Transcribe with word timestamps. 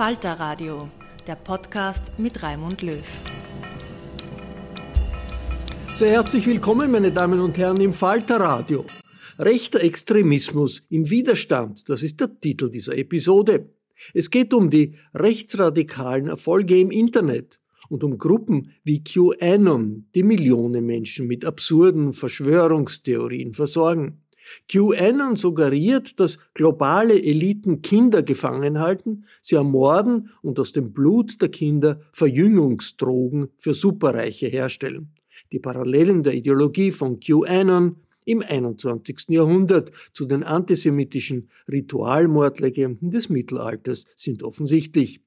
Falter 0.00 0.40
Radio, 0.40 0.88
der 1.26 1.34
Podcast 1.34 2.18
mit 2.18 2.42
Raimund 2.42 2.80
Löw. 2.80 3.04
Sehr 5.94 6.12
herzlich 6.12 6.46
willkommen, 6.46 6.90
meine 6.90 7.12
Damen 7.12 7.38
und 7.38 7.58
Herren, 7.58 7.82
im 7.82 7.92
Falter 7.92 8.40
Radio. 8.40 8.86
Rechter 9.38 9.82
Extremismus 9.82 10.86
im 10.88 11.10
Widerstand, 11.10 11.90
das 11.90 12.02
ist 12.02 12.18
der 12.18 12.40
Titel 12.40 12.70
dieser 12.70 12.96
Episode. 12.96 13.74
Es 14.14 14.30
geht 14.30 14.54
um 14.54 14.70
die 14.70 14.94
rechtsradikalen 15.12 16.28
Erfolge 16.28 16.80
im 16.80 16.90
Internet 16.90 17.60
und 17.90 18.02
um 18.02 18.16
Gruppen 18.16 18.72
wie 18.82 19.04
QAnon, 19.04 20.06
die 20.14 20.22
Millionen 20.22 20.86
Menschen 20.86 21.26
mit 21.26 21.44
absurden 21.44 22.14
Verschwörungstheorien 22.14 23.52
versorgen. 23.52 24.22
QAnon 24.68 25.36
suggeriert, 25.36 26.18
dass 26.20 26.38
globale 26.54 27.20
Eliten 27.20 27.82
Kinder 27.82 28.22
gefangen 28.22 28.78
halten, 28.78 29.24
sie 29.40 29.56
ermorden 29.56 30.30
und 30.42 30.58
aus 30.58 30.72
dem 30.72 30.92
Blut 30.92 31.40
der 31.40 31.48
Kinder 31.50 32.00
Verjüngungsdrogen 32.12 33.48
für 33.58 33.74
Superreiche 33.74 34.46
herstellen. 34.46 35.12
Die 35.52 35.58
Parallelen 35.58 36.22
der 36.22 36.34
Ideologie 36.34 36.92
von 36.92 37.18
QAnon 37.20 37.96
im 38.24 38.42
21. 38.42 39.28
Jahrhundert 39.28 39.90
zu 40.12 40.24
den 40.24 40.44
antisemitischen 40.44 41.48
Ritualmordlegenden 41.68 43.10
des 43.10 43.28
Mittelalters 43.28 44.04
sind 44.16 44.42
offensichtlich. 44.42 45.20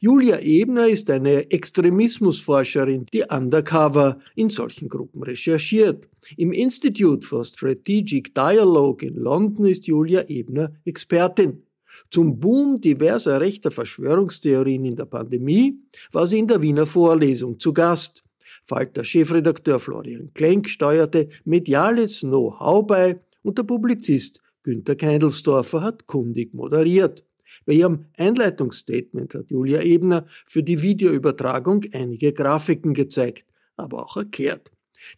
Julia 0.00 0.40
Ebner 0.40 0.88
ist 0.88 1.10
eine 1.10 1.50
Extremismusforscherin, 1.50 3.06
die 3.12 3.24
undercover 3.28 4.18
in 4.34 4.50
solchen 4.50 4.88
Gruppen 4.88 5.22
recherchiert. 5.22 6.08
Im 6.36 6.52
Institute 6.52 7.26
for 7.26 7.44
Strategic 7.44 8.34
Dialogue 8.34 9.06
in 9.06 9.16
London 9.16 9.66
ist 9.66 9.86
Julia 9.86 10.24
Ebner 10.28 10.72
Expertin. 10.84 11.62
Zum 12.10 12.38
Boom 12.38 12.80
diverser 12.80 13.40
rechter 13.40 13.70
Verschwörungstheorien 13.70 14.84
in 14.84 14.96
der 14.96 15.06
Pandemie 15.06 15.78
war 16.12 16.26
sie 16.26 16.38
in 16.38 16.46
der 16.46 16.60
Wiener 16.60 16.86
Vorlesung 16.86 17.58
zu 17.58 17.72
Gast. 17.72 18.22
Falter 18.64 19.04
Chefredakteur 19.04 19.78
Florian 19.78 20.30
Klenk 20.34 20.68
steuerte 20.68 21.28
mediales 21.44 22.20
Know-how 22.20 22.86
bei 22.86 23.20
und 23.42 23.56
der 23.58 23.62
Publizist 23.62 24.42
Günter 24.66 24.96
Keindelsdorfer 24.96 25.80
hat 25.80 26.08
kundig 26.08 26.52
moderiert. 26.52 27.24
Bei 27.66 27.72
ihrem 27.72 28.06
Einleitungsstatement 28.16 29.34
hat 29.34 29.50
Julia 29.50 29.82
Ebner 29.82 30.26
für 30.46 30.62
die 30.62 30.82
Videoübertragung 30.82 31.84
einige 31.92 32.32
Grafiken 32.32 32.94
gezeigt, 32.94 33.44
aber 33.76 34.04
auch 34.04 34.16
erklärt. 34.16 34.70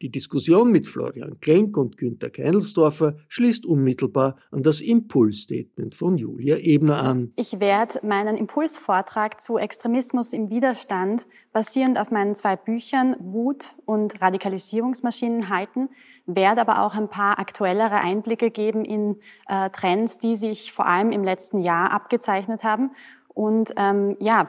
Die 0.03 0.11
Diskussion 0.11 0.71
mit 0.71 0.87
Florian 0.87 1.41
Klenk 1.41 1.77
und 1.77 1.97
Günter 1.97 2.31
Keindelsdorfer 2.31 3.17
schließt 3.29 3.65
unmittelbar 3.65 4.37
an 4.51 4.63
das 4.63 4.81
Impulsstatement 4.81 5.95
von 5.95 6.19
Julia 6.19 6.57
Ebner 6.59 7.03
an. 7.03 7.33
Ich 7.37 7.61
werde 7.61 8.01
meinen 8.07 8.37
Impulsvortrag 8.37 9.41
zu 9.41 9.57
Extremismus 9.57 10.33
im 10.33 10.51
Widerstand 10.51 11.27
basierend 11.53 11.99
auf 11.99 12.11
meinen 12.11 12.35
zwei 12.35 12.57
Büchern 12.57 13.17
Wut 13.21 13.77
und 13.87 14.21
Radikalisierungsmaschinen 14.21 15.49
halten, 15.49 15.89
werde 16.28 16.61
aber 16.61 16.83
auch 16.83 16.94
ein 16.94 17.09
paar 17.09 17.39
aktuellere 17.39 17.97
Einblicke 17.97 18.50
geben 18.50 18.84
in 18.84 19.21
äh, 19.49 19.71
Trends, 19.71 20.19
die 20.19 20.37
sich 20.37 20.72
vor 20.72 20.87
allem 20.87 21.11
im 21.11 21.25
letzten 21.25 21.59
Jahr 21.59 21.91
abgezeichnet 21.91 22.62
haben. 22.62 22.93
Und 23.28 23.72
ähm, 23.77 24.16
ja, 24.21 24.47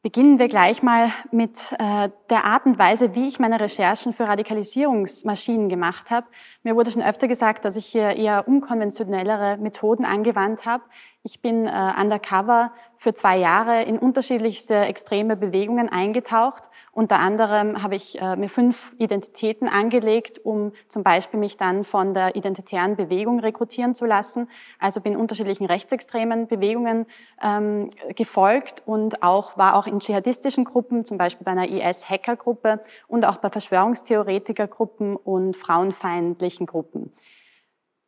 Beginnen 0.00 0.38
wir 0.38 0.46
gleich 0.46 0.84
mal 0.84 1.10
mit 1.32 1.58
äh, 1.76 2.08
der 2.30 2.44
Art 2.44 2.66
und 2.66 2.78
Weise, 2.78 3.16
wie 3.16 3.26
ich 3.26 3.40
meine 3.40 3.58
Recherchen 3.58 4.12
für 4.12 4.28
Radikalisierungsmaschinen 4.28 5.68
gemacht 5.68 6.12
habe. 6.12 6.28
Mir 6.62 6.76
wurde 6.76 6.92
schon 6.92 7.02
öfter 7.02 7.26
gesagt, 7.26 7.64
dass 7.64 7.74
ich 7.74 7.86
hier 7.86 8.10
eher 8.10 8.46
unkonventionellere 8.46 9.56
Methoden 9.56 10.04
angewandt 10.04 10.66
habe. 10.66 10.84
Ich 11.24 11.42
bin 11.42 11.66
äh, 11.66 11.92
undercover 12.00 12.72
für 12.96 13.12
zwei 13.12 13.38
Jahre 13.38 13.82
in 13.82 13.98
unterschiedlichste 13.98 14.76
extreme 14.76 15.36
Bewegungen 15.36 15.88
eingetaucht 15.88 16.62
unter 16.98 17.20
anderem 17.20 17.80
habe 17.80 17.94
ich 17.94 18.20
äh, 18.20 18.34
mir 18.34 18.48
fünf 18.48 18.92
Identitäten 18.98 19.68
angelegt, 19.68 20.44
um 20.44 20.72
zum 20.88 21.04
Beispiel 21.04 21.38
mich 21.38 21.56
dann 21.56 21.84
von 21.84 22.12
der 22.12 22.34
identitären 22.34 22.96
Bewegung 22.96 23.38
rekrutieren 23.38 23.94
zu 23.94 24.04
lassen. 24.04 24.50
Also 24.80 25.00
bin 25.00 25.16
unterschiedlichen 25.16 25.64
rechtsextremen 25.64 26.48
Bewegungen 26.48 27.06
ähm, 27.40 27.88
gefolgt 28.16 28.82
und 28.84 29.22
auch 29.22 29.56
war 29.56 29.76
auch 29.76 29.86
in 29.86 30.00
dschihadistischen 30.00 30.64
Gruppen, 30.64 31.04
zum 31.04 31.18
Beispiel 31.18 31.44
bei 31.44 31.52
einer 31.52 31.68
IS-Hackergruppe 31.68 32.80
und 33.06 33.24
auch 33.24 33.36
bei 33.36 33.48
Verschwörungstheoretikergruppen 33.48 35.14
und 35.14 35.56
frauenfeindlichen 35.56 36.66
Gruppen. 36.66 37.12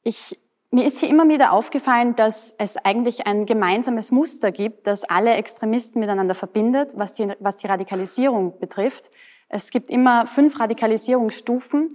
Ich 0.03 0.37
mir 0.73 0.85
ist 0.85 1.01
hier 1.01 1.09
immer 1.09 1.29
wieder 1.29 1.53
aufgefallen, 1.53 2.15
dass 2.15 2.55
es 2.59 2.77
eigentlich 2.77 3.27
ein 3.27 3.45
gemeinsames 3.45 4.13
Muster 4.13 4.53
gibt, 4.53 4.87
das 4.87 5.05
alle 5.05 5.35
Extremisten 5.35 6.01
miteinander 6.01 6.35
verbindet, 6.35 6.93
was 6.95 7.13
die, 7.13 7.33
was 7.41 7.57
die 7.57 7.67
Radikalisierung 7.67 8.59
betrifft. 8.61 9.11
Es 9.49 9.71
gibt 9.71 9.91
immer 9.91 10.27
fünf 10.27 10.61
Radikalisierungsstufen 10.61 11.89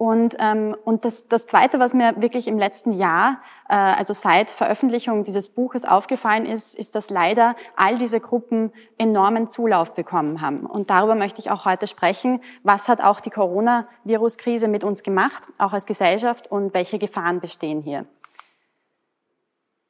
Und, 0.00 0.34
ähm, 0.38 0.74
und 0.86 1.04
das, 1.04 1.28
das 1.28 1.44
Zweite, 1.44 1.78
was 1.78 1.92
mir 1.92 2.22
wirklich 2.22 2.48
im 2.48 2.58
letzten 2.58 2.94
Jahr, 2.94 3.42
äh, 3.68 3.74
also 3.74 4.14
seit 4.14 4.50
Veröffentlichung 4.50 5.24
dieses 5.24 5.50
Buches 5.50 5.84
aufgefallen 5.84 6.46
ist, 6.46 6.74
ist, 6.74 6.94
dass 6.94 7.10
leider 7.10 7.54
all 7.76 7.98
diese 7.98 8.18
Gruppen 8.18 8.72
enormen 8.96 9.50
Zulauf 9.50 9.92
bekommen 9.94 10.40
haben. 10.40 10.64
Und 10.64 10.88
darüber 10.88 11.16
möchte 11.16 11.40
ich 11.40 11.50
auch 11.50 11.66
heute 11.66 11.86
sprechen. 11.86 12.40
Was 12.62 12.88
hat 12.88 13.02
auch 13.02 13.20
die 13.20 13.28
Coronavirus-Krise 13.28 14.68
mit 14.68 14.84
uns 14.84 15.02
gemacht, 15.02 15.42
auch 15.58 15.74
als 15.74 15.84
Gesellschaft, 15.84 16.50
und 16.50 16.72
welche 16.72 16.98
Gefahren 16.98 17.40
bestehen 17.40 17.82
hier? 17.82 18.06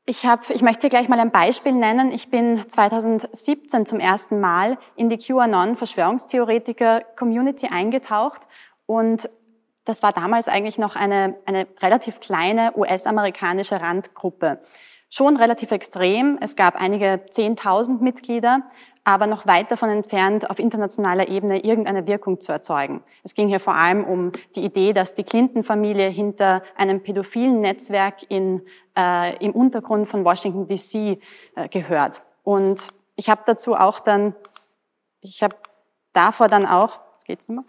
Ich, 0.06 0.24
hab, 0.26 0.50
ich 0.50 0.62
möchte 0.62 0.88
gleich 0.88 1.08
mal 1.08 1.20
ein 1.20 1.30
Beispiel 1.30 1.70
nennen. 1.72 2.10
Ich 2.12 2.30
bin 2.30 2.68
2017 2.68 3.86
zum 3.86 4.00
ersten 4.00 4.40
Mal 4.40 4.76
in 4.96 5.08
die 5.08 5.18
QAnon-Verschwörungstheoretiker-Community 5.18 7.68
eingetaucht 7.68 8.42
und 8.86 9.30
das 9.84 10.02
war 10.02 10.12
damals 10.12 10.48
eigentlich 10.48 10.78
noch 10.78 10.96
eine, 10.96 11.36
eine 11.46 11.68
relativ 11.80 12.18
kleine 12.20 12.76
US-amerikanische 12.76 13.80
Randgruppe. 13.80 14.60
Schon 15.08 15.36
relativ 15.36 15.70
extrem. 15.72 16.38
Es 16.40 16.54
gab 16.54 16.76
einige 16.76 17.22
10.000 17.30 18.00
Mitglieder, 18.00 18.62
aber 19.10 19.26
noch 19.26 19.46
weit 19.46 19.70
davon 19.70 19.90
entfernt, 19.90 20.48
auf 20.50 20.58
internationaler 20.58 21.28
Ebene 21.28 21.64
irgendeine 21.64 22.06
Wirkung 22.06 22.40
zu 22.40 22.52
erzeugen. 22.52 23.02
Es 23.22 23.34
ging 23.34 23.48
hier 23.48 23.60
vor 23.60 23.74
allem 23.74 24.04
um 24.04 24.32
die 24.54 24.64
Idee, 24.64 24.92
dass 24.92 25.14
die 25.14 25.24
Clinton-Familie 25.24 26.08
hinter 26.08 26.62
einem 26.76 27.02
pädophilen 27.02 27.60
Netzwerk 27.60 28.24
in, 28.28 28.62
äh, 28.96 29.36
im 29.44 29.52
Untergrund 29.52 30.08
von 30.08 30.24
Washington 30.24 30.66
DC 30.66 31.20
äh, 31.56 31.68
gehört. 31.70 32.22
Und 32.42 32.88
ich 33.16 33.28
habe 33.28 33.42
dazu 33.46 33.74
auch 33.74 34.00
dann, 34.00 34.34
ich 35.20 35.42
habe 35.42 35.56
davor 36.12 36.48
dann 36.48 36.66
auch, 36.66 37.00
jetzt 37.12 37.26
geht's 37.26 37.48
mehr, 37.48 37.64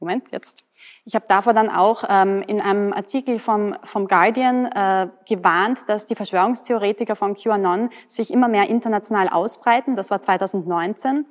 Moment, 0.00 0.30
jetzt. 0.32 0.65
Ich 1.08 1.14
habe 1.14 1.24
davor 1.28 1.54
dann 1.54 1.70
auch 1.70 2.02
ähm, 2.08 2.42
in 2.48 2.60
einem 2.60 2.92
Artikel 2.92 3.38
vom, 3.38 3.76
vom 3.84 4.08
Guardian 4.08 4.66
äh, 4.66 5.08
gewarnt, 5.28 5.88
dass 5.88 6.04
die 6.04 6.16
Verschwörungstheoretiker 6.16 7.14
von 7.14 7.36
QAnon 7.36 7.90
sich 8.08 8.32
immer 8.32 8.48
mehr 8.48 8.68
international 8.68 9.28
ausbreiten. 9.28 9.94
Das 9.94 10.10
war 10.10 10.20
2019. 10.20 11.24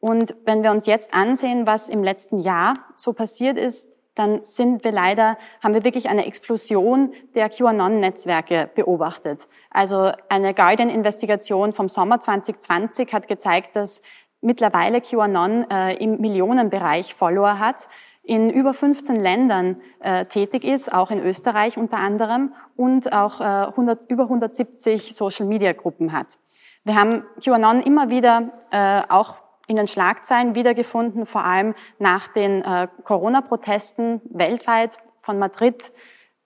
Und 0.00 0.34
wenn 0.44 0.64
wir 0.64 0.72
uns 0.72 0.86
jetzt 0.86 1.14
ansehen, 1.14 1.64
was 1.64 1.88
im 1.88 2.02
letzten 2.02 2.40
Jahr 2.40 2.74
so 2.96 3.12
passiert 3.12 3.56
ist, 3.56 3.88
dann 4.16 4.42
sind 4.42 4.82
wir 4.82 4.90
leider, 4.90 5.38
haben 5.62 5.74
wir 5.74 5.84
wirklich 5.84 6.08
eine 6.08 6.26
Explosion 6.26 7.12
der 7.36 7.50
QAnon-Netzwerke 7.50 8.68
beobachtet. 8.74 9.46
Also 9.70 10.10
eine 10.28 10.54
Guardian-Investigation 10.54 11.72
vom 11.72 11.88
Sommer 11.88 12.18
2020 12.18 13.12
hat 13.12 13.28
gezeigt, 13.28 13.76
dass 13.76 14.02
mittlerweile 14.40 15.00
QAnon 15.00 15.70
äh, 15.70 15.94
im 16.02 16.20
Millionenbereich 16.20 17.14
Follower 17.14 17.60
hat 17.60 17.88
in 18.24 18.50
über 18.50 18.72
15 18.72 19.16
Ländern 19.16 19.76
äh, 20.00 20.24
tätig 20.26 20.64
ist, 20.64 20.92
auch 20.92 21.10
in 21.10 21.20
Österreich 21.20 21.76
unter 21.76 21.98
anderem, 21.98 22.54
und 22.76 23.12
auch 23.12 23.40
äh, 23.40 23.44
100, 23.44 24.10
über 24.10 24.24
170 24.24 25.14
Social-Media-Gruppen 25.14 26.12
hat. 26.12 26.38
Wir 26.84 26.96
haben 26.96 27.24
QAnon 27.42 27.82
immer 27.82 28.10
wieder 28.10 28.48
äh, 28.70 29.02
auch 29.08 29.36
in 29.68 29.76
den 29.76 29.88
Schlagzeilen 29.88 30.54
wiedergefunden, 30.54 31.26
vor 31.26 31.44
allem 31.44 31.74
nach 31.98 32.28
den 32.28 32.62
äh, 32.62 32.88
Corona-Protesten 33.04 34.20
weltweit 34.30 34.98
von 35.18 35.38
Madrid 35.38 35.92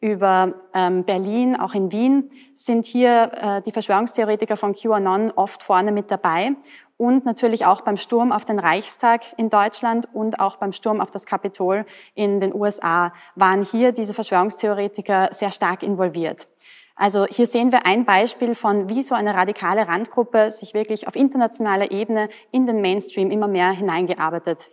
über 0.00 0.54
ähm, 0.74 1.04
Berlin, 1.04 1.56
auch 1.56 1.74
in 1.74 1.90
Wien, 1.90 2.31
sind 2.54 2.86
hier 2.86 3.32
äh, 3.34 3.62
die 3.62 3.72
Verschwörungstheoretiker 3.72 4.56
von 4.56 4.74
QAnon 4.74 5.32
oft 5.32 5.64
vorne 5.64 5.90
mit 5.90 6.10
dabei 6.10 6.54
und 6.98 7.24
natürlich 7.24 7.64
auch 7.64 7.80
beim 7.80 7.96
Sturm 7.96 8.32
auf 8.32 8.44
den 8.44 8.58
Reichstag 8.58 9.22
in 9.38 9.48
Deutschland 9.48 10.08
und 10.12 10.40
auch 10.40 10.56
beim 10.56 10.72
Sturm 10.72 11.00
auf 11.00 11.10
das 11.10 11.24
Kapitol 11.24 11.86
in 12.14 12.40
den 12.40 12.54
USA 12.54 13.14
waren 13.36 13.62
hier 13.62 13.92
diese 13.92 14.12
Verschwörungstheoretiker 14.12 15.28
sehr 15.32 15.50
stark 15.50 15.82
involviert. 15.82 16.48
Also 16.96 17.26
hier 17.26 17.46
sehen 17.46 17.70
wir 17.70 17.86
ein 17.86 18.04
Beispiel 18.04 18.56
von, 18.56 18.88
wie 18.88 19.04
so 19.04 19.14
eine 19.14 19.34
radikale 19.34 19.86
Randgruppe 19.86 20.50
sich 20.50 20.74
wirklich 20.74 21.06
auf 21.06 21.14
internationaler 21.14 21.92
Ebene 21.92 22.28
in 22.50 22.66
den 22.66 22.80
Mainstream 22.80 23.30
immer 23.30 23.46
mehr 23.46 23.70
hineingearbeitet 23.70 24.70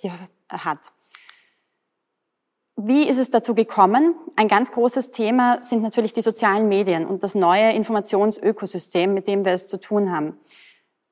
hat. 0.49 0.79
Wie 2.77 3.07
ist 3.07 3.19
es 3.19 3.29
dazu 3.29 3.53
gekommen? 3.53 4.15
Ein 4.35 4.47
ganz 4.47 4.71
großes 4.71 5.11
Thema 5.11 5.61
sind 5.61 5.83
natürlich 5.83 6.13
die 6.13 6.21
sozialen 6.21 6.67
Medien 6.67 7.05
und 7.05 7.21
das 7.21 7.35
neue 7.35 7.71
Informationsökosystem, 7.71 9.13
mit 9.13 9.27
dem 9.27 9.45
wir 9.45 9.53
es 9.53 9.67
zu 9.67 9.79
tun 9.79 10.11
haben. 10.11 10.39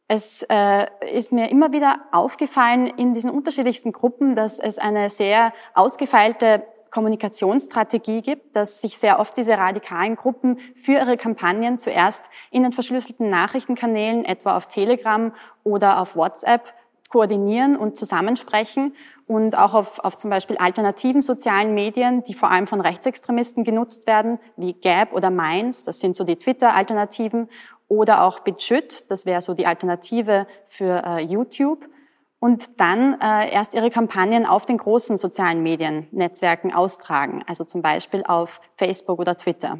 Es 0.07 0.45
äh, 0.49 0.87
ist 1.11 1.31
mir 1.31 1.49
immer 1.49 1.71
wieder 1.71 1.99
aufgefallen 2.11 2.87
in 2.87 3.13
diesen 3.13 3.31
unterschiedlichsten 3.31 3.91
Gruppen, 3.91 4.35
dass 4.35 4.59
es 4.59 4.77
eine 4.77 5.09
sehr 5.09 5.53
ausgefeilte 5.73 6.63
Kommunikationsstrategie 6.91 8.21
gibt, 8.21 8.55
dass 8.55 8.81
sich 8.81 8.99
sehr 8.99 9.19
oft 9.19 9.35
diese 9.35 9.57
radikalen 9.57 10.15
Gruppen 10.15 10.59
für 10.75 10.93
ihre 10.93 11.17
Kampagnen 11.17 11.79
zuerst 11.79 12.29
in 12.51 12.61
den 12.61 12.71
verschlüsselten 12.71 13.31
Nachrichtenkanälen, 13.31 14.25
etwa 14.25 14.55
auf 14.55 14.67
Telegram 14.67 15.33
oder 15.63 15.99
auf 15.99 16.15
WhatsApp, 16.15 16.73
koordinieren 17.09 17.77
und 17.77 17.97
zusammensprechen 17.97 18.95
und 19.27 19.57
auch 19.57 19.73
auf, 19.73 19.99
auf 19.99 20.17
zum 20.17 20.29
Beispiel 20.29 20.57
alternativen 20.57 21.21
sozialen 21.21 21.73
Medien, 21.73 22.23
die 22.23 22.33
vor 22.33 22.51
allem 22.51 22.67
von 22.67 22.81
Rechtsextremisten 22.81 23.63
genutzt 23.63 24.05
werden, 24.05 24.39
wie 24.57 24.73
Gap 24.73 25.13
oder 25.13 25.29
Minds, 25.29 25.83
das 25.83 25.99
sind 25.99 26.15
so 26.15 26.23
die 26.23 26.35
Twitter-Alternativen, 26.35 27.49
oder 27.87 28.23
auch 28.23 28.39
BitChute, 28.39 29.03
das 29.07 29.25
wäre 29.25 29.41
so 29.41 29.53
die 29.53 29.67
Alternative 29.67 30.47
für 30.65 31.03
äh, 31.05 31.19
YouTube. 31.19 31.87
Und 32.39 32.81
dann 32.81 33.19
äh, 33.21 33.53
erst 33.53 33.73
ihre 33.73 33.89
Kampagnen 33.89 34.45
auf 34.45 34.65
den 34.65 34.77
großen 34.77 35.17
sozialen 35.17 35.63
Mediennetzwerken 35.63 36.73
austragen, 36.73 37.41
also 37.47 37.63
zum 37.63 37.81
Beispiel 37.81 38.23
auf 38.25 38.59
Facebook 38.75 39.19
oder 39.19 39.37
Twitter. 39.37 39.79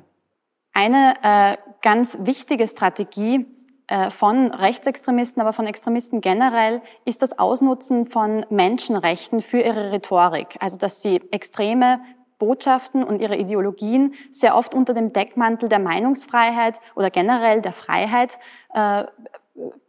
Eine 0.73 1.15
äh, 1.23 1.57
ganz 1.81 2.17
wichtige 2.21 2.65
Strategie 2.65 3.45
äh, 3.87 4.09
von 4.09 4.53
Rechtsextremisten, 4.53 5.41
aber 5.41 5.51
von 5.51 5.67
Extremisten 5.67 6.21
generell, 6.21 6.81
ist 7.03 7.21
das 7.21 7.37
Ausnutzen 7.37 8.05
von 8.05 8.45
Menschenrechten 8.49 9.41
für 9.41 9.59
ihre 9.59 9.91
Rhetorik. 9.91 10.55
Also 10.61 10.77
dass 10.77 11.01
sie 11.01 11.21
extreme 11.31 11.99
Botschaften 12.43 13.05
und 13.05 13.21
ihre 13.21 13.37
Ideologien 13.37 14.15
sehr 14.31 14.57
oft 14.57 14.73
unter 14.73 14.93
dem 14.93 15.13
Deckmantel 15.13 15.69
der 15.69 15.79
Meinungsfreiheit 15.79 16.81
oder 16.93 17.09
generell 17.09 17.61
der 17.61 17.71
Freiheit 17.71 18.37
äh, 18.73 19.05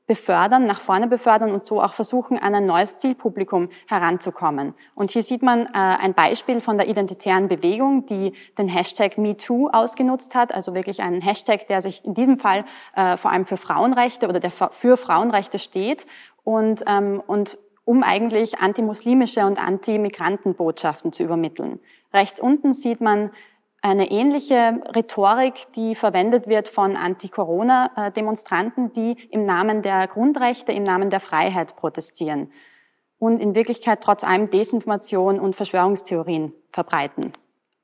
befördern, 0.06 0.67
nach 0.67 0.81
vorne 0.81 1.09
befördern 1.09 1.51
und 1.51 1.67
so 1.67 1.83
auch 1.83 1.95
versuchen, 1.95 2.39
an 2.39 2.55
ein 2.55 2.67
neues 2.67 2.99
Zielpublikum 2.99 3.71
heranzukommen. 3.89 4.75
Und 4.95 5.11
hier 5.11 5.23
sieht 5.23 5.43
man 5.43 5.67
äh, 5.67 5.69
ein 5.73 6.15
Beispiel 6.15 6.61
von 6.61 6.77
der 6.77 6.89
identitären 6.89 7.49
Bewegung, 7.49 8.06
die 8.06 8.35
den 8.56 8.69
Hashtag 8.69 9.19
MeToo 9.19 9.71
ausgenutzt 9.73 10.37
hat, 10.37 10.55
also 10.55 10.75
wirklich 10.75 11.01
einen 11.01 11.23
Hashtag, 11.23 11.67
der 11.67 11.81
sich 11.81 12.05
in 12.05 12.15
diesem 12.15 12.39
Fall 12.39 12.65
äh, 12.95 13.17
vor 13.17 13.33
allem 13.33 13.47
für 13.47 13.56
Frauenrechte 13.56 14.29
oder 14.29 14.39
der 14.39 14.51
für 14.51 14.97
Frauenrechte 14.97 15.59
steht 15.59 16.06
und, 16.45 16.85
ähm, 16.87 17.21
und 17.27 17.59
um 17.87 18.03
eigentlich 18.03 18.59
antimuslimische 18.59 19.45
und 19.47 19.62
anti-Migranten-Botschaften 19.62 21.12
zu 21.12 21.23
übermitteln. 21.23 21.81
Rechts 22.15 22.41
unten 22.41 22.73
sieht 22.73 23.01
man 23.01 23.31
eine 23.83 24.11
ähnliche 24.11 24.81
Rhetorik, 24.97 25.71
die 25.77 25.94
verwendet 25.94 26.47
wird 26.47 26.71
von 26.71 26.97
Anti-Corona-Demonstranten, 26.97 28.93
die 28.93 29.13
im 29.31 29.43
Namen 29.44 29.83
der 29.83 30.09
Grundrechte, 30.09 30.73
im 30.73 30.85
Namen 30.85 31.11
der 31.11 31.21
Freiheit 31.21 31.77
protestieren 31.77 32.51
und 33.19 33.41
in 33.41 33.55
Wirklichkeit 33.55 34.03
trotz 34.03 34.25
allem 34.25 34.49
Desinformation 34.49 35.39
und 35.39 35.55
Verschwörungstheorien 35.55 36.55
verbreiten. 36.73 37.33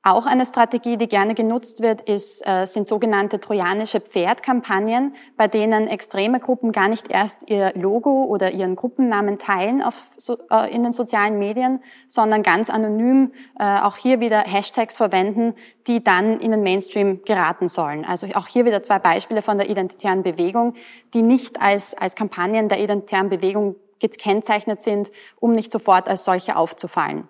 Auch 0.03 0.25
eine 0.25 0.47
Strategie, 0.47 0.97
die 0.97 1.07
gerne 1.07 1.35
genutzt 1.35 1.83
wird, 1.83 2.01
ist, 2.01 2.41
äh, 2.47 2.65
sind 2.65 2.87
sogenannte 2.87 3.39
trojanische 3.39 4.01
Pferdkampagnen, 4.01 5.13
bei 5.37 5.47
denen 5.47 5.87
extreme 5.87 6.39
Gruppen 6.39 6.71
gar 6.71 6.87
nicht 6.87 7.11
erst 7.11 7.47
ihr 7.51 7.71
Logo 7.75 8.23
oder 8.23 8.49
ihren 8.49 8.75
Gruppennamen 8.75 9.37
teilen 9.37 9.83
auf, 9.83 10.03
äh, 10.49 10.73
in 10.73 10.81
den 10.81 10.91
sozialen 10.91 11.37
Medien, 11.37 11.83
sondern 12.07 12.41
ganz 12.41 12.71
anonym 12.71 13.31
äh, 13.59 13.79
auch 13.81 13.95
hier 13.95 14.19
wieder 14.19 14.39
Hashtags 14.39 14.97
verwenden, 14.97 15.53
die 15.85 16.03
dann 16.03 16.39
in 16.39 16.49
den 16.49 16.63
Mainstream 16.63 17.21
geraten 17.23 17.67
sollen. 17.67 18.03
Also 18.03 18.25
auch 18.33 18.47
hier 18.47 18.65
wieder 18.65 18.81
zwei 18.81 18.97
Beispiele 18.97 19.43
von 19.43 19.59
der 19.59 19.69
identitären 19.69 20.23
Bewegung, 20.23 20.73
die 21.13 21.21
nicht 21.21 21.61
als, 21.61 21.95
als 21.95 22.15
Kampagnen 22.15 22.69
der 22.69 22.79
identitären 22.79 23.29
Bewegung 23.29 23.75
gekennzeichnet 23.99 24.81
sind, 24.81 25.11
um 25.39 25.51
nicht 25.51 25.71
sofort 25.71 26.07
als 26.07 26.25
solche 26.25 26.55
aufzufallen. 26.55 27.27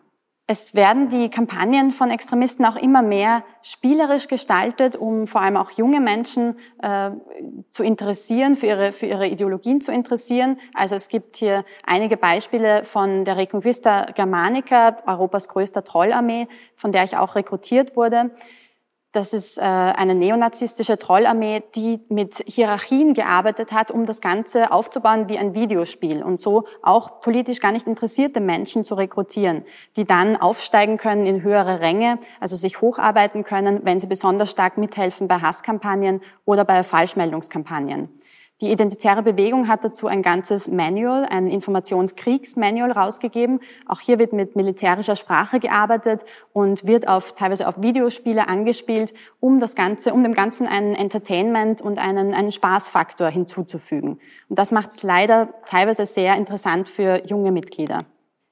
Es 0.51 0.75
werden 0.75 1.07
die 1.07 1.29
Kampagnen 1.29 1.91
von 1.91 2.09
Extremisten 2.09 2.65
auch 2.65 2.75
immer 2.75 3.01
mehr 3.01 3.45
spielerisch 3.61 4.27
gestaltet, 4.27 4.97
um 4.97 5.25
vor 5.25 5.39
allem 5.39 5.55
auch 5.55 5.71
junge 5.71 6.01
Menschen 6.01 6.59
äh, 6.81 7.11
zu 7.69 7.83
interessieren, 7.83 8.57
für 8.57 8.65
ihre, 8.65 8.91
für 8.91 9.05
ihre 9.05 9.27
Ideologien 9.27 9.79
zu 9.79 9.93
interessieren. 9.93 10.59
Also 10.73 10.95
es 10.95 11.07
gibt 11.07 11.37
hier 11.37 11.63
einige 11.85 12.17
Beispiele 12.17 12.83
von 12.83 13.23
der 13.23 13.37
Reconquista 13.37 14.07
Germanica, 14.13 14.97
Europas 15.07 15.47
größter 15.47 15.85
Trollarmee, 15.85 16.49
von 16.75 16.91
der 16.91 17.05
ich 17.05 17.15
auch 17.15 17.35
rekrutiert 17.35 17.95
wurde. 17.95 18.31
Das 19.13 19.33
ist 19.33 19.57
äh, 19.57 19.61
eine 19.61 20.15
neonazistische 20.15 20.97
Trollarmee, 20.97 21.63
die 21.75 21.99
mit 22.07 22.43
Hierarchien 22.47 23.13
gearbeitet 23.13 23.73
hat, 23.73 23.91
um 23.91 24.05
das 24.05 24.21
Ganze 24.21 24.71
aufzubauen 24.71 25.27
wie 25.27 25.37
ein 25.37 25.53
Videospiel 25.53 26.23
und 26.23 26.39
so 26.39 26.63
auch 26.81 27.19
politisch 27.19 27.59
gar 27.59 27.73
nicht 27.73 27.87
interessierte 27.87 28.39
Menschen 28.39 28.85
zu 28.85 28.95
rekrutieren, 28.95 29.65
die 29.97 30.05
dann 30.05 30.37
aufsteigen 30.37 30.95
können 30.95 31.25
in 31.25 31.41
höhere 31.41 31.81
Ränge, 31.81 32.19
also 32.39 32.55
sich 32.55 32.79
hocharbeiten 32.79 33.43
können, 33.43 33.81
wenn 33.83 33.99
sie 33.99 34.07
besonders 34.07 34.49
stark 34.49 34.77
mithelfen 34.77 35.27
bei 35.27 35.39
Hasskampagnen 35.39 36.21
oder 36.45 36.63
bei 36.63 36.81
Falschmeldungskampagnen. 36.83 38.07
Die 38.61 38.71
Identitäre 38.71 39.23
Bewegung 39.23 39.67
hat 39.67 39.83
dazu 39.83 40.05
ein 40.05 40.21
ganzes 40.21 40.67
Manual, 40.67 41.25
ein 41.25 41.47
Informationskriegsmanual 41.47 42.91
rausgegeben. 42.91 43.59
Auch 43.87 43.99
hier 43.99 44.19
wird 44.19 44.33
mit 44.33 44.55
militärischer 44.55 45.15
Sprache 45.15 45.59
gearbeitet 45.59 46.23
und 46.53 46.85
wird 46.85 47.07
auf, 47.07 47.33
teilweise 47.33 47.67
auf 47.67 47.81
Videospiele 47.81 48.47
angespielt, 48.47 49.15
um 49.39 49.59
das 49.59 49.73
Ganze, 49.73 50.13
um 50.13 50.21
dem 50.21 50.33
Ganzen 50.33 50.67
einen 50.67 50.93
Entertainment 50.93 51.81
und 51.81 51.97
einen, 51.97 52.35
einen 52.35 52.51
Spaßfaktor 52.51 53.29
hinzuzufügen. 53.29 54.19
Und 54.47 54.59
das 54.59 54.71
macht 54.71 54.91
es 54.91 55.01
leider 55.01 55.49
teilweise 55.65 56.05
sehr 56.05 56.35
interessant 56.35 56.87
für 56.87 57.25
junge 57.25 57.51
Mitglieder. 57.51 57.97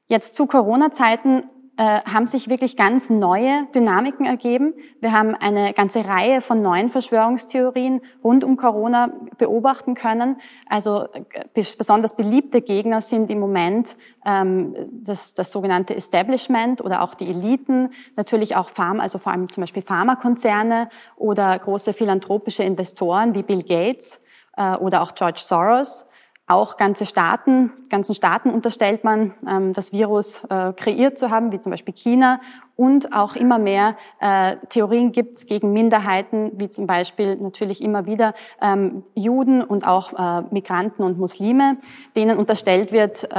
Jetzt 0.08 0.34
zu 0.34 0.48
Corona-Zeiten 0.48 1.44
äh, 1.80 2.02
haben 2.04 2.28
sich 2.28 2.50
wirklich 2.50 2.76
ganz 2.76 3.10
neue 3.10 3.66
Dynamiken 3.74 4.26
ergeben. 4.26 4.74
Wir 5.00 5.14
haben 5.14 5.34
eine 5.34 5.72
ganze 5.72 6.04
Reihe 6.04 6.42
von 6.42 6.62
neuen 6.62 6.90
Verschwörungstheorien 6.90 8.02
rund 8.22 8.44
um 8.44 8.58
Corona 8.58 9.14
beobachten 9.38 9.96
können. 9.96 10.42
Also 10.68 11.08
äh, 11.14 11.46
besonders 11.54 12.18
beliebte 12.18 12.62
Gegner 12.62 13.00
sind 13.00 13.30
im 13.30 13.40
Moment 13.40 13.96
ähm, 14.26 14.76
das, 14.92 15.36
das 15.36 15.52
sogenannte 15.52 15.96
Establishment 15.96 16.82
oder 16.82 17.02
auch 17.02 17.14
die 17.14 17.30
Eliten, 17.30 17.92
natürlich 18.18 18.58
auch 18.58 18.68
Pharma, 18.68 19.02
also 19.02 19.18
vor 19.18 19.32
allem 19.32 19.50
zum 19.50 19.62
Beispiel 19.62 19.82
Pharmakonzerne 19.82 20.90
oder 21.16 21.58
große 21.58 21.94
philanthropische 21.94 22.64
Investoren 22.64 23.36
wie 23.36 23.44
Bill 23.44 23.64
Gates 23.64 24.22
äh, 24.58 24.76
oder 24.76 25.02
auch 25.02 25.16
George 25.16 25.40
Soros. 25.42 26.09
Auch 26.52 26.78
ganze 26.78 27.06
Staaten, 27.06 27.72
ganzen 27.92 28.16
Staaten 28.16 28.50
unterstellt 28.50 29.04
man, 29.04 29.36
ähm, 29.48 29.74
das 29.74 29.94
Virus 29.94 30.44
äh, 30.46 30.74
kreiert 30.74 31.16
zu 31.16 31.30
haben, 31.30 31.52
wie 31.52 31.60
zum 31.60 31.70
Beispiel 31.70 31.94
China. 31.94 32.42
Und 32.76 33.14
auch 33.14 33.36
immer 33.36 33.60
mehr 33.60 33.96
äh, 34.20 34.58
Theorien 34.70 35.12
gibt 35.12 35.38
es 35.38 35.46
gegen 35.46 35.74
Minderheiten, 35.74 36.54
wie 36.56 36.72
zum 36.72 36.88
Beispiel 36.88 37.36
natürlich 37.36 37.84
immer 37.84 38.08
wieder 38.08 38.34
ähm, 38.62 39.04
Juden 39.14 39.62
und 39.62 39.86
auch 39.86 40.14
äh, 40.14 40.42
Migranten 40.50 41.04
und 41.04 41.20
Muslime, 41.20 41.78
denen 42.16 42.40
unterstellt 42.40 42.92
wird, 42.92 43.30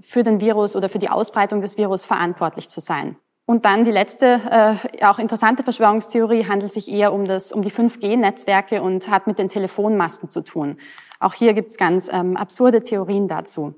für 0.00 0.22
den 0.22 0.40
Virus 0.40 0.74
oder 0.74 0.88
für 0.88 0.98
die 0.98 1.10
Ausbreitung 1.10 1.60
des 1.60 1.76
Virus 1.76 2.04
verantwortlich 2.04 2.68
zu 2.68 2.80
sein. 2.80 3.16
Und 3.46 3.64
dann 3.64 3.84
die 3.84 3.92
letzte, 3.92 4.40
äh, 4.50 5.04
auch 5.04 5.20
interessante 5.20 5.62
Verschwörungstheorie 5.62 6.46
handelt 6.46 6.72
sich 6.72 6.90
eher 6.90 7.12
um, 7.12 7.26
das, 7.26 7.52
um 7.52 7.62
die 7.62 7.70
5G-Netzwerke 7.70 8.82
und 8.82 9.08
hat 9.08 9.28
mit 9.28 9.38
den 9.38 9.48
Telefonmasten 9.48 10.28
zu 10.30 10.42
tun. 10.42 10.78
Auch 11.20 11.34
hier 11.34 11.54
gibt 11.54 11.70
es 11.70 11.76
ganz 11.76 12.08
ähm, 12.12 12.36
absurde 12.36 12.82
Theorien 12.82 13.28
dazu. 13.28 13.74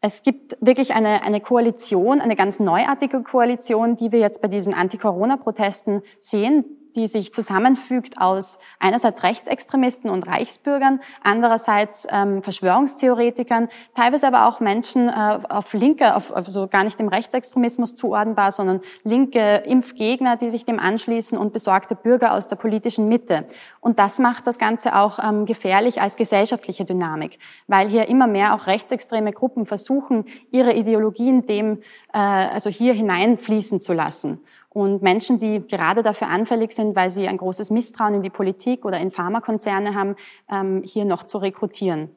Es 0.00 0.24
gibt 0.24 0.56
wirklich 0.60 0.94
eine, 0.94 1.22
eine 1.22 1.40
Koalition, 1.40 2.20
eine 2.20 2.34
ganz 2.34 2.58
neuartige 2.58 3.22
Koalition, 3.22 3.96
die 3.96 4.10
wir 4.10 4.18
jetzt 4.18 4.42
bei 4.42 4.48
diesen 4.48 4.74
Anti-Corona-Protesten 4.74 6.02
sehen, 6.18 6.64
die 6.96 7.06
sich 7.06 7.32
zusammenfügt 7.32 8.18
aus 8.18 8.58
einerseits 8.78 9.22
Rechtsextremisten 9.22 10.10
und 10.10 10.26
Reichsbürgern, 10.26 11.00
andererseits 11.22 12.06
ähm, 12.10 12.42
Verschwörungstheoretikern, 12.42 13.68
teilweise 13.94 14.26
aber 14.26 14.48
auch 14.48 14.60
Menschen 14.60 15.08
äh, 15.08 15.38
auf 15.48 15.72
linke, 15.72 16.14
auf, 16.14 16.34
also 16.34 16.68
gar 16.68 16.84
nicht 16.84 16.98
dem 16.98 17.08
Rechtsextremismus 17.08 17.94
zuordnenbar, 17.94 18.52
sondern 18.52 18.80
linke 19.04 19.62
Impfgegner, 19.66 20.36
die 20.36 20.50
sich 20.50 20.64
dem 20.64 20.78
anschließen 20.78 21.38
und 21.38 21.52
besorgte 21.52 21.94
Bürger 21.94 22.34
aus 22.34 22.46
der 22.46 22.56
politischen 22.56 23.06
Mitte. 23.06 23.46
Und 23.80 23.98
das 23.98 24.18
macht 24.18 24.46
das 24.46 24.58
Ganze 24.58 24.94
auch 24.96 25.18
ähm, 25.22 25.46
gefährlich 25.46 26.00
als 26.00 26.16
gesellschaftliche 26.16 26.84
Dynamik, 26.84 27.38
weil 27.66 27.88
hier 27.88 28.08
immer 28.08 28.26
mehr 28.26 28.54
auch 28.54 28.66
rechtsextreme 28.66 29.32
Gruppen 29.32 29.66
versuchen, 29.66 30.24
ihre 30.50 30.72
Ideologien 30.72 31.46
dem, 31.46 31.82
äh, 32.12 32.18
also 32.18 32.70
hier 32.70 32.92
hineinfließen 32.94 33.80
zu 33.80 33.92
lassen. 33.92 34.40
Und 34.74 35.02
Menschen, 35.02 35.38
die 35.38 35.66
gerade 35.66 36.02
dafür 36.02 36.28
anfällig 36.28 36.72
sind, 36.72 36.96
weil 36.96 37.10
sie 37.10 37.28
ein 37.28 37.36
großes 37.36 37.70
Misstrauen 37.70 38.14
in 38.14 38.22
die 38.22 38.30
Politik 38.30 38.86
oder 38.86 38.98
in 38.98 39.10
Pharmakonzerne 39.10 39.94
haben, 39.94 40.16
ähm, 40.50 40.82
hier 40.84 41.04
noch 41.04 41.24
zu 41.24 41.38
rekrutieren. 41.38 42.10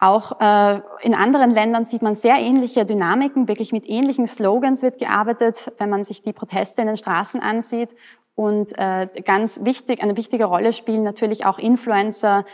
Auch 0.00 0.40
äh, 0.40 0.80
in 1.02 1.14
anderen 1.14 1.50
Ländern 1.50 1.84
sieht 1.84 2.00
man 2.00 2.14
sehr 2.14 2.36
ähnliche 2.36 2.86
Dynamiken, 2.86 3.48
wirklich 3.48 3.70
mit 3.70 3.86
ähnlichen 3.86 4.26
Slogans 4.26 4.82
wird 4.82 4.98
gearbeitet, 4.98 5.70
wenn 5.76 5.90
man 5.90 6.04
sich 6.04 6.22
die 6.22 6.32
Proteste 6.32 6.80
in 6.80 6.88
den 6.88 6.96
Straßen 6.96 7.40
ansieht. 7.42 7.94
Und 8.34 8.72
äh, 8.78 9.08
ganz 9.24 9.64
wichtig, 9.64 10.02
eine 10.02 10.16
wichtige 10.16 10.46
Rolle 10.46 10.72
spielen 10.72 11.02
natürlich 11.02 11.44
auch 11.44 11.58
Influencer, 11.58 12.44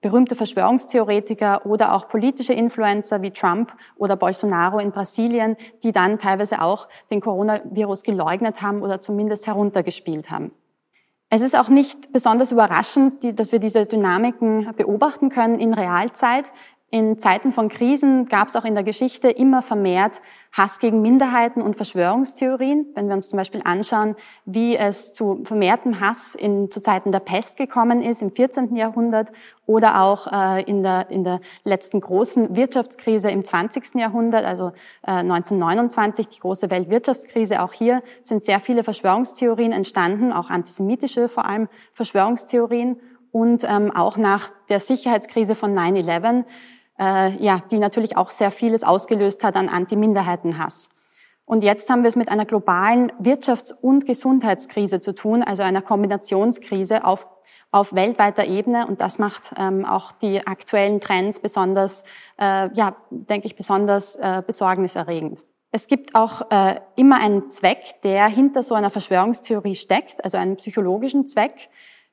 berühmte 0.00 0.36
Verschwörungstheoretiker 0.36 1.66
oder 1.66 1.94
auch 1.94 2.06
politische 2.08 2.52
Influencer 2.52 3.20
wie 3.20 3.32
Trump 3.32 3.72
oder 3.96 4.14
Bolsonaro 4.14 4.78
in 4.78 4.92
Brasilien, 4.92 5.56
die 5.82 5.90
dann 5.90 6.18
teilweise 6.18 6.62
auch 6.62 6.86
den 7.10 7.20
Coronavirus 7.20 8.04
geleugnet 8.04 8.62
haben 8.62 8.82
oder 8.82 9.00
zumindest 9.00 9.48
heruntergespielt 9.48 10.30
haben. 10.30 10.52
Es 11.30 11.42
ist 11.42 11.56
auch 11.56 11.68
nicht 11.68 12.12
besonders 12.12 12.52
überraschend, 12.52 13.38
dass 13.38 13.52
wir 13.52 13.60
diese 13.60 13.86
Dynamiken 13.86 14.72
beobachten 14.76 15.28
können 15.28 15.58
in 15.58 15.74
Realzeit. 15.74 16.52
In 16.90 17.18
Zeiten 17.18 17.52
von 17.52 17.68
Krisen 17.68 18.26
gab 18.26 18.48
es 18.48 18.56
auch 18.56 18.64
in 18.64 18.74
der 18.74 18.82
Geschichte 18.82 19.30
immer 19.30 19.62
vermehrt 19.62 20.20
Hass 20.52 20.80
gegen 20.80 21.00
Minderheiten 21.00 21.62
und 21.62 21.76
Verschwörungstheorien. 21.76 22.86
Wenn 22.94 23.06
wir 23.06 23.14
uns 23.14 23.28
zum 23.28 23.36
Beispiel 23.36 23.60
anschauen, 23.64 24.16
wie 24.44 24.76
es 24.76 25.12
zu 25.12 25.42
vermehrtem 25.44 26.00
Hass 26.00 26.34
in, 26.34 26.70
zu 26.70 26.82
Zeiten 26.82 27.12
der 27.12 27.20
Pest 27.20 27.56
gekommen 27.56 28.02
ist 28.02 28.20
im 28.20 28.32
14. 28.32 28.74
Jahrhundert 28.74 29.30
oder 29.66 30.00
auch 30.00 30.26
äh, 30.32 30.62
in, 30.62 30.82
der, 30.82 31.08
in 31.10 31.22
der 31.22 31.40
letzten 31.62 32.00
großen 32.00 32.56
Wirtschaftskrise 32.56 33.30
im 33.30 33.44
20. 33.44 33.94
Jahrhundert, 33.94 34.44
also 34.44 34.72
äh, 35.02 35.12
1929, 35.12 36.26
die 36.26 36.40
große 36.40 36.68
Weltwirtschaftskrise. 36.68 37.62
Auch 37.62 37.72
hier 37.72 38.02
sind 38.22 38.42
sehr 38.42 38.58
viele 38.58 38.82
Verschwörungstheorien 38.82 39.70
entstanden, 39.70 40.32
auch 40.32 40.50
antisemitische 40.50 41.28
vor 41.28 41.44
allem 41.44 41.68
Verschwörungstheorien. 41.94 43.00
Und 43.32 43.62
ähm, 43.62 43.94
auch 43.94 44.16
nach 44.16 44.50
der 44.68 44.80
Sicherheitskrise 44.80 45.54
von 45.54 45.72
9-11 45.72 46.44
äh, 47.00 47.30
ja, 47.42 47.60
die 47.70 47.78
natürlich 47.78 48.16
auch 48.16 48.30
sehr 48.30 48.50
vieles 48.50 48.84
ausgelöst 48.84 49.42
hat 49.42 49.56
an 49.56 49.68
Anti-Minderheitenhass. 49.68 50.90
Und 51.46 51.64
jetzt 51.64 51.90
haben 51.90 52.02
wir 52.02 52.08
es 52.08 52.14
mit 52.16 52.28
einer 52.28 52.44
globalen 52.44 53.10
Wirtschafts- 53.20 53.74
und 53.74 54.06
Gesundheitskrise 54.06 55.00
zu 55.00 55.14
tun, 55.14 55.42
also 55.42 55.64
einer 55.64 55.82
Kombinationskrise 55.82 57.04
auf, 57.04 57.26
auf 57.72 57.92
weltweiter 57.92 58.44
Ebene. 58.44 58.86
Und 58.86 59.00
das 59.00 59.18
macht 59.18 59.54
ähm, 59.56 59.84
auch 59.84 60.12
die 60.12 60.46
aktuellen 60.46 61.00
Trends 61.00 61.40
besonders, 61.40 62.04
äh, 62.38 62.72
ja, 62.74 62.94
denke 63.10 63.46
ich, 63.46 63.56
besonders 63.56 64.14
äh, 64.16 64.42
besorgniserregend. 64.46 65.42
Es 65.72 65.86
gibt 65.86 66.14
auch 66.14 66.50
äh, 66.50 66.80
immer 66.96 67.20
einen 67.20 67.48
Zweck, 67.48 68.00
der 68.04 68.26
hinter 68.28 68.62
so 68.62 68.74
einer 68.74 68.90
Verschwörungstheorie 68.90 69.74
steckt, 69.74 70.22
also 70.22 70.36
einen 70.36 70.56
psychologischen 70.56 71.26
Zweck. 71.26 71.68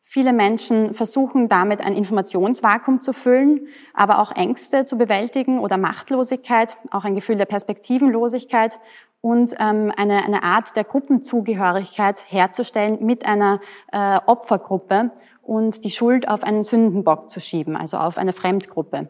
Viele 0.10 0.32
Menschen 0.32 0.94
versuchen 0.94 1.50
damit 1.50 1.82
ein 1.82 1.94
Informationsvakuum 1.94 3.02
zu 3.02 3.12
füllen, 3.12 3.68
aber 3.94 4.20
auch 4.20 4.32
Ängste 4.32 4.86
zu 4.86 4.98
bewältigen 4.98 5.60
oder 5.60 5.76
Machtlosigkeit, 5.76 6.78
auch 6.92 7.04
ein 7.04 7.14
Gefühl 7.14 7.36
der 7.36 7.46
Perspektivenlosigkeit 7.46 8.80
und 9.20 9.54
ähm, 9.60 9.92
eine, 9.98 10.24
eine 10.24 10.44
Art 10.44 10.78
der 10.78 10.86
Gruppenzugehörigkeit 10.86 12.24
herzustellen 12.32 13.06
mit 13.06 13.26
einer 13.26 13.60
äh, 13.92 14.18
Opfergruppe 14.26 15.12
und 15.42 15.84
die 15.84 15.92
Schuld 15.92 16.30
auf 16.30 16.42
einen 16.42 16.64
Sündenbock 16.64 17.30
zu 17.30 17.42
schieben, 17.42 17.76
also 17.76 17.98
auf 17.98 18.18
eine 18.18 18.32
Fremdgruppe. 18.32 19.10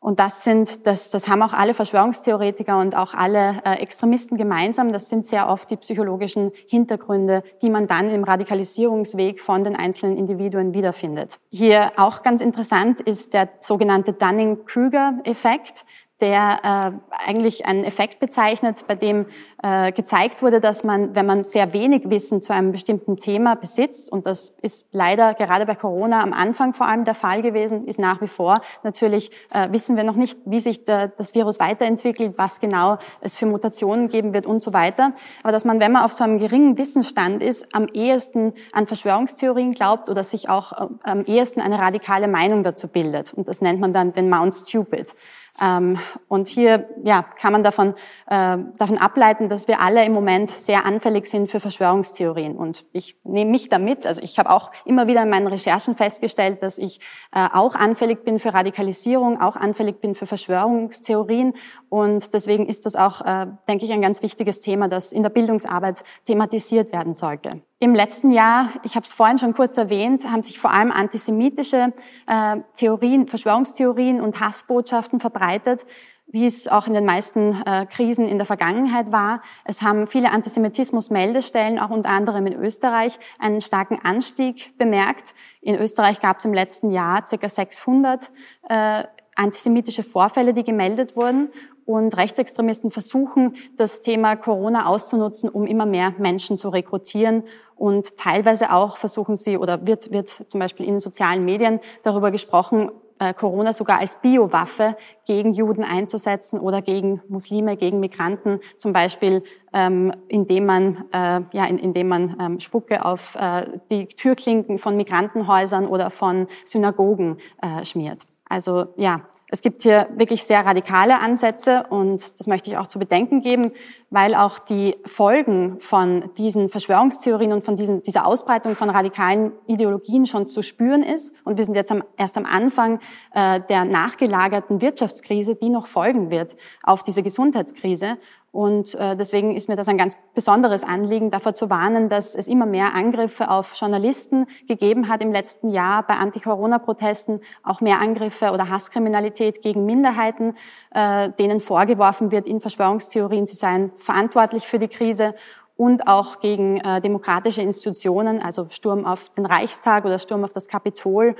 Und 0.00 0.20
das 0.20 0.44
sind, 0.44 0.86
das, 0.86 1.10
das 1.10 1.26
haben 1.26 1.42
auch 1.42 1.52
alle 1.52 1.74
Verschwörungstheoretiker 1.74 2.78
und 2.78 2.96
auch 2.96 3.14
alle 3.14 3.60
äh, 3.64 3.74
Extremisten 3.80 4.38
gemeinsam. 4.38 4.92
Das 4.92 5.08
sind 5.08 5.26
sehr 5.26 5.48
oft 5.48 5.70
die 5.70 5.76
psychologischen 5.76 6.52
Hintergründe, 6.68 7.42
die 7.62 7.70
man 7.70 7.88
dann 7.88 8.08
im 8.08 8.22
Radikalisierungsweg 8.22 9.40
von 9.40 9.64
den 9.64 9.74
einzelnen 9.74 10.16
Individuen 10.16 10.72
wiederfindet. 10.72 11.40
Hier 11.50 11.92
auch 11.96 12.22
ganz 12.22 12.40
interessant 12.40 13.00
ist 13.00 13.34
der 13.34 13.48
sogenannte 13.58 14.12
Dunning-Kruger-Effekt 14.12 15.84
der 16.20 17.00
äh, 17.10 17.26
eigentlich 17.26 17.66
einen 17.66 17.84
Effekt 17.84 18.18
bezeichnet, 18.18 18.84
bei 18.88 18.96
dem 18.96 19.26
äh, 19.62 19.92
gezeigt 19.92 20.42
wurde, 20.42 20.60
dass 20.60 20.82
man, 20.82 21.14
wenn 21.14 21.26
man 21.26 21.44
sehr 21.44 21.72
wenig 21.72 22.10
Wissen 22.10 22.42
zu 22.42 22.52
einem 22.52 22.72
bestimmten 22.72 23.16
Thema 23.16 23.54
besitzt, 23.54 24.10
und 24.10 24.26
das 24.26 24.50
ist 24.62 24.88
leider 24.92 25.34
gerade 25.34 25.64
bei 25.64 25.76
Corona 25.76 26.22
am 26.22 26.32
Anfang 26.32 26.72
vor 26.72 26.86
allem 26.88 27.04
der 27.04 27.14
Fall 27.14 27.42
gewesen, 27.42 27.86
ist 27.86 28.00
nach 28.00 28.20
wie 28.20 28.26
vor. 28.26 28.60
Natürlich 28.82 29.30
äh, 29.52 29.70
wissen 29.70 29.96
wir 29.96 30.04
noch 30.04 30.16
nicht, 30.16 30.38
wie 30.44 30.60
sich 30.60 30.84
der, 30.84 31.08
das 31.08 31.34
Virus 31.34 31.60
weiterentwickelt, 31.60 32.34
was 32.36 32.58
genau 32.58 32.98
es 33.20 33.36
für 33.36 33.46
Mutationen 33.46 34.08
geben 34.08 34.32
wird 34.32 34.46
und 34.46 34.60
so 34.60 34.72
weiter. 34.72 35.12
Aber 35.42 35.52
dass 35.52 35.64
man, 35.64 35.78
wenn 35.78 35.92
man 35.92 36.04
auf 36.04 36.12
so 36.12 36.24
einem 36.24 36.38
geringen 36.38 36.78
Wissensstand 36.78 37.42
ist, 37.42 37.74
am 37.74 37.86
ehesten 37.88 38.54
an 38.72 38.86
Verschwörungstheorien 38.86 39.72
glaubt 39.72 40.08
oder 40.08 40.24
sich 40.24 40.48
auch 40.48 40.72
äh, 40.72 40.86
am 41.04 41.22
ehesten 41.22 41.60
eine 41.60 41.78
radikale 41.78 42.26
Meinung 42.26 42.64
dazu 42.64 42.88
bildet. 42.88 43.32
Und 43.34 43.46
das 43.46 43.60
nennt 43.60 43.80
man 43.80 43.92
dann 43.92 44.12
den 44.12 44.28
Mount 44.28 44.54
Stupid. 44.54 45.14
Ähm, 45.60 45.98
und 46.28 46.48
hier 46.48 46.88
ja, 47.02 47.22
kann 47.22 47.52
man 47.52 47.62
davon, 47.62 47.94
äh, 48.26 48.58
davon 48.76 48.98
ableiten, 48.98 49.48
dass 49.48 49.68
wir 49.68 49.80
alle 49.80 50.04
im 50.04 50.12
Moment 50.12 50.50
sehr 50.50 50.84
anfällig 50.84 51.26
sind 51.26 51.50
für 51.50 51.60
Verschwörungstheorien. 51.60 52.56
Und 52.56 52.86
ich 52.92 53.16
nehme 53.24 53.50
mich 53.50 53.68
damit, 53.68 54.06
also 54.06 54.22
ich 54.22 54.38
habe 54.38 54.50
auch 54.50 54.70
immer 54.84 55.06
wieder 55.06 55.22
in 55.22 55.30
meinen 55.30 55.46
Recherchen 55.46 55.94
festgestellt, 55.94 56.62
dass 56.62 56.78
ich 56.78 57.00
äh, 57.32 57.48
auch 57.52 57.74
anfällig 57.74 58.24
bin 58.24 58.38
für 58.38 58.54
Radikalisierung, 58.54 59.40
auch 59.40 59.56
anfällig 59.56 60.00
bin 60.00 60.14
für 60.14 60.26
Verschwörungstheorien. 60.26 61.54
Und 61.88 62.34
deswegen 62.34 62.66
ist 62.66 62.86
das 62.86 62.96
auch, 62.96 63.20
äh, 63.22 63.46
denke 63.66 63.84
ich, 63.84 63.92
ein 63.92 64.02
ganz 64.02 64.22
wichtiges 64.22 64.60
Thema, 64.60 64.88
das 64.88 65.12
in 65.12 65.22
der 65.22 65.30
Bildungsarbeit 65.30 66.04
thematisiert 66.26 66.92
werden 66.92 67.14
sollte. 67.14 67.50
Im 67.80 67.94
letzten 67.94 68.30
Jahr, 68.30 68.70
ich 68.82 68.96
habe 68.96 69.06
es 69.06 69.12
vorhin 69.12 69.38
schon 69.38 69.54
kurz 69.54 69.76
erwähnt, 69.76 70.24
haben 70.30 70.42
sich 70.42 70.58
vor 70.58 70.72
allem 70.72 70.90
antisemitische 70.90 71.92
äh, 72.26 72.56
Theorien, 72.74 73.28
Verschwörungstheorien 73.28 74.20
und 74.20 74.40
Hassbotschaften 74.40 75.20
verbreitet, 75.20 75.86
wie 76.30 76.44
es 76.44 76.68
auch 76.68 76.86
in 76.86 76.92
den 76.92 77.06
meisten 77.06 77.62
äh, 77.64 77.86
Krisen 77.86 78.28
in 78.28 78.36
der 78.36 78.46
Vergangenheit 78.46 79.10
war. 79.12 79.42
Es 79.64 79.80
haben 79.80 80.06
viele 80.06 80.30
Antisemitismus-Meldestellen, 80.30 81.78
auch 81.78 81.90
unter 81.90 82.10
anderem 82.10 82.46
in 82.46 82.52
Österreich, 82.52 83.18
einen 83.38 83.62
starken 83.62 83.98
Anstieg 84.02 84.76
bemerkt. 84.76 85.34
In 85.62 85.76
Österreich 85.76 86.20
gab 86.20 86.38
es 86.38 86.44
im 86.44 86.52
letzten 86.52 86.90
Jahr 86.90 87.22
ca. 87.22 87.48
600 87.48 88.30
äh, 88.68 89.04
antisemitische 89.36 90.02
Vorfälle, 90.02 90.52
die 90.52 90.64
gemeldet 90.64 91.16
wurden. 91.16 91.50
Und 91.88 92.18
Rechtsextremisten 92.18 92.90
versuchen, 92.90 93.56
das 93.78 94.02
Thema 94.02 94.36
Corona 94.36 94.84
auszunutzen, 94.84 95.48
um 95.48 95.66
immer 95.66 95.86
mehr 95.86 96.12
Menschen 96.18 96.58
zu 96.58 96.68
rekrutieren. 96.68 97.44
Und 97.76 98.18
teilweise 98.18 98.74
auch 98.74 98.98
versuchen 98.98 99.36
sie, 99.36 99.56
oder 99.56 99.86
wird, 99.86 100.12
wird 100.12 100.28
zum 100.28 100.60
Beispiel 100.60 100.84
in 100.84 100.98
sozialen 100.98 101.46
Medien 101.46 101.80
darüber 102.02 102.30
gesprochen, 102.30 102.90
äh, 103.18 103.32
Corona 103.32 103.72
sogar 103.72 104.00
als 104.00 104.20
Biowaffe 104.20 104.98
gegen 105.26 105.54
Juden 105.54 105.82
einzusetzen 105.82 106.60
oder 106.60 106.82
gegen 106.82 107.22
Muslime, 107.26 107.78
gegen 107.78 108.00
Migranten, 108.00 108.60
zum 108.76 108.92
Beispiel 108.92 109.42
ähm, 109.72 110.12
indem 110.28 110.66
man, 110.66 111.04
äh, 111.10 111.40
ja, 111.52 111.64
in, 111.64 111.78
indem 111.78 112.08
man 112.08 112.36
ähm, 112.38 112.60
Spucke 112.60 113.02
auf 113.02 113.34
äh, 113.34 113.66
die 113.90 114.08
Türklinken 114.08 114.76
von 114.76 114.94
Migrantenhäusern 114.94 115.86
oder 115.86 116.10
von 116.10 116.48
Synagogen 116.66 117.38
äh, 117.62 117.82
schmiert. 117.82 118.26
Also 118.46 118.88
ja, 118.98 119.22
es 119.50 119.62
gibt 119.62 119.82
hier 119.82 120.08
wirklich 120.14 120.44
sehr 120.44 120.64
radikale 120.64 121.18
Ansätze 121.20 121.84
und 121.88 122.38
das 122.38 122.46
möchte 122.46 122.68
ich 122.70 122.76
auch 122.76 122.86
zu 122.86 122.98
bedenken 122.98 123.40
geben, 123.40 123.72
weil 124.10 124.34
auch 124.34 124.58
die 124.58 124.96
Folgen 125.06 125.80
von 125.80 126.30
diesen 126.36 126.68
Verschwörungstheorien 126.68 127.52
und 127.52 127.64
von 127.64 127.76
diesen, 127.76 128.02
dieser 128.02 128.26
Ausbreitung 128.26 128.76
von 128.76 128.90
radikalen 128.90 129.52
Ideologien 129.66 130.26
schon 130.26 130.46
zu 130.46 130.62
spüren 130.62 131.02
ist. 131.02 131.34
Und 131.44 131.56
wir 131.56 131.64
sind 131.64 131.74
jetzt 131.74 131.90
am, 131.90 132.04
erst 132.16 132.36
am 132.36 132.44
Anfang 132.44 133.00
äh, 133.32 133.60
der 133.68 133.84
nachgelagerten 133.84 134.82
Wirtschaftskrise, 134.82 135.54
die 135.54 135.70
noch 135.70 135.86
folgen 135.86 136.30
wird 136.30 136.56
auf 136.82 137.02
diese 137.02 137.22
Gesundheitskrise. 137.22 138.18
Und 138.50 138.94
äh, 138.94 139.14
deswegen 139.14 139.54
ist 139.54 139.68
mir 139.68 139.76
das 139.76 139.88
ein 139.88 139.98
ganz 139.98 140.16
besonderes 140.34 140.82
Anliegen, 140.82 141.30
davor 141.30 141.52
zu 141.52 141.68
warnen, 141.68 142.08
dass 142.08 142.34
es 142.34 142.48
immer 142.48 142.64
mehr 142.64 142.94
Angriffe 142.94 143.50
auf 143.50 143.74
Journalisten 143.78 144.46
gegeben 144.66 145.08
hat 145.08 145.20
im 145.20 145.32
letzten 145.32 145.68
Jahr 145.68 146.02
bei 146.06 146.14
Anti-Corona-Protesten, 146.14 147.40
auch 147.62 147.80
mehr 147.82 148.00
Angriffe 148.00 148.50
oder 148.52 148.70
Hasskriminalität 148.70 149.60
gegen 149.60 149.84
Minderheiten, 149.84 150.56
äh, 150.92 151.30
denen 151.38 151.60
vorgeworfen 151.60 152.30
wird 152.30 152.46
in 152.46 152.60
Verschwörungstheorien, 152.60 153.46
sie 153.46 153.56
seien 153.56 153.92
verantwortlich 153.96 154.66
für 154.66 154.78
die 154.78 154.88
Krise 154.88 155.34
und 155.76 156.08
auch 156.08 156.40
gegen 156.40 156.80
äh, 156.80 157.00
demokratische 157.00 157.62
Institutionen, 157.62 158.42
also 158.42 158.66
Sturm 158.70 159.04
auf 159.04 159.28
den 159.30 159.46
Reichstag 159.46 160.04
oder 160.06 160.18
Sturm 160.18 160.42
auf 160.42 160.52
das 160.52 160.68
Kapitol, 160.68 161.36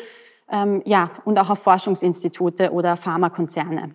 ähm, 0.51 0.83
ja, 0.85 1.11
und 1.25 1.39
auch 1.39 1.51
auf 1.51 1.59
Forschungsinstitute 1.59 2.71
oder 2.71 2.97
Pharmakonzerne. 2.97 3.95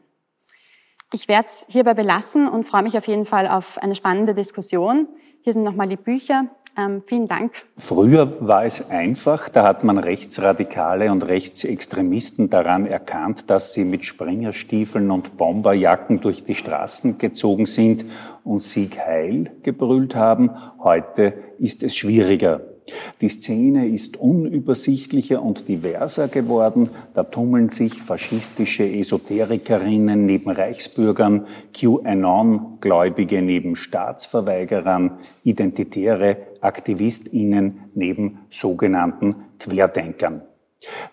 Ich 1.14 1.28
werde 1.28 1.46
es 1.46 1.66
hierbei 1.70 1.94
belassen 1.94 2.48
und 2.48 2.66
freue 2.66 2.82
mich 2.82 2.98
auf 2.98 3.08
jeden 3.08 3.26
Fall 3.26 3.48
auf 3.48 3.78
eine 3.78 3.94
spannende 3.94 4.34
Diskussion. 4.34 5.08
Hier 5.42 5.54
sind 5.54 5.62
nochmal 5.62 5.88
die 5.88 5.96
Bücher. 5.96 6.48
Ähm, 6.76 7.04
vielen 7.06 7.28
Dank. 7.28 7.54
Früher 7.78 8.48
war 8.48 8.66
es 8.66 8.90
einfach, 8.90 9.48
da 9.48 9.64
hat 9.64 9.84
man 9.84 10.00
Rechtsradikale 10.00 11.12
und 11.12 11.28
Rechtsextremisten 11.28 12.50
daran 12.50 12.88
erkannt, 12.88 13.52
dass 13.52 13.74
sie 13.74 13.86
mit 13.86 14.06
Springerstiefeln 14.06 15.12
und 15.12 15.38
Bomberjacken 15.38 16.20
durch 16.20 16.44
die 16.44 16.56
Straßen 16.56 17.20
gezogen 17.20 17.68
sind 17.68 18.06
und 18.44 18.64
Sieg 18.64 18.98
Heil 18.98 19.52
gebrüllt 19.62 20.16
haben. 20.16 20.50
Heute 20.80 21.36
ist 21.60 21.84
es 21.84 21.96
schwieriger. 21.96 22.73
Die 23.22 23.30
Szene 23.30 23.88
ist 23.88 24.18
unübersichtlicher 24.18 25.42
und 25.42 25.68
diverser 25.68 26.28
geworden. 26.28 26.90
Da 27.14 27.24
tummeln 27.24 27.70
sich 27.70 28.02
faschistische 28.02 28.84
Esoterikerinnen 28.84 30.26
neben 30.26 30.50
Reichsbürgern, 30.50 31.48
QAnon-Gläubige 31.74 33.42
neben 33.42 33.76
Staatsverweigerern, 33.76 35.20
identitäre 35.44 36.38
AktivistInnen 36.62 37.80
neben 37.96 38.40
sogenannten 38.50 39.36
Querdenkern. 39.60 40.42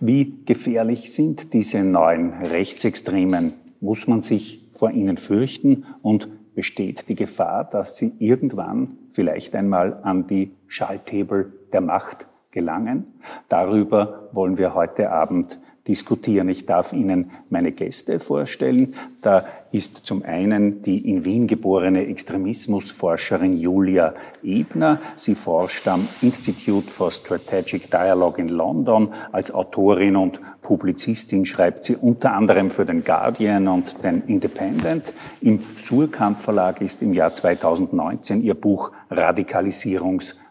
Wie 0.01 0.43
gefährlich 0.45 1.13
sind 1.13 1.53
diese 1.53 1.85
neuen 1.85 2.33
Rechtsextremen? 2.33 3.53
Muss 3.81 4.09
man 4.09 4.21
sich 4.21 4.69
vor 4.73 4.91
ihnen 4.91 5.17
fürchten 5.17 5.85
und 6.03 6.29
besteht 6.55 7.09
die 7.09 7.15
Gefahr, 7.15 7.65
dass 7.65 7.97
sie 7.97 8.13
irgendwann 8.19 8.99
vielleicht 9.11 9.55
einmal 9.55 10.01
an 10.03 10.27
die 10.27 10.51
Schalthebel 10.67 11.53
der 11.73 11.81
Macht 11.81 12.27
gelangen. 12.51 13.21
Darüber 13.49 14.29
wollen 14.33 14.59
wir 14.59 14.75
heute 14.75 15.11
Abend 15.11 15.61
diskutieren. 15.89 16.49
Ich 16.49 16.67
darf 16.67 16.93
Ihnen 16.93 17.31
meine 17.49 17.73
Gäste 17.73 18.21
vorstellen. 18.21 18.95
Da 19.23 19.45
ist 19.73 19.97
zum 19.97 20.23
einen 20.23 20.83
die 20.83 21.09
in 21.09 21.25
Wien 21.25 21.47
geborene 21.47 22.07
Extremismusforscherin 22.07 23.57
Julia 23.57 24.15
Ebner. 24.43 25.01
Sie 25.17 25.35
forscht 25.35 25.89
am 25.89 26.07
Institute 26.23 26.91
for 26.91 27.11
Strategic 27.11 27.91
Dialogue 27.91 28.41
in 28.41 28.49
London. 28.49 29.13
Als 29.33 29.53
Autorin 29.53 30.17
und 30.17 30.41
Publizistin 30.63 31.47
schreibt 31.47 31.85
sie 31.85 31.97
unter 31.97 32.35
anderem 32.35 32.71
für 32.71 32.85
den 32.85 33.03
Guardian 33.03 33.67
und 33.69 34.05
den 34.05 34.23
Independent. 34.27 35.15
Im 35.41 35.61
Surkamp 35.77 36.43
Verlag 36.43 36.81
ist 36.81 37.03
im 37.03 37.15
Jahr 37.15 37.33
2019 37.33 38.43
ihr 38.43 38.55
Buch 38.55 38.93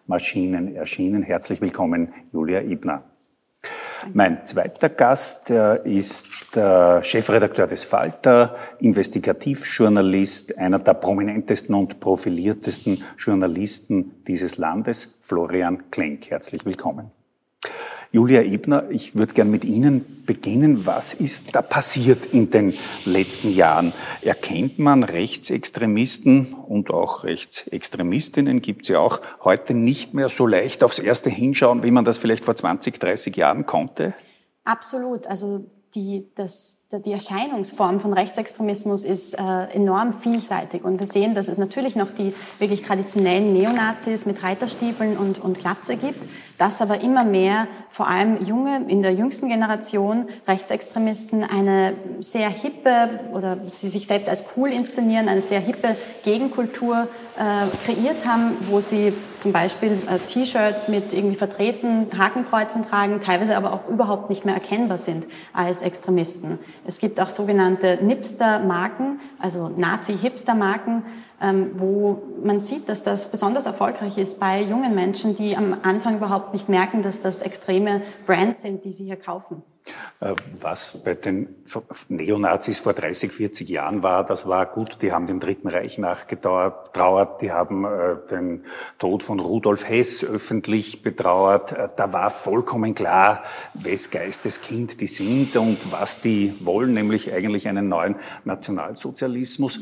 Radikalisierungsmaschinen 0.09 0.75
erschienen. 0.75 1.23
Herzlich 1.23 1.61
willkommen, 1.61 2.13
Julia 2.33 2.61
Ebner. 2.61 3.03
Mein 4.13 4.45
zweiter 4.45 4.89
Gast 4.89 5.49
ist 5.49 6.55
der 6.55 7.03
Chefredakteur 7.03 7.67
des 7.67 7.83
Falter, 7.83 8.55
Investigativjournalist, 8.79 10.57
einer 10.57 10.79
der 10.79 10.93
prominentesten 10.93 11.75
und 11.75 11.99
profiliertesten 11.99 13.03
Journalisten 13.17 14.23
dieses 14.25 14.57
Landes, 14.57 15.17
Florian 15.21 15.91
Klenk. 15.91 16.29
Herzlich 16.29 16.65
willkommen. 16.65 17.11
Julia 18.11 18.41
Ebner, 18.41 18.89
ich 18.89 19.15
würde 19.15 19.35
gern 19.35 19.51
mit 19.51 19.63
Ihnen 19.63 20.23
beginnen. 20.25 20.87
Was 20.87 21.13
ist 21.13 21.53
da 21.53 21.61
passiert 21.61 22.25
in 22.25 22.49
den 22.49 22.73
letzten 23.05 23.53
Jahren? 23.53 23.93
Erkennt 24.23 24.79
man 24.79 25.03
Rechtsextremisten 25.03 26.53
und 26.53 26.89
auch 26.89 27.23
Rechtsextremistinnen 27.23 28.63
gibt 28.63 28.83
es 28.83 28.89
ja 28.89 28.99
auch 28.99 29.21
heute 29.43 29.75
nicht 29.75 30.15
mehr 30.15 30.29
so 30.29 30.47
leicht 30.47 30.83
aufs 30.83 30.97
erste 30.97 31.29
hinschauen, 31.29 31.83
wie 31.83 31.91
man 31.91 32.03
das 32.03 32.17
vielleicht 32.17 32.45
vor 32.45 32.55
20, 32.55 32.99
30 32.99 33.35
Jahren 33.35 33.67
konnte? 33.67 34.15
Absolut. 34.63 35.27
Also 35.27 35.65
die, 35.93 36.27
das, 36.35 36.79
die 36.91 37.11
Erscheinungsform 37.11 37.99
von 37.99 38.13
Rechtsextremismus 38.13 39.03
ist 39.03 39.35
äh, 39.35 39.65
enorm 39.71 40.13
vielseitig. 40.13 40.83
Und 40.83 40.99
wir 40.99 41.05
sehen, 41.07 41.35
dass 41.35 41.47
es 41.47 41.59
natürlich 41.59 41.95
noch 41.95 42.09
die 42.09 42.33
wirklich 42.57 42.81
traditionellen 42.81 43.53
Neonazis 43.53 44.25
mit 44.25 44.41
Reiterstiefeln 44.41 45.17
und, 45.17 45.39
und 45.39 45.59
Glatze 45.59 45.95
gibt, 45.95 46.21
dass 46.59 46.81
aber 46.81 47.01
immer 47.01 47.23
mehr, 47.23 47.67
vor 47.89 48.07
allem 48.07 48.43
junge, 48.43 48.83
in 48.87 49.01
der 49.01 49.13
jüngsten 49.13 49.47
Generation, 49.47 50.27
Rechtsextremisten 50.47 51.43
eine 51.43 51.93
sehr 52.19 52.49
hippe 52.49 53.21
oder 53.33 53.57
sie 53.67 53.87
sich 53.87 54.05
selbst 54.05 54.29
als 54.29 54.43
cool 54.55 54.69
inszenieren, 54.69 55.29
eine 55.29 55.41
sehr 55.41 55.61
hippe 55.61 55.95
Gegenkultur 56.23 57.07
äh, 57.37 57.85
kreiert 57.85 58.27
haben, 58.27 58.57
wo 58.69 58.81
sie 58.81 59.13
zum 59.39 59.53
Beispiel 59.53 59.91
äh, 59.91 60.19
T-Shirts 60.19 60.89
mit 60.89 61.13
irgendwie 61.13 61.37
verdrehten 61.37 62.07
Hakenkreuzen 62.17 62.85
tragen, 62.87 63.21
teilweise 63.21 63.55
aber 63.55 63.71
auch 63.71 63.87
überhaupt 63.87 64.29
nicht 64.29 64.43
mehr 64.43 64.53
erkennbar 64.53 64.97
sind 64.97 65.25
als 65.53 65.81
Extremisten. 65.81 66.59
Es 66.85 66.99
gibt 66.99 67.21
auch 67.21 67.29
sogenannte 67.29 67.99
Nipster-Marken, 68.01 69.21
also 69.39 69.69
Nazi-Hipster-Marken, 69.69 71.03
wo 71.41 72.21
man 72.43 72.59
sieht, 72.59 72.89
dass 72.89 73.03
das 73.03 73.31
besonders 73.31 73.65
erfolgreich 73.65 74.17
ist 74.17 74.39
bei 74.39 74.61
jungen 74.61 74.93
Menschen, 74.93 75.35
die 75.35 75.55
am 75.55 75.77
Anfang 75.83 76.17
überhaupt 76.17 76.53
nicht 76.53 76.67
merken, 76.67 77.01
dass 77.01 77.21
das 77.21 77.41
extreme 77.41 78.01
Brands 78.25 78.61
sind, 78.61 78.83
die 78.83 78.91
sie 78.91 79.05
hier 79.05 79.15
kaufen. 79.15 79.63
Äh, 80.21 80.35
was 80.59 81.01
bei 81.03 81.13
den 81.13 81.47
Neonazis 82.09 82.79
vor 82.79 82.91
30, 82.91 83.31
40 83.31 83.69
Jahren 83.69 84.03
war, 84.03 84.25
das 84.25 84.45
war 84.45 84.65
gut. 84.65 85.01
Die 85.01 85.13
haben 85.13 85.27
dem 85.27 85.39
Dritten 85.39 85.69
Reich 85.69 85.97
nachgetrauert, 85.97 87.41
die 87.41 87.53
haben 87.53 87.85
äh, 87.85 88.17
den 88.29 88.65
Tod 88.97 89.23
von 89.23 89.39
Rudolf 89.39 89.87
Hess 89.87 90.25
öffentlich 90.25 91.03
betrauert. 91.03 91.71
Äh, 91.71 91.87
da 91.95 92.11
war 92.11 92.31
vollkommen 92.31 92.95
klar, 92.95 93.43
wes 93.73 94.11
Geistes 94.11 94.61
Kind 94.61 94.99
die 94.99 95.07
sind 95.07 95.55
und 95.55 95.77
was 95.89 96.19
die 96.19 96.53
wollen, 96.59 96.93
nämlich 96.93 97.31
eigentlich 97.31 97.69
einen 97.69 97.87
neuen 97.87 98.15
Nationalsozialismus. 98.43 99.79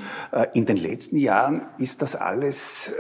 In 0.54 0.66
den 0.66 0.78
letzten 0.78 1.18
Jahren 1.18 1.62
ist 1.78 2.02
das 2.02 2.16
alles 2.16 2.94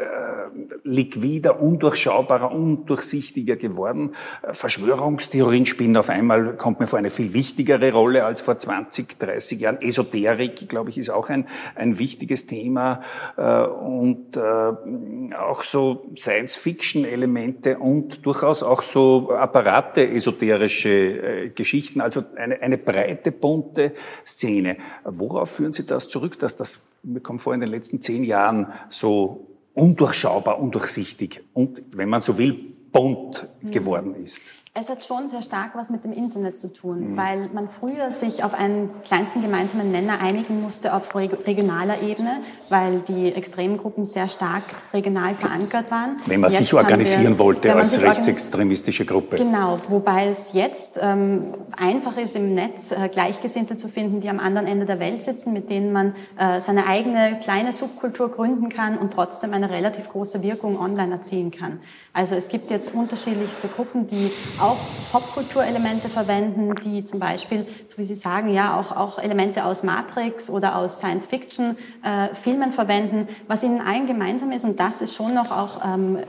liquider, 0.83 1.59
undurchschaubarer, 1.59 2.51
undurchsichtiger 2.51 3.57
geworden. 3.57 4.15
Verschwörungstheorien 4.51 5.65
spielen 5.65 5.97
auf 5.97 6.09
einmal, 6.09 6.55
kommt 6.55 6.79
mir 6.79 6.87
vor, 6.87 6.96
eine 6.97 7.09
viel 7.09 7.33
wichtigere 7.33 7.91
Rolle 7.91 8.25
als 8.25 8.41
vor 8.41 8.57
20, 8.57 9.19
30 9.19 9.59
Jahren. 9.59 9.81
Esoterik, 9.81 10.67
glaube 10.67 10.89
ich, 10.89 10.97
ist 10.97 11.09
auch 11.09 11.29
ein, 11.29 11.47
ein 11.75 11.99
wichtiges 11.99 12.47
Thema 12.47 13.01
äh, 13.37 13.63
und 13.63 14.35
äh, 14.35 15.33
auch 15.35 15.63
so 15.63 16.09
Science-Fiction-Elemente 16.15 17.77
und 17.77 18.25
durchaus 18.25 18.63
auch 18.63 18.81
so 18.81 19.31
Apparate, 19.31 20.07
esoterische 20.09 20.89
äh, 20.89 21.49
Geschichten, 21.49 22.01
also 22.01 22.23
eine, 22.35 22.61
eine 22.61 22.77
breite, 22.77 23.31
bunte 23.31 23.93
Szene. 24.25 24.77
Worauf 25.03 25.51
führen 25.51 25.73
Sie 25.73 25.85
das 25.85 26.09
zurück, 26.09 26.39
dass 26.39 26.55
das, 26.55 26.79
wir 27.03 27.21
kommen 27.21 27.39
vor, 27.39 27.53
in 27.53 27.61
den 27.61 27.69
letzten 27.69 28.01
zehn 28.01 28.23
Jahren 28.23 28.73
so 28.89 29.47
undurchschaubar, 29.73 30.59
undurchsichtig 30.59 31.43
und, 31.53 31.83
wenn 31.91 32.09
man 32.09 32.21
so 32.21 32.37
will, 32.37 32.53
bunt 32.91 33.47
geworden 33.61 34.15
ist? 34.15 34.41
Es 34.79 34.89
hat 34.89 35.03
schon 35.03 35.25
sehr 35.25 35.41
stark 35.41 35.71
was 35.73 35.89
mit 35.89 36.03
dem 36.03 36.13
Internet 36.13 36.59
zu 36.59 36.71
tun, 36.71 37.13
mhm. 37.13 37.17
weil 37.17 37.49
man 37.51 37.67
früher 37.67 38.11
sich 38.11 38.43
auf 38.43 38.53
einen 38.53 38.91
kleinsten 39.03 39.41
gemeinsamen 39.41 39.91
Nenner 39.91 40.19
einigen 40.21 40.61
musste 40.61 40.93
auf 40.93 41.15
regionaler 41.15 42.03
Ebene, 42.03 42.41
weil 42.69 42.99
die 43.07 43.33
Extremgruppen 43.33 44.05
sehr 44.05 44.27
stark 44.27 44.61
regional 44.93 45.33
verankert 45.33 45.89
waren. 45.89 46.17
Wenn 46.27 46.41
man 46.41 46.51
jetzt 46.51 46.59
sich 46.59 46.75
organisieren 46.75 47.23
wir, 47.23 47.39
wollte 47.39 47.73
als 47.73 47.99
rechtsextremistische 47.99 49.05
Gruppe. 49.05 49.37
Genau, 49.37 49.79
wobei 49.89 50.27
es 50.27 50.53
jetzt 50.53 50.99
ähm, 51.01 51.55
einfach 51.75 52.15
ist, 52.17 52.35
im 52.35 52.53
Netz 52.53 52.91
äh, 52.91 53.09
Gleichgesinnte 53.09 53.77
zu 53.77 53.87
finden, 53.87 54.21
die 54.21 54.29
am 54.29 54.39
anderen 54.39 54.67
Ende 54.67 54.85
der 54.85 54.99
Welt 54.99 55.23
sitzen, 55.23 55.53
mit 55.53 55.71
denen 55.71 55.91
man 55.91 56.13
äh, 56.37 56.61
seine 56.61 56.85
eigene 56.85 57.39
kleine 57.41 57.71
Subkultur 57.71 58.29
gründen 58.29 58.69
kann 58.69 58.99
und 58.99 59.11
trotzdem 59.11 59.53
eine 59.53 59.71
relativ 59.71 60.09
große 60.09 60.43
Wirkung 60.43 60.79
online 60.79 61.13
erzielen 61.13 61.49
kann. 61.49 61.79
Also 62.13 62.35
es 62.35 62.49
gibt 62.49 62.69
jetzt 62.69 62.93
unterschiedlichste 62.93 63.67
Gruppen, 63.67 64.07
die 64.07 64.31
auch 64.59 64.66
Popkulturelemente 65.11 66.09
verwenden, 66.09 66.73
die 66.83 67.03
zum 67.03 67.19
Beispiel, 67.19 67.65
so 67.85 67.97
wie 67.97 68.03
Sie 68.03 68.15
sagen, 68.15 68.49
ja 68.53 68.79
auch, 68.79 68.91
auch 68.91 69.19
Elemente 69.19 69.63
aus 69.65 69.83
Matrix 69.83 70.49
oder 70.49 70.75
aus 70.75 70.97
Science-Fiction-Filmen 70.97 72.69
äh, 72.69 72.73
verwenden, 72.73 73.27
was 73.47 73.63
ihnen 73.63 73.79
allen 73.79 74.07
gemeinsam 74.07 74.51
ist, 74.51 74.65
und 74.65 74.79
das 74.79 75.01
ist 75.01 75.15
schon 75.15 75.33
noch 75.33 75.51
auch 75.51 75.85
ähm, 75.85 76.19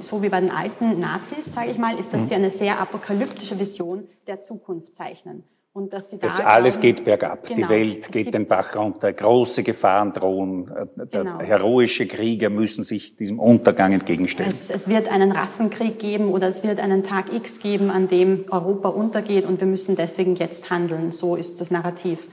so 0.00 0.22
wie 0.22 0.28
bei 0.28 0.40
den 0.40 0.50
alten 0.50 1.00
Nazis, 1.00 1.52
sage 1.52 1.70
ich 1.70 1.78
mal, 1.78 1.98
ist, 1.98 2.12
dass 2.12 2.22
mhm. 2.22 2.26
sie 2.26 2.34
eine 2.34 2.50
sehr 2.50 2.78
apokalyptische 2.80 3.58
Vision 3.58 4.08
der 4.26 4.40
Zukunft 4.40 4.94
zeichnen. 4.94 5.44
Und 5.78 5.92
dass 5.92 6.10
sie 6.10 6.18
da 6.18 6.26
das 6.26 6.40
alles 6.40 6.80
geht 6.80 7.04
bergab. 7.04 7.46
Genau, 7.46 7.56
die 7.56 7.68
Welt 7.68 8.10
geht 8.10 8.34
den 8.34 8.46
Bach 8.46 8.74
runter. 8.74 9.12
Große 9.12 9.62
Gefahren 9.62 10.12
drohen. 10.12 10.68
Äh, 10.68 11.06
genau. 11.08 11.38
Heroische 11.38 12.08
Krieger 12.08 12.50
müssen 12.50 12.82
sich 12.82 13.14
diesem 13.14 13.38
Untergang 13.38 13.92
entgegenstellen. 13.92 14.50
Es, 14.50 14.70
es, 14.70 14.88
wird 14.88 15.06
einen 15.06 15.30
Rassenkrieg 15.30 16.00
geben 16.00 16.32
oder 16.32 16.48
es 16.48 16.64
wird 16.64 16.80
einen 16.80 17.04
Tag 17.04 17.32
X 17.32 17.60
geben, 17.60 17.90
an 17.90 18.08
dem 18.08 18.46
Europa 18.50 18.88
untergeht 18.88 19.46
und 19.46 19.60
wir 19.60 19.68
müssen 19.68 19.94
deswegen 19.94 20.34
jetzt 20.34 20.68
handeln. 20.68 21.12
So 21.12 21.36
ist 21.36 21.60
das 21.60 21.70
Narrativ. 21.70 22.26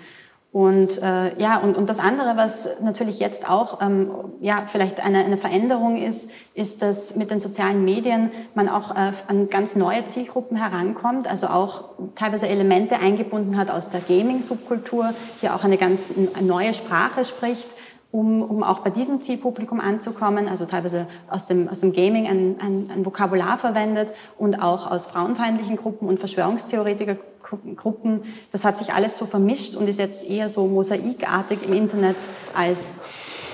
Und 0.56 1.02
äh, 1.02 1.38
ja, 1.38 1.58
und, 1.58 1.76
und 1.76 1.90
das 1.90 2.00
andere, 2.00 2.38
was 2.38 2.80
natürlich 2.80 3.20
jetzt 3.20 3.50
auch 3.50 3.82
ähm, 3.82 4.10
ja 4.40 4.64
vielleicht 4.68 5.02
eine, 5.02 5.26
eine 5.26 5.38
Veränderung 5.38 6.02
ist, 6.02 6.32
ist, 6.54 6.82
dass 6.82 7.18
mit 7.18 7.30
den 7.30 7.40
sozialen 7.40 7.84
Medien 7.84 8.32
man 8.54 8.70
auch 8.70 8.92
äh, 8.92 9.12
an 9.28 9.50
ganz 9.50 9.76
neue 9.76 10.06
Zielgruppen 10.06 10.56
herankommt, 10.56 11.28
also 11.28 11.48
auch 11.48 11.90
teilweise 12.16 12.48
Elemente 12.48 13.00
eingebunden 13.00 13.58
hat 13.58 13.70
aus 13.70 13.90
der 13.90 14.00
Gaming-Subkultur, 14.00 15.14
hier 15.42 15.56
auch 15.56 15.66
eine 15.66 15.76
ganz 15.76 16.14
neue 16.40 16.74
Sprache 16.74 17.26
spricht 17.26 17.68
um, 18.16 18.42
um 18.42 18.64
auch 18.64 18.80
bei 18.80 18.92
diesem 18.92 19.22
Zielpublikum 19.22 19.82
anzukommen, 19.82 20.48
also 20.48 20.66
teilweise 20.66 21.06
aus 21.30 21.48
dem, 21.48 21.68
aus 21.68 21.82
dem 21.82 21.92
Gaming 21.92 22.28
ein, 22.28 22.56
ein, 22.62 22.90
ein 22.90 23.06
Vokabular 23.06 23.58
verwendet 23.58 24.08
und 24.38 24.56
auch 24.56 24.90
aus 24.90 25.08
frauenfeindlichen 25.08 25.76
Gruppen 25.76 26.08
und 26.08 26.20
Verschwörungstheoretikergruppen. 26.20 28.24
Das 28.54 28.64
hat 28.64 28.78
sich 28.78 28.94
alles 28.94 29.18
so 29.18 29.26
vermischt 29.26 29.76
und 29.76 29.90
ist 29.90 30.00
jetzt 30.00 30.30
eher 30.30 30.48
so 30.48 30.66
mosaikartig 30.66 31.64
im 31.64 31.74
Internet 31.74 32.16
als 32.56 32.94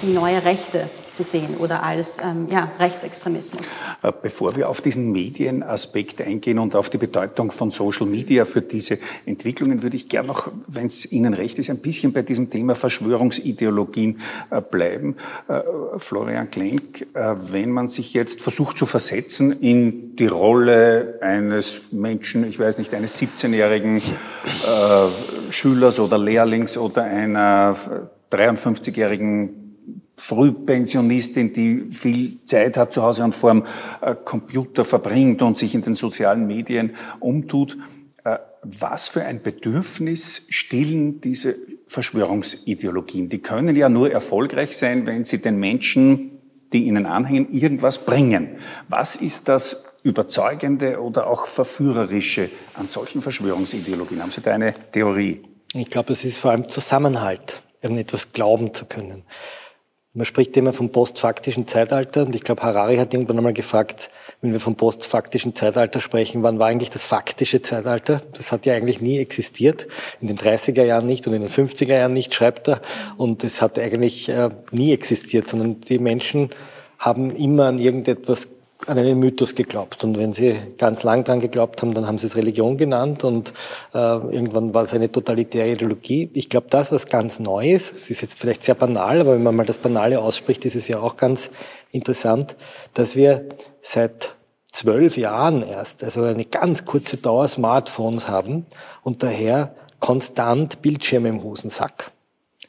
die 0.02 0.14
neue 0.14 0.44
Rechte 0.44 0.90
zu 1.12 1.24
sehen 1.24 1.58
oder 1.60 1.84
als 1.84 2.18
ähm, 2.20 2.48
ja, 2.50 2.72
Rechtsextremismus. 2.80 3.74
Äh, 4.02 4.12
bevor 4.22 4.56
wir 4.56 4.70
auf 4.70 4.82
diesen 4.82 5.12
Medienaspekt 5.12 6.22
eingehen 6.22 6.60
und 6.60 6.76
auf 6.76 6.90
die 6.90 6.98
Bedeutung 6.98 7.52
von 7.52 7.70
Social 7.70 8.08
Media 8.08 8.46
für 8.46 8.62
diese 8.62 8.98
Entwicklungen, 9.26 9.84
würde 9.84 9.98
ich 9.98 10.10
gerne 10.10 10.30
noch, 10.30 10.52
wenn 10.68 10.88
es 10.88 11.12
Ihnen 11.12 11.34
recht 11.34 11.60
ist, 11.60 11.70
ein 11.70 11.82
bisschen 11.82 12.14
bei 12.14 12.22
diesem 12.22 12.50
Thema 12.50 12.76
Verschwörungsideologien 12.76 14.22
äh, 14.50 14.62
bleiben. 14.62 15.18
Äh, 15.48 15.62
Florian 15.98 16.50
Klenk, 16.50 17.08
äh, 17.14 17.36
wenn 17.52 17.72
man 17.72 17.88
sich 17.88 18.14
jetzt 18.14 18.42
versucht 18.42 18.78
zu 18.78 18.86
versetzen 18.86 19.52
in 19.62 20.16
die 20.16 20.28
Rolle 20.28 21.20
eines 21.22 21.78
Menschen, 21.92 22.48
ich 22.48 22.58
weiß 22.58 22.78
nicht, 22.78 22.94
eines 22.94 23.22
17-jährigen 23.22 23.98
äh, 23.98 25.52
Schülers 25.52 26.00
oder 26.00 26.18
Lehrlings 26.18 26.78
oder 26.78 27.04
einer 27.04 27.76
53-jährigen 28.32 29.61
Frühpensionistin, 30.22 31.52
die 31.52 31.90
viel 31.90 32.46
Zeit 32.46 32.78
hat 32.78 32.94
zu 32.94 33.02
Hause 33.02 33.24
und 33.24 33.34
vor 33.34 33.50
dem 33.50 33.66
äh, 34.02 34.14
Computer 34.14 34.86
verbringt 34.86 35.42
und 35.42 35.58
sich 35.58 35.74
in 35.74 35.82
den 35.82 35.96
sozialen 35.96 36.46
Medien 36.46 36.96
umtut. 37.20 37.76
Äh, 38.24 38.38
was 38.62 39.08
für 39.08 39.24
ein 39.24 39.42
Bedürfnis 39.42 40.46
stillen 40.50 41.22
diese 41.22 41.56
Verschwörungsideologien? 41.88 43.30
Die 43.30 43.40
können 43.40 43.76
ja 43.76 43.90
nur 43.90 44.12
erfolgreich 44.12 44.78
sein, 44.78 45.08
wenn 45.08 45.26
sie 45.26 45.42
den 45.42 45.58
Menschen, 45.58 46.40
die 46.72 46.86
ihnen 46.86 47.08
anhängen, 47.08 47.52
irgendwas 47.52 48.06
bringen. 48.06 48.60
Was 48.90 49.16
ist 49.16 49.50
das 49.50 49.84
Überzeugende 50.04 51.02
oder 51.02 51.26
auch 51.26 51.48
Verführerische 51.48 52.52
an 52.76 52.86
solchen 52.86 53.24
Verschwörungsideologien? 53.24 54.22
Haben 54.22 54.32
Sie 54.32 54.42
da 54.42 54.54
eine 54.54 54.76
Theorie? 54.92 55.42
Ich 55.74 55.90
glaube, 55.90 56.14
es 56.14 56.24
ist 56.24 56.38
vor 56.38 56.52
allem 56.52 56.68
Zusammenhalt, 56.68 57.64
irgendetwas 57.82 58.34
glauben 58.34 58.76
zu 58.76 58.86
können. 58.86 59.24
Man 60.14 60.26
spricht 60.26 60.58
immer 60.58 60.74
vom 60.74 60.92
postfaktischen 60.92 61.70
Zeitalter 61.70 62.26
und 62.26 62.36
ich 62.36 62.42
glaube, 62.42 62.64
Harari 62.64 62.98
hat 62.98 63.14
irgendwann 63.14 63.38
einmal 63.38 63.54
gefragt, 63.54 64.12
wenn 64.42 64.52
wir 64.52 64.60
vom 64.60 64.76
postfaktischen 64.76 65.56
Zeitalter 65.56 66.02
sprechen, 66.02 66.44
wann 66.44 66.60
war 66.60 66.68
eigentlich 66.68 66.90
das 66.90 67.06
faktische 67.06 67.62
Zeitalter? 67.62 68.22
Das 68.34 68.52
hat 68.52 68.66
ja 68.66 68.74
eigentlich 68.74 69.00
nie 69.00 69.20
existiert, 69.20 69.88
in 70.20 70.28
den 70.28 70.38
30er 70.38 70.84
Jahren 70.84 71.06
nicht 71.06 71.28
und 71.28 71.34
in 71.34 71.42
den 71.42 71.50
50er 71.50 71.96
Jahren 71.96 72.12
nicht, 72.12 72.34
schreibt 72.34 72.68
er. 72.68 72.82
Und 73.16 73.46
es 73.46 73.62
hat 73.62 73.80
eigentlich 73.80 74.28
äh, 74.28 74.50
nie 74.72 74.92
existiert, 74.92 75.48
sondern 75.48 75.80
die 75.80 75.98
Menschen 75.98 76.50
haben 77.00 77.34
immer 77.34 77.68
an 77.68 77.80
irgendetwas 77.80 78.50
an 78.88 78.98
einen 78.98 79.20
Mythos 79.20 79.56
geglaubt. 79.56 80.04
Und 80.04 80.18
wenn 80.18 80.34
sie 80.34 80.58
ganz 80.78 81.04
lang 81.04 81.24
dran 81.24 81.40
geglaubt 81.40 81.82
haben, 81.82 81.94
dann 81.94 82.08
haben 82.08 82.18
sie 82.18 82.28
es 82.28 82.36
Religion 82.36 82.78
genannt 82.78 83.24
und 83.24 83.54
äh, 83.94 83.98
irgendwann 83.98 84.74
war 84.74 84.84
es 84.84 84.94
eine 84.94 85.12
totalitäre 85.12 85.72
Ideologie. 85.72 86.30
Ich 86.34 86.50
glaube, 86.50 86.68
das, 86.70 86.92
was 86.92 87.08
ganz 87.08 87.40
neu 87.40 87.72
ist, 87.72 87.96
es 87.96 88.10
ist 88.10 88.22
jetzt 88.22 88.40
vielleicht 88.40 88.64
sehr 88.64 88.76
banal, 88.76 89.22
aber 89.22 89.34
wenn 89.34 89.44
man 89.44 89.56
mal 89.56 89.66
das 89.66 89.78
Banale 89.78 90.20
ausspricht, 90.20 90.66
ist 90.66 90.76
es 90.76 90.88
ja 90.88 91.00
auch 91.00 91.18
ganz 91.18 91.50
interessant, 91.92 92.56
dass 92.94 93.16
wir 93.16 93.50
seit 93.82 94.36
zwölf 94.72 95.18
Jahren 95.18 95.68
erst, 95.68 96.04
also 96.04 96.24
eine 96.24 96.46
ganz 96.46 96.86
kurze 96.86 97.18
Dauer 97.18 97.48
Smartphones 97.48 98.28
haben 98.28 98.66
und 99.04 99.22
daher 99.22 99.76
konstant 100.00 100.82
Bildschirme 100.82 101.30
im 101.30 101.44
Hosensack. 101.44 102.12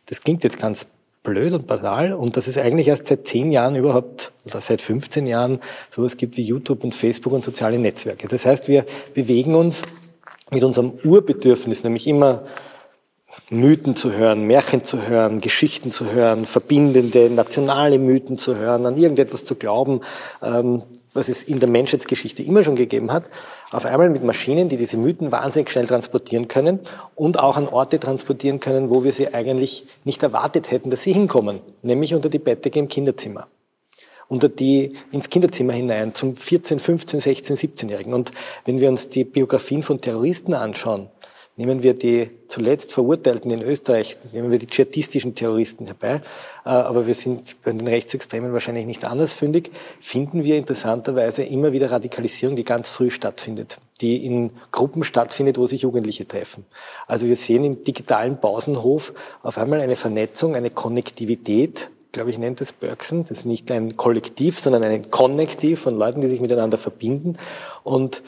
Das 0.06 0.20
klingt 0.20 0.44
jetzt 0.44 0.58
ganz 0.58 0.86
blöd 1.22 1.52
und 1.52 1.66
banal 1.66 2.12
und 2.12 2.36
dass 2.36 2.48
es 2.48 2.58
eigentlich 2.58 2.88
erst 2.88 3.06
seit 3.06 3.26
zehn 3.26 3.52
Jahren 3.52 3.76
überhaupt 3.76 4.32
oder 4.44 4.60
seit 4.60 4.82
15 4.82 5.26
Jahren 5.26 5.60
sowas 5.90 6.16
gibt 6.16 6.36
wie 6.36 6.42
YouTube 6.42 6.82
und 6.82 6.94
Facebook 6.94 7.32
und 7.32 7.44
soziale 7.44 7.78
Netzwerke. 7.78 8.28
Das 8.28 8.44
heißt, 8.44 8.68
wir 8.68 8.84
bewegen 9.14 9.54
uns 9.54 9.82
mit 10.50 10.64
unserem 10.64 10.92
Urbedürfnis, 11.04 11.84
nämlich 11.84 12.06
immer 12.06 12.44
Mythen 13.50 13.96
zu 13.96 14.12
hören, 14.12 14.46
Märchen 14.46 14.84
zu 14.84 15.06
hören, 15.06 15.40
Geschichten 15.40 15.90
zu 15.90 16.10
hören, 16.10 16.44
verbindende 16.44 17.30
nationale 17.30 17.98
Mythen 17.98 18.36
zu 18.36 18.56
hören, 18.56 18.84
an 18.84 18.96
irgendetwas 18.96 19.44
zu 19.44 19.54
glauben, 19.54 20.00
ähm, 20.42 20.82
was 21.14 21.28
es 21.28 21.42
in 21.42 21.60
der 21.60 21.68
Menschheitsgeschichte 21.68 22.42
immer 22.42 22.62
schon 22.62 22.76
gegeben 22.76 23.12
hat, 23.12 23.30
auf 23.70 23.84
einmal 23.84 24.10
mit 24.10 24.24
Maschinen, 24.24 24.68
die 24.68 24.76
diese 24.76 24.96
Mythen 24.96 25.32
wahnsinnig 25.32 25.70
schnell 25.70 25.86
transportieren 25.86 26.48
können 26.48 26.80
und 27.14 27.38
auch 27.38 27.56
an 27.56 27.68
Orte 27.68 28.00
transportieren 28.00 28.60
können, 28.60 28.90
wo 28.90 29.04
wir 29.04 29.12
sie 29.12 29.32
eigentlich 29.32 29.84
nicht 30.04 30.22
erwartet 30.22 30.70
hätten, 30.70 30.90
dass 30.90 31.02
sie 31.02 31.12
hinkommen, 31.12 31.60
nämlich 31.82 32.14
unter 32.14 32.28
die 32.28 32.38
Bettdecke 32.38 32.78
im 32.78 32.88
Kinderzimmer 32.88 33.48
unter 34.28 34.48
die 34.48 34.94
ins 35.10 35.28
Kinderzimmer 35.28 35.74
hinein 35.74 36.14
zum 36.14 36.34
14, 36.34 36.78
15, 36.78 37.20
16, 37.20 37.56
17-Jährigen. 37.56 38.14
Und 38.14 38.32
wenn 38.64 38.80
wir 38.80 38.88
uns 38.88 39.10
die 39.10 39.24
Biografien 39.24 39.82
von 39.82 40.00
Terroristen 40.00 40.54
anschauen, 40.54 41.10
Nehmen 41.56 41.82
wir 41.82 41.92
die 41.92 42.30
zuletzt 42.48 42.94
Verurteilten 42.94 43.50
in 43.50 43.60
Österreich, 43.60 44.16
nehmen 44.32 44.50
wir 44.50 44.58
die 44.58 44.66
dschihadistischen 44.66 45.34
Terroristen 45.34 45.84
herbei, 45.84 46.22
äh, 46.64 46.70
aber 46.70 47.06
wir 47.06 47.12
sind 47.12 47.62
bei 47.62 47.72
den 47.72 47.86
Rechtsextremen 47.86 48.54
wahrscheinlich 48.54 48.86
nicht 48.86 49.04
anders 49.04 49.34
fündig, 49.34 49.70
finden 50.00 50.44
wir 50.44 50.56
interessanterweise 50.56 51.42
immer 51.42 51.72
wieder 51.72 51.90
Radikalisierung, 51.90 52.56
die 52.56 52.64
ganz 52.64 52.88
früh 52.88 53.10
stattfindet, 53.10 53.78
die 54.00 54.24
in 54.24 54.50
Gruppen 54.70 55.04
stattfindet, 55.04 55.58
wo 55.58 55.66
sich 55.66 55.82
Jugendliche 55.82 56.26
treffen. 56.26 56.64
Also 57.06 57.26
wir 57.26 57.36
sehen 57.36 57.64
im 57.64 57.84
digitalen 57.84 58.40
Pausenhof 58.40 59.12
auf 59.42 59.58
einmal 59.58 59.82
eine 59.82 59.96
Vernetzung, 59.96 60.56
eine 60.56 60.70
Konnektivität, 60.70 61.90
glaube 62.12 62.30
ich, 62.30 62.38
nennt 62.38 62.60
es 62.60 62.72
Bergson. 62.72 63.24
Das 63.24 63.38
ist 63.38 63.46
nicht 63.46 63.70
ein 63.70 63.96
Kollektiv, 63.96 64.60
sondern 64.60 64.84
ein 64.84 65.10
Konnektiv 65.10 65.80
von 65.80 65.96
Leuten, 65.96 66.20
die 66.20 66.28
sich 66.28 66.40
miteinander 66.40 66.78
verbinden. 66.78 67.36
Und 67.82 68.22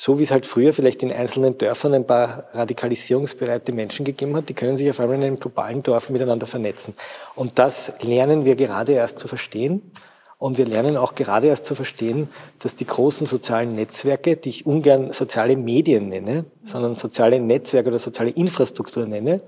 so 0.00 0.18
wie 0.18 0.22
es 0.22 0.30
halt 0.30 0.46
früher 0.46 0.72
vielleicht 0.72 1.02
in 1.02 1.12
einzelnen 1.12 1.58
Dörfern 1.58 1.92
ein 1.92 2.06
paar 2.06 2.44
radikalisierungsbereite 2.54 3.70
Menschen 3.72 4.06
gegeben 4.06 4.34
hat, 4.34 4.48
die 4.48 4.54
können 4.54 4.78
sich 4.78 4.88
auf 4.88 4.98
einmal 4.98 5.18
in 5.18 5.24
einem 5.24 5.38
globalen 5.38 5.82
Dorf 5.82 6.08
miteinander 6.08 6.46
vernetzen. 6.46 6.94
Und 7.34 7.58
das 7.58 7.92
lernen 8.00 8.46
wir 8.46 8.56
gerade 8.56 8.92
erst 8.92 9.18
zu 9.18 9.28
verstehen. 9.28 9.92
Und 10.38 10.56
wir 10.56 10.64
lernen 10.64 10.96
auch 10.96 11.14
gerade 11.14 11.48
erst 11.48 11.66
zu 11.66 11.74
verstehen, 11.74 12.30
dass 12.60 12.76
die 12.76 12.86
großen 12.86 13.26
sozialen 13.26 13.72
Netzwerke, 13.72 14.38
die 14.38 14.48
ich 14.48 14.64
ungern 14.64 15.12
soziale 15.12 15.54
Medien 15.54 16.08
nenne, 16.08 16.46
sondern 16.64 16.94
soziale 16.94 17.38
Netzwerke 17.38 17.90
oder 17.90 17.98
soziale 17.98 18.30
Infrastruktur 18.30 19.04
nenne, 19.04 19.42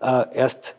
äh, 0.00 0.24
erst 0.32 0.76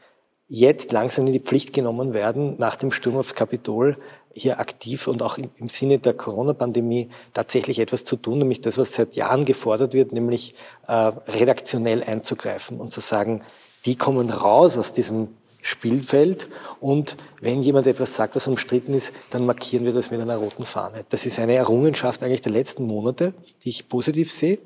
jetzt 0.53 0.91
langsam 0.91 1.27
in 1.27 1.33
die 1.33 1.39
Pflicht 1.39 1.71
genommen 1.71 2.13
werden, 2.13 2.55
nach 2.57 2.75
dem 2.75 2.91
Sturm 2.91 3.15
aufs 3.15 3.35
Kapitol 3.35 3.95
hier 4.33 4.59
aktiv 4.59 5.07
und 5.07 5.21
auch 5.21 5.37
im, 5.37 5.69
Sinne 5.69 5.97
der 5.97 6.13
Corona-Pandemie 6.13 7.09
tatsächlich 7.33 7.79
etwas 7.79 8.03
zu 8.03 8.17
tun, 8.17 8.39
nämlich 8.39 8.59
das, 8.59 8.77
was 8.77 8.93
seit 8.93 9.15
Jahren 9.15 9.45
gefordert 9.45 9.93
wird, 9.93 10.11
nämlich 10.11 10.53
äh, 10.87 10.93
redaktionell 10.93 12.03
einzugreifen 12.03 12.81
und 12.81 12.91
zu 12.91 12.99
sagen, 12.99 13.43
die 13.85 13.95
kommen 13.95 14.29
raus 14.29 14.77
aus 14.77 14.91
diesem 14.91 15.29
Spielfeld 15.61 16.49
und 16.81 17.15
wenn 17.39 17.63
jemand 17.63 17.87
etwas 17.87 18.15
sagt, 18.15 18.35
was 18.35 18.47
umstritten 18.47 18.93
ist, 18.93 19.13
dann 19.29 19.45
markieren 19.45 19.85
wir 19.85 19.93
das 19.93 20.11
mit 20.11 20.19
einer 20.19 20.35
roten 20.35 20.65
Fahne. 20.65 21.05
Das 21.07 21.25
ist 21.25 21.39
eine 21.39 21.55
Errungenschaft 21.55 22.23
eigentlich 22.23 22.41
der 22.41 22.51
letzten 22.51 22.85
Monate, 22.85 23.33
die 23.63 23.69
ich 23.69 23.87
positiv 23.87 24.33
sehe. 24.33 24.59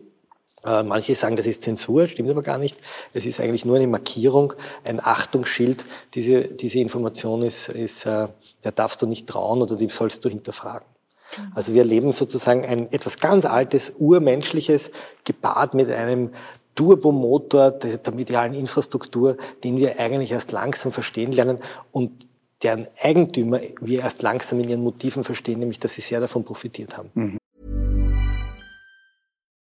Äh, 0.64 0.84
manche 0.84 1.16
sagen, 1.16 1.36
das 1.36 1.46
ist 1.46 1.64
Zensur, 1.64 2.08
stimmt 2.08 2.30
aber 2.30 2.44
gar 2.44 2.58
nicht. 2.58 2.78
Es 3.14 3.26
ist 3.26 3.40
eigentlich 3.40 3.66
nur 3.66 3.76
eine 3.76 3.88
Markierung, 3.88 4.54
ein 4.84 5.00
Achtungsschild. 5.00 5.86
Diese, 6.14 6.46
diese 6.46 6.80
Information 6.80 7.44
ist, 7.44 7.70
ist 7.70 8.06
äh, 8.06 8.28
der 8.64 8.72
darfst 8.72 9.02
du 9.02 9.06
nicht 9.06 9.28
trauen 9.28 9.62
oder 9.62 9.76
die 9.76 9.90
sollst 9.90 10.26
du 10.26 10.30
hinterfragen. 10.30 10.88
Also 11.54 11.74
wir 11.74 11.82
erleben 11.82 12.12
sozusagen 12.12 12.66
ein 12.66 12.92
etwas 12.92 13.20
ganz 13.20 13.46
altes, 13.46 13.94
urmenschliches, 13.98 14.92
gepaart 15.24 15.74
mit 15.74 15.90
einem 15.90 16.32
Turbomotor 16.76 17.72
der, 17.72 17.98
der 17.98 18.14
medialen 18.14 18.54
Infrastruktur, 18.54 19.38
den 19.64 19.78
wir 19.78 20.00
eigentlich 20.00 20.32
erst 20.32 20.52
langsam 20.52 20.92
verstehen 20.92 21.32
lernen 21.32 21.60
und 21.92 22.28
deren 22.64 22.88
Eigentümer 23.02 23.60
wir 23.82 24.02
erst 24.02 24.22
langsam 24.22 24.60
in 24.60 24.70
ihren 24.70 24.84
Motiven 24.84 25.24
verstehen, 25.24 25.60
nämlich 25.60 25.80
dass 25.80 25.94
sie 25.94 26.02
sehr 26.02 26.20
davon 26.20 26.44
profitiert 26.44 26.98
haben. 26.98 27.12
Mhm. 27.14 27.38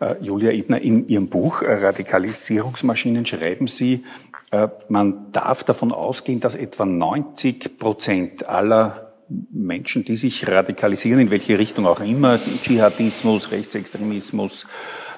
Uh, 0.00 0.14
Julia 0.20 0.50
Ebner, 0.52 0.80
in 0.80 1.08
Ihrem 1.08 1.28
Buch 1.28 1.62
uh, 1.62 1.66
Radikalisierungsmaschinen 1.66 3.26
schreiben 3.26 3.66
Sie, 3.66 4.04
uh, 4.52 4.68
man 4.88 5.32
darf 5.32 5.64
davon 5.64 5.92
ausgehen, 5.92 6.40
dass 6.40 6.54
etwa 6.54 6.84
90 6.84 7.78
Prozent 7.78 8.48
aller 8.48 9.12
Menschen, 9.28 10.04
die 10.04 10.16
sich 10.16 10.46
radikalisieren, 10.46 11.20
in 11.20 11.30
welche 11.30 11.58
Richtung 11.58 11.86
auch 11.86 12.00
immer, 12.00 12.38
Dschihadismus, 12.62 13.50
Rechtsextremismus, 13.50 14.66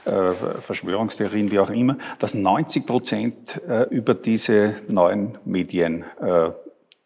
äh, 0.09 0.33
Verschwörungstheorien, 0.61 1.51
wie 1.51 1.59
auch 1.59 1.71
immer, 1.71 1.99
dass 2.19 2.33
90 2.33 2.87
Prozent 2.87 3.61
äh, 3.69 3.83
über 3.91 4.15
diese 4.15 4.77
neuen 4.89 5.37
Medien 5.45 6.05
äh, 6.21 6.51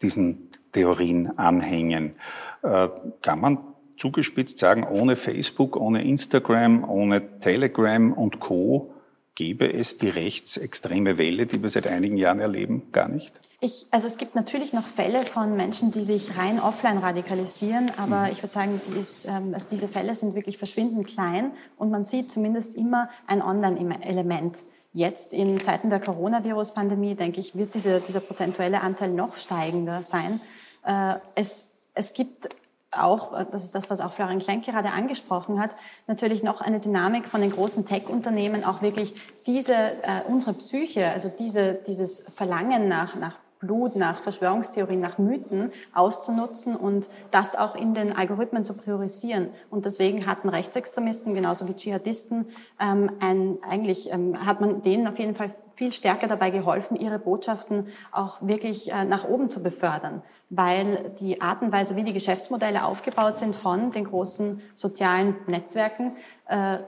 diesen 0.00 0.50
Theorien 0.72 1.36
anhängen. 1.38 2.14
Kann 2.62 3.40
man 3.40 3.58
zugespitzt 3.96 4.58
sagen, 4.58 4.84
ohne 4.84 5.16
Facebook, 5.16 5.76
ohne 5.76 6.04
Instagram, 6.04 6.88
ohne 6.88 7.38
Telegram 7.40 8.12
und 8.12 8.40
Co. 8.40 8.94
gäbe 9.34 9.72
es 9.72 9.98
die 9.98 10.08
rechtsextreme 10.08 11.18
Welle, 11.18 11.46
die 11.46 11.62
wir 11.62 11.68
seit 11.68 11.86
einigen 11.86 12.16
Jahren 12.16 12.40
erleben, 12.40 12.90
gar 12.92 13.08
nicht? 13.08 13.32
Ich, 13.64 13.86
also 13.92 14.08
es 14.08 14.18
gibt 14.18 14.34
natürlich 14.34 14.72
noch 14.72 14.84
Fälle 14.84 15.22
von 15.22 15.56
Menschen, 15.56 15.92
die 15.92 16.02
sich 16.02 16.36
rein 16.36 16.58
offline 16.58 16.98
radikalisieren, 16.98 17.92
aber 17.96 18.22
mhm. 18.22 18.32
ich 18.32 18.42
würde 18.42 18.52
sagen, 18.52 18.80
die 18.88 18.98
ist, 18.98 19.24
ähm, 19.26 19.54
also 19.54 19.68
diese 19.70 19.86
Fälle 19.86 20.16
sind 20.16 20.34
wirklich 20.34 20.58
verschwindend 20.58 21.06
klein 21.06 21.52
und 21.76 21.90
man 21.90 22.02
sieht 22.02 22.32
zumindest 22.32 22.74
immer 22.74 23.08
ein 23.28 23.40
Online-Element. 23.40 24.58
Jetzt 24.94 25.32
in 25.32 25.60
Zeiten 25.60 25.90
der 25.90 26.00
Coronavirus-Pandemie, 26.00 27.14
denke 27.14 27.38
ich, 27.38 27.54
wird 27.54 27.74
diese, 27.74 28.00
dieser 28.00 28.18
prozentuelle 28.18 28.80
Anteil 28.80 29.10
noch 29.10 29.36
steigender 29.36 30.02
sein. 30.02 30.40
Äh, 30.84 31.14
es, 31.36 31.76
es 31.94 32.14
gibt 32.14 32.48
auch, 32.92 33.32
das 33.50 33.64
ist 33.64 33.74
das, 33.74 33.90
was 33.90 34.00
auch 34.00 34.12
Florian 34.12 34.38
Klenk 34.38 34.64
gerade 34.64 34.90
angesprochen 34.90 35.60
hat, 35.60 35.70
natürlich 36.06 36.42
noch 36.42 36.60
eine 36.60 36.80
Dynamik 36.80 37.28
von 37.28 37.40
den 37.40 37.50
großen 37.50 37.86
Tech-Unternehmen, 37.86 38.64
auch 38.64 38.82
wirklich 38.82 39.14
diese, 39.46 39.74
äh, 39.74 40.22
unsere 40.28 40.54
Psyche, 40.54 41.08
also 41.08 41.28
diese, 41.28 41.74
dieses 41.74 42.20
Verlangen 42.34 42.88
nach, 42.88 43.16
nach 43.16 43.36
Blut, 43.62 43.94
nach 43.94 44.20
Verschwörungstheorien, 44.22 45.00
nach 45.00 45.18
Mythen 45.18 45.72
auszunutzen 45.94 46.76
und 46.76 47.08
das 47.30 47.56
auch 47.56 47.76
in 47.76 47.94
den 47.94 48.14
Algorithmen 48.14 48.64
zu 48.64 48.74
priorisieren. 48.74 49.50
Und 49.70 49.86
deswegen 49.86 50.26
hatten 50.26 50.48
Rechtsextremisten 50.48 51.32
genauso 51.32 51.68
wie 51.68 51.74
Dschihadisten 51.74 52.46
ähm, 52.80 53.10
ein, 53.20 53.58
eigentlich 53.62 54.12
ähm, 54.12 54.44
hat 54.44 54.60
man 54.60 54.82
denen 54.82 55.06
auf 55.06 55.18
jeden 55.18 55.36
Fall 55.36 55.54
viel 55.76 55.92
stärker 55.92 56.26
dabei 56.26 56.50
geholfen, 56.50 56.96
ihre 56.96 57.18
Botschaften 57.18 57.88
auch 58.10 58.42
wirklich 58.42 58.92
äh, 58.92 59.04
nach 59.04 59.24
oben 59.24 59.48
zu 59.48 59.62
befördern, 59.62 60.22
weil 60.54 61.12
die 61.18 61.40
Art 61.40 61.62
und 61.62 61.72
Weise, 61.72 61.96
wie 61.96 62.04
die 62.04 62.12
Geschäftsmodelle 62.12 62.84
aufgebaut 62.84 63.38
sind 63.38 63.56
von 63.56 63.90
den 63.90 64.04
großen 64.04 64.60
sozialen 64.74 65.34
Netzwerken, 65.46 66.12
äh, 66.46 66.78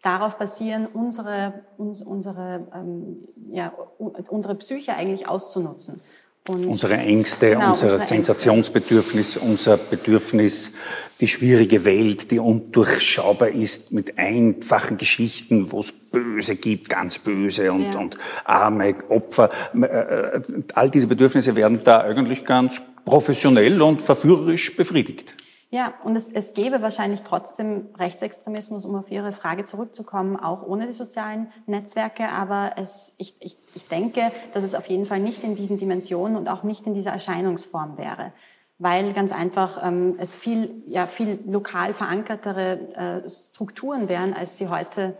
darauf 0.00 0.38
basieren, 0.38 0.86
unsere, 0.86 1.52
uns, 1.76 2.00
unsere, 2.00 2.66
ähm, 2.74 3.18
ja, 3.50 3.72
unsere 3.98 4.54
Psyche 4.54 4.94
eigentlich 4.94 5.28
auszunutzen. 5.28 6.00
Und 6.48 6.66
unsere 6.66 6.96
Ängste, 6.96 7.50
genau, 7.50 7.70
unser 7.70 7.86
unsere 7.86 8.00
Sensationsbedürfnis, 8.00 9.36
Ängste. 9.36 9.48
unser 9.48 9.76
Bedürfnis, 9.76 10.74
die 11.20 11.28
schwierige 11.28 11.84
Welt, 11.84 12.32
die 12.32 12.40
undurchschaubar 12.40 13.50
ist 13.50 13.92
mit 13.92 14.18
einfachen 14.18 14.96
Geschichten, 14.96 15.70
wo 15.70 15.80
es 15.80 15.92
Böse 15.92 16.56
gibt, 16.56 16.88
ganz 16.88 17.20
böse 17.20 17.70
und, 17.70 17.92
ja. 17.92 18.00
und 18.00 18.18
arme 18.44 18.96
Opfer. 19.08 19.50
Äh, 19.74 19.86
äh, 19.86 20.42
all 20.74 20.90
diese 20.90 21.06
Bedürfnisse 21.06 21.54
werden 21.54 21.78
da 21.84 22.00
eigentlich 22.00 22.44
ganz 22.44 22.82
professionell 23.04 23.80
und 23.82 24.02
verführerisch 24.02 24.76
befriedigt. 24.76 25.36
Ja, 25.72 25.94
und 26.04 26.16
es, 26.16 26.30
es 26.30 26.52
gäbe 26.52 26.82
wahrscheinlich 26.82 27.22
trotzdem 27.22 27.86
Rechtsextremismus, 27.98 28.84
um 28.84 28.94
auf 28.94 29.10
Ihre 29.10 29.32
Frage 29.32 29.64
zurückzukommen, 29.64 30.36
auch 30.36 30.62
ohne 30.62 30.86
die 30.86 30.92
sozialen 30.92 31.50
Netzwerke. 31.66 32.28
Aber 32.28 32.72
es, 32.76 33.14
ich, 33.16 33.36
ich, 33.40 33.56
ich 33.74 33.88
denke, 33.88 34.32
dass 34.52 34.64
es 34.64 34.74
auf 34.74 34.84
jeden 34.88 35.06
Fall 35.06 35.20
nicht 35.20 35.42
in 35.42 35.56
diesen 35.56 35.78
Dimensionen 35.78 36.36
und 36.36 36.48
auch 36.48 36.62
nicht 36.62 36.86
in 36.86 36.92
dieser 36.92 37.12
Erscheinungsform 37.12 37.96
wäre. 37.96 38.34
Weil 38.78 39.14
ganz 39.14 39.32
einfach 39.32 39.82
ähm, 39.82 40.16
es 40.18 40.34
viel, 40.34 40.82
ja, 40.88 41.06
viel 41.06 41.38
lokal 41.46 41.94
verankertere 41.94 43.22
äh, 43.24 43.30
Strukturen 43.30 44.10
wären, 44.10 44.34
als 44.34 44.58
sie 44.58 44.68
heute 44.68 45.16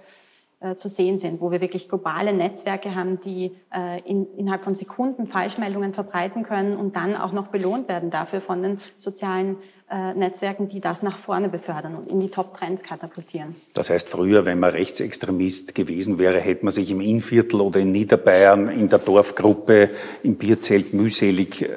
zu 0.77 0.88
sehen 0.88 1.18
sind, 1.18 1.40
wo 1.40 1.51
wir 1.51 1.61
wirklich 1.61 1.88
globale 1.88 2.33
Netzwerke 2.33 2.94
haben, 2.94 3.20
die 3.20 3.57
äh, 3.75 4.01
in, 4.09 4.27
innerhalb 4.37 4.64
von 4.64 4.75
Sekunden 4.75 5.27
Falschmeldungen 5.27 5.92
verbreiten 5.92 6.42
können 6.42 6.77
und 6.77 6.96
dann 6.96 7.16
auch 7.16 7.33
noch 7.33 7.48
belohnt 7.48 7.88
werden 7.88 8.11
dafür 8.11 8.40
von 8.40 8.62
den 8.62 8.79
sozialen 8.96 9.57
äh, 9.57 9.82
Netzwerken, 10.14 10.68
die 10.68 10.81
das 10.81 11.02
nach 11.02 11.16
vorne 11.16 11.48
befördern 11.48 11.96
und 11.96 12.09
in 12.09 12.20
die 12.20 12.31
Top-Trends 12.31 12.83
katapultieren. 12.83 13.57
Das 13.74 13.90
heißt, 13.90 14.09
früher, 14.09 14.44
wenn 14.44 14.59
man 14.59 14.70
Rechtsextremist 14.70 15.74
gewesen 15.74 16.18
wäre, 16.18 16.40
hätte 16.40 16.64
man 16.64 16.72
sich 16.72 16.90
im 16.90 17.00
Innviertel 17.00 17.61
oder 17.61 17.81
in 17.81 17.92
Niederbayern 17.92 18.68
in 18.68 18.88
der 18.88 18.98
Dorfgruppe 18.98 19.90
im 20.22 20.37
Bierzelt 20.37 20.94
mühselig 20.94 21.62
äh, 21.62 21.68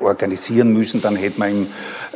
organisieren 0.00 0.72
müssen. 0.72 1.02
Dann 1.02 1.16
hätte 1.16 1.38
man 1.38 1.50
im, 1.50 1.66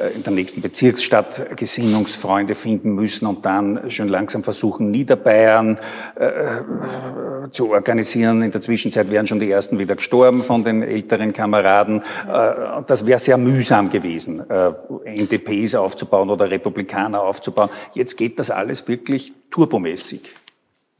äh, 0.01 0.14
in 0.14 0.22
der 0.22 0.33
nächsten 0.33 0.62
Bezirksstadt 0.62 1.57
Gesinnungsfreunde 1.57 2.55
finden 2.55 2.94
müssen 2.94 3.27
und 3.27 3.44
dann 3.44 3.90
schon 3.90 4.09
langsam 4.09 4.42
versuchen, 4.42 4.90
Niederbayern 4.90 5.79
äh, 6.16 7.48
zu 7.51 7.70
organisieren. 7.70 8.42
In 8.42 8.51
der 8.51 8.61
Zwischenzeit 8.61 9.11
wären 9.11 9.27
schon 9.27 9.40
die 9.40 9.51
ersten 9.51 9.79
wieder 9.79 9.96
gestorben 9.96 10.42
von 10.42 10.64
den 10.64 10.83
älteren 10.83 11.33
Kameraden. 11.33 12.03
Äh, 12.29 12.83
das 12.87 13.07
wäre 13.07 13.18
sehr 13.18 13.38
mühsam 13.38 13.90
gewesen, 13.90 14.48
äh, 14.48 14.72
NDPs 15.05 15.75
aufzubauen 15.75 16.31
oder 16.31 16.51
Republikaner 16.51 17.23
aufzubauen. 17.23 17.71
Jetzt 17.95 18.17
geht 18.17 18.38
das 18.38 18.51
alles 18.51 18.87
wirklich 18.88 19.33
turbomäßig. 19.51 20.35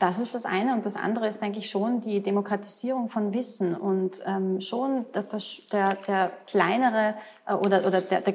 Das 0.03 0.19
ist 0.19 0.35
das 0.35 0.47
eine. 0.47 0.75
Und 0.75 0.85
das 0.85 0.97
andere 0.97 1.29
ist, 1.29 1.41
denke 1.41 1.61
ich, 1.61 1.71
schon 1.71 2.01
die 2.01 2.21
Demokratisierung 2.21 3.09
von 3.09 3.33
Wissen 3.33 3.77
und 3.77 4.21
ähm, 4.27 4.61
schon 4.61 5.07
der, 5.15 5.25
der, 5.71 5.95
der 5.95 6.33
kleinere 6.49 7.15
äh, 7.47 7.55
oder, 7.55 7.87
oder 7.87 8.01
der, 8.01 8.21
der, 8.21 8.33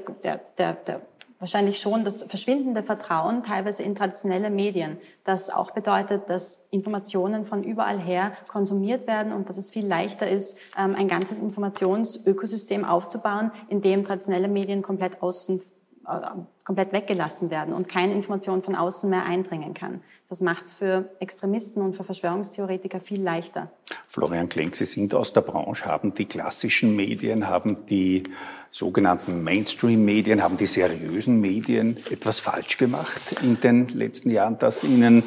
der, 0.57 0.73
der, 0.73 1.01
wahrscheinlich 1.39 1.79
schon 1.79 2.03
das 2.03 2.23
verschwindende 2.23 2.83
Vertrauen 2.83 3.43
teilweise 3.43 3.83
in 3.83 3.95
traditionelle 3.95 4.49
Medien. 4.49 4.97
Das 5.23 5.49
auch 5.49 5.71
bedeutet, 5.71 6.29
dass 6.29 6.67
Informationen 6.71 7.45
von 7.45 7.63
überall 7.63 7.99
her 7.99 8.31
konsumiert 8.47 9.07
werden 9.07 9.33
und 9.33 9.49
dass 9.49 9.57
es 9.57 9.69
viel 9.69 9.85
leichter 9.85 10.29
ist, 10.29 10.57
ähm, 10.77 10.95
ein 10.95 11.07
ganzes 11.07 11.39
Informationsökosystem 11.39 12.85
aufzubauen, 12.85 13.51
in 13.69 13.81
dem 13.81 14.03
traditionelle 14.03 14.47
Medien 14.47 14.81
komplett 14.81 15.21
außen 15.21 15.61
äh, 16.07 16.19
komplett 16.63 16.91
weggelassen 16.91 17.49
werden 17.49 17.73
und 17.73 17.87
keine 17.87 18.13
Information 18.13 18.61
von 18.61 18.75
außen 18.75 19.09
mehr 19.09 19.23
eindringen 19.23 19.73
kann. 19.73 20.01
Das 20.29 20.41
macht 20.41 20.65
es 20.65 20.73
für 20.73 21.09
Extremisten 21.19 21.81
und 21.81 21.95
für 21.95 22.03
Verschwörungstheoretiker 22.03 22.99
viel 22.99 23.21
leichter. 23.21 23.71
Florian 24.07 24.49
Klenk, 24.49 24.75
Sie 24.75 24.85
sind 24.85 25.15
aus 25.15 25.31
der 25.31 25.41
Branche, 25.41 25.85
haben 25.85 26.13
die 26.13 26.25
klassischen 26.25 26.95
Medien, 26.95 27.47
haben 27.47 27.85
die 27.85 28.23
sogenannten 28.69 29.43
Mainstream-Medien, 29.43 30.43
haben 30.43 30.57
die 30.57 30.65
seriösen 30.65 31.39
Medien 31.39 31.97
etwas 32.11 32.41
falsch 32.41 32.77
gemacht 32.77 33.21
in 33.41 33.59
den 33.61 33.87
letzten 33.87 34.29
Jahren, 34.29 34.59
dass 34.59 34.83
ihnen 34.83 35.23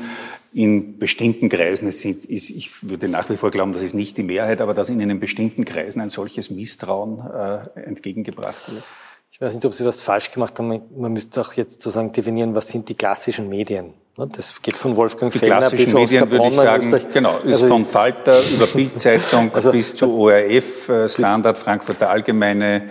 in 0.53 0.99
bestimmten 0.99 1.49
Kreisen, 1.49 1.89
es 1.89 2.05
ist, 2.05 2.29
ich 2.29 2.89
würde 2.89 3.09
nach 3.09 3.31
wie 3.31 3.37
vor 3.37 3.51
glauben, 3.51 3.73
das 3.73 3.83
ist 3.83 3.95
nicht 3.95 4.19
die 4.19 4.23
Mehrheit, 4.23 4.61
aber 4.61 4.75
dass 4.75 4.91
ihnen 4.91 5.09
in 5.09 5.21
bestimmten 5.21 5.65
Kreisen 5.65 6.01
ein 6.01 6.11
solches 6.11 6.51
Misstrauen 6.51 7.21
äh, 7.21 7.81
entgegengebracht 7.81 8.71
wird? 8.71 8.85
Ich 9.31 9.41
weiß 9.41 9.55
nicht, 9.55 9.65
ob 9.65 9.73
Sie 9.73 9.87
was 9.87 10.03
falsch 10.03 10.33
gemacht 10.33 10.59
haben. 10.59 10.83
Man 10.95 11.13
müsste 11.13 11.41
auch 11.41 11.55
jetzt 11.55 11.81
sozusagen 11.81 12.13
definieren, 12.13 12.55
was 12.55 12.69
sind 12.69 12.89
die 12.89 12.95
klassischen 12.95 13.49
Medien? 13.49 13.95
Ne, 14.17 14.29
das 14.33 14.61
geht 14.61 14.77
von 14.77 14.97
Wolfgang 14.97 15.33
die 15.33 15.39
Fellner 15.39 15.71
bis 15.71 15.93
Medien, 15.93 16.31
würde 16.31 16.49
ich 16.49 16.57
sagen, 16.57 17.07
genau, 17.13 17.39
ist 17.39 17.55
also 17.55 17.69
von 17.69 17.87
Falter 17.87 18.39
über 18.55 18.67
Bildzeitung 18.67 19.51
also, 19.55 19.71
bis 19.71 19.95
zu 19.95 20.13
ORF, 20.13 20.89
äh, 20.89 21.09
Standard, 21.09 21.57
Frankfurter 21.57 22.11
Allgemeine, 22.11 22.89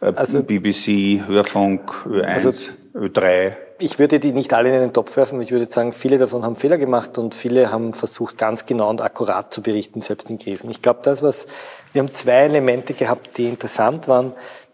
äh, 0.00 0.12
also, 0.16 0.42
BBC, 0.42 1.26
Hörfunk, 1.26 2.06
Ö1, 2.06 2.24
also, 2.24 2.50
Ö3. 2.94 3.56
Ich 3.80 3.98
würde 3.98 4.20
die 4.20 4.32
nicht 4.32 4.54
alle 4.54 4.68
in 4.68 4.76
einen 4.76 4.92
Topf 4.92 5.16
werfen. 5.16 5.42
Ich 5.42 5.50
würde 5.50 5.66
sagen, 5.66 5.92
viele 5.92 6.16
davon 6.16 6.44
haben 6.44 6.54
Fehler 6.54 6.78
gemacht 6.78 7.18
und 7.18 7.34
viele 7.34 7.72
haben 7.72 7.92
versucht, 7.92 8.38
ganz 8.38 8.64
genau 8.64 8.88
und 8.88 9.00
akkurat 9.00 9.52
zu 9.52 9.60
berichten, 9.60 10.02
selbst 10.02 10.30
in 10.30 10.38
Krisen. 10.38 10.70
Ich 10.70 10.82
glaube, 10.82 11.00
das, 11.02 11.20
was, 11.20 11.46
wir 11.92 12.00
haben 12.00 12.14
zwei 12.14 12.44
Elemente 12.44 12.94
gehabt, 12.94 13.36
die 13.38 13.48
interessant 13.48 14.08
waren 14.08 14.32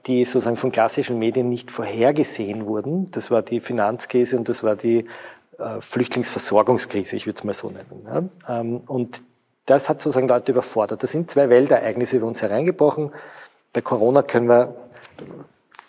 die 0.09 0.25
sozusagen 0.25 0.57
von 0.57 0.73
klassischen 0.73 1.19
Medien 1.19 1.49
nicht 1.49 1.71
vorhergesehen 1.71 2.67
wurden. 2.67 3.11
Das 3.11 3.31
war 3.31 3.43
die 3.43 3.61
Finanzkrise 3.61 4.37
und 4.37 4.49
das 4.49 4.63
war 4.63 4.75
die 4.75 5.05
Flüchtlingsversorgungskrise, 5.81 7.17
ich 7.17 7.27
würde 7.27 7.39
es 7.39 7.45
mal 7.45 7.53
so 7.53 7.71
nennen. 7.71 8.31
Ja. 8.47 8.61
Ähm, 8.61 8.77
und 8.87 9.23
das 9.67 9.89
hat 9.89 10.01
sozusagen 10.01 10.29
Leute 10.29 10.53
überfordert. 10.53 11.03
Das 11.03 11.13
sind 11.13 11.31
zwei 11.31 11.51
Weltereignisse 11.51 12.17
über 12.17 12.27
uns 12.27 12.41
hereingebrochen. 12.41 13.13
Bei 13.73 13.81
Corona 13.81 14.23
können 14.23 14.49
wir, 14.49 14.75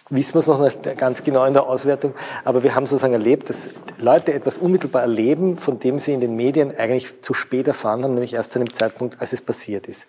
wissen 0.09 0.33
wir 0.33 0.39
es 0.39 0.47
noch 0.47 0.59
nicht 0.59 0.97
ganz 0.97 1.23
genau 1.23 1.45
in 1.45 1.53
der 1.53 1.67
Auswertung, 1.67 2.13
aber 2.43 2.63
wir 2.63 2.75
haben 2.75 2.87
sozusagen 2.87 3.13
erlebt, 3.13 3.49
dass 3.49 3.69
Leute 3.99 4.33
etwas 4.33 4.57
unmittelbar 4.57 5.03
erleben, 5.03 5.55
von 5.55 5.79
dem 5.79 5.99
sie 5.99 6.13
in 6.13 6.19
den 6.19 6.35
Medien 6.35 6.75
eigentlich 6.75 7.21
zu 7.21 7.33
spät 7.33 7.67
erfahren 7.67 8.03
haben, 8.03 8.15
nämlich 8.15 8.33
erst 8.33 8.51
zu 8.51 8.59
einem 8.59 8.73
Zeitpunkt, 8.73 9.21
als 9.21 9.33
es 9.33 9.41
passiert 9.41 9.87
ist 9.87 10.07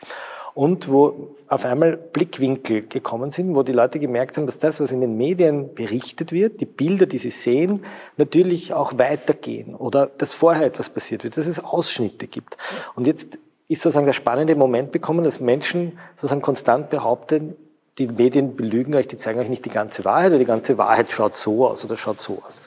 und 0.55 0.89
wo 0.89 1.37
auf 1.49 1.65
einmal 1.65 1.97
Blickwinkel 1.97 2.83
gekommen 2.83 3.31
sind, 3.31 3.55
wo 3.55 3.63
die 3.63 3.73
Leute 3.73 3.99
gemerkt 3.99 4.37
haben, 4.37 4.47
dass 4.47 4.59
das, 4.59 4.81
was 4.81 4.93
in 4.93 5.01
den 5.01 5.17
Medien 5.17 5.75
berichtet 5.75 6.33
wird, 6.33 6.61
die 6.61 6.67
Bilder, 6.67 7.07
die 7.07 7.19
sie 7.19 7.31
sehen, 7.31 7.83
natürlich 8.17 8.73
auch 8.73 8.99
weitergehen 8.99 9.75
oder 9.75 10.07
dass 10.07 10.33
vorher 10.33 10.67
etwas 10.67 10.89
passiert 10.89 11.25
wird, 11.25 11.37
dass 11.37 11.47
es 11.47 11.63
Ausschnitte 11.63 12.27
gibt. 12.27 12.57
Und 12.95 13.07
jetzt 13.07 13.39
ist 13.69 13.83
sozusagen 13.83 14.07
der 14.07 14.13
spannende 14.13 14.55
Moment 14.55 14.93
bekommen, 14.93 15.25
dass 15.25 15.41
Menschen 15.41 15.99
sozusagen 16.17 16.43
konstant 16.43 16.91
behaupten, 16.91 17.57
die 17.99 18.07
Medien 18.07 18.57
belügen 18.57 18.95
euch, 18.95 19.07
die 19.07 19.17
zeigen 19.17 19.41
euch 19.41 19.49
nicht 19.49 19.65
die 19.65 19.71
ganze 19.71 20.05
Wahrheit 20.05 20.29
oder 20.29 20.39
die 20.39 20.45
ganze 20.45 20.79
Wahrheit 20.79 21.11
schaut 21.13 21.37
so 21.37 21.69
aus 21.69 21.85
oder 21.85 21.97
schaut 21.97 22.21
so 22.21 22.43
aus. 22.47 22.61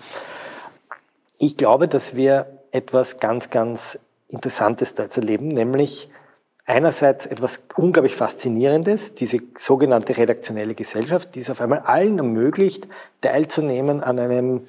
Ich 1.37 1.57
glaube, 1.57 1.87
dass 1.87 2.15
wir 2.15 2.45
etwas 2.71 3.19
ganz, 3.19 3.49
ganz 3.49 3.99
Interessantes 4.27 4.93
da 4.93 5.03
jetzt 5.03 5.17
erleben, 5.17 5.47
nämlich 5.47 6.09
einerseits 6.65 7.25
etwas 7.25 7.61
unglaublich 7.75 8.15
Faszinierendes, 8.15 9.13
diese 9.15 9.39
sogenannte 9.57 10.15
redaktionelle 10.17 10.75
Gesellschaft, 10.75 11.35
die 11.35 11.39
es 11.39 11.49
auf 11.49 11.61
einmal 11.61 11.79
allen 11.79 12.17
ermöglicht, 12.17 12.87
teilzunehmen 13.21 14.01
an 14.01 14.19
einem 14.19 14.67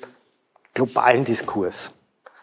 globalen 0.75 1.25
Diskurs. 1.25 1.93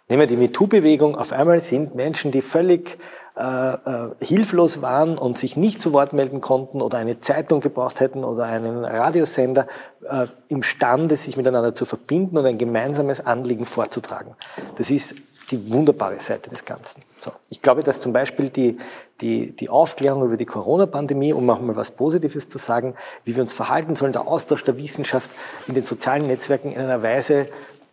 Nehmen 0.08 0.22
wir 0.22 0.28
die 0.28 0.38
MeToo-Bewegung, 0.38 1.16
auf 1.16 1.32
einmal 1.32 1.60
sind 1.60 1.96
Menschen, 1.96 2.32
die 2.32 2.42
völlig 2.42 2.98
äh, 3.38 3.74
äh, 3.74 4.10
hilflos 4.20 4.82
waren 4.82 5.18
und 5.18 5.38
sich 5.38 5.56
nicht 5.56 5.82
zu 5.82 5.94
Wort 5.94 6.12
melden 6.12 6.42
konnten 6.42 6.82
oder 6.82 6.98
eine 6.98 7.22
Zeitung 7.22 7.62
gebraucht 7.62 8.02
hätten 8.02 8.26
oder 8.26 8.44
einen 8.44 8.84
Radiosender, 8.84 9.68
äh, 10.10 10.28
imstande, 10.50 11.16
sich 11.16 11.38
miteinander 11.38 11.74
zu 11.74 11.86
verbinden 11.86 12.38
und 12.38 12.46
ein 12.46 12.58
gemeinsames 12.58 13.26
Anliegen 13.26 13.66
vorzutragen. 13.66 14.36
Das 14.76 14.92
ist 14.92 15.16
die 15.52 15.72
wunderbare 15.72 16.20
Seite 16.20 16.50
des 16.50 16.66
Ganzen. 16.66 17.02
So. 17.20 17.32
Ich 17.50 17.62
glaube, 17.62 17.84
dass 17.84 18.00
zum 18.00 18.14
Beispiel 18.14 18.50
die, 18.50 18.78
die, 19.20 19.56
die 19.56 19.70
Aufklärung 19.70 20.24
über 20.24 20.38
die 20.38 20.46
Corona-Pandemie, 20.46 21.34
um 21.34 21.50
auch 21.50 21.60
mal 21.60 21.76
was 21.76 21.92
Positives 21.92 22.48
zu 22.48 22.58
sagen, 22.58 22.96
wie 23.26 23.36
wir 23.36 23.44
uns 23.44 23.54
verhalten 23.54 23.96
sollen, 23.96 24.14
der 24.14 24.28
Austausch 24.28 24.64
der 24.64 24.78
Wissenschaft 24.78 25.30
in 25.68 25.74
den 25.74 25.84
sozialen 25.84 26.28
Netzwerken 26.28 26.72
in 26.72 26.80
einer 26.80 27.04
Weise 27.04 27.50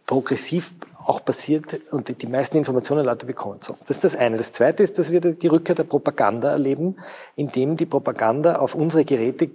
progressiv 0.06 0.72
auch 1.04 1.24
passiert 1.24 1.80
und 1.90 2.22
die 2.22 2.26
meisten 2.26 2.58
Informationen 2.58 3.04
Leute 3.04 3.24
bekommen. 3.24 3.60
So, 3.62 3.74
das 3.86 3.96
ist 3.96 4.04
das 4.04 4.16
eine. 4.16 4.36
Das 4.36 4.52
zweite 4.52 4.82
ist, 4.82 4.98
dass 4.98 5.10
wir 5.10 5.20
die 5.20 5.46
Rückkehr 5.46 5.74
der 5.74 5.84
Propaganda 5.84 6.50
erleben, 6.50 6.96
indem 7.34 7.76
die 7.78 7.86
Propaganda 7.86 8.56
auf 8.56 8.74
unsere 8.74 9.04
Geräte 9.06 9.50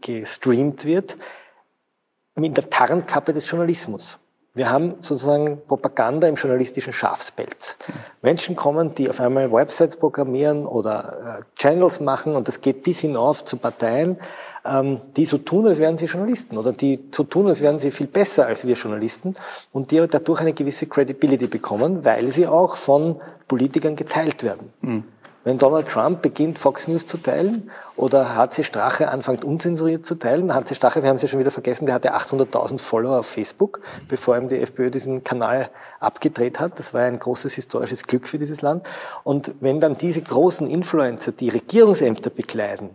gestreamt 0.00 0.84
wird, 0.84 1.16
mit 2.36 2.56
der 2.56 2.70
Tarnkappe 2.70 3.32
des 3.32 3.50
Journalismus. 3.50 4.18
Wir 4.56 4.70
haben 4.70 4.94
sozusagen 5.00 5.62
Propaganda 5.66 6.28
im 6.28 6.36
journalistischen 6.36 6.92
Schafspelz. 6.92 7.76
Menschen 8.22 8.54
kommen, 8.54 8.94
die 8.94 9.10
auf 9.10 9.20
einmal 9.20 9.50
Websites 9.50 9.96
programmieren 9.96 10.64
oder 10.64 11.40
äh, 11.40 11.60
Channels 11.60 11.98
machen 11.98 12.36
und 12.36 12.46
das 12.46 12.60
geht 12.60 12.84
bis 12.84 13.00
hinauf 13.00 13.44
zu 13.44 13.56
Parteien, 13.56 14.16
ähm, 14.64 15.00
die 15.16 15.24
so 15.24 15.38
tun, 15.38 15.66
als 15.66 15.80
wären 15.80 15.96
sie 15.96 16.06
Journalisten 16.06 16.56
oder 16.56 16.72
die 16.72 17.00
so 17.12 17.24
tun, 17.24 17.48
als 17.48 17.62
wären 17.62 17.80
sie 17.80 17.90
viel 17.90 18.06
besser 18.06 18.46
als 18.46 18.64
wir 18.64 18.76
Journalisten 18.76 19.34
und 19.72 19.90
die 19.90 20.06
dadurch 20.06 20.40
eine 20.40 20.52
gewisse 20.52 20.86
Credibility 20.86 21.48
bekommen, 21.48 22.04
weil 22.04 22.30
sie 22.30 22.46
auch 22.46 22.76
von 22.76 23.20
Politikern 23.48 23.96
geteilt 23.96 24.44
werden. 24.44 24.72
Mhm. 24.82 25.04
Wenn 25.44 25.58
Donald 25.58 25.88
Trump 25.88 26.22
beginnt, 26.22 26.58
Fox 26.58 26.88
News 26.88 27.06
zu 27.06 27.18
teilen 27.18 27.70
oder 27.96 28.34
HC 28.34 28.64
Strache 28.64 29.10
anfängt, 29.10 29.44
unzensuriert 29.44 30.06
zu 30.06 30.14
teilen, 30.14 30.54
HC 30.54 30.74
Strache, 30.74 31.02
wir 31.02 31.10
haben 31.10 31.16
es 31.16 31.22
ja 31.22 31.28
schon 31.28 31.38
wieder 31.38 31.50
vergessen, 31.50 31.84
der 31.84 31.94
hatte 31.94 32.14
800.000 32.14 32.78
Follower 32.78 33.18
auf 33.18 33.26
Facebook, 33.26 33.80
bevor 34.08 34.38
ihm 34.38 34.48
die 34.48 34.58
FPÖ 34.58 34.90
diesen 34.90 35.22
Kanal 35.22 35.68
abgedreht 36.00 36.60
hat. 36.60 36.78
Das 36.78 36.94
war 36.94 37.02
ein 37.02 37.18
großes 37.18 37.52
historisches 37.54 38.04
Glück 38.04 38.26
für 38.26 38.38
dieses 38.38 38.62
Land. 38.62 38.88
Und 39.22 39.52
wenn 39.60 39.80
dann 39.80 39.98
diese 39.98 40.22
großen 40.22 40.66
Influencer, 40.66 41.32
die 41.32 41.50
Regierungsämter 41.50 42.30
bekleiden, 42.30 42.90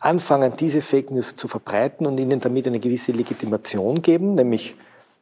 anfangen, 0.00 0.54
diese 0.56 0.80
Fake 0.80 1.12
News 1.12 1.36
zu 1.36 1.46
verbreiten 1.46 2.06
und 2.06 2.18
ihnen 2.18 2.40
damit 2.40 2.66
eine 2.66 2.80
gewisse 2.80 3.12
Legitimation 3.12 4.02
geben, 4.02 4.34
nämlich 4.34 4.74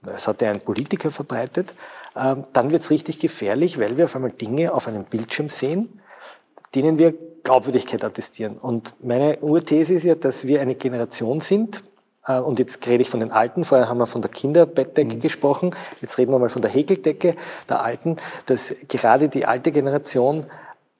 das 0.02 0.26
hat 0.26 0.40
ja 0.40 0.50
ein 0.50 0.60
Politiker 0.60 1.10
verbreitet, 1.10 1.74
ähm, 2.16 2.44
dann 2.52 2.70
wird 2.70 2.82
es 2.82 2.90
richtig 2.90 3.18
gefährlich, 3.18 3.78
weil 3.78 3.96
wir 3.98 4.06
auf 4.06 4.14
einmal 4.14 4.30
Dinge 4.30 4.72
auf 4.72 4.88
einem 4.88 5.04
Bildschirm 5.04 5.48
sehen, 5.48 6.00
denen 6.76 6.98
wir 6.98 7.14
Glaubwürdigkeit 7.42 8.04
attestieren. 8.04 8.58
Und 8.58 8.94
meine 9.02 9.38
Urthese 9.38 9.94
ist 9.94 10.04
ja, 10.04 10.14
dass 10.14 10.46
wir 10.46 10.60
eine 10.60 10.74
Generation 10.74 11.40
sind, 11.40 11.82
äh, 12.26 12.38
und 12.38 12.58
jetzt 12.58 12.86
rede 12.86 13.02
ich 13.02 13.08
von 13.08 13.20
den 13.20 13.32
Alten, 13.32 13.64
vorher 13.64 13.88
haben 13.88 13.98
wir 13.98 14.06
von 14.06 14.20
der 14.20 14.30
Kinderbettdecke 14.30 15.16
mhm. 15.16 15.20
gesprochen, 15.20 15.70
jetzt 16.02 16.18
reden 16.18 16.32
wir 16.32 16.38
mal 16.38 16.50
von 16.50 16.62
der 16.62 16.70
Häkeldecke 16.70 17.34
der 17.68 17.82
Alten, 17.82 18.16
dass 18.46 18.74
gerade 18.88 19.28
die 19.28 19.46
alte 19.46 19.72
Generation 19.72 20.46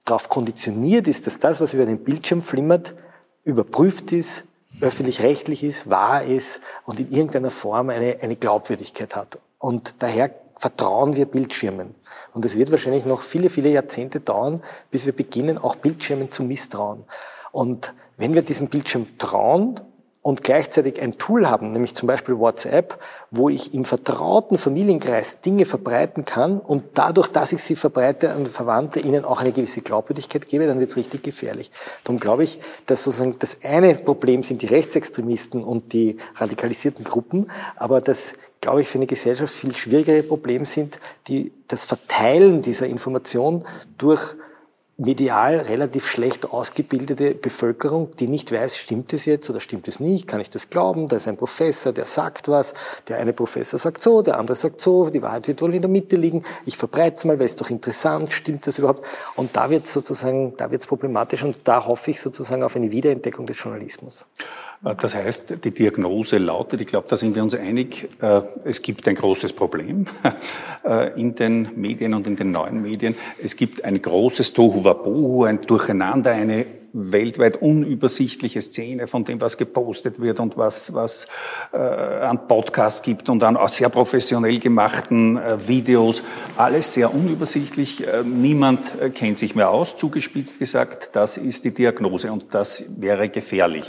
darauf 0.04 0.28
konditioniert 0.28 1.08
ist, 1.08 1.26
dass 1.26 1.38
das, 1.38 1.60
was 1.60 1.74
über 1.74 1.84
den 1.84 1.98
Bildschirm 1.98 2.40
flimmert, 2.40 2.94
überprüft 3.44 4.12
ist, 4.12 4.44
öffentlich-rechtlich 4.80 5.62
ist, 5.62 5.90
wahr 5.90 6.24
ist 6.24 6.60
und 6.84 7.00
in 7.00 7.10
irgendeiner 7.10 7.50
Form 7.50 7.90
eine, 7.90 8.18
eine 8.20 8.36
Glaubwürdigkeit 8.36 9.16
hat. 9.16 9.38
Und 9.58 9.96
daher 9.98 10.30
vertrauen 10.56 11.16
wir 11.16 11.26
Bildschirmen. 11.26 11.94
Und 12.32 12.44
es 12.44 12.56
wird 12.56 12.70
wahrscheinlich 12.70 13.04
noch 13.04 13.22
viele, 13.22 13.50
viele 13.50 13.70
Jahrzehnte 13.70 14.20
dauern, 14.20 14.62
bis 14.90 15.06
wir 15.06 15.14
beginnen, 15.14 15.58
auch 15.58 15.76
Bildschirmen 15.76 16.30
zu 16.30 16.42
misstrauen. 16.42 17.04
Und 17.52 17.94
wenn 18.16 18.34
wir 18.34 18.42
diesem 18.42 18.68
Bildschirm 18.68 19.18
trauen 19.18 19.80
und 20.26 20.42
gleichzeitig 20.42 21.00
ein 21.00 21.18
Tool 21.18 21.48
haben, 21.48 21.70
nämlich 21.70 21.94
zum 21.94 22.08
Beispiel 22.08 22.36
WhatsApp, 22.36 22.98
wo 23.30 23.48
ich 23.48 23.72
im 23.74 23.84
vertrauten 23.84 24.58
Familienkreis 24.58 25.40
Dinge 25.40 25.66
verbreiten 25.66 26.24
kann 26.24 26.58
und 26.58 26.82
dadurch, 26.94 27.28
dass 27.28 27.52
ich 27.52 27.62
sie 27.62 27.76
verbreite 27.76 28.32
an 28.32 28.46
Verwandte, 28.46 28.98
ihnen 28.98 29.24
auch 29.24 29.40
eine 29.40 29.52
gewisse 29.52 29.82
Glaubwürdigkeit 29.82 30.48
gebe, 30.48 30.66
dann 30.66 30.80
wird 30.80 30.90
es 30.90 30.96
richtig 30.96 31.22
gefährlich. 31.22 31.70
Darum 32.02 32.18
glaube 32.18 32.42
ich, 32.42 32.58
dass 32.86 33.04
sozusagen 33.04 33.38
das 33.38 33.58
eine 33.62 33.94
Problem 33.94 34.42
sind 34.42 34.62
die 34.62 34.66
Rechtsextremisten 34.66 35.62
und 35.62 35.92
die 35.92 36.16
radikalisierten 36.34 37.04
Gruppen, 37.04 37.48
aber 37.76 38.00
das 38.00 38.34
glaube 38.60 38.82
ich, 38.82 38.88
für 38.88 38.98
eine 38.98 39.06
Gesellschaft 39.06 39.52
viel 39.52 39.76
schwierigere 39.76 40.22
Problem 40.22 40.64
sind, 40.64 40.98
die, 41.28 41.52
das 41.68 41.84
Verteilen 41.84 42.62
dieser 42.62 42.86
Information 42.86 43.64
durch 43.98 44.34
medial 44.98 45.58
relativ 45.58 46.08
schlecht 46.08 46.50
ausgebildete 46.50 47.34
Bevölkerung, 47.34 48.16
die 48.16 48.28
nicht 48.28 48.50
weiß, 48.50 48.78
stimmt 48.78 49.12
es 49.12 49.26
jetzt 49.26 49.50
oder 49.50 49.60
stimmt 49.60 49.88
es 49.88 50.00
nicht, 50.00 50.26
kann 50.26 50.40
ich 50.40 50.48
das 50.48 50.70
glauben, 50.70 51.08
da 51.08 51.16
ist 51.16 51.28
ein 51.28 51.36
Professor, 51.36 51.92
der 51.92 52.06
sagt 52.06 52.48
was, 52.48 52.72
der 53.06 53.18
eine 53.18 53.34
Professor 53.34 53.78
sagt 53.78 54.02
so, 54.02 54.22
der 54.22 54.38
andere 54.38 54.56
sagt 54.56 54.80
so, 54.80 55.10
die 55.10 55.20
Wahrheit 55.20 55.48
wird 55.48 55.60
wohl 55.60 55.74
in 55.74 55.82
der 55.82 55.90
Mitte 55.90 56.16
liegen, 56.16 56.44
ich 56.64 56.78
verbreite 56.78 57.16
es 57.16 57.24
mal, 57.26 57.38
weil 57.38 57.46
es 57.46 57.56
doch 57.56 57.68
interessant, 57.68 58.32
stimmt 58.32 58.66
das 58.66 58.78
überhaupt? 58.78 59.04
Und 59.34 59.54
da 59.54 59.68
wird 59.68 59.84
es 59.84 59.92
sozusagen, 59.92 60.56
da 60.56 60.70
wird 60.70 60.80
es 60.80 60.86
problematisch 60.86 61.42
und 61.42 61.56
da 61.64 61.84
hoffe 61.84 62.10
ich 62.10 62.22
sozusagen 62.22 62.62
auf 62.62 62.74
eine 62.74 62.90
Wiederentdeckung 62.90 63.44
des 63.44 63.62
Journalismus. 63.62 64.24
Äh, 64.84 64.94
das 65.00 65.14
heißt, 65.14 65.64
die 65.64 65.70
Diagnose 65.70 66.38
lautet, 66.38 66.80
ich 66.80 66.86
glaube, 66.86 67.06
da 67.08 67.16
sind 67.16 67.34
wir 67.34 67.42
uns 67.42 67.54
einig, 67.54 68.08
äh, 68.20 68.42
es 68.64 68.82
gibt 68.82 69.06
ein 69.08 69.14
großes 69.14 69.52
Problem 69.52 70.06
äh, 70.84 71.18
in 71.20 71.34
den 71.34 71.70
Medien 71.76 72.14
und 72.14 72.26
in 72.26 72.36
den 72.36 72.52
neuen 72.52 72.82
Medien. 72.82 73.14
Es 73.42 73.56
gibt 73.56 73.84
ein 73.84 74.00
großes 74.00 74.52
Tohuwabohu, 74.52 75.44
ein 75.44 75.60
Durcheinander, 75.62 76.32
eine 76.32 76.66
weltweit 76.96 77.60
unübersichtliche 77.60 78.62
Szene 78.62 79.06
von 79.06 79.24
dem, 79.24 79.40
was 79.40 79.58
gepostet 79.58 80.20
wird 80.20 80.40
und 80.40 80.56
was, 80.56 80.94
was 80.94 81.26
äh, 81.72 81.76
an 81.76 82.48
Podcasts 82.48 83.02
gibt 83.02 83.28
und 83.28 83.42
an 83.42 83.58
sehr 83.68 83.90
professionell 83.90 84.58
gemachten 84.58 85.36
äh, 85.36 85.68
Videos. 85.68 86.22
Alles 86.56 86.94
sehr 86.94 87.12
unübersichtlich. 87.14 88.06
Äh, 88.06 88.22
niemand 88.24 88.92
kennt 89.14 89.38
sich 89.38 89.54
mehr 89.54 89.70
aus, 89.70 89.96
zugespitzt 89.98 90.58
gesagt. 90.58 91.10
Das 91.12 91.36
ist 91.36 91.64
die 91.64 91.74
Diagnose 91.74 92.32
und 92.32 92.46
das 92.52 92.84
wäre 92.96 93.28
gefährlich. 93.28 93.86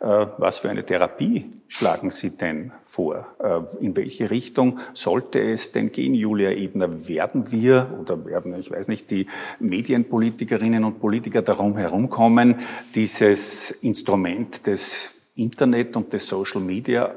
Äh, 0.00 0.26
was 0.38 0.58
für 0.58 0.70
eine 0.70 0.84
Therapie 0.84 1.50
schlagen 1.68 2.10
Sie 2.10 2.30
denn 2.30 2.72
vor? 2.82 3.26
Äh, 3.38 3.84
in 3.84 3.94
welche 3.96 4.30
Richtung 4.30 4.78
sollte 4.94 5.40
es 5.40 5.72
denn 5.72 5.92
gehen, 5.92 6.14
Julia 6.14 6.52
Ebner? 6.52 7.06
Werden 7.06 7.52
wir 7.52 7.98
oder 8.00 8.24
werden, 8.24 8.58
ich 8.58 8.70
weiß 8.70 8.88
nicht, 8.88 9.10
die 9.10 9.26
Medienpolitikerinnen 9.58 10.84
und 10.84 11.00
Politiker 11.00 11.42
darum 11.42 11.76
herumkommen, 11.76 12.60
dieses 12.94 13.72
Instrument 13.72 14.66
des 14.66 15.10
Internet 15.34 15.94
und 15.96 16.10
des 16.14 16.26
Social 16.26 16.62
Media 16.62 17.14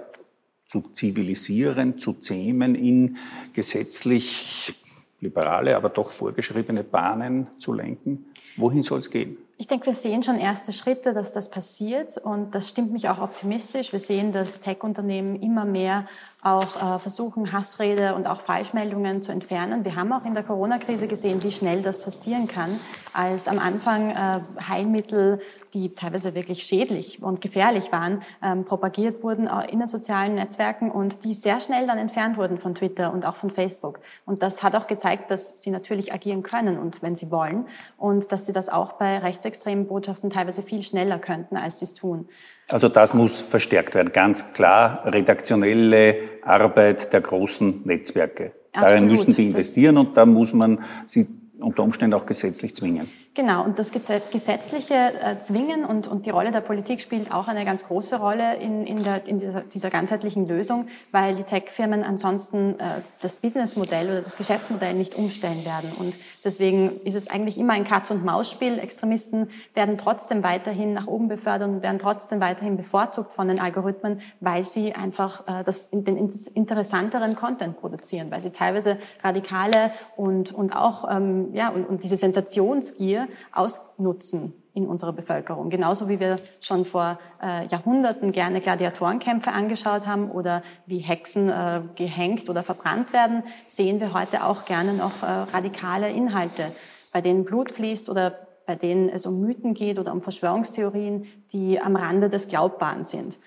zu 0.68 0.82
zivilisieren, 0.92 2.00
zu 2.00 2.14
zähmen, 2.14 2.76
in 2.76 3.16
gesetzlich 3.54 4.76
liberale, 5.22 5.78
aber 5.78 5.88
doch 5.88 6.10
vorgeschriebene 6.10 6.84
Bahnen 6.84 7.48
zu 7.60 7.72
lenken? 7.72 8.26
Wohin 8.58 8.84
soll 8.84 9.00
es 9.00 9.10
gehen? 9.10 9.38
Ich 9.64 9.68
denke, 9.68 9.86
wir 9.86 9.94
sehen 9.94 10.24
schon 10.24 10.40
erste 10.40 10.74
Schritte, 10.74 11.14
dass 11.14 11.32
das 11.32 11.50
passiert 11.50 12.18
und 12.18 12.54
das 12.54 12.68
stimmt 12.68 12.92
mich 12.92 13.08
auch 13.08 13.20
optimistisch. 13.20 13.94
Wir 13.94 14.02
sehen, 14.02 14.34
dass 14.34 14.60
Tech-Unternehmen 14.60 15.42
immer 15.42 15.64
mehr 15.64 16.06
auch 16.44 16.96
äh, 16.96 17.00
versuchen, 17.00 17.52
Hassrede 17.52 18.16
und 18.16 18.28
auch 18.28 18.42
Falschmeldungen 18.42 19.22
zu 19.22 19.32
entfernen. 19.32 19.86
Wir 19.86 19.96
haben 19.96 20.12
auch 20.12 20.26
in 20.26 20.34
der 20.34 20.44
Corona-Krise 20.44 21.08
gesehen, 21.08 21.42
wie 21.44 21.52
schnell 21.52 21.82
das 21.82 22.02
passieren 22.02 22.48
kann, 22.48 22.80
als 23.14 23.48
am 23.48 23.60
Anfang 23.60 24.12
äh, 24.12 24.42
Heilmittel, 24.68 25.42
die 25.74 25.96
teilweise 25.96 26.36
wirklich 26.36 26.64
schädlich 26.64 27.24
und 27.24 27.42
gefährlich 27.42 27.92
waren, 27.92 28.22
ähm, 28.44 28.66
propagiert 28.66 29.24
wurden 29.24 29.48
in 29.48 29.80
den 29.80 29.88
sozialen 29.88 30.36
Netzwerken 30.36 30.92
und 30.92 31.24
die 31.24 31.34
sehr 31.34 31.60
schnell 31.60 31.88
dann 31.88 31.98
entfernt 31.98 32.38
wurden 32.38 32.60
von 32.60 32.76
Twitter 32.76 33.12
und 33.12 33.26
auch 33.26 33.36
von 33.36 33.50
Facebook. 33.50 34.00
Und 34.26 34.44
das 34.44 34.62
hat 34.62 34.76
auch 34.76 34.86
gezeigt, 34.86 35.32
dass 35.32 35.62
sie 35.62 35.72
natürlich 35.72 36.14
agieren 36.14 36.44
können 36.44 36.78
und 36.78 37.02
wenn 37.02 37.16
sie 37.16 37.32
wollen 37.32 37.66
und 37.98 38.32
dass 38.32 38.46
sie 38.46 38.54
das 38.54 38.70
auch 38.70 38.94
bei 38.94 39.18
rechtsextremen 39.18 39.88
Botschaften 39.88 40.30
teilweise 40.30 40.62
viel 40.62 40.84
schneller 40.84 41.18
könnten, 41.18 41.58
als 41.58 41.80
sie 41.80 41.86
es 41.86 41.96
tun. 41.96 42.28
Also 42.70 42.90
das 42.90 43.14
muss 43.14 43.42
verstärkt 43.42 43.94
werden, 43.96 44.12
ganz 44.14 44.54
klar. 44.54 45.04
Redaktionelle 45.06 46.18
Arbeit 46.44 47.12
der 47.14 47.22
großen 47.22 47.82
Netzwerke. 47.86 48.54
Absolut. 48.72 48.92
Darin 48.92 49.08
müssen 49.08 49.36
die 49.36 49.48
investieren 49.48 49.98
und 49.98 50.18
da 50.18 50.26
muss 50.26 50.54
man 50.54 50.84
sie 51.06 51.28
unter 51.60 51.84
Umständen 51.84 52.14
auch 52.14 52.26
gesetzlich 52.26 52.76
zwingen. 52.76 53.10
Genau, 53.36 53.64
und 53.64 53.80
das 53.80 53.92
Gesetzliche 53.92 54.94
äh, 54.94 55.40
Zwingen 55.40 55.86
und, 55.86 56.08
und 56.08 56.28
die 56.28 56.30
Rolle 56.30 56.52
der 56.52 56.62
Politik 56.62 57.02
spielt 57.02 57.34
auch 57.34 57.48
eine 57.48 57.66
ganz 57.66 57.88
große 57.88 58.20
Rolle 58.20 58.58
in, 58.58 58.86
in, 58.86 59.04
der, 59.04 59.26
in 59.26 59.40
dieser, 59.40 59.62
dieser 59.62 59.90
ganzheitlichen 59.90 60.48
Lösung, 60.48 60.88
weil 61.12 61.34
die 61.34 61.42
Tech-Firmen 61.42 62.04
ansonsten 62.04 62.80
äh, 62.80 63.02
das 63.24 63.38
Businessmodell 63.38 64.06
oder 64.06 64.22
das 64.22 64.38
Geschäftsmodell 64.38 64.94
nicht 64.94 65.16
umstellen 65.16 65.66
werden. 65.66 65.92
Und 65.98 66.16
deswegen 66.44 67.02
ist 67.06 67.16
es 67.16 67.28
eigentlich 67.28 67.58
immer 67.58 67.74
ein 67.74 67.86
Katz-und-Maus-Spiel. 67.86 68.78
Extremisten 68.78 69.50
werden 69.74 69.98
trotzdem 69.98 70.44
weiterhin 70.44 70.94
nach 70.94 71.08
oben 71.08 71.28
befördert 71.28 71.70
und 71.70 71.82
werden 71.82 71.98
trotzdem 71.98 72.40
weiterhin 72.40 72.78
bevorzugt 72.78 73.34
von 73.34 73.48
den 73.48 73.60
Algorithmen, 73.60 74.22
weil 74.42 74.64
sie 74.64 74.94
einfach 74.94 75.48
äh, 75.48 75.64
das, 75.64 75.90
den 75.90 76.30
interessanteren 76.54 77.36
Content 77.36 77.80
produzieren, 77.80 78.30
weil 78.30 78.42
sie 78.42 78.52
teilweise 78.52 79.00
radikale 79.24 79.92
und, 80.18 80.54
und 80.54 80.76
auch 80.76 81.10
ähm, 81.10 81.52
ja, 81.56 81.70
und, 81.70 81.86
und 81.86 82.04
diese 82.04 82.16
Sensationsgier 82.16 83.23
ausnutzen 83.52 84.54
in 84.74 84.88
unserer 84.88 85.14
Bevölkerung. 85.14 85.70
Genauso 85.70 86.10
wie 86.10 86.20
wir 86.20 86.40
schon 86.60 86.84
vor 86.84 87.20
äh, 87.42 87.68
Jahrhunderten 87.68 88.32
gerne 88.32 88.60
Gladiatorenkämpfe 88.60 89.52
angeschaut 89.52 90.08
haben 90.08 90.32
oder 90.32 90.64
wie 90.88 90.98
Hexen 90.98 91.50
äh, 91.50 91.82
gehängt 91.96 92.50
oder 92.50 92.64
verbrannt 92.64 93.14
werden, 93.14 93.44
sehen 93.68 94.00
wir 94.00 94.14
heute 94.14 94.44
auch 94.44 94.66
gerne 94.66 94.94
noch 94.94 95.22
äh, 95.22 95.26
radikale 95.26 96.10
Inhalte, 96.10 96.72
bei 97.12 97.22
denen 97.22 97.46
Blut 97.46 97.72
fließt 97.72 98.10
oder 98.10 98.36
bei 98.66 98.76
denen 98.76 99.10
es 99.10 99.26
um 99.26 99.42
Mythen 99.42 99.74
geht 99.74 100.00
oder 100.00 100.12
um 100.12 100.22
Verschwörungstheorien, 100.22 101.28
die 101.52 101.80
am 101.80 101.96
Rande 101.96 102.30
des 102.30 102.48
Glaubbaren 102.48 103.04
sind. 103.04 103.38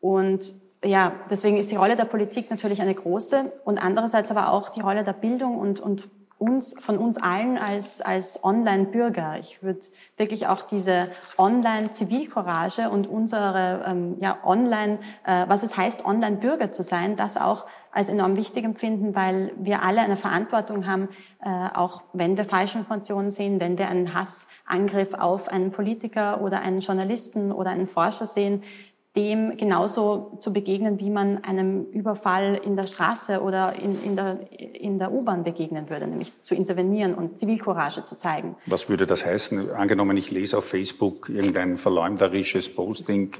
Und 0.00 0.54
ja, 0.84 1.12
deswegen 1.30 1.56
ist 1.56 1.70
die 1.70 1.76
Rolle 1.76 1.96
der 1.96 2.04
Politik 2.04 2.50
natürlich 2.50 2.80
eine 2.80 2.94
große 2.94 3.52
und 3.64 3.78
andererseits 3.78 4.30
aber 4.30 4.50
auch 4.50 4.68
die 4.68 4.82
Rolle 4.82 5.02
der 5.02 5.14
Bildung 5.14 5.58
und, 5.58 5.80
und 5.80 6.08
uns, 6.38 6.78
von 6.78 6.98
uns 6.98 7.16
allen 7.16 7.56
als, 7.56 8.00
als 8.02 8.44
Online-Bürger. 8.44 9.38
Ich 9.38 9.62
würde 9.62 9.80
wirklich 10.16 10.46
auch 10.46 10.62
diese 10.62 11.08
Online-Zivilcourage 11.38 12.90
und 12.90 13.06
unsere 13.06 13.84
ähm, 13.86 14.16
ja, 14.20 14.38
Online, 14.44 14.98
äh, 15.24 15.48
was 15.48 15.62
es 15.62 15.76
heißt, 15.76 16.04
Online-Bürger 16.04 16.72
zu 16.72 16.82
sein, 16.82 17.16
das 17.16 17.36
auch 17.36 17.66
als 17.90 18.10
enorm 18.10 18.36
wichtig 18.36 18.64
empfinden, 18.64 19.14
weil 19.14 19.52
wir 19.56 19.82
alle 19.82 20.02
eine 20.02 20.18
Verantwortung 20.18 20.86
haben, 20.86 21.08
äh, 21.42 21.48
auch 21.74 22.02
wenn 22.12 22.36
wir 22.36 22.44
falsche 22.44 22.76
Informationen 22.76 23.30
sehen, 23.30 23.58
wenn 23.58 23.78
wir 23.78 23.88
einen 23.88 24.12
Hassangriff 24.12 25.14
auf 25.14 25.48
einen 25.48 25.72
Politiker 25.72 26.42
oder 26.42 26.60
einen 26.60 26.80
Journalisten 26.80 27.52
oder 27.52 27.70
einen 27.70 27.86
Forscher 27.86 28.26
sehen, 28.26 28.62
dem 29.16 29.56
genauso 29.56 30.36
zu 30.40 30.52
begegnen, 30.52 31.00
wie 31.00 31.10
man 31.10 31.42
einem 31.42 31.86
Überfall 31.90 32.60
in 32.62 32.76
der 32.76 32.86
Straße 32.86 33.40
oder 33.40 33.74
in, 33.74 34.02
in 34.04 34.16
der, 34.16 34.38
in 34.52 34.98
der 34.98 35.12
U-Bahn 35.12 35.42
begegnen 35.42 35.88
würde, 35.88 36.06
nämlich 36.06 36.32
zu 36.42 36.54
intervenieren 36.54 37.14
und 37.14 37.38
Zivilcourage 37.38 38.04
zu 38.04 38.16
zeigen. 38.16 38.56
Was 38.66 38.88
würde 38.88 39.06
das 39.06 39.24
heißen? 39.24 39.72
Angenommen, 39.72 40.16
ich 40.16 40.30
lese 40.30 40.58
auf 40.58 40.66
Facebook 40.66 41.28
irgendein 41.28 41.76
verleumderisches 41.76 42.74
Posting 42.74 43.32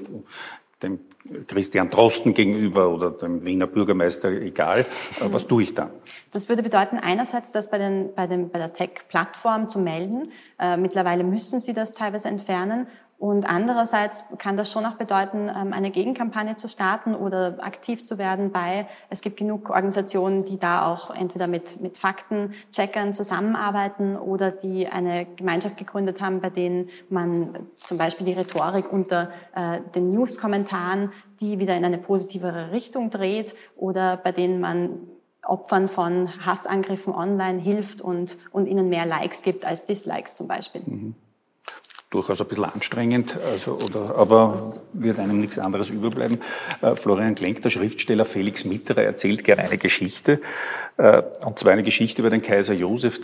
dem 0.83 0.99
Christian 1.47 1.89
Drosten 1.89 2.33
gegenüber 2.33 2.89
oder 2.89 3.11
dem 3.11 3.45
Wiener 3.45 3.67
Bürgermeister, 3.67 4.29
egal. 4.29 4.85
Was 5.31 5.47
tue 5.47 5.63
ich 5.63 5.73
dann? 5.73 5.89
Das 6.31 6.49
würde 6.49 6.61
bedeuten, 6.61 6.97
einerseits 6.97 7.51
das 7.51 7.69
bei, 7.69 7.79
den, 7.79 8.13
bei, 8.15 8.27
den, 8.27 8.49
bei 8.49 8.59
der 8.59 8.73
Tech-Plattform 8.73 9.69
zu 9.69 9.79
melden. 9.79 10.31
Äh, 10.59 10.77
mittlerweile 10.77 11.23
müssen 11.23 11.59
sie 11.59 11.73
das 11.73 11.93
teilweise 11.93 12.29
entfernen. 12.29 12.87
Und 13.19 13.49
andererseits 13.49 14.25
kann 14.37 14.57
das 14.57 14.71
schon 14.71 14.85
auch 14.85 14.93
bedeuten, 14.93 15.49
ähm, 15.49 15.73
eine 15.73 15.89
Gegenkampagne 15.89 16.55
zu 16.55 16.67
starten 16.67 17.15
oder 17.15 17.57
aktiv 17.61 18.05
zu 18.05 18.19
werden 18.19 18.51
bei, 18.51 18.87
es 19.09 19.21
gibt 19.21 19.37
genug 19.37 19.71
Organisationen, 19.71 20.45
die 20.45 20.59
da 20.59 20.85
auch 20.85 21.09
entweder 21.09 21.47
mit, 21.47 21.81
mit 21.81 21.97
Faktencheckern 21.97 23.13
zusammenarbeiten 23.13 24.17
oder 24.17 24.51
die 24.51 24.87
eine 24.87 25.25
Gemeinschaft 25.35 25.77
gegründet 25.77 26.21
haben, 26.21 26.41
bei 26.41 26.51
denen 26.51 26.89
man 27.09 27.67
zum 27.77 27.97
Beispiel 27.97 28.27
die 28.27 28.33
Rhetorik 28.33 28.91
unter 28.93 29.31
äh, 29.55 29.79
den 29.95 30.11
News-Kommentaren, 30.11 31.11
die 31.39 31.57
wieder 31.57 31.75
in 31.75 31.85
eine 31.85 31.97
positivere 31.97 32.71
Richtung 32.71 33.09
dreht 33.09 33.55
oder 33.75 34.17
bei 34.17 34.31
denen 34.31 34.59
man 34.59 34.91
Opfern 35.41 35.87
von 35.87 36.45
Hassangriffen 36.45 37.15
online 37.15 37.59
hilft 37.59 37.99
und, 37.99 38.37
und 38.51 38.67
ihnen 38.67 38.89
mehr 38.89 39.07
Likes 39.07 39.41
gibt 39.41 39.65
als 39.65 39.87
Dislikes 39.87 40.35
zum 40.35 40.47
Beispiel. 40.47 40.81
Mhm 40.85 41.15
durchaus 42.09 42.39
ein 42.39 42.47
bisschen 42.47 42.65
anstrengend, 42.65 43.37
also, 43.51 43.73
oder, 43.73 44.15
aber 44.15 44.73
wird 44.93 45.19
einem 45.19 45.41
nichts 45.41 45.59
anderes 45.59 45.89
überbleiben. 45.89 46.39
Äh, 46.81 46.95
Florian 46.95 47.35
Klenk, 47.35 47.61
der 47.61 47.69
Schriftsteller 47.69 48.23
Felix 48.23 48.63
Mitterer, 48.63 49.03
erzählt 49.03 49.43
gerne 49.43 49.63
eine 49.63 49.77
Geschichte, 49.77 50.39
äh, 50.97 51.21
und 51.45 51.59
zwar 51.59 51.73
eine 51.73 51.83
Geschichte 51.83 52.21
über 52.21 52.29
den 52.29 52.41
Kaiser 52.41 52.73
Josef, 52.73 53.19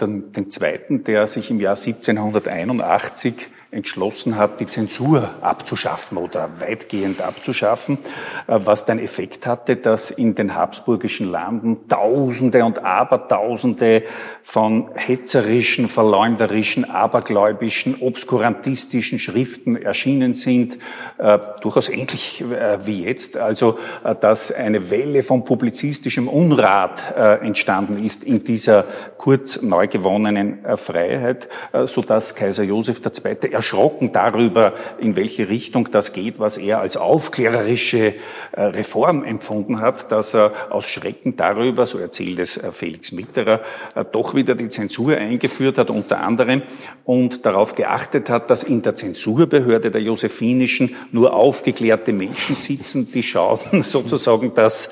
Zweiten, 0.52 1.04
der 1.06 1.28
sich 1.28 1.50
im 1.50 1.62
Jahr 1.62 1.78
1781 1.78 3.48
entschlossen 3.74 4.38
hat, 4.38 4.60
die 4.60 4.66
Zensur 4.66 5.32
abzuschaffen 5.42 6.18
oder 6.18 6.50
weitgehend 6.60 7.22
abzuschaffen, 7.22 7.98
äh, 8.48 8.60
was 8.60 8.86
den 8.86 9.00
Effekt 9.00 9.48
hatte, 9.48 9.76
dass 9.76 10.12
in 10.12 10.36
den 10.36 10.56
habsburgischen 10.56 11.30
Landen 11.30 11.88
Tausende 11.90 12.64
und 12.64 12.86
Abertausende 12.86 14.04
von 14.42 14.90
hetzerischen, 14.96 15.88
verleumderischen, 15.88 16.90
abergläubischen, 16.90 18.02
obskurantistischen 18.02 19.20
Schriften 19.20 19.76
erschienen 19.76 20.34
sind, 20.34 20.78
äh, 21.18 21.40
durchaus 21.62 21.90
ähnlich 21.90 22.42
äh, 22.42 22.86
wie 22.86 23.04
jetzt. 23.04 23.38
Also, 23.38 23.80
dass 24.22 24.52
eine 24.52 24.90
Welle 24.90 25.24
von 25.24 25.46
publizistischem 25.46 26.28
Unrat 26.28 27.16
entstanden 27.16 28.04
ist 28.04 28.24
in 28.24 28.44
dieser 28.44 28.86
kurz 29.18 29.62
neu 29.62 29.88
gewonnenen 29.88 30.60
Freiheit, 30.76 31.48
so 31.86 32.02
dass 32.02 32.36
Kaiser 32.36 32.64
Josef 32.64 33.02
II. 33.04 33.54
Erschrocken 33.64 34.12
darüber, 34.12 34.74
in 34.98 35.16
welche 35.16 35.48
Richtung 35.48 35.90
das 35.90 36.12
geht, 36.12 36.38
was 36.38 36.58
er 36.58 36.82
als 36.82 36.98
aufklärerische 36.98 38.16
Reform 38.54 39.24
empfunden 39.24 39.80
hat, 39.80 40.12
dass 40.12 40.36
er 40.36 40.52
aus 40.70 40.86
Schrecken 40.86 41.38
darüber, 41.38 41.86
so 41.86 41.98
erzählt 41.98 42.40
es 42.40 42.60
Felix 42.74 43.14
Mitterer, 43.14 43.62
doch 44.12 44.36
wieder 44.36 44.56
die 44.56 44.68
Zensur 44.68 45.16
eingeführt 45.16 45.78
hat, 45.78 45.90
unter 45.90 46.20
anderem, 46.20 46.64
und 47.06 47.46
darauf 47.46 47.76
geachtet 47.76 48.30
hat, 48.30 48.50
dass 48.50 48.64
in 48.64 48.82
der 48.82 48.96
Zensurbehörde 48.96 49.92
der 49.92 50.02
Josephinischen 50.02 50.96
nur 51.14 51.34
aufgeklärte 51.34 52.12
Menschen 52.12 52.58
sitzen, 52.58 53.10
die 53.14 53.24
schauen 53.24 53.60
sozusagen, 53.84 54.54
dass 54.54 54.90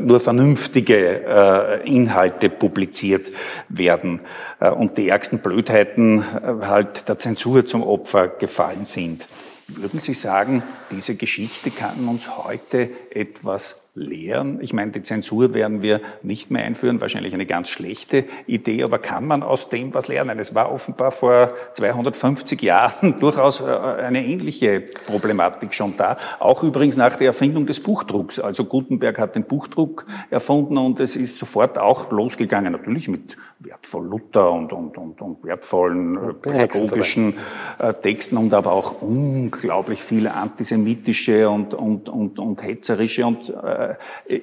nur 0.00 0.18
vernünftige 0.18 1.80
Inhalte 1.84 2.50
publiziert 2.50 3.30
werden. 3.68 4.20
äh, 4.57 4.57
und 4.66 4.98
die 4.98 5.08
ärgsten 5.08 5.38
Blödheiten 5.40 6.20
äh, 6.20 6.66
halt 6.66 7.08
der 7.08 7.18
Zensur 7.18 7.66
zum 7.66 7.82
Opfer 7.82 8.28
gefallen 8.28 8.84
sind. 8.84 9.26
Würden 9.68 10.00
Sie 10.00 10.14
sagen, 10.14 10.62
diese 10.90 11.14
Geschichte 11.14 11.70
kann 11.70 12.08
uns 12.08 12.36
heute 12.36 12.88
etwas 13.10 13.87
lehren? 13.98 14.60
Ich 14.60 14.72
meine, 14.72 14.92
die 14.92 15.02
Zensur 15.02 15.54
werden 15.54 15.82
wir 15.82 16.00
nicht 16.22 16.50
mehr 16.50 16.64
einführen, 16.64 17.00
wahrscheinlich 17.00 17.34
eine 17.34 17.46
ganz 17.46 17.68
schlechte 17.68 18.24
Idee, 18.46 18.82
aber 18.82 18.98
kann 18.98 19.26
man 19.26 19.42
aus 19.42 19.68
dem 19.68 19.94
was 19.94 20.08
lernen? 20.08 20.38
Es 20.38 20.54
war 20.54 20.72
offenbar 20.72 21.10
vor 21.10 21.52
250 21.74 22.62
Jahren 22.62 23.18
durchaus 23.20 23.60
äh, 23.60 23.64
eine 23.64 24.24
ähnliche 24.24 24.84
Problematik 25.06 25.74
schon 25.74 25.94
da, 25.96 26.16
auch 26.38 26.62
übrigens 26.62 26.96
nach 26.96 27.16
der 27.16 27.28
Erfindung 27.28 27.66
des 27.66 27.80
Buchdrucks. 27.80 28.38
Also 28.38 28.64
Gutenberg 28.64 29.18
hat 29.18 29.34
den 29.34 29.44
Buchdruck 29.44 30.06
erfunden 30.30 30.78
und 30.78 31.00
es 31.00 31.16
ist 31.16 31.38
sofort 31.38 31.78
auch 31.78 32.10
losgegangen, 32.10 32.72
natürlich 32.72 33.08
mit 33.08 33.36
wertvoll 33.58 34.06
Luther 34.06 34.52
und, 34.52 34.72
und, 34.72 34.96
und, 34.96 35.20
und 35.20 35.44
wertvollen 35.44 36.16
äh, 36.16 36.34
pädagogischen 36.34 37.34
äh, 37.78 37.92
Texten 37.92 38.36
und 38.36 38.54
aber 38.54 38.72
auch 38.72 39.02
unglaublich 39.02 40.00
viele 40.00 40.34
antisemitische 40.34 41.50
und, 41.50 41.74
und, 41.74 42.08
und, 42.08 42.38
und 42.38 42.62
hetzerische 42.62 43.26
und 43.26 43.50
äh, 43.50 43.87
äh, 43.87 43.87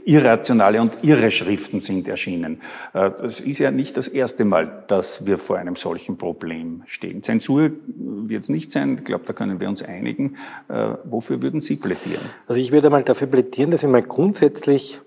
irrationale 0.06 0.82
und 0.82 0.98
irre 1.04 1.32
Schriften 1.32 1.80
sind 1.80 2.08
erschienen. 2.08 2.62
Äh, 2.94 3.12
das 3.22 3.40
ist 3.40 3.60
ja 3.60 3.72
nicht 3.72 3.98
das 3.98 4.08
erste 4.08 4.46
Mal, 4.46 4.84
dass 4.88 5.26
wir 5.26 5.38
vor 5.38 5.58
einem 5.58 5.76
solchen 5.76 6.18
Problem 6.18 6.84
stehen. 6.86 7.24
Zensur 7.24 7.72
wird 7.88 8.44
es 8.44 8.50
nicht 8.50 8.72
sein. 8.72 8.96
Ich 9.00 9.06
glaube, 9.06 9.26
da 9.26 9.34
können 9.34 9.60
wir 9.60 9.70
uns 9.70 9.82
einigen. 9.84 10.38
Äh, 10.68 10.96
wofür 11.04 11.42
würden 11.42 11.62
Sie 11.62 11.76
plädieren? 11.76 12.22
Also 12.48 12.62
ich 12.62 12.72
würde 12.72 12.90
mal 12.90 13.04
dafür 13.04 13.28
plädieren, 13.28 13.72
dass 13.72 13.82
wir 13.82 13.90
mal 13.90 14.04
grundsätzlich 14.04 15.02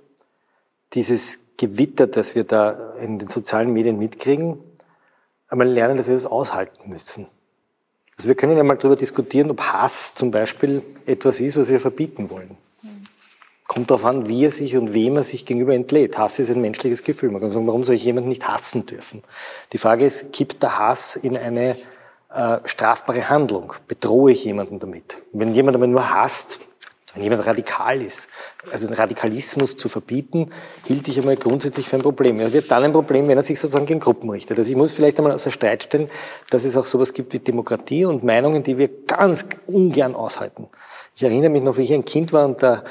dieses 0.95 1.41
Gewitter, 1.57 2.07
das 2.07 2.35
wir 2.35 2.45
da 2.45 2.95
in 3.03 3.19
den 3.19 3.29
sozialen 3.29 3.73
Medien 3.73 3.99
mitkriegen, 3.99 4.59
einmal 5.49 5.69
lernen, 5.69 5.97
dass 5.97 6.09
wir 6.09 6.15
das 6.15 6.27
aushalten 6.27 6.89
müssen. 6.89 7.27
Also 8.17 8.29
wir 8.29 8.35
können 8.35 8.57
ja 8.57 8.65
mal 8.65 8.77
darüber 8.77 8.97
diskutieren, 8.97 9.51
ob 9.51 9.61
Hass 9.61 10.15
zum 10.15 10.31
Beispiel 10.31 10.83
etwas 11.07 11.41
ist, 11.41 11.57
was 11.57 11.69
wir 11.69 11.79
verbieten 11.79 12.31
wollen. 12.31 12.57
Kommt 13.69 13.91
darauf 13.91 14.07
an, 14.07 14.29
wie 14.29 14.47
er 14.47 14.51
sich 14.51 14.77
und 14.79 14.95
wem 14.95 15.17
er 15.17 15.25
sich 15.25 15.45
gegenüber 15.45 15.75
entlädt. 15.75 16.17
Hass 16.17 16.39
ist 16.39 16.51
ein 16.51 16.63
menschliches 16.63 17.03
Gefühl. 17.05 17.31
Man 17.31 17.43
kann 17.43 17.53
sagen, 17.53 17.67
warum 17.67 17.85
soll 17.85 17.97
ich 17.97 18.03
jemanden 18.03 18.31
nicht 18.31 18.49
hassen 18.49 18.87
dürfen? 18.87 19.23
Die 19.75 19.79
Frage 19.79 20.07
ist, 20.07 20.33
kippt 20.33 20.63
der 20.63 20.79
Hass 20.79 21.17
in 21.17 21.37
eine 21.37 21.77
äh, 22.35 22.59
strafbare 22.65 23.29
Handlung? 23.29 23.75
Bedrohe 23.87 24.33
ich 24.33 24.43
jemanden 24.45 24.79
damit? 24.79 25.19
Wenn 25.35 25.55
jemand 25.55 25.77
aber 25.77 25.87
nur 25.87 26.11
hasst, 26.11 26.61
wenn 27.13 27.23
jemand 27.23 27.47
radikal 27.47 28.01
ist, 28.01 28.29
also 28.71 28.87
den 28.87 28.95
Radikalismus 28.95 29.77
zu 29.77 29.91
verbieten, 29.91 30.51
hielt 30.87 31.07
ich 31.07 31.19
einmal 31.19 31.37
grundsätzlich 31.37 31.89
für 31.89 31.97
ein 31.97 32.03
Problem. 32.03 32.41
Er 32.41 32.55
wird 32.55 32.71
dann 32.71 32.85
ein 32.85 32.93
Problem, 32.93 33.29
wenn 33.29 33.37
er 33.37 33.45
sich 33.45 33.61
sozusagen 33.61 33.85
gegen 33.85 34.01
Gruppen 34.01 34.31
richtet. 34.31 34.59
Also 34.59 34.71
ich 34.71 34.77
muss 34.77 34.93
vielleicht 34.93 35.19
einmal 35.19 35.33
außer 35.33 35.51
Streit 35.51 35.83
stellen, 35.83 36.09
dass 36.49 36.65
es 36.65 36.75
auch 36.77 36.87
sowas 36.87 37.13
gibt 37.13 37.35
wie 37.35 37.39
Demokratie 37.39 38.07
und 38.07 38.25
Meinungen, 38.25 38.63
die 38.63 38.79
wir 38.79 38.89
ganz 39.07 39.45
ungern 39.67 40.15
aushalten. 40.15 40.69
Ich 41.15 41.23
erinnere 41.23 41.51
mich 41.51 41.63
noch, 41.63 41.77
wie 41.77 41.83
ich 41.83 41.93
ein 41.93 42.05
Kind 42.05 42.33
war 42.33 42.47
und 42.47 42.63
der 42.63 42.85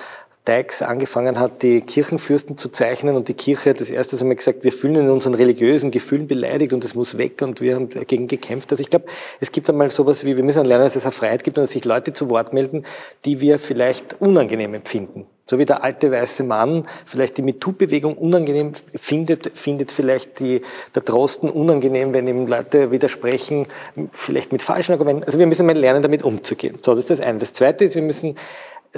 Dykes 0.47 0.81
angefangen 0.81 1.39
hat, 1.39 1.63
die 1.63 1.81
Kirchenfürsten 1.81 2.57
zu 2.57 2.69
zeichnen 2.69 3.15
und 3.15 3.27
die 3.27 3.33
Kirche 3.33 3.71
hat 3.71 3.81
das 3.81 3.89
erste 3.89 4.23
Mal 4.23 4.35
gesagt, 4.35 4.63
wir 4.63 4.71
fühlen 4.71 4.95
in 4.95 5.09
unseren 5.09 5.33
religiösen 5.33 5.91
Gefühlen 5.91 6.27
beleidigt 6.27 6.73
und 6.73 6.83
es 6.85 6.95
muss 6.95 7.17
weg 7.17 7.41
und 7.41 7.61
wir 7.61 7.75
haben 7.75 7.89
dagegen 7.89 8.27
gekämpft. 8.27 8.71
Also 8.71 8.81
ich 8.81 8.89
glaube, 8.89 9.05
es 9.39 9.51
gibt 9.51 9.69
einmal 9.69 9.89
sowas 9.89 10.23
wie, 10.23 10.37
wir 10.37 10.43
müssen 10.43 10.63
lernen, 10.65 10.85
dass 10.85 10.95
es 10.95 11.05
eine 11.05 11.11
Freiheit 11.11 11.43
gibt 11.43 11.57
und 11.57 11.63
dass 11.63 11.71
sich 11.71 11.85
Leute 11.85 12.13
zu 12.13 12.29
Wort 12.29 12.53
melden, 12.53 12.85
die 13.25 13.41
wir 13.41 13.59
vielleicht 13.59 14.21
unangenehm 14.21 14.73
empfinden. 14.73 15.25
So 15.49 15.57
wie 15.59 15.65
der 15.65 15.81
alte 15.81 16.11
weiße 16.11 16.43
Mann 16.43 16.83
vielleicht 17.05 17.37
die 17.37 17.41
MeToo-Bewegung 17.41 18.17
unangenehm 18.17 18.73
findet, 18.95 19.57
findet 19.57 19.93
vielleicht 19.93 20.41
die, 20.41 20.61
der 20.93 21.03
Drosten 21.03 21.49
unangenehm, 21.49 22.13
wenn 22.13 22.27
ihm 22.27 22.47
Leute 22.47 22.91
widersprechen, 22.91 23.65
vielleicht 24.11 24.51
mit 24.51 24.61
falschen 24.61 24.91
Argumenten. 24.91 25.23
Also 25.23 25.39
wir 25.39 25.47
müssen 25.47 25.65
mal 25.65 25.77
lernen, 25.77 26.01
damit 26.01 26.23
umzugehen. 26.23 26.79
So, 26.83 26.95
das 26.95 27.05
ist 27.05 27.11
das 27.11 27.21
eine. 27.21 27.39
Das 27.39 27.53
zweite 27.53 27.85
ist, 27.85 27.95
wir 27.95 28.01
müssen 28.01 28.35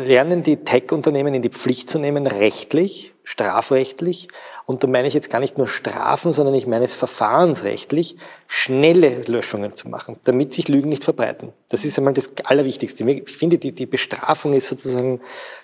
lernen, 0.05 0.43
die 0.43 0.63
Tech-Unternehmen 0.63 1.33
in 1.33 1.41
die 1.41 1.49
Pflicht 1.49 1.89
zu 1.89 1.99
nehmen, 1.99 2.27
rechtlich, 2.27 3.13
strafrechtlich. 3.23 4.27
Und 4.69 4.83
da 4.83 4.87
meine 4.87 5.07
ich 5.07 5.15
jetzt 5.15 5.31
gar 5.31 5.39
nicht 5.39 5.57
nur 5.57 5.65
Strafen, 5.65 6.31
sondern 6.31 6.53
ich 6.53 6.67
meine 6.67 6.85
es 6.85 6.93
verfahrensrechtlich, 6.93 8.17
schnelle 8.45 9.23
Löschungen 9.23 9.75
zu 9.75 9.89
machen, 9.89 10.17
damit 10.25 10.53
sich 10.53 10.67
Lügen 10.67 10.89
nicht 10.89 11.03
verbreiten. 11.03 11.53
Das 11.69 11.85
ist 11.85 11.97
einmal 11.97 12.13
das 12.13 12.29
Allerwichtigste. 12.43 13.03
Ich 13.09 13.35
finde, 13.35 13.57
die, 13.57 13.71
die 13.71 13.87
Bestrafung 13.87 14.53
ist 14.53 14.67
sozusagen, 14.67 15.21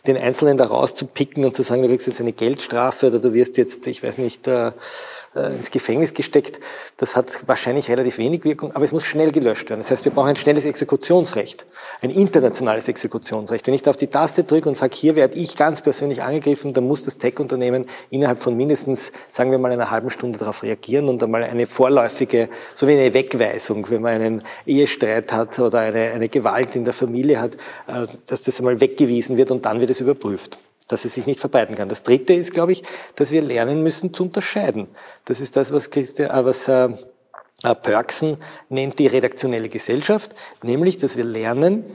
den 0.07 0.17
Einzelnen 0.17 0.57
da 0.57 0.65
rauszupicken 0.65 1.45
und 1.45 1.55
zu 1.55 1.61
sagen, 1.61 1.83
du 1.83 1.87
kriegst 1.87 2.07
jetzt 2.07 2.19
eine 2.19 2.31
Geldstrafe 2.31 3.07
oder 3.09 3.19
du 3.19 3.31
wirst 3.35 3.57
jetzt, 3.57 3.85
ich 3.85 4.01
weiß 4.01 4.17
nicht, 4.17 4.47
äh, 4.47 4.71
äh, 5.35 5.55
ins 5.55 5.69
Gefängnis 5.69 6.13
gesteckt. 6.13 6.59
Das 6.97 7.15
hat 7.15 7.47
wahrscheinlich 7.47 7.89
relativ 7.89 8.17
wenig 8.17 8.43
Wirkung, 8.43 8.71
aber 8.75 8.85
es 8.85 8.91
muss 8.91 9.03
schnell 9.03 9.31
gelöscht 9.31 9.69
werden. 9.69 9.81
Das 9.81 9.91
heißt, 9.91 10.05
wir 10.05 10.11
brauchen 10.11 10.29
ein 10.29 10.35
schnelles 10.35 10.65
Exekutionsrecht, 10.65 11.65
ein 12.01 12.09
internationales 12.09 12.87
Exekutionsrecht. 12.87 13.67
Wenn 13.67 13.73
ich 13.73 13.81
da 13.81 13.91
auf 13.91 13.97
die 13.97 14.07
Taste 14.07 14.43
drücke 14.43 14.69
und 14.69 14.75
sage, 14.75 14.95
hier 14.95 15.15
werde 15.15 15.37
ich 15.37 15.57
ganz 15.57 15.81
persönlich 15.81 16.23
angegriffen, 16.23 16.73
dann 16.73 16.87
muss 16.87 17.03
das 17.03 17.17
Tech-Unternehmen 17.17 17.85
innerhalb 18.09 18.39
von 18.39 18.55
mindestens, 18.55 18.94
sagen 19.29 19.51
wir 19.51 19.57
mal, 19.57 19.71
einer 19.71 19.91
halben 19.91 20.09
Stunde 20.09 20.39
darauf 20.39 20.63
reagieren 20.63 21.09
und 21.09 21.21
einmal 21.21 21.43
eine 21.43 21.67
vorläufige, 21.67 22.49
so 22.73 22.87
wie 22.87 22.93
eine 22.93 23.13
Wegweisung, 23.13 23.89
wenn 23.89 24.01
man 24.01 24.13
einen 24.13 24.41
Ehestreit 24.65 25.31
hat 25.31 25.57
oder 25.59 25.79
eine, 25.79 26.11
eine 26.11 26.29
Gewalt 26.29 26.75
in 26.75 26.83
der 26.83 26.93
Familie 26.93 27.39
hat, 27.39 27.55
äh, 27.87 28.07
dass 28.27 28.43
das 28.43 28.59
einmal 28.59 28.79
weggewiesen 28.79 29.37
wird 29.37 29.51
und 29.51 29.65
dann 29.65 29.79
wird 29.79 29.89
es 29.89 30.01
überprüft 30.01 30.57
dass 30.87 31.03
es 31.03 31.15
sich 31.15 31.25
nicht 31.25 31.39
verbreiten 31.39 31.73
kann. 31.73 31.89
Das 31.89 32.03
Dritte 32.03 32.33
ist, 32.33 32.53
glaube 32.53 32.71
ich, 32.71 32.83
dass 33.15 33.31
wir 33.31 33.41
lernen 33.41 33.81
müssen 33.81 34.13
zu 34.13 34.21
unterscheiden. 34.21 34.87
Das 35.25 35.41
ist 35.41 35.55
das, 35.55 35.73
was, 35.73 35.89
Christi, 35.89 36.21
äh, 36.21 36.45
was 36.45 36.67
äh, 36.67 36.89
äh, 37.63 37.75
Perksen 37.75 38.37
nennt 38.69 38.99
die 38.99 39.07
redaktionelle 39.07 39.69
Gesellschaft, 39.69 40.35
nämlich, 40.61 40.97
dass 40.97 41.17
wir 41.17 41.23
lernen, 41.23 41.85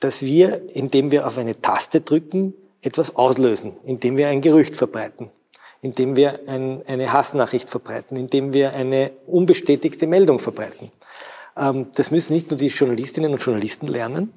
dass 0.00 0.22
wir, 0.22 0.62
indem 0.74 1.10
wir 1.10 1.26
auf 1.26 1.38
eine 1.38 1.60
Taste 1.60 2.00
drücken, 2.00 2.54
etwas 2.82 3.16
auslösen, 3.16 3.72
indem 3.84 4.16
wir 4.16 4.28
ein 4.28 4.40
Gerücht 4.40 4.76
verbreiten, 4.76 5.30
indem 5.82 6.16
wir 6.16 6.40
ein, 6.46 6.82
eine 6.86 7.12
Hassnachricht 7.12 7.68
verbreiten, 7.68 8.16
indem 8.16 8.54
wir 8.54 8.72
eine 8.72 9.10
unbestätigte 9.26 10.06
Meldung 10.06 10.38
verbreiten. 10.38 10.90
Ähm, 11.56 11.88
das 11.94 12.10
müssen 12.10 12.32
nicht 12.32 12.50
nur 12.50 12.58
die 12.58 12.68
Journalistinnen 12.68 13.32
und 13.32 13.42
Journalisten 13.42 13.88
lernen, 13.88 14.32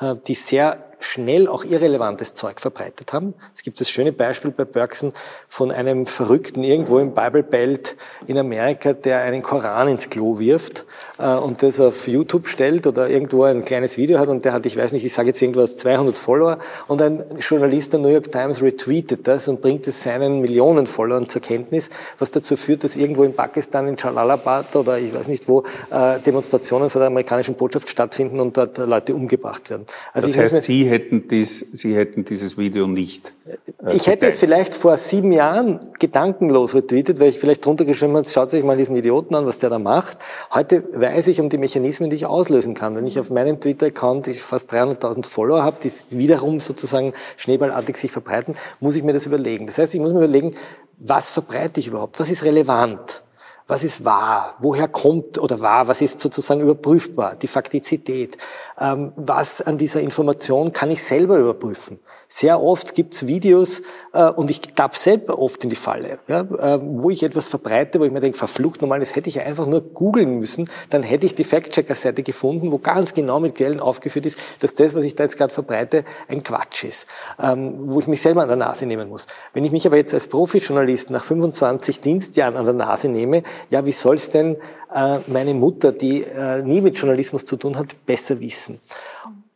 äh, 0.00 0.16
die 0.26 0.34
sehr 0.34 0.89
schnell 1.00 1.48
auch 1.48 1.64
irrelevantes 1.64 2.34
Zeug 2.34 2.60
verbreitet 2.60 3.12
haben. 3.12 3.34
Es 3.54 3.62
gibt 3.62 3.80
das 3.80 3.90
schöne 3.90 4.12
Beispiel 4.12 4.50
bei 4.50 4.64
Bergson 4.64 5.12
von 5.48 5.72
einem 5.72 6.06
Verrückten 6.06 6.62
irgendwo 6.62 6.98
im 6.98 7.14
Bible 7.14 7.42
Belt 7.42 7.96
in 8.26 8.38
Amerika, 8.38 8.92
der 8.92 9.20
einen 9.20 9.42
Koran 9.42 9.88
ins 9.88 10.10
Klo 10.10 10.38
wirft 10.38 10.84
äh, 11.18 11.26
und 11.34 11.62
das 11.62 11.80
auf 11.80 12.06
YouTube 12.06 12.46
stellt 12.48 12.86
oder 12.86 13.08
irgendwo 13.08 13.44
ein 13.44 13.64
kleines 13.64 13.96
Video 13.96 14.18
hat 14.18 14.28
und 14.28 14.44
der 14.44 14.52
hat, 14.52 14.66
ich 14.66 14.76
weiß 14.76 14.92
nicht, 14.92 15.04
ich 15.04 15.12
sage 15.12 15.28
jetzt 15.28 15.40
irgendwas, 15.40 15.76
200 15.76 16.16
Follower 16.16 16.58
und 16.86 17.00
ein 17.02 17.24
Journalist 17.38 17.92
der 17.92 18.00
New 18.00 18.08
York 18.08 18.30
Times 18.30 18.62
retweetet 18.62 19.26
das 19.26 19.48
und 19.48 19.60
bringt 19.60 19.86
es 19.86 20.02
seinen 20.02 20.40
Millionen 20.40 20.86
Followern 20.86 21.28
zur 21.28 21.40
Kenntnis, 21.40 21.88
was 22.18 22.30
dazu 22.30 22.56
führt, 22.56 22.84
dass 22.84 22.96
irgendwo 22.96 23.24
in 23.24 23.34
Pakistan, 23.34 23.88
in 23.88 23.96
Jalalabad 23.96 24.76
oder 24.76 24.98
ich 24.98 25.14
weiß 25.14 25.28
nicht 25.28 25.48
wo, 25.48 25.64
äh, 25.90 26.18
Demonstrationen 26.20 26.90
vor 26.90 27.00
der 27.00 27.06
amerikanischen 27.06 27.54
Botschaft 27.54 27.88
stattfinden 27.88 28.40
und 28.40 28.56
dort 28.56 28.76
Leute 28.78 29.14
umgebracht 29.14 29.70
werden. 29.70 29.86
Also 30.12 30.28
das 30.28 30.36
heißt, 30.36 30.60
Sie 30.60 30.89
hätten, 30.90 31.28
dies, 31.28 31.58
Sie 31.72 31.96
hätten 31.96 32.24
dieses 32.26 32.58
Video 32.58 32.86
nicht. 32.86 33.32
Äh, 33.46 33.96
ich 33.96 34.06
hätte 34.06 34.26
es 34.26 34.38
vielleicht 34.38 34.74
vor 34.74 34.98
sieben 34.98 35.32
Jahren 35.32 35.80
gedankenlos 35.98 36.74
retweetet, 36.74 37.18
weil 37.20 37.30
ich 37.30 37.38
vielleicht 37.38 37.64
drunter 37.64 37.86
geschrieben 37.86 38.16
habe, 38.16 38.28
schaut 38.28 38.50
sich 38.50 38.62
mal 38.62 38.76
diesen 38.76 38.94
Idioten 38.94 39.34
an, 39.34 39.46
was 39.46 39.58
der 39.58 39.70
da 39.70 39.78
macht. 39.78 40.18
Heute 40.52 40.84
weiß 40.92 41.28
ich 41.28 41.40
um 41.40 41.48
die 41.48 41.56
Mechanismen, 41.56 42.10
die 42.10 42.16
ich 42.16 42.26
auslösen 42.26 42.74
kann. 42.74 42.94
Wenn 42.96 43.06
ich 43.06 43.18
auf 43.18 43.30
meinem 43.30 43.58
Twitter-Account 43.60 44.26
fast 44.36 44.72
300.000 44.72 45.24
Follower 45.24 45.62
habe, 45.62 45.78
die 45.82 45.90
wiederum 46.10 46.60
sozusagen 46.60 47.14
schneeballartig 47.38 47.96
sich 47.96 48.12
verbreiten, 48.12 48.54
muss 48.80 48.96
ich 48.96 49.02
mir 49.02 49.14
das 49.14 49.24
überlegen. 49.24 49.66
Das 49.66 49.78
heißt, 49.78 49.94
ich 49.94 50.00
muss 50.00 50.12
mir 50.12 50.18
überlegen, 50.18 50.54
was 50.98 51.30
verbreite 51.30 51.80
ich 51.80 51.86
überhaupt? 51.86 52.20
Was 52.20 52.30
ist 52.30 52.44
relevant? 52.44 53.22
Was 53.70 53.84
ist 53.84 54.04
wahr, 54.04 54.56
woher 54.58 54.88
kommt 54.88 55.38
oder 55.38 55.60
wahr, 55.60 55.86
was 55.86 56.00
ist 56.00 56.20
sozusagen 56.20 56.60
überprüfbar, 56.60 57.36
die 57.36 57.46
Faktizität, 57.46 58.36
ähm, 58.78 59.12
was 59.14 59.62
an 59.62 59.78
dieser 59.78 60.00
Information 60.00 60.72
kann 60.72 60.90
ich 60.90 61.04
selber 61.04 61.38
überprüfen. 61.38 62.00
Sehr 62.32 62.62
oft 62.62 62.94
gibt's 62.94 63.26
Videos, 63.26 63.82
äh, 64.12 64.28
und 64.28 64.52
ich 64.52 64.60
tapp 64.60 64.94
selber 64.94 65.40
oft 65.40 65.64
in 65.64 65.70
die 65.70 65.74
Falle, 65.74 66.20
ja, 66.28 66.42
äh, 66.42 66.78
wo 66.80 67.10
ich 67.10 67.24
etwas 67.24 67.48
verbreite, 67.48 67.98
wo 67.98 68.04
ich 68.04 68.12
mir 68.12 68.20
denke, 68.20 68.38
verflucht 68.38 68.80
nochmal, 68.80 69.00
das 69.00 69.16
hätte 69.16 69.28
ich 69.28 69.40
einfach 69.40 69.66
nur 69.66 69.80
googeln 69.80 70.38
müssen, 70.38 70.70
dann 70.90 71.02
hätte 71.02 71.26
ich 71.26 71.34
die 71.34 71.42
Fact-Checker-Seite 71.42 72.22
gefunden, 72.22 72.70
wo 72.70 72.78
ganz 72.78 73.14
genau 73.14 73.40
mit 73.40 73.56
Quellen 73.56 73.80
aufgeführt 73.80 74.26
ist, 74.26 74.38
dass 74.60 74.76
das, 74.76 74.94
was 74.94 75.02
ich 75.02 75.16
da 75.16 75.24
jetzt 75.24 75.38
gerade 75.38 75.52
verbreite, 75.52 76.04
ein 76.28 76.44
Quatsch 76.44 76.84
ist, 76.84 77.08
ähm, 77.42 77.74
wo 77.86 77.98
ich 77.98 78.06
mich 78.06 78.20
selber 78.20 78.42
an 78.42 78.48
der 78.48 78.56
Nase 78.56 78.86
nehmen 78.86 79.08
muss. 79.08 79.26
Wenn 79.52 79.64
ich 79.64 79.72
mich 79.72 79.84
aber 79.84 79.96
jetzt 79.96 80.14
als 80.14 80.28
Profijournalist 80.28 81.10
nach 81.10 81.24
25 81.24 82.00
Dienstjahren 82.00 82.56
an 82.56 82.64
der 82.64 82.74
Nase 82.74 83.08
nehme, 83.08 83.42
ja, 83.70 83.84
wie 83.84 83.92
soll's 83.92 84.30
denn 84.30 84.56
äh, 84.94 85.18
meine 85.26 85.54
Mutter, 85.54 85.90
die 85.90 86.22
äh, 86.22 86.62
nie 86.62 86.80
mit 86.80 86.96
Journalismus 86.96 87.44
zu 87.44 87.56
tun 87.56 87.76
hat, 87.76 88.06
besser 88.06 88.38
wissen? 88.38 88.78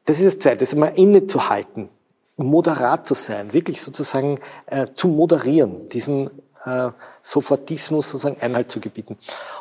Das 0.07 0.18
ist 0.18 0.27
das 0.27 0.39
Zweite, 0.41 0.59
das 0.59 0.75
mal 0.75 0.89
innezuhalten 0.89 1.89
moderat 2.37 3.07
zu 3.07 3.14
sein, 3.14 3.53
wirklich 3.53 3.80
sozusagen 3.80 4.39
äh, 4.66 4.89
zu 4.95 5.09
moderieren, 5.09 5.89
diesen 5.89 6.30
äh, 6.64 6.89
Sofortismus 7.22 8.11
sozusagen 8.11 8.41
Einhalt 8.41 8.70
zu 8.70 8.80
gebieten. 8.80 9.16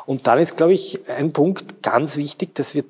Und 0.06 0.26
dann 0.26 0.38
ist, 0.38 0.56
glaube 0.56 0.72
ich, 0.72 1.00
ein 1.08 1.32
Punkt 1.32 1.82
ganz 1.82 2.16
wichtig, 2.16 2.54
dass 2.54 2.74
wir 2.74 2.84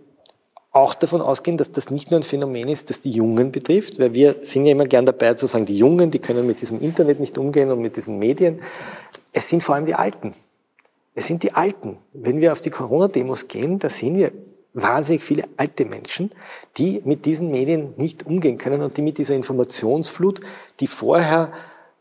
auch 0.72 0.94
davon 0.94 1.20
ausgehen, 1.20 1.56
dass 1.56 1.70
das 1.70 1.90
nicht 1.90 2.10
nur 2.10 2.18
ein 2.18 2.24
Phänomen 2.24 2.68
ist, 2.68 2.90
das 2.90 3.00
die 3.00 3.12
Jungen 3.12 3.52
betrifft, 3.52 4.00
weil 4.00 4.12
wir 4.14 4.36
sind 4.42 4.66
ja 4.66 4.72
immer 4.72 4.86
gern 4.86 5.06
dabei 5.06 5.34
zu 5.34 5.46
sagen, 5.46 5.66
die 5.66 5.78
Jungen, 5.78 6.10
die 6.10 6.18
können 6.18 6.46
mit 6.46 6.60
diesem 6.60 6.80
Internet 6.80 7.20
nicht 7.20 7.38
umgehen 7.38 7.70
und 7.70 7.80
mit 7.80 7.96
diesen 7.96 8.18
Medien. 8.18 8.60
Es 9.32 9.48
sind 9.48 9.62
vor 9.62 9.76
allem 9.76 9.86
die 9.86 9.94
Alten. 9.94 10.34
Es 11.14 11.28
sind 11.28 11.44
die 11.44 11.52
Alten. 11.52 11.98
Wenn 12.12 12.40
wir 12.40 12.50
auf 12.50 12.60
die 12.60 12.70
Corona-Demos 12.70 13.46
gehen, 13.46 13.78
da 13.78 13.88
sehen 13.88 14.16
wir 14.16 14.32
wahnsinnig 14.74 15.22
viele 15.22 15.44
alte 15.56 15.84
Menschen, 15.84 16.30
die 16.76 17.00
mit 17.04 17.24
diesen 17.24 17.50
Medien 17.50 17.94
nicht 17.96 18.26
umgehen 18.26 18.58
können 18.58 18.82
und 18.82 18.96
die 18.96 19.02
mit 19.02 19.18
dieser 19.18 19.34
Informationsflut, 19.34 20.40
die 20.80 20.88
vorher 20.88 21.52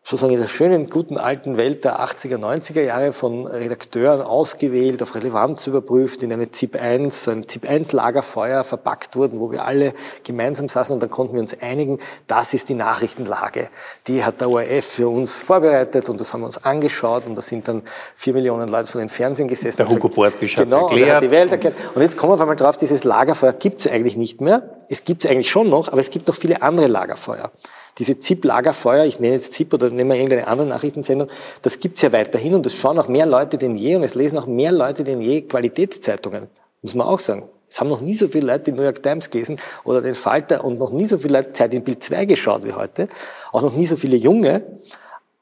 sozusagen 0.05 0.33
in 0.33 0.41
der 0.41 0.49
schönen, 0.49 0.89
guten 0.89 1.17
alten 1.17 1.55
Welt 1.55 1.85
der 1.85 2.01
80er, 2.01 2.37
90er 2.37 2.81
Jahre 2.81 3.13
von 3.13 3.47
Redakteuren 3.47 4.21
ausgewählt, 4.21 5.01
auf 5.01 5.15
Relevanz 5.15 5.65
überprüft, 5.65 6.23
in 6.23 6.33
eine 6.33 6.51
ZIP 6.51 6.75
1, 6.75 7.23
so 7.23 7.31
ein 7.31 7.47
ZIP 7.47 7.69
1 7.69 7.93
Lagerfeuer 7.93 8.65
verpackt 8.65 9.15
wurden, 9.15 9.39
wo 9.39 9.49
wir 9.51 9.63
alle 9.63 9.93
gemeinsam 10.25 10.67
saßen 10.67 10.93
und 10.93 11.01
dann 11.01 11.09
konnten 11.09 11.35
wir 11.35 11.39
uns 11.39 11.55
einigen, 11.61 11.99
das 12.27 12.53
ist 12.53 12.67
die 12.67 12.73
Nachrichtenlage. 12.73 13.69
Die 14.07 14.25
hat 14.25 14.41
der 14.41 14.49
ORF 14.49 14.83
für 14.83 15.07
uns 15.07 15.41
vorbereitet 15.41 16.09
und 16.09 16.19
das 16.19 16.33
haben 16.33 16.41
wir 16.41 16.47
uns 16.47 16.61
angeschaut 16.61 17.25
und 17.25 17.35
da 17.35 17.41
sind 17.41 17.69
dann 17.69 17.83
vier 18.13 18.33
Millionen 18.33 18.67
Leute 18.67 18.91
von 18.91 18.99
den 18.99 19.09
Fernsehen 19.09 19.47
gesessen. 19.47 19.77
Der 19.77 19.87
Hugo 19.87 20.09
Portisch 20.09 20.57
hat 20.57 20.67
genau, 20.67 20.89
erklärt. 20.89 21.15
Hat 21.15 21.23
die 21.23 21.31
Welt 21.31 21.51
erklärt. 21.51 21.75
Und 21.95 22.01
jetzt 22.01 22.17
kommen 22.17 22.31
wir 22.31 22.33
auf 22.35 22.41
einmal 22.41 22.57
drauf, 22.57 22.75
dieses 22.75 23.05
Lagerfeuer 23.05 23.53
gibt 23.53 23.79
es 23.79 23.89
eigentlich 23.89 24.17
nicht 24.17 24.41
mehr. 24.41 24.82
Es 24.93 25.05
gibt 25.05 25.25
es 25.25 25.31
eigentlich 25.31 25.49
schon 25.49 25.69
noch, 25.69 25.87
aber 25.87 25.99
es 25.99 26.11
gibt 26.11 26.27
noch 26.27 26.35
viele 26.35 26.61
andere 26.61 26.87
Lagerfeuer 26.87 27.51
diese 27.97 28.17
ZIP-Lagerfeuer, 28.17 29.05
ich 29.05 29.19
nenne 29.19 29.33
jetzt 29.33 29.53
ZIP 29.53 29.73
oder 29.73 29.89
nehmen 29.89 30.09
wir 30.09 30.15
irgendeine 30.15 30.47
andere 30.47 30.67
Nachrichtensendung, 30.67 31.29
das 31.61 31.79
gibt's 31.79 32.01
ja 32.01 32.11
weiterhin 32.11 32.55
und 32.55 32.65
es 32.65 32.75
schauen 32.75 32.97
auch 32.97 33.07
mehr 33.07 33.25
Leute 33.25 33.57
denn 33.57 33.75
je 33.75 33.95
und 33.95 34.03
es 34.03 34.15
lesen 34.15 34.37
auch 34.37 34.47
mehr 34.47 34.71
Leute 34.71 35.03
denn 35.03 35.21
je 35.21 35.41
Qualitätszeitungen, 35.41 36.47
muss 36.81 36.95
man 36.95 37.07
auch 37.07 37.19
sagen. 37.19 37.43
Es 37.69 37.79
haben 37.79 37.89
noch 37.89 38.01
nie 38.01 38.13
so 38.13 38.27
viele 38.27 38.47
Leute 38.47 38.65
die 38.65 38.73
New 38.73 38.83
York 38.83 39.01
Times 39.01 39.29
gelesen 39.29 39.57
oder 39.83 40.01
den 40.01 40.13
Falter 40.13 40.63
und 40.63 40.77
noch 40.77 40.91
nie 40.91 41.07
so 41.07 41.17
viele 41.17 41.39
Leute 41.39 41.53
Zeit 41.53 41.73
in 41.73 41.83
Bild 41.83 42.03
2 42.03 42.25
geschaut 42.25 42.63
wie 42.63 42.73
heute. 42.73 43.07
Auch 43.51 43.63
noch 43.63 43.75
nie 43.75 43.87
so 43.87 43.95
viele 43.95 44.15
Junge 44.15 44.61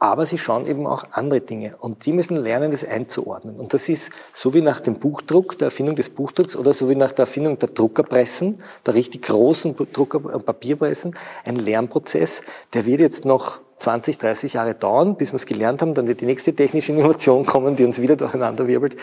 aber 0.01 0.25
sie 0.25 0.39
schauen 0.39 0.65
eben 0.65 0.87
auch 0.87 1.03
andere 1.11 1.41
Dinge 1.41 1.75
und 1.79 2.07
die 2.07 2.11
müssen 2.11 2.35
lernen, 2.35 2.71
das 2.71 2.83
einzuordnen. 2.83 3.59
Und 3.59 3.75
das 3.75 3.87
ist 3.87 4.11
so 4.33 4.51
wie 4.55 4.61
nach 4.61 4.79
dem 4.79 4.95
Buchdruck, 4.95 5.59
der 5.59 5.67
Erfindung 5.67 5.95
des 5.95 6.09
Buchdrucks 6.09 6.55
oder 6.55 6.73
so 6.73 6.89
wie 6.89 6.95
nach 6.95 7.11
der 7.11 7.25
Erfindung 7.25 7.59
der 7.59 7.69
Druckerpressen, 7.69 8.57
der 8.83 8.95
richtig 8.95 9.21
großen 9.21 9.75
Drucker- 9.93 10.25
und 10.25 10.43
Papierpressen, 10.43 11.13
ein 11.45 11.55
Lernprozess, 11.55 12.41
der 12.73 12.87
wird 12.87 12.99
jetzt 12.99 13.25
noch 13.25 13.59
20, 13.77 14.17
30 14.17 14.53
Jahre 14.53 14.73
dauern, 14.73 15.17
bis 15.17 15.33
wir 15.33 15.35
es 15.35 15.45
gelernt 15.45 15.83
haben, 15.83 15.93
dann 15.93 16.07
wird 16.07 16.21
die 16.21 16.25
nächste 16.25 16.55
technische 16.55 16.93
Innovation 16.93 17.45
kommen, 17.45 17.75
die 17.75 17.85
uns 17.85 18.01
wieder 18.01 18.15
durcheinander 18.15 18.65
wirbelt. 18.65 18.95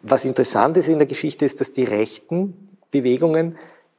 Was 0.00 0.24
interessant 0.24 0.78
ist 0.78 0.88
in 0.88 0.96
der 0.96 1.06
Geschichte 1.06 1.44
ist, 1.44 1.60
dass 1.60 1.72
die 1.72 1.84
rechten 1.84 2.78
Bewegungen 2.90 3.58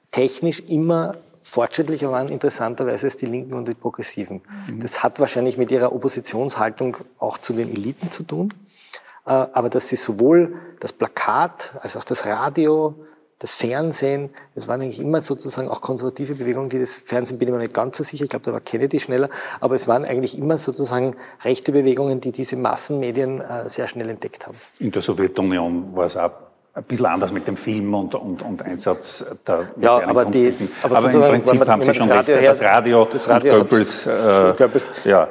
technisch 0.10 0.62
immer 0.62 1.14
fortschrittlicher 1.47 2.11
waren 2.11 2.27
interessanterweise 2.27 3.07
als 3.07 3.17
die 3.17 3.25
Linken 3.25 3.53
und 3.53 3.67
die 3.67 3.73
Progressiven. 3.73 4.41
Mhm. 4.67 4.81
Das 4.81 5.03
hat 5.03 5.19
wahrscheinlich 5.19 5.57
mit 5.57 5.71
ihrer 5.71 5.93
Oppositionshaltung 5.93 6.97
auch 7.19 7.37
zu 7.37 7.53
den 7.53 7.69
Eliten 7.73 8.11
zu 8.11 8.23
tun. 8.23 8.53
Äh, 9.25 9.31
aber 9.31 9.69
dass 9.69 9.89
sie 9.89 9.95
sowohl 9.95 10.55
das 10.79 10.91
Plakat 10.93 11.73
als 11.81 11.95
auch 11.95 12.03
das 12.03 12.25
Radio, 12.25 12.95
das 13.39 13.53
Fernsehen, 13.53 14.29
das 14.55 14.67
waren 14.67 14.81
eigentlich 14.81 14.99
immer 14.99 15.21
sozusagen 15.21 15.69
auch 15.69 15.81
konservative 15.81 16.35
Bewegungen, 16.35 16.69
die 16.69 16.79
das 16.79 16.95
Fernsehen 16.95 17.37
bin 17.37 17.47
ich 17.47 17.53
mir 17.53 17.59
nicht 17.59 17.73
ganz 17.73 17.97
so 17.97 18.03
sicher, 18.03 18.23
ich 18.23 18.29
glaube, 18.29 18.45
da 18.45 18.51
war 18.51 18.61
Kennedy 18.61 18.99
schneller, 18.99 19.29
aber 19.59 19.75
es 19.75 19.87
waren 19.87 20.05
eigentlich 20.05 20.37
immer 20.37 20.57
sozusagen 20.57 21.15
rechte 21.43 21.71
Bewegungen, 21.71 22.19
die 22.19 22.31
diese 22.31 22.57
Massenmedien 22.57 23.41
äh, 23.41 23.69
sehr 23.69 23.87
schnell 23.87 24.09
entdeckt 24.09 24.47
haben. 24.47 24.57
In 24.79 24.91
der 24.91 25.01
Sowjetunion 25.01 25.95
war 25.95 26.05
es 26.05 26.17
auch 26.17 26.31
ein 26.78 26.84
bisschen 26.84 27.07
anders 27.07 27.32
mit 27.32 27.47
dem 27.47 27.57
Film 27.57 27.91
und, 27.95 28.13
und, 28.13 28.43
und 28.43 28.61
Einsatz 28.61 29.25
der 29.47 29.71
Ja, 29.82 30.07
aber, 30.07 30.25
die, 30.25 30.53
aber, 30.84 30.97
aber 30.97 31.11
im 31.11 31.21
Prinzip 31.21 31.59
man, 31.59 31.67
haben 31.67 31.82
Sie 31.82 31.93
schon 31.93 32.11
recht, 32.11 32.30
das 32.30 32.61
Radio, 32.61 33.07
das 33.11 33.28
Radio 33.28 33.55
und 33.55 33.69
Goebbels, 33.69 34.05
äh, 34.05 34.53
Goebbels. 34.55 34.89
Ja. 35.03 35.28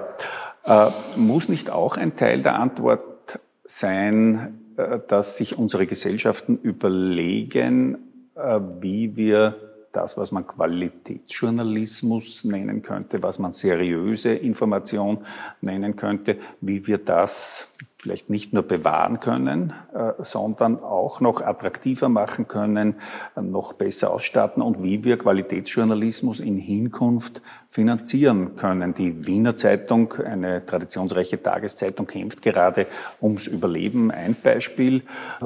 Äh, 0.65 0.91
muss 1.15 1.49
nicht 1.49 1.71
auch 1.71 1.97
ein 1.97 2.17
Teil 2.17 2.43
der 2.43 2.57
Antwort 2.57 3.39
sein, 3.65 4.59
äh, 4.77 4.99
dass 5.07 5.37
sich 5.37 5.57
unsere 5.57 5.87
Gesellschaften 5.87 6.59
überlegen, 6.61 7.99
äh, 8.35 8.59
wie 8.81 9.17
wir 9.17 9.55
das, 9.93 10.17
was 10.17 10.33
man 10.33 10.49
Qualitätsjournalismus 10.49 12.43
nennen 12.45 12.83
könnte, 12.83 13.23
was 13.23 13.39
man 13.39 13.53
seriöse 13.53 14.35
Information 14.35 15.25
nennen 15.61 15.95
könnte, 15.95 16.39
wie 16.61 16.89
wir 16.89 16.99
das 16.99 17.69
vielleicht 18.07 18.31
nicht 18.31 18.53
nur 18.53 18.63
bewahren 18.63 19.19
können, 19.19 19.73
äh, 19.93 20.13
sondern 20.23 20.81
auch 20.81 21.21
noch 21.21 21.41
attraktiver 21.41 22.09
machen 22.09 22.47
können, 22.47 22.95
äh, 23.35 23.43
noch 23.43 23.73
besser 23.73 24.13
ausstatten 24.13 24.63
und 24.63 24.81
wie 24.81 25.03
wir 25.03 25.19
Qualitätsjournalismus 25.19 26.39
in 26.39 26.57
Hinkunft 26.57 27.43
finanzieren 27.67 28.55
können. 28.55 28.95
Die 28.95 29.27
Wiener 29.27 29.57
Zeitung, 29.57 30.13
eine 30.25 30.65
traditionsreiche 30.65 31.43
Tageszeitung, 31.43 32.07
kämpft 32.07 32.43
gerade 32.43 32.87
ums 33.21 33.49
Überleben. 33.49 34.13
Ein 34.13 34.37
Beispiel, 34.41 35.03
äh, 35.41 35.45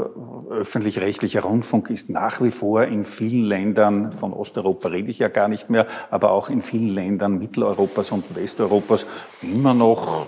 öffentlich-rechtlicher 0.51 1.41
Rundfunk 1.41 1.89
ist 1.89 2.11
nach 2.11 2.43
wie 2.43 2.51
vor 2.51 2.85
in 2.85 3.05
vielen 3.05 3.49
Ländern, 3.49 4.13
von 4.13 4.35
Osteuropa 4.35 4.89
rede 4.89 5.11
ich 5.11 5.19
ja 5.19 5.29
gar 5.29 5.49
nicht 5.49 5.71
mehr, 5.71 5.87
aber 6.11 6.33
auch 6.33 6.51
in 6.51 6.61
vielen 6.61 6.95
Ländern 6.95 7.39
Mitteleuropas 7.39 8.13
und 8.13 8.37
Westeuropas 8.37 9.07
immer 9.41 9.73
noch, 9.73 10.27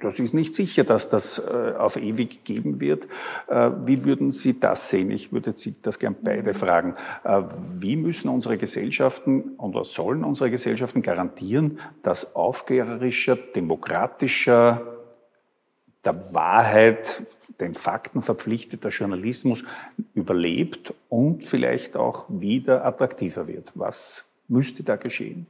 das 0.00 0.18
ist 0.18 0.34
nicht 0.34 0.54
sicher, 0.54 0.84
dass 0.84 1.08
das 1.08 1.38
äh, 1.38 1.74
auf 1.76 1.96
ewig 1.96 2.44
geben 2.44 2.80
wird. 2.80 3.06
Äh, 3.48 3.70
wie 3.84 4.04
würden 4.04 4.32
Sie 4.32 4.58
das 4.58 4.90
sehen? 4.90 5.10
Ich 5.10 5.32
würde 5.32 5.52
Sie 5.56 5.74
das 5.82 5.98
gern 5.98 6.16
beide 6.22 6.54
fragen. 6.54 6.94
Äh, 7.24 7.42
wie 7.78 7.96
müssen 7.96 8.28
unsere 8.28 8.58
Gesellschaften 8.58 9.52
oder 9.58 9.84
sollen 9.84 10.24
unsere 10.24 10.50
Gesellschaften 10.50 11.02
garantieren, 11.02 11.80
dass 12.02 12.34
aufklärerischer, 12.34 13.36
demokratischer, 13.36 14.82
der 16.04 16.34
Wahrheit, 16.34 17.22
den 17.60 17.74
Fakten 17.74 18.20
verpflichteter 18.20 18.90
Journalismus 18.90 19.64
überlebt 20.14 20.94
und 21.08 21.44
vielleicht 21.44 21.96
auch 21.96 22.26
wieder 22.28 22.84
attraktiver 22.84 23.46
wird? 23.46 23.72
Was 23.74 24.24
müsste 24.48 24.82
da 24.82 24.96
geschehen? 24.96 25.46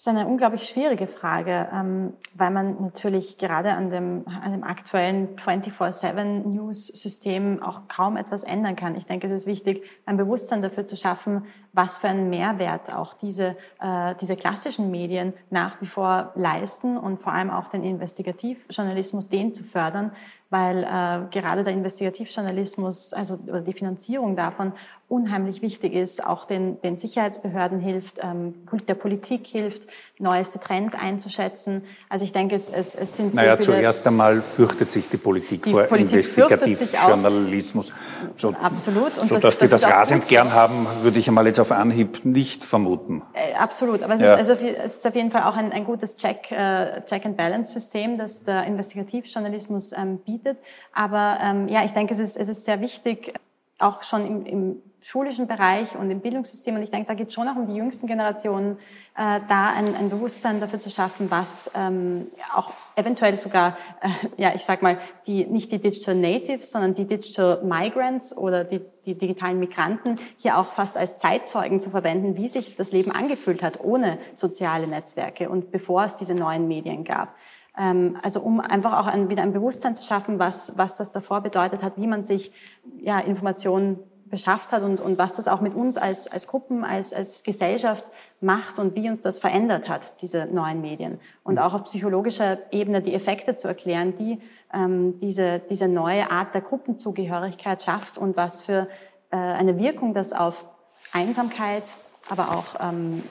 Das 0.00 0.06
ist 0.06 0.18
eine 0.18 0.26
unglaublich 0.26 0.66
schwierige 0.66 1.06
Frage, 1.06 1.68
ähm, 1.74 2.14
weil 2.32 2.50
man 2.50 2.80
natürlich 2.80 3.36
gerade 3.36 3.74
an 3.74 3.90
dem, 3.90 4.24
an 4.26 4.52
dem 4.52 4.64
aktuellen 4.64 5.36
24-7-News-System 5.36 7.62
auch 7.62 7.82
kaum 7.86 8.16
etwas 8.16 8.42
ändern 8.42 8.76
kann. 8.76 8.94
Ich 8.94 9.04
denke, 9.04 9.26
es 9.26 9.32
ist 9.32 9.46
wichtig, 9.46 9.84
ein 10.06 10.16
Bewusstsein 10.16 10.62
dafür 10.62 10.86
zu 10.86 10.96
schaffen, 10.96 11.44
was 11.74 11.98
für 11.98 12.08
einen 12.08 12.30
Mehrwert 12.30 12.94
auch 12.94 13.12
diese, 13.12 13.58
äh, 13.78 14.14
diese 14.18 14.36
klassischen 14.36 14.90
Medien 14.90 15.34
nach 15.50 15.82
wie 15.82 15.86
vor 15.86 16.32
leisten 16.34 16.96
und 16.96 17.20
vor 17.20 17.34
allem 17.34 17.50
auch 17.50 17.68
den 17.68 17.84
Investigativjournalismus, 17.84 19.28
den 19.28 19.52
zu 19.52 19.64
fördern, 19.64 20.12
weil 20.48 20.82
äh, 20.82 21.26
gerade 21.30 21.62
der 21.62 21.74
Investigativjournalismus, 21.74 23.12
also 23.12 23.34
oder 23.46 23.60
die 23.60 23.74
Finanzierung 23.74 24.34
davon 24.34 24.72
unheimlich 25.10 25.60
wichtig 25.60 25.92
ist, 25.92 26.24
auch 26.24 26.44
den, 26.44 26.80
den 26.80 26.96
Sicherheitsbehörden 26.96 27.80
hilft, 27.80 28.20
ähm, 28.22 28.54
der 28.88 28.94
Politik 28.94 29.44
hilft, 29.44 29.88
neueste 30.18 30.60
Trends 30.60 30.94
einzuschätzen. 30.94 31.82
Also 32.08 32.24
ich 32.24 32.32
denke, 32.32 32.54
es, 32.54 32.70
es, 32.70 32.94
es 32.94 33.16
sind 33.16 33.34
naja, 33.34 33.56
so 33.56 33.64
viele... 33.64 33.78
zuerst 33.78 34.06
einmal 34.06 34.40
fürchtet 34.40 34.92
sich 34.92 35.08
die 35.08 35.16
Politik 35.16 35.64
die 35.64 35.72
vor 35.72 35.82
Politik 35.84 36.12
Investigativjournalismus. 36.12 37.92
So, 38.36 38.50
absolut. 38.50 39.18
Und 39.18 39.28
so 39.28 39.34
das, 39.34 39.42
dass 39.42 39.58
die 39.58 39.68
das, 39.68 39.82
das 39.82 39.90
rasend 39.90 40.28
gern 40.28 40.52
haben, 40.52 40.86
würde 41.02 41.18
ich 41.18 41.26
einmal 41.26 41.46
jetzt 41.46 41.58
auf 41.58 41.72
Anhieb 41.72 42.24
nicht 42.24 42.62
vermuten. 42.62 43.22
Äh, 43.32 43.54
absolut, 43.54 44.04
aber 44.04 44.14
es, 44.14 44.20
ja. 44.20 44.34
ist, 44.34 44.48
also, 44.48 44.64
es 44.64 44.96
ist 44.96 45.06
auf 45.08 45.16
jeden 45.16 45.32
Fall 45.32 45.42
auch 45.42 45.56
ein, 45.56 45.72
ein 45.72 45.84
gutes 45.84 46.16
Check, 46.16 46.52
äh, 46.52 47.02
Check-and-Balance-System, 47.06 48.16
das 48.16 48.44
der 48.44 48.64
Investigativjournalismus 48.64 49.92
ähm, 49.92 50.18
bietet. 50.18 50.58
Aber 50.92 51.38
ähm, 51.42 51.66
ja, 51.66 51.84
ich 51.84 51.90
denke, 51.90 52.14
es 52.14 52.20
ist, 52.20 52.36
es 52.36 52.48
ist 52.48 52.64
sehr 52.64 52.80
wichtig, 52.80 53.34
auch 53.80 54.02
schon 54.02 54.26
im, 54.26 54.46
im 54.46 54.82
schulischen 55.02 55.46
Bereich 55.46 55.96
und 55.96 56.10
im 56.10 56.20
Bildungssystem. 56.20 56.74
Und 56.74 56.82
ich 56.82 56.90
denke, 56.90 57.08
da 57.08 57.14
geht 57.14 57.28
es 57.28 57.34
schon 57.34 57.48
auch 57.48 57.56
um 57.56 57.66
die 57.66 57.74
jüngsten 57.74 58.06
Generationen, 58.06 58.76
äh, 59.16 59.40
da 59.48 59.70
ein, 59.70 59.94
ein, 59.94 60.10
Bewusstsein 60.10 60.60
dafür 60.60 60.78
zu 60.78 60.90
schaffen, 60.90 61.30
was 61.30 61.70
ähm, 61.74 62.28
auch 62.54 62.72
eventuell 62.96 63.36
sogar, 63.36 63.76
äh, 64.02 64.08
ja, 64.36 64.54
ich 64.54 64.64
sag 64.64 64.82
mal, 64.82 64.98
die, 65.26 65.46
nicht 65.46 65.72
die 65.72 65.78
Digital 65.78 66.14
Natives, 66.14 66.70
sondern 66.70 66.94
die 66.94 67.06
Digital 67.06 67.62
Migrants 67.64 68.36
oder 68.36 68.64
die, 68.64 68.80
die 69.06 69.16
digitalen 69.16 69.58
Migranten 69.58 70.16
hier 70.36 70.58
auch 70.58 70.72
fast 70.72 70.98
als 70.98 71.16
Zeitzeugen 71.16 71.80
zu 71.80 71.90
verwenden, 71.90 72.36
wie 72.36 72.48
sich 72.48 72.76
das 72.76 72.92
Leben 72.92 73.10
angefühlt 73.10 73.62
hat 73.62 73.80
ohne 73.82 74.18
soziale 74.34 74.86
Netzwerke 74.86 75.48
und 75.48 75.70
bevor 75.70 76.04
es 76.04 76.16
diese 76.16 76.34
neuen 76.34 76.68
Medien 76.68 77.04
gab. 77.04 77.34
Ähm, 77.80 78.18
also 78.22 78.40
um 78.40 78.60
einfach 78.60 78.98
auch 78.98 79.06
ein, 79.06 79.30
wieder 79.30 79.42
ein 79.42 79.54
Bewusstsein 79.54 79.96
zu 79.96 80.04
schaffen, 80.04 80.38
was, 80.38 80.76
was 80.76 80.96
das 80.96 81.12
davor 81.12 81.40
bedeutet 81.40 81.82
hat, 81.82 81.94
wie 81.96 82.06
man 82.06 82.24
sich 82.24 82.52
ja, 83.00 83.18
Informationen 83.18 83.98
beschafft 84.26 84.70
hat 84.70 84.82
und, 84.82 85.00
und 85.00 85.18
was 85.18 85.34
das 85.34 85.48
auch 85.48 85.60
mit 85.60 85.74
uns 85.74 85.96
als, 85.96 86.30
als 86.30 86.46
Gruppen, 86.46 86.84
als, 86.84 87.12
als 87.12 87.42
Gesellschaft 87.42 88.04
macht 88.40 88.78
und 88.78 88.94
wie 88.94 89.08
uns 89.08 89.22
das 89.22 89.38
verändert 89.38 89.88
hat, 89.88 90.12
diese 90.20 90.46
neuen 90.46 90.82
Medien. 90.82 91.18
Und 91.42 91.58
auch 91.58 91.74
auf 91.74 91.84
psychologischer 91.84 92.58
Ebene 92.70 93.00
die 93.00 93.14
Effekte 93.14 93.56
zu 93.56 93.66
erklären, 93.66 94.14
die 94.16 94.38
ähm, 94.72 95.18
diese, 95.18 95.58
diese 95.58 95.88
neue 95.88 96.30
Art 96.30 96.54
der 96.54 96.60
Gruppenzugehörigkeit 96.60 97.82
schafft 97.82 98.18
und 98.18 98.36
was 98.36 98.62
für 98.62 98.88
äh, 99.30 99.36
eine 99.36 99.78
Wirkung 99.78 100.14
das 100.14 100.32
auf 100.32 100.64
Einsamkeit, 101.12 101.84
aber 102.28 102.50
auch, 102.50 102.80
ähm, 102.80 103.24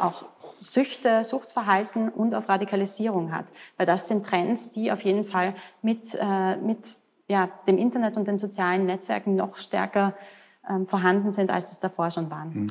auch 0.00 0.24
Süchte, 0.58 1.24
Suchtverhalten 1.24 2.08
und 2.08 2.34
auf 2.34 2.48
Radikalisierung 2.48 3.32
hat. 3.32 3.46
Weil 3.76 3.86
das 3.86 4.08
sind 4.08 4.26
Trends, 4.26 4.70
die 4.70 4.90
auf 4.92 5.02
jeden 5.02 5.24
Fall 5.24 5.54
mit, 5.82 6.16
äh, 6.20 6.56
mit 6.56 6.96
ja, 7.28 7.48
dem 7.66 7.78
Internet 7.78 8.16
und 8.16 8.26
den 8.26 8.38
sozialen 8.38 8.86
Netzwerken 8.86 9.34
noch 9.34 9.58
stärker 9.58 10.14
ähm, 10.68 10.86
vorhanden 10.86 11.32
sind, 11.32 11.50
als 11.50 11.72
es 11.72 11.78
davor 11.78 12.10
schon 12.10 12.30
waren. 12.30 12.54
Hm. 12.54 12.66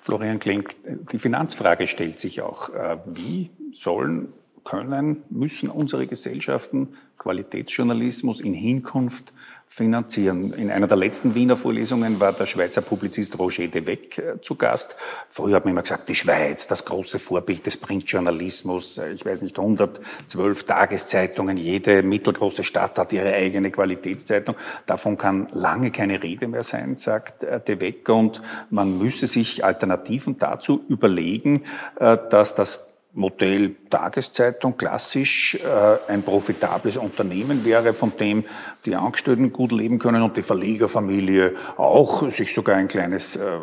Florian 0.00 0.38
Klenk, 0.38 0.76
die 1.12 1.18
Finanzfrage 1.18 1.86
stellt 1.86 2.20
sich 2.20 2.42
auch. 2.42 2.68
Äh, 2.70 2.98
wie 3.06 3.50
sollen, 3.72 4.32
können, 4.64 5.22
müssen 5.30 5.70
unsere 5.70 6.06
Gesellschaften 6.06 6.94
Qualitätsjournalismus 7.18 8.40
in 8.40 8.54
Hinkunft 8.54 9.32
finanzieren. 9.72 10.52
In 10.52 10.68
einer 10.68 10.88
der 10.88 10.96
letzten 10.96 11.36
Wiener 11.36 11.56
Vorlesungen 11.56 12.18
war 12.18 12.32
der 12.32 12.46
Schweizer 12.46 12.80
Publizist 12.80 13.38
Roger 13.38 13.68
de 13.68 13.86
Weck 13.86 14.18
äh, 14.18 14.40
zu 14.40 14.56
Gast. 14.56 14.96
Früher 15.28 15.54
hat 15.54 15.64
man 15.64 15.70
immer 15.70 15.82
gesagt, 15.82 16.08
die 16.08 16.16
Schweiz, 16.16 16.66
das 16.66 16.84
große 16.84 17.20
Vorbild 17.20 17.64
des 17.64 17.76
Printjournalismus. 17.76 18.98
Äh, 18.98 19.12
ich 19.12 19.24
weiß 19.24 19.42
nicht, 19.42 19.60
112 19.60 20.64
Tageszeitungen, 20.64 21.56
jede 21.56 22.02
mittelgroße 22.02 22.64
Stadt 22.64 22.98
hat 22.98 23.12
ihre 23.12 23.32
eigene 23.32 23.70
Qualitätszeitung. 23.70 24.56
Davon 24.86 25.16
kann 25.16 25.46
lange 25.52 25.92
keine 25.92 26.20
Rede 26.20 26.48
mehr 26.48 26.64
sein, 26.64 26.96
sagt 26.96 27.44
äh, 27.44 27.60
de 27.60 27.80
Weck. 27.80 28.08
Und 28.08 28.42
man 28.70 28.98
müsse 28.98 29.28
sich 29.28 29.64
Alternativen 29.64 30.36
dazu 30.36 30.84
überlegen, 30.88 31.62
dass 31.96 32.54
das 32.54 32.89
Modell 33.12 33.74
Tageszeitung 33.90 34.76
klassisch 34.76 35.56
äh, 35.56 36.12
ein 36.12 36.22
profitables 36.22 36.96
Unternehmen 36.96 37.64
wäre, 37.64 37.92
von 37.92 38.12
dem 38.16 38.44
die 38.84 38.94
Angestellten 38.94 39.52
gut 39.52 39.72
leben 39.72 39.98
können 39.98 40.22
und 40.22 40.36
die 40.36 40.42
Verlegerfamilie 40.42 41.56
auch 41.76 42.30
sich 42.30 42.54
sogar 42.54 42.76
ein 42.76 42.86
kleines 42.86 43.34
äh, 43.34 43.58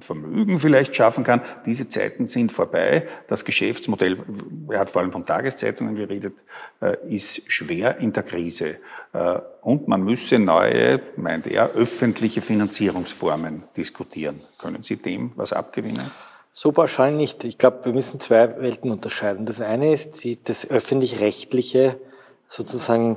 Vermögen 0.00 0.58
vielleicht 0.58 0.94
schaffen 0.94 1.24
kann. 1.24 1.40
Diese 1.64 1.88
Zeiten 1.88 2.26
sind 2.26 2.52
vorbei. 2.52 3.08
Das 3.28 3.46
Geschäftsmodell, 3.46 4.18
er 4.68 4.80
hat 4.80 4.90
vor 4.90 5.00
allem 5.00 5.12
von 5.12 5.24
Tageszeitungen 5.24 5.94
geredet, 5.94 6.44
äh, 6.80 6.96
ist 7.08 7.50
schwer 7.50 7.96
in 7.96 8.12
der 8.12 8.24
Krise. 8.24 8.76
Äh, 9.14 9.38
und 9.62 9.88
man 9.88 10.02
müsse 10.02 10.38
neue, 10.38 11.00
meint 11.16 11.46
er, 11.46 11.70
öffentliche 11.70 12.42
Finanzierungsformen 12.42 13.64
diskutieren. 13.74 14.42
Können 14.58 14.82
Sie 14.82 14.96
dem 14.96 15.32
was 15.36 15.54
abgewinnen? 15.54 16.10
So 16.52 16.70
pauschal 16.70 17.12
nicht. 17.12 17.44
Ich 17.44 17.56
glaube, 17.56 17.84
wir 17.84 17.92
müssen 17.92 18.20
zwei 18.20 18.60
Welten 18.60 18.90
unterscheiden. 18.90 19.46
Das 19.46 19.60
eine 19.60 19.92
ist 19.92 20.22
die, 20.22 20.42
das 20.42 20.68
öffentlich-rechtliche, 20.68 21.96
sozusagen 22.46 23.16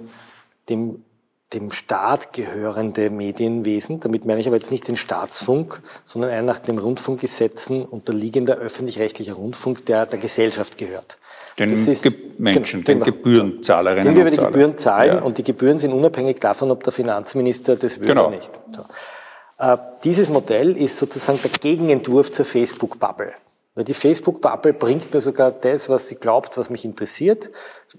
dem, 0.70 1.04
dem 1.52 1.72
Staat 1.72 2.32
gehörende 2.32 3.10
Medienwesen. 3.10 4.00
Damit 4.00 4.26
meine 4.26 4.40
ich 4.40 4.48
aber 4.48 4.56
jetzt 4.56 4.72
nicht 4.72 4.88
den 4.88 4.96
Staatsfunk, 4.96 5.82
sondern 6.06 6.32
ein 6.32 6.46
nach 6.46 6.60
den 6.60 6.80
Rundfunkgesetzen 6.80 7.84
unterliegender 7.84 8.56
öffentlich-rechtlicher 8.58 9.34
Rundfunk, 9.34 9.86
der 9.86 10.06
der 10.06 10.20
Gesellschaft 10.20 10.78
gehört. 10.78 11.18
Den 11.60 11.72
ist, 11.72 11.88
Menschen, 12.38 12.84
genau, 12.84 13.06
den, 13.06 13.14
den 13.14 13.14
Gebührenzahlerinnen 13.14 14.14
Den 14.14 14.26
wir 14.26 14.32
die 14.32 14.38
Gebühren 14.38 14.78
zahlen 14.78 15.18
ja. 15.18 15.22
und 15.22 15.38
die 15.38 15.44
Gebühren 15.44 15.80
sind 15.80 15.94
unabhängig 15.94 16.40
davon, 16.40 16.70
ob 16.70 16.84
der 16.84 16.92
Finanzminister 16.92 17.78
das 17.78 18.00
will 18.00 18.08
genau. 18.08 18.28
oder 18.28 18.36
nicht. 18.36 18.52
So. 18.72 18.84
Äh, 19.58 19.78
dieses 20.04 20.30
Modell 20.30 20.78
ist 20.78 20.98
sozusagen 20.98 21.40
der 21.42 21.52
Gegenentwurf 21.52 22.32
zur 22.32 22.46
Facebook-Bubble. 22.46 23.34
Die 23.78 23.94
Facebook-Bubble 23.94 24.74
bringt 24.74 25.14
mir 25.14 25.20
sogar 25.20 25.52
das, 25.52 25.90
was 25.90 26.08
sie 26.08 26.16
glaubt, 26.16 26.58
was 26.58 26.70
mich 26.70 26.86
interessiert, 26.86 27.52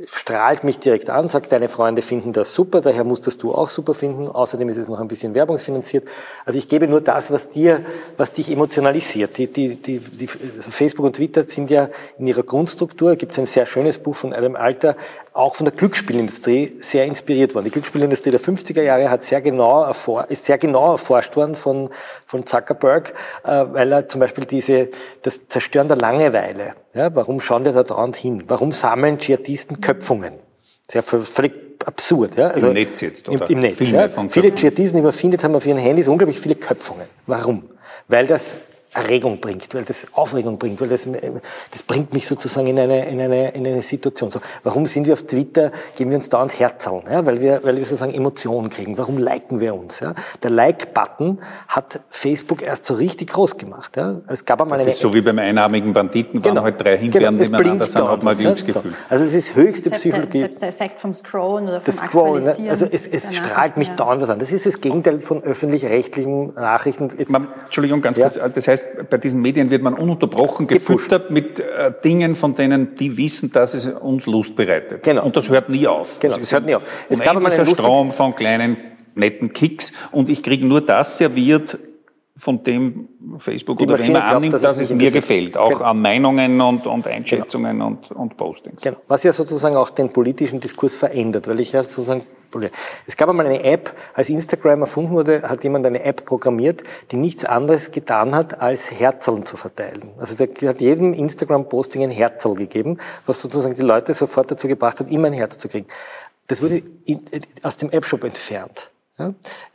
strahlt 0.05 0.65
mich 0.65 0.79
direkt 0.79 1.11
an, 1.11 1.29
sagt, 1.29 1.53
deine 1.53 1.69
Freunde 1.69 2.03
finden 2.03 2.33
das 2.33 2.55
super, 2.55 2.81
daher 2.81 3.05
musst 3.05 3.27
das 3.27 3.39
du 3.39 3.55
auch 3.55 3.69
super 3.69 3.95
finden. 3.95 4.29
Außerdem 4.29 4.69
ist 4.69 4.77
es 4.77 4.89
noch 4.89 5.01
ein 5.01 5.09
bisschen 5.09 5.35
werbungsfinanziert. 5.35 6.07
Also 6.45 6.59
ich 6.59 6.69
gebe 6.69 6.87
nur 6.87 7.01
das, 7.01 7.31
was 7.31 7.49
dir, 7.49 7.81
was 8.17 8.33
dich 8.33 8.51
emotionalisiert. 8.51 9.39
Die, 9.39 9.47
die, 9.47 9.77
die, 9.77 9.99
die 9.99 10.29
also 10.57 10.71
Facebook 10.71 11.07
und 11.07 11.17
Twitter 11.17 11.43
sind 11.43 11.71
ja 11.71 11.89
in 12.19 12.27
ihrer 12.27 12.43
Grundstruktur, 12.43 13.17
gibt 13.17 13.33
es 13.33 13.39
ein 13.39 13.47
sehr 13.47 13.67
schönes 13.67 13.99
Buch 13.99 14.17
von 14.17 14.33
Adam 14.33 14.57
Alter, 14.57 14.97
auch 15.33 15.55
von 15.55 15.65
der 15.65 15.75
Glücksspielindustrie 15.75 16.77
sehr 16.81 17.05
inspiriert 17.07 17.55
worden. 17.55 17.65
Die 17.65 17.71
Glücksspielindustrie 17.71 18.31
der 18.31 18.41
50er 18.41 18.83
Jahre 18.83 19.11
hat 19.11 19.23
sehr 19.23 19.41
genau 19.41 19.85
erfor 19.85 20.27
ist 20.29 20.45
sehr 20.45 20.59
genau 20.59 20.93
erforscht 20.93 21.37
worden 21.37 21.55
von, 21.55 21.91
von 22.25 22.47
Zuckerberg, 22.47 23.15
äh, 23.45 23.65
weil 23.73 23.93
er 23.93 24.09
zum 24.09 24.21
Beispiel 24.21 24.45
diese, 24.45 24.89
das 25.23 25.49
Zerstören 25.49 25.89
der 25.89 25.97
Langeweile, 25.97 26.75
ja, 26.97 27.15
warum 27.15 27.41
schauen 27.41 27.65
die 27.65 27.73
da 27.73 27.83
dauernd 27.83 28.17
hin? 28.17 28.45
Warum 28.47 28.73
sammeln 28.73 29.19
Dschihadisten 29.19 29.81
Köpfungen? 29.81 30.35
Sehr 30.91 31.03
völlig 31.03 31.53
absurd. 31.85 32.37
Ja? 32.37 32.49
Also 32.49 32.69
Im 32.69 32.75
Netz 32.75 33.01
jetzt, 33.01 33.29
oder? 33.29 33.49
Im, 33.51 33.57
im 33.57 33.61
Netz, 33.61 33.91
ja. 33.91 34.09
Viele 34.29 34.55
Dschihadisten, 34.55 34.99
die 34.99 35.03
man 35.03 35.13
findet, 35.13 35.45
haben 35.45 35.55
auf 35.55 35.67
ihren 35.67 35.79
Handys 35.79 36.09
unglaublich 36.09 36.41
viele 36.41 36.55
Köpfungen. 36.55 37.07
Warum? 37.27 37.65
Weil 38.09 38.27
das 38.27 38.55
Erregung 38.97 39.41
bringt, 39.41 39.75
weil 39.75 39.85
das 39.85 40.09
Aufregung 40.15 40.59
bringt, 40.59 40.81
weil 40.81 40.89
das, 40.89 41.07
das 41.71 41.83
bringt 41.83 42.15
mich 42.15 42.27
sozusagen 42.27 42.67
in 42.67 42.79
eine, 42.79 43.09
in 43.09 43.21
eine, 43.21 43.51
in 43.51 43.67
eine 43.67 43.83
Situation. 43.83 44.31
So, 44.31 44.41
warum 44.63 44.87
sind 44.87 45.07
wir 45.07 45.13
auf 45.13 45.23
Twitter, 45.23 45.71
geben 45.97 46.11
wir 46.11 46.17
uns 46.17 46.31
dauernd 46.31 46.59
Herzallen? 46.59 47.03
Ja, 47.11 47.27
weil, 47.27 47.41
wir, 47.41 47.61
weil 47.63 47.77
wir 47.77 47.85
sozusagen 47.85 48.15
Emotionen 48.15 48.71
kriegen. 48.71 48.97
Warum 48.97 49.19
liken 49.19 49.61
wir 49.61 49.75
uns? 49.75 50.01
Ja? 50.01 50.15
Der 50.43 50.51
Like-Button 50.51 51.39
hat 51.69 52.01
Facebook 52.09 52.63
erst 52.63 52.87
so 52.87 52.95
richtig 52.95 53.31
groß 53.35 53.59
gemacht. 53.59 53.97
Ja? 53.97 54.17
Es 54.29 54.45
gab 54.47 54.63
einmal 54.63 54.79
das 54.79 54.85
eine 54.85 54.93
ist 54.93 55.01
so 55.01 55.13
wie 55.13 55.21
beim 55.21 55.39
einarmigen 55.39 55.93
Banditen, 55.93 56.41
genau, 56.41 56.57
waren 56.57 56.65
halt 56.65 56.81
drei 56.81 56.97
Himbeeren 56.97 57.37
genau, 57.39 57.51
nebeneinander 57.51 57.87
sind, 57.87 58.09
hat 58.09 58.23
man 58.23 58.35
ein 58.35 58.41
Glücksgefühl. 58.41 58.93
So. 58.93 58.97
Also 59.11 59.25
es 59.27 59.35
ist 59.35 59.55
höchste 59.55 59.91
selbst 59.91 60.01
Psychologie. 60.01 60.39
Der, 60.39 60.41
selbst 60.41 60.63
der 60.63 60.69
Effekt 60.71 61.01
vom 61.01 61.13
Scrollen 61.13 61.69
oder 61.69 61.81
vom 61.83 61.85
das 61.85 61.97
Scrollen, 61.97 62.69
also 62.71 62.87
es, 62.91 63.07
es 63.07 63.35
strahlt 63.35 63.77
mich 63.77 63.89
ja. 63.89 63.97
dauernd 63.97 64.23
was 64.23 64.31
an. 64.31 64.39
Das 64.39 64.53
ist 64.53 64.65
das 64.65 64.81
Gegenteil 64.81 65.21
von 65.21 65.43
öffentlich-rechtlichen 65.43 66.55
Nachrichten. 66.55 67.11
Jetzt, 67.19 67.31
Man, 67.31 67.47
Entschuldigung, 67.65 68.01
ganz 68.01 68.19
kurz. 68.19 68.39
Das 68.55 68.69
heißt, 68.69 68.86
bei 69.11 69.19
diesen 69.19 69.41
Medien 69.43 69.57
Medien 69.57 69.71
wird 69.71 69.83
man 69.83 69.95
ununterbrochen 69.95 70.67
gefüttert 70.67 71.31
mit 71.31 71.61
äh, 71.61 71.93
Dingen, 72.05 72.35
von 72.35 72.55
denen 72.55 72.95
die 72.95 73.17
wissen, 73.17 73.53
dass 73.53 73.75
es 73.75 73.87
uns 73.87 74.27
Lust 74.27 74.55
bereitet. 74.57 75.03
Genau. 75.03 75.25
Und 75.25 75.37
das 75.37 75.49
hört 75.49 75.69
nie 75.69 75.87
auf. 75.87 76.19
Genau, 76.21 76.37
das, 76.37 76.53
hört 76.53 76.67
nie 76.67 76.75
auf. 76.75 76.83
Es 77.09 77.21
gab 77.21 77.41
mal 77.41 77.51
einen 77.51 77.67
Strom 77.67 78.13
von 78.13 78.35
kleinen, 78.35 78.77
netten 79.15 79.53
Kicks 79.53 79.93
und 80.13 80.29
ich 80.29 80.43
kriege 80.43 80.67
nur 80.67 80.81
das 80.81 81.19
serviert, 81.19 81.79
von 82.39 82.63
dem 82.63 83.09
Facebook 83.39 83.81
oder 83.81 83.99
wer 83.99 84.07
immer 84.07 84.25
annimmt, 84.25 84.53
dass, 84.53 84.63
dass 84.63 84.81
es 84.81 84.93
mir 84.93 85.11
gefällt, 85.11 85.57
auch 85.57 85.71
genau. 85.71 85.85
an 85.85 86.03
Meinungen 86.03 86.61
und, 86.61 86.87
und 86.87 87.07
Einschätzungen 87.07 87.73
genau. 87.73 87.87
und, 87.87 88.11
und 88.11 88.37
Postings. 88.37 88.83
Genau. 88.83 88.99
Was 89.09 89.23
ja 89.23 89.33
sozusagen 89.33 89.77
auch 89.77 89.91
den 89.91 90.11
politischen 90.11 90.61
Diskurs 90.61 90.97
verändert, 90.97 91.49
weil 91.49 91.61
ich 91.61 91.73
ja 91.73 91.83
sozusagen 91.83 92.27
es 93.07 93.17
gab 93.17 93.29
einmal 93.29 93.45
eine 93.45 93.63
App, 93.65 93.95
als 94.15 94.31
Instagram 94.31 94.81
erfunden 94.83 95.11
wurde, 95.11 95.43
hat 95.43 95.63
jemand 95.65 95.85
eine 95.85 96.03
App 96.03 96.25
programmiert, 96.25 96.85
die 97.11 97.17
nichts 97.17 97.45
anderes 97.45 97.91
getan 97.91 98.35
hat, 98.35 98.61
als 98.61 98.91
Herzeln 98.91 99.45
zu 99.45 99.59
verteilen. 99.59 100.11
Also 100.17 100.37
der 100.37 100.49
hat 100.69 100.81
jedem 100.81 101.13
Instagram-Posting 101.13 102.03
ein 102.05 102.11
Herzl 102.11 102.55
gegeben, 102.55 102.99
was 103.27 103.43
sozusagen 103.43 103.75
die 103.75 103.83
Leute 103.83 104.15
sofort 104.15 104.51
dazu 104.51 104.69
gebracht 104.69 105.01
hat, 105.01 105.11
immer 105.11 105.27
ein 105.27 105.35
Herz 105.35 105.59
zu 105.59 105.69
kriegen. 105.69 105.87
Das 106.47 106.63
wurde 106.63 106.83
aus 107.63 107.77
dem 107.77 107.91
App-Shop 107.91 108.25
entfernt. 108.25 108.91
Ja? 109.19 109.35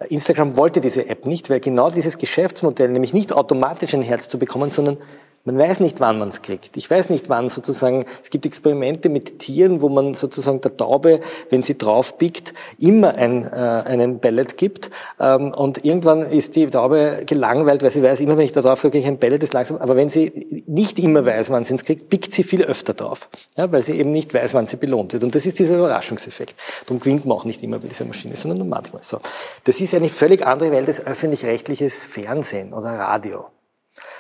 Instagram 0.10 0.56
wollte 0.58 0.82
diese 0.82 1.08
App 1.08 1.26
nicht, 1.26 1.50
weil 1.50 1.60
genau 1.60 1.90
dieses 1.90 2.18
Geschäftsmodell, 2.18 2.90
nämlich 2.90 3.14
nicht 3.14 3.34
automatisch 3.34 3.94
ein 3.94 4.02
Herz 4.02 4.30
zu 4.30 4.38
bekommen, 4.38 4.72
sondern 4.72 4.98
man 5.44 5.58
weiß 5.58 5.80
nicht, 5.80 6.00
wann 6.00 6.20
man 6.20 6.30
es 6.30 6.42
kriegt. 6.42 6.78
Ich 6.78 6.90
weiß 6.90 7.10
nicht, 7.10 7.30
wann 7.30 7.50
sozusagen, 7.50 8.06
es 8.22 8.30
gibt 8.30 8.46
Experimente 8.46 9.10
mit 9.10 9.40
Tieren, 9.40 9.82
wo 9.82 9.90
man 9.90 10.14
sozusagen 10.14 10.62
der 10.62 10.78
Taube, 10.78 11.22
wenn 11.50 11.64
sie 11.64 11.78
draufpickt, 11.78 12.54
immer 12.80 13.16
ein, 13.16 13.46
äh, 13.46 13.48
einen 13.48 14.20
Pellet 14.20 14.58
gibt. 14.58 14.92
Ähm, 15.20 15.54
und 15.54 15.84
irgendwann 15.84 16.22
ist 16.22 16.56
die 16.56 16.68
Taube 16.68 17.24
gelangweilt, 17.26 17.82
weil 17.82 17.92
sie 17.92 18.04
weiß, 18.04 18.22
immer 18.22 18.38
wenn 18.38 18.46
ich 18.46 18.52
da 18.52 18.62
drauf 18.62 18.82
kriege, 18.82 18.98
ich 18.98 19.08
ein 19.08 19.18
Pellet 19.18 19.42
ist 19.42 19.54
langsam. 19.54 19.78
Aber 19.78 19.96
wenn 19.96 20.10
sie 20.10 20.64
nicht 20.68 21.00
immer 21.00 21.26
weiß, 21.26 21.50
wann 21.50 21.66
sie 21.66 21.74
es 21.74 21.84
kriegt, 21.84 22.10
pickt 22.10 22.34
sie 22.34 22.44
viel 22.44 22.64
öfter 22.64 22.94
drauf. 22.94 23.28
Ja, 23.58 23.72
weil 23.72 23.82
sie 23.82 23.98
eben 23.98 24.12
nicht 24.12 24.34
weiß, 24.34 24.54
wann 24.54 24.68
sie 24.68 24.78
belohnt 24.78 25.14
wird. 25.14 25.24
Und 25.24 25.34
das 25.34 25.46
ist 25.46 25.58
dieser 25.58 25.78
Überraschungseffekt. 25.78 26.56
Darum 26.86 27.00
gewinnt 27.00 27.26
man 27.26 27.38
auch 27.38 27.46
nicht 27.46 27.64
immer 27.64 27.80
bei 27.80 27.88
dieser 27.88 28.06
Maschine, 28.06 28.36
sondern 28.36 28.60
nur 28.60 28.68
manchmal. 28.68 29.02
So. 29.04 29.20
Das 29.64 29.82
ist 29.82 29.96
eine 29.96 30.10
völlig 30.10 30.46
andere 30.46 30.72
Welt 30.72 30.88
als 30.88 31.06
öffentlich-rechtliches 31.06 32.06
Fernsehen 32.06 32.74
oder 32.74 32.92
Radio. 32.92 33.46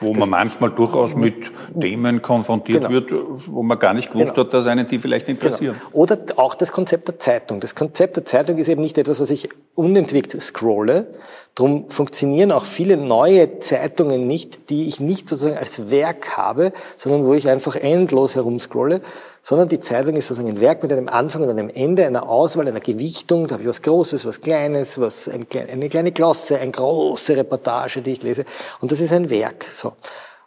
Wo 0.01 0.13
man 0.13 0.29
manchmal 0.29 0.71
durchaus 0.71 1.15
mit 1.15 1.51
Themen 1.79 2.21
konfrontiert 2.21 2.81
genau. 2.81 2.89
wird, 2.89 3.13
wo 3.47 3.61
man 3.61 3.77
gar 3.77 3.93
nicht 3.93 4.11
gewusst 4.11 4.33
genau. 4.33 4.45
hat, 4.45 4.53
dass 4.53 4.65
einen 4.65 4.87
die 4.87 4.99
vielleicht 4.99 5.29
interessieren. 5.29 5.75
Genau. 5.79 6.01
Oder 6.01 6.17
auch 6.37 6.55
das 6.55 6.71
Konzept 6.71 7.07
der 7.07 7.19
Zeitung. 7.19 7.59
Das 7.59 7.75
Konzept 7.75 8.15
der 8.15 8.25
Zeitung 8.25 8.57
ist 8.57 8.67
eben 8.67 8.81
nicht 8.81 8.97
etwas, 8.97 9.19
was 9.19 9.29
ich 9.29 9.49
unentwegt 9.75 10.31
scrolle. 10.41 11.07
Darum 11.55 11.89
funktionieren 11.89 12.53
auch 12.53 12.63
viele 12.63 12.95
neue 12.95 13.59
Zeitungen 13.59 14.25
nicht, 14.25 14.69
die 14.69 14.87
ich 14.87 15.01
nicht 15.01 15.27
sozusagen 15.27 15.57
als 15.57 15.91
Werk 15.91 16.37
habe, 16.37 16.71
sondern 16.95 17.25
wo 17.25 17.33
ich 17.33 17.49
einfach 17.49 17.75
endlos 17.75 18.35
herumscrolle, 18.35 19.01
sondern 19.41 19.67
die 19.67 19.81
Zeitung 19.81 20.15
ist 20.15 20.27
sozusagen 20.27 20.55
ein 20.55 20.61
Werk 20.61 20.81
mit 20.81 20.93
einem 20.93 21.09
Anfang 21.09 21.43
und 21.43 21.49
einem 21.49 21.69
Ende, 21.69 22.05
einer 22.05 22.29
Auswahl, 22.29 22.69
einer 22.69 22.79
Gewichtung. 22.79 23.47
Da 23.47 23.53
habe 23.53 23.63
ich 23.63 23.69
was 23.69 23.81
Großes, 23.81 24.25
was 24.25 24.39
Kleines, 24.39 24.99
was 25.01 25.27
ein, 25.27 25.45
eine 25.69 25.89
kleine 25.89 26.13
Glosse, 26.13 26.57
eine 26.57 26.71
große 26.71 27.35
Reportage, 27.35 28.01
die 28.01 28.13
ich 28.13 28.23
lese. 28.23 28.45
Und 28.79 28.93
das 28.93 29.01
ist 29.01 29.11
ein 29.11 29.29
Werk. 29.29 29.65
So. 29.75 29.89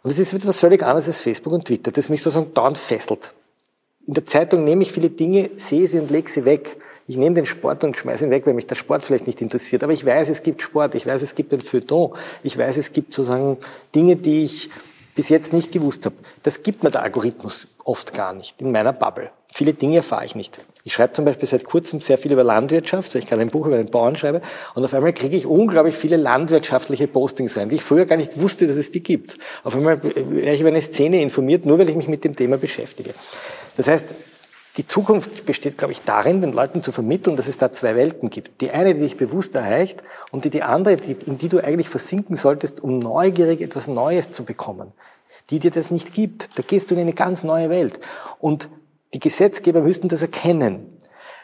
Und 0.01 0.11
das 0.11 0.17
ist 0.17 0.33
etwas 0.33 0.59
völlig 0.59 0.81
anderes 0.81 1.07
als 1.07 1.21
Facebook 1.21 1.53
und 1.53 1.65
Twitter, 1.65 1.91
das 1.91 2.09
mich 2.09 2.23
sozusagen 2.23 2.53
dauernd 2.53 2.79
fesselt. 2.79 3.31
In 4.07 4.13
der 4.15 4.25
Zeitung 4.25 4.63
nehme 4.63 4.83
ich 4.83 4.91
viele 4.91 5.09
Dinge, 5.09 5.51
sehe 5.55 5.87
sie 5.87 5.99
und 5.99 6.09
lege 6.09 6.29
sie 6.29 6.45
weg. 6.45 6.77
Ich 7.07 7.17
nehme 7.17 7.35
den 7.35 7.45
Sport 7.45 7.83
und 7.83 7.95
schmeiße 7.95 8.25
ihn 8.25 8.31
weg, 8.31 8.47
weil 8.47 8.53
mich 8.55 8.65
der 8.65 8.75
Sport 8.75 9.05
vielleicht 9.05 9.27
nicht 9.27 9.41
interessiert. 9.41 9.83
Aber 9.83 9.93
ich 9.93 10.05
weiß, 10.05 10.29
es 10.29 10.41
gibt 10.41 10.61
Sport, 10.61 10.95
ich 10.95 11.05
weiß, 11.05 11.21
es 11.21 11.35
gibt 11.35 11.53
ein 11.53 11.61
Feuilleton, 11.61 12.13
ich 12.41 12.57
weiß, 12.57 12.77
es 12.77 12.91
gibt 12.91 13.13
sozusagen 13.13 13.57
Dinge, 13.93 14.15
die 14.15 14.43
ich 14.43 14.69
bis 15.13 15.29
jetzt 15.29 15.53
nicht 15.53 15.71
gewusst 15.71 16.05
habe. 16.05 16.15
Das 16.43 16.63
gibt 16.63 16.83
mir 16.83 16.91
der 16.91 17.03
Algorithmus 17.03 17.67
oft 17.83 18.13
gar 18.13 18.33
nicht 18.33 18.59
in 18.59 18.71
meiner 18.71 18.91
Bubble. 18.91 19.29
Viele 19.53 19.73
Dinge 19.73 19.97
erfahre 19.97 20.25
ich 20.25 20.35
nicht. 20.35 20.59
Ich 20.83 20.93
schreibe 20.93 21.13
zum 21.13 21.25
Beispiel 21.25 21.47
seit 21.47 21.63
kurzem 21.63 22.01
sehr 22.01 22.17
viel 22.17 22.33
über 22.33 22.43
Landwirtschaft, 22.43 23.15
weil 23.15 23.21
ich 23.21 23.27
gerade 23.27 23.41
ein 23.41 23.49
Buch 23.49 23.65
über 23.65 23.75
einen 23.75 23.89
Bauern 23.89 24.15
schreibe. 24.15 24.41
Und 24.75 24.83
auf 24.83 24.93
einmal 24.93 25.13
kriege 25.13 25.37
ich 25.37 25.45
unglaublich 25.45 25.95
viele 25.95 26.17
landwirtschaftliche 26.17 27.07
Postings 27.07 27.55
rein, 27.55 27.69
die 27.69 27.75
ich 27.75 27.83
früher 27.83 28.05
gar 28.05 28.17
nicht 28.17 28.39
wusste, 28.39 28.67
dass 28.67 28.75
es 28.75 28.91
die 28.91 29.01
gibt. 29.01 29.37
Auf 29.63 29.75
einmal 29.75 30.03
wäre 30.03 30.53
ich 30.53 30.59
über 30.59 30.69
eine 30.69 30.81
Szene 30.81 31.21
informiert, 31.21 31.65
nur 31.65 31.79
weil 31.79 31.89
ich 31.89 31.95
mich 31.95 32.07
mit 32.07 32.23
dem 32.23 32.35
Thema 32.35 32.57
beschäftige. 32.57 33.15
Das 33.77 33.87
heißt, 33.87 34.13
die 34.77 34.87
Zukunft 34.87 35.45
besteht, 35.45 35.77
glaube 35.77 35.93
ich, 35.93 36.01
darin, 36.01 36.41
den 36.41 36.51
Leuten 36.51 36.81
zu 36.81 36.91
vermitteln, 36.91 37.35
dass 37.35 37.47
es 37.47 37.57
da 37.57 37.71
zwei 37.71 37.95
Welten 37.95 38.29
gibt. 38.29 38.59
Die 38.61 38.71
eine, 38.71 38.93
die 38.93 39.01
dich 39.01 39.17
bewusst 39.17 39.55
erreicht 39.55 40.03
und 40.31 40.45
die, 40.45 40.49
die 40.49 40.63
andere, 40.63 40.97
die, 40.97 41.15
in 41.25 41.37
die 41.37 41.47
du 41.47 41.63
eigentlich 41.63 41.89
versinken 41.89 42.35
solltest, 42.35 42.83
um 42.83 42.99
neugierig 42.99 43.61
etwas 43.61 43.87
Neues 43.87 44.31
zu 44.31 44.43
bekommen 44.43 44.91
die 45.49 45.59
dir 45.59 45.71
das 45.71 45.91
nicht 45.91 46.13
gibt. 46.13 46.57
Da 46.57 46.63
gehst 46.65 46.89
du 46.89 46.95
in 46.95 47.01
eine 47.01 47.13
ganz 47.13 47.43
neue 47.43 47.69
Welt. 47.69 47.99
Und 48.39 48.69
die 49.13 49.19
Gesetzgeber 49.19 49.81
müssten 49.81 50.07
das 50.07 50.21
erkennen. 50.21 50.97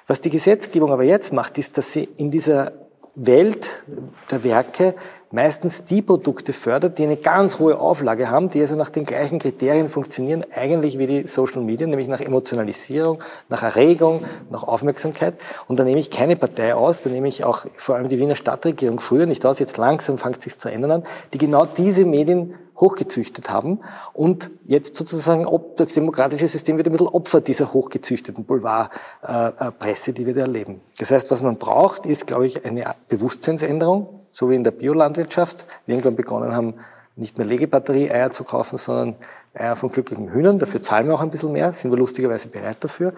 Was 0.08 0.22
die 0.22 0.30
Gesetzgebung 0.30 0.92
aber 0.92 1.04
jetzt 1.04 1.32
macht, 1.32 1.58
ist, 1.58 1.78
dass 1.78 1.94
sie 1.94 2.10
in 2.18 2.32
dieser 2.32 2.74
Welt 3.16 3.84
der 4.30 4.44
Werke 4.44 4.96
meistens 5.32 5.84
die 5.86 6.02
Produkte 6.02 6.54
fördert, 6.54 6.98
die 6.98 7.04
eine 7.04 7.18
ganz 7.18 7.60
hohe 7.60 7.80
Auflage 7.80 8.30
haben, 8.30 8.50
die 8.50 8.62
also 8.62 8.76
nach 8.76 8.90
den 8.90 9.06
gleichen 9.06 9.40
Kriterien 9.40 9.88
funktionieren, 9.88 10.46
eigentlich 10.54 10.98
wie 10.98 11.08
die 11.08 11.28
Social 11.28 11.62
Media, 11.62 11.88
nämlich 11.88 12.08
nach 12.08 12.22
Emotionalisierung, 12.22 13.24
nach 13.50 13.64
Erregung, 13.64 14.24
nach 14.50 14.64
Aufmerksamkeit. 14.64 15.36
Und 15.68 15.80
da 15.80 15.84
nehme 15.84 16.00
ich 16.00 16.12
keine 16.12 16.36
Partei 16.36 16.76
aus, 16.76 17.02
da 17.02 17.10
nehme 17.10 17.28
ich 17.28 17.44
auch 17.44 17.66
vor 17.78 17.96
allem 17.96 18.10
die 18.10 18.20
Wiener 18.20 18.36
Stadtregierung 18.36 19.00
früher 19.00 19.26
nicht 19.26 19.46
aus, 19.46 19.60
jetzt 19.60 19.78
langsam 19.78 20.18
fängt 20.18 20.38
es 20.38 20.44
sich 20.44 20.58
zu 20.58 20.70
ändern 20.70 20.92
an, 20.92 21.04
die 21.34 21.38
genau 21.38 21.66
diese 21.66 22.06
Medien 22.06 22.56
hochgezüchtet 22.82 23.50
haben 23.50 23.80
und 24.14 24.50
jetzt 24.66 24.96
sozusagen 24.96 25.46
ob 25.46 25.78
das 25.78 25.94
demokratische 25.94 26.48
System 26.48 26.78
wird 26.78 26.88
ein 26.88 26.92
bisschen 26.92 27.08
Opfer 27.08 27.40
dieser 27.40 27.72
hochgezüchteten 27.74 28.44
Boulevardpresse, 28.44 30.14
die 30.14 30.26
wir 30.26 30.34
da 30.34 30.42
erleben. 30.42 30.82
Das 30.98 31.12
heißt, 31.12 31.30
was 31.32 31.42
man 31.42 31.58
braucht, 31.58 32.06
ist, 32.08 32.28
glaube 32.28 32.48
ich, 32.48 32.66
eine 32.66 32.84
Bewusstseinsänderung, 33.08 34.10
so 34.32 34.50
wie 34.50 34.56
in 34.56 34.64
der 34.64 34.72
Biolandwirtschaft. 34.72 35.66
Wir 35.86 35.96
irgendwann 35.96 36.16
begonnen 36.16 36.56
haben, 36.56 36.74
nicht 37.16 37.38
mehr 37.38 37.46
Legebatterie-Eier 37.46 38.32
zu 38.32 38.44
kaufen, 38.44 38.78
sondern 38.78 39.16
Eier 39.54 39.76
von 39.76 39.92
glücklichen 39.92 40.32
Hühnern. 40.32 40.58
Dafür 40.58 40.82
zahlen 40.82 41.08
wir 41.08 41.14
auch 41.14 41.22
ein 41.22 41.30
bisschen 41.30 41.52
mehr, 41.52 41.72
sind 41.74 41.92
wir 41.92 41.98
lustigerweise 41.98 42.48
bereit 42.48 42.78
dafür. 42.80 43.14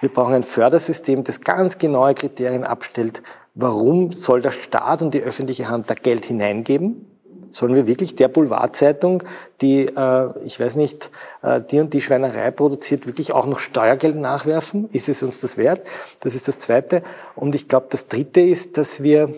Wir 0.00 0.12
brauchen 0.12 0.34
ein 0.34 0.42
Fördersystem, 0.42 1.24
das 1.24 1.40
ganz 1.40 1.78
genaue 1.78 2.14
Kriterien 2.14 2.64
abstellt, 2.64 3.22
warum 3.54 4.12
soll 4.12 4.42
der 4.42 4.50
Staat 4.50 5.00
und 5.00 5.14
die 5.14 5.22
öffentliche 5.22 5.68
Hand 5.68 5.88
da 5.88 5.94
Geld 5.94 6.26
hineingeben 6.26 7.06
Sollen 7.50 7.74
wir 7.74 7.86
wirklich 7.86 8.14
der 8.16 8.28
Boulevardzeitung, 8.28 9.22
die, 9.60 9.86
äh, 9.86 10.44
ich 10.44 10.60
weiß 10.60 10.76
nicht, 10.76 11.10
äh, 11.42 11.60
die 11.62 11.80
und 11.80 11.92
die 11.94 12.00
Schweinerei 12.00 12.50
produziert, 12.50 13.06
wirklich 13.06 13.32
auch 13.32 13.46
noch 13.46 13.58
Steuergeld 13.58 14.16
nachwerfen? 14.16 14.88
Ist 14.92 15.08
es 15.08 15.22
uns 15.22 15.40
das 15.40 15.56
wert? 15.56 15.86
Das 16.20 16.34
ist 16.34 16.48
das 16.48 16.58
Zweite. 16.58 17.02
Und 17.34 17.54
ich 17.54 17.68
glaube, 17.68 17.86
das 17.90 18.08
Dritte 18.08 18.40
ist, 18.40 18.76
dass 18.76 19.02
wir 19.02 19.32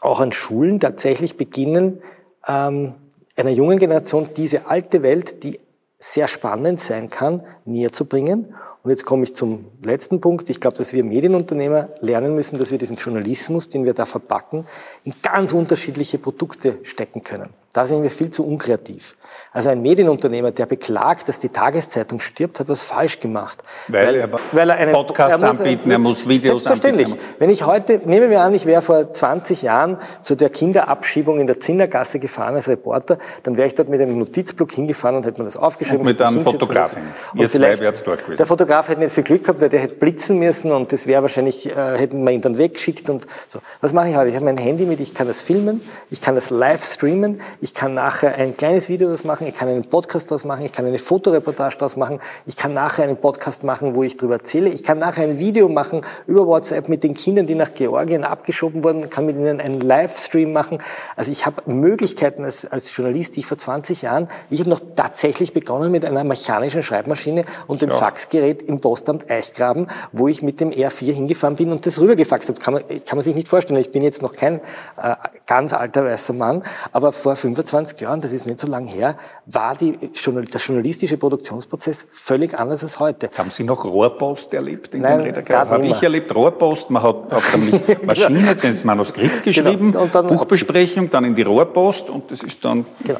auch 0.00 0.20
an 0.20 0.32
Schulen 0.32 0.80
tatsächlich 0.80 1.36
beginnen, 1.36 2.02
ähm, 2.46 2.94
einer 3.36 3.50
jungen 3.50 3.78
Generation 3.78 4.28
diese 4.36 4.66
alte 4.66 5.02
Welt, 5.02 5.42
die 5.44 5.60
sehr 5.98 6.28
spannend 6.28 6.80
sein 6.80 7.10
kann, 7.10 7.42
näher 7.64 7.92
zu 7.92 8.04
bringen 8.04 8.54
und 8.82 8.90
jetzt 8.90 9.04
komme 9.04 9.24
ich 9.24 9.34
zum 9.34 9.66
letzten 9.84 10.20
Punkt. 10.20 10.48
Ich 10.50 10.60
glaube, 10.60 10.76
dass 10.76 10.92
wir 10.92 11.04
Medienunternehmer 11.04 11.88
lernen 12.00 12.34
müssen, 12.34 12.58
dass 12.58 12.70
wir 12.70 12.78
diesen 12.78 12.96
Journalismus, 12.96 13.68
den 13.68 13.84
wir 13.84 13.94
da 13.94 14.06
verpacken, 14.06 14.66
in 15.04 15.14
ganz 15.22 15.52
unterschiedliche 15.52 16.18
Produkte 16.18 16.78
stecken 16.84 17.22
können. 17.22 17.50
Da 17.72 17.86
sind 17.86 18.02
wir 18.02 18.10
viel 18.10 18.30
zu 18.30 18.46
unkreativ. 18.46 19.14
Also 19.52 19.70
ein 19.70 19.82
Medienunternehmer, 19.82 20.52
der 20.52 20.66
beklagt, 20.66 21.28
dass 21.28 21.38
die 21.38 21.48
Tageszeitung 21.48 22.20
stirbt, 22.20 22.60
hat 22.60 22.68
was 22.68 22.82
falsch 22.82 23.20
gemacht. 23.20 23.62
Weil, 23.88 24.06
weil 24.06 24.14
er, 24.14 24.30
weil 24.52 24.70
er 24.70 24.76
einen, 24.76 24.92
Podcasts 24.92 25.42
er 25.42 25.48
muss, 25.48 25.60
anbieten, 25.60 25.90
er 25.90 25.98
muss 25.98 26.28
Videos 26.28 26.62
selbstverständlich. 26.62 27.08
anbieten. 27.08 27.24
Wenn 27.38 27.50
ich 27.50 27.66
heute, 27.66 28.00
nehmen 28.04 28.30
wir 28.30 28.40
an, 28.40 28.54
ich 28.54 28.66
wäre 28.66 28.82
vor 28.82 29.12
20 29.12 29.62
Jahren 29.62 29.98
zu 30.22 30.34
der 30.34 30.50
Kinderabschiebung 30.50 31.40
in 31.40 31.46
der 31.46 31.60
Zinnergasse 31.60 32.18
gefahren 32.18 32.54
als 32.54 32.68
Reporter, 32.68 33.18
dann 33.42 33.56
wäre 33.56 33.68
ich 33.68 33.74
dort 33.74 33.88
mit 33.88 34.00
einem 34.00 34.18
Notizblock 34.18 34.72
hingefahren 34.72 35.16
und 35.16 35.26
hätte 35.26 35.40
mir 35.40 35.44
das 35.46 35.56
aufgeschrieben. 35.56 36.00
Und 36.00 36.06
mit 36.06 36.22
einem 36.22 36.42
Fotografen. 36.42 37.02
Ihr 37.34 37.50
zwei 37.50 37.78
wärt 37.78 38.06
dort 38.06 38.22
gewesen. 38.22 38.38
Der 38.38 38.46
Fotograf 38.46 38.77
hätte 38.86 39.00
nicht 39.00 39.12
viel 39.12 39.24
Glück 39.24 39.42
gehabt, 39.42 39.60
weil 39.60 39.68
der 39.68 39.80
hätte 39.80 39.96
blitzen 39.96 40.38
müssen 40.38 40.70
und 40.70 40.92
das 40.92 41.08
wäre 41.08 41.22
wahrscheinlich, 41.22 41.68
äh, 41.68 41.98
hätten 41.98 42.22
wir 42.22 42.30
ihn 42.30 42.40
dann 42.40 42.58
weggeschickt 42.58 43.10
und 43.10 43.26
so. 43.48 43.58
Was 43.80 43.92
mache 43.92 44.10
ich 44.10 44.16
heute? 44.16 44.28
Ich 44.28 44.36
habe 44.36 44.44
mein 44.44 44.56
Handy 44.56 44.86
mit, 44.86 45.00
ich 45.00 45.14
kann 45.14 45.26
das 45.26 45.40
filmen, 45.40 45.80
ich 46.10 46.20
kann 46.20 46.36
das 46.36 46.50
live 46.50 46.84
streamen, 46.84 47.40
ich 47.60 47.74
kann 47.74 47.94
nachher 47.94 48.36
ein 48.36 48.56
kleines 48.56 48.88
Video 48.88 49.08
daraus 49.08 49.24
machen, 49.24 49.48
ich 49.48 49.54
kann 49.54 49.68
einen 49.68 49.84
Podcast 49.84 50.30
daraus 50.30 50.44
machen, 50.44 50.64
ich 50.64 50.72
kann 50.72 50.86
eine 50.86 50.98
Fotoreportage 50.98 51.76
daraus 51.78 51.96
machen, 51.96 52.20
ich 52.46 52.56
kann 52.56 52.72
nachher 52.72 53.04
einen 53.04 53.16
Podcast 53.16 53.64
machen, 53.64 53.96
wo 53.96 54.02
ich 54.04 54.16
darüber 54.16 54.34
erzähle, 54.34 54.70
ich 54.70 54.84
kann 54.84 54.98
nachher 54.98 55.24
ein 55.24 55.40
Video 55.40 55.68
machen 55.68 56.02
über 56.26 56.46
WhatsApp 56.46 56.88
mit 56.88 57.02
den 57.02 57.14
Kindern, 57.14 57.46
die 57.46 57.56
nach 57.56 57.74
Georgien 57.74 58.22
abgeschoben 58.22 58.84
wurden, 58.84 59.10
kann 59.10 59.26
mit 59.26 59.36
ihnen 59.36 59.60
einen 59.60 59.80
Livestream 59.80 60.52
machen. 60.52 60.78
Also 61.16 61.32
ich 61.32 61.46
habe 61.46 61.62
Möglichkeiten 61.66 62.44
als, 62.44 62.66
als 62.66 62.94
Journalist, 62.94 63.36
die 63.36 63.40
ich 63.40 63.46
vor 63.46 63.58
20 63.58 64.02
Jahren, 64.02 64.28
ich 64.50 64.60
habe 64.60 64.70
noch 64.70 64.80
tatsächlich 64.94 65.52
begonnen 65.52 65.90
mit 65.90 66.04
einer 66.04 66.24
mechanischen 66.24 66.82
Schreibmaschine 66.82 67.44
und 67.66 67.82
dem 67.82 67.90
ja. 67.90 67.96
Faxgerät 67.96 68.57
im 68.62 68.80
Postamt 68.80 69.30
Eichgraben, 69.30 69.86
wo 70.12 70.28
ich 70.28 70.42
mit 70.42 70.60
dem 70.60 70.70
R4 70.70 71.12
hingefahren 71.12 71.56
bin 71.56 71.70
und 71.70 71.86
das 71.86 72.00
rübergefaxt 72.00 72.48
habe. 72.48 72.60
Kann 72.60 72.74
man, 72.74 72.82
kann 72.86 73.16
man 73.16 73.22
sich 73.22 73.34
nicht 73.34 73.48
vorstellen. 73.48 73.80
Ich 73.80 73.92
bin 73.92 74.02
jetzt 74.02 74.22
noch 74.22 74.34
kein 74.34 74.60
äh, 74.96 75.14
ganz 75.46 75.72
alter 75.72 76.04
weißer 76.04 76.32
Mann, 76.32 76.62
aber 76.92 77.12
vor 77.12 77.36
25 77.36 78.00
Jahren, 78.00 78.20
das 78.20 78.32
ist 78.32 78.46
nicht 78.46 78.60
so 78.60 78.66
lange 78.66 78.90
her, 78.90 79.16
war 79.46 79.74
die, 79.74 79.96
der 79.96 80.60
journalistische 80.60 81.16
Produktionsprozess 81.16 82.06
völlig 82.10 82.58
anders 82.58 82.82
als 82.82 83.00
heute. 83.00 83.30
Haben 83.36 83.50
Sie 83.50 83.64
noch 83.64 83.84
Rohrpost 83.84 84.52
erlebt 84.54 84.94
in 84.94 85.02
Nein, 85.02 85.22
den 85.22 85.34
Redaktionen? 85.34 85.70
Habe 85.70 85.86
ich 85.86 86.02
erlebt, 86.02 86.34
Rohrpost. 86.34 86.90
Man 86.90 87.02
hat 87.02 87.32
auf 87.32 87.56
der 87.88 88.04
Maschine 88.04 88.56
das 88.60 88.84
Manuskript 88.84 89.42
genau. 89.42 89.44
geschrieben, 89.44 89.92
genau. 89.92 90.06
dann 90.06 90.26
Buchbesprechung, 90.26 91.10
dann 91.10 91.24
in 91.24 91.34
die 91.34 91.42
Rohrpost 91.42 92.10
und 92.10 92.30
das 92.30 92.42
ist 92.42 92.64
dann 92.64 92.84
genau. 93.04 93.18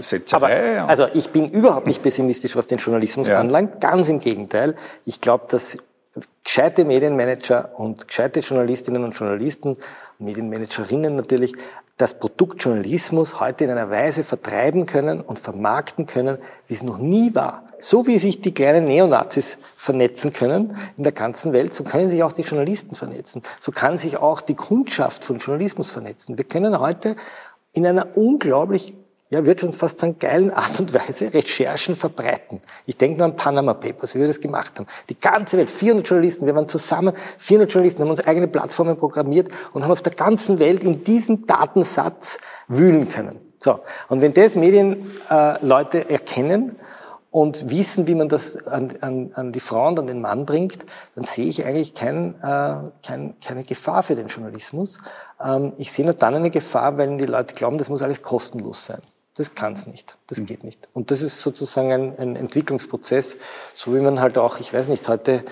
Setzerei. 0.00 0.80
Aber, 0.80 0.88
also 0.88 1.06
ich 1.12 1.28
bin 1.30 1.48
überhaupt 1.50 1.86
nicht 1.86 2.02
pessimistisch, 2.02 2.56
was 2.56 2.66
den 2.66 2.78
Journalismus 2.78 3.28
ja. 3.28 3.40
anlangt. 3.40 3.80
Ganz 3.80 4.08
im 4.08 4.20
Gegenteil. 4.20 4.73
Ich 5.04 5.20
glaube, 5.20 5.44
dass 5.48 5.78
gescheite 6.44 6.84
Medienmanager 6.84 7.70
und 7.76 8.06
gescheite 8.06 8.40
Journalistinnen 8.40 9.04
und 9.04 9.18
Journalisten 9.18 9.76
Medienmanagerinnen 10.18 11.16
natürlich, 11.16 11.54
das 11.96 12.18
Produkt 12.18 12.62
Journalismus 12.62 13.38
heute 13.38 13.64
in 13.64 13.70
einer 13.70 13.88
Weise 13.88 14.24
vertreiben 14.24 14.84
können 14.84 15.20
und 15.20 15.38
vermarkten 15.38 16.06
können, 16.06 16.38
wie 16.66 16.74
es 16.74 16.82
noch 16.82 16.98
nie 16.98 17.34
war. 17.36 17.64
So 17.78 18.06
wie 18.08 18.18
sich 18.18 18.40
die 18.40 18.52
kleinen 18.52 18.86
Neonazis 18.86 19.58
vernetzen 19.76 20.32
können 20.32 20.76
in 20.96 21.04
der 21.04 21.12
ganzen 21.12 21.52
Welt, 21.52 21.72
so 21.72 21.84
können 21.84 22.08
sich 22.08 22.22
auch 22.24 22.32
die 22.32 22.42
Journalisten 22.42 22.96
vernetzen. 22.96 23.42
So 23.60 23.70
kann 23.70 23.98
sich 23.98 24.16
auch 24.16 24.40
die 24.40 24.54
Kundschaft 24.54 25.24
von 25.24 25.38
Journalismus 25.38 25.90
vernetzen. 25.90 26.36
Wir 26.36 26.44
können 26.44 26.80
heute 26.80 27.14
in 27.72 27.86
einer 27.86 28.16
unglaublich 28.16 28.94
ja, 29.34 29.44
wird 29.44 29.60
schon 29.60 29.72
fast 29.72 29.98
sagen, 29.98 30.16
geilen 30.20 30.52
Art 30.52 30.78
und 30.78 30.94
Weise 30.94 31.34
Recherchen 31.34 31.96
verbreiten. 31.96 32.60
Ich 32.86 32.96
denke 32.96 33.18
nur 33.18 33.26
an 33.26 33.34
Panama 33.34 33.74
Papers, 33.74 34.14
wie 34.14 34.20
wir 34.20 34.28
das 34.28 34.40
gemacht 34.40 34.78
haben. 34.78 34.86
Die 35.08 35.18
ganze 35.18 35.58
Welt, 35.58 35.72
400 35.72 36.08
Journalisten, 36.08 36.46
wir 36.46 36.54
waren 36.54 36.68
zusammen, 36.68 37.14
400 37.38 37.72
Journalisten 37.72 38.02
haben 38.02 38.10
uns 38.10 38.24
eigene 38.24 38.46
Plattformen 38.46 38.96
programmiert 38.96 39.48
und 39.72 39.82
haben 39.82 39.90
auf 39.90 40.02
der 40.02 40.14
ganzen 40.14 40.60
Welt 40.60 40.84
in 40.84 41.02
diesem 41.02 41.46
Datensatz 41.46 42.38
wühlen 42.68 43.08
können. 43.08 43.40
So. 43.58 43.80
Und 44.08 44.20
wenn 44.20 44.32
das 44.32 44.54
Medienleute 44.54 46.08
äh, 46.08 46.12
erkennen 46.12 46.76
und 47.32 47.68
wissen, 47.70 48.06
wie 48.06 48.14
man 48.14 48.28
das 48.28 48.68
an, 48.68 48.90
an, 49.00 49.32
an 49.34 49.50
die 49.50 49.58
Frau 49.58 49.88
und 49.88 49.98
an 49.98 50.06
den 50.06 50.20
Mann 50.20 50.46
bringt, 50.46 50.86
dann 51.16 51.24
sehe 51.24 51.46
ich 51.46 51.64
eigentlich 51.64 51.94
kein, 51.94 52.36
äh, 52.40 52.76
kein, 53.04 53.34
keine 53.44 53.64
Gefahr 53.64 54.04
für 54.04 54.14
den 54.14 54.28
Journalismus. 54.28 55.00
Ähm, 55.44 55.72
ich 55.76 55.90
sehe 55.90 56.04
nur 56.04 56.14
dann 56.14 56.36
eine 56.36 56.50
Gefahr, 56.50 56.98
wenn 56.98 57.18
die 57.18 57.26
Leute 57.26 57.54
glauben, 57.56 57.78
das 57.78 57.90
muss 57.90 58.02
alles 58.02 58.22
kostenlos 58.22 58.84
sein. 58.84 59.00
Das 59.36 59.54
kann 59.54 59.72
es 59.72 59.86
nicht. 59.86 60.16
Das 60.28 60.38
mhm. 60.38 60.46
geht 60.46 60.64
nicht. 60.64 60.88
Und 60.92 61.10
das 61.10 61.20
ist 61.20 61.40
sozusagen 61.40 61.92
ein, 61.92 62.18
ein, 62.18 62.36
Entwicklungsprozess, 62.36 63.36
so 63.74 63.94
wie 63.94 64.00
man 64.00 64.20
halt 64.20 64.38
auch, 64.38 64.60
ich 64.60 64.72
weiß 64.72 64.88
nicht, 64.88 65.08
heute 65.08 65.44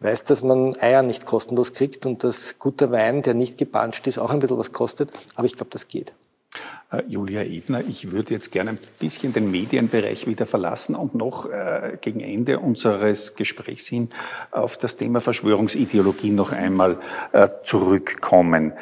weiß, 0.00 0.24
dass 0.24 0.42
man 0.42 0.76
Eier 0.80 1.02
nicht 1.02 1.26
kostenlos 1.26 1.72
kriegt 1.72 2.06
und 2.06 2.24
dass 2.24 2.58
guter 2.58 2.90
Wein, 2.90 3.22
der 3.22 3.34
nicht 3.34 3.56
gepanscht 3.56 4.06
ist, 4.06 4.18
auch 4.18 4.30
ein 4.30 4.40
bisschen 4.40 4.58
was 4.58 4.72
kostet. 4.72 5.10
Aber 5.34 5.46
ich 5.46 5.54
glaube, 5.54 5.70
das 5.70 5.88
geht. 5.88 6.14
Äh, 6.90 7.04
Julia 7.08 7.42
Ebner, 7.42 7.82
ich 7.88 8.10
würde 8.10 8.34
jetzt 8.34 8.52
gerne 8.52 8.70
ein 8.70 8.78
bisschen 8.98 9.32
den 9.32 9.50
Medienbereich 9.50 10.26
wieder 10.26 10.44
verlassen 10.44 10.94
und 10.94 11.14
noch 11.14 11.46
äh, 11.48 11.96
gegen 12.00 12.20
Ende 12.20 12.58
unseres 12.58 13.36
Gesprächs 13.36 13.86
hin 13.86 14.10
auf 14.50 14.76
das 14.76 14.96
Thema 14.96 15.20
Verschwörungsideologie 15.20 16.30
noch 16.30 16.52
einmal 16.52 17.00
äh, 17.32 17.48
zurückkommen. 17.64 18.74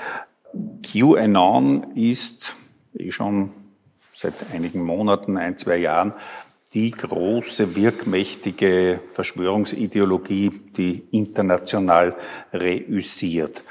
QAnon 0.82 1.92
ist 1.94 2.56
eh 2.94 3.12
schon 3.12 3.52
seit 4.20 4.34
einigen 4.52 4.82
Monaten, 4.82 5.38
ein, 5.38 5.56
zwei 5.56 5.78
Jahren, 5.78 6.12
die 6.74 6.90
große, 6.90 7.74
wirkmächtige 7.74 9.00
Verschwörungsideologie, 9.08 10.50
die 10.76 11.04
international 11.10 12.14
reüssiert. 12.52 13.64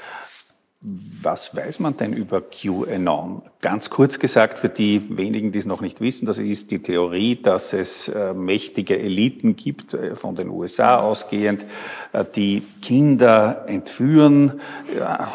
Was 0.80 1.54
weiß 1.54 1.78
man 1.78 1.96
denn 1.96 2.12
über 2.12 2.42
QAnon? 2.42 3.42
Ganz 3.62 3.90
kurz 3.90 4.18
gesagt, 4.18 4.56
für 4.58 4.70
die 4.70 5.18
wenigen, 5.18 5.52
die 5.52 5.58
es 5.58 5.66
noch 5.66 5.82
nicht 5.82 6.00
wissen, 6.00 6.24
das 6.24 6.38
ist 6.38 6.70
die 6.70 6.78
Theorie, 6.78 7.36
dass 7.36 7.74
es 7.74 8.08
äh, 8.08 8.32
mächtige 8.32 8.98
Eliten 8.98 9.54
gibt, 9.54 9.92
äh, 9.92 10.14
von 10.14 10.34
den 10.34 10.48
USA 10.48 10.98
ausgehend, 10.98 11.66
äh, 12.14 12.24
die 12.34 12.62
Kinder 12.80 13.66
entführen, 13.66 14.62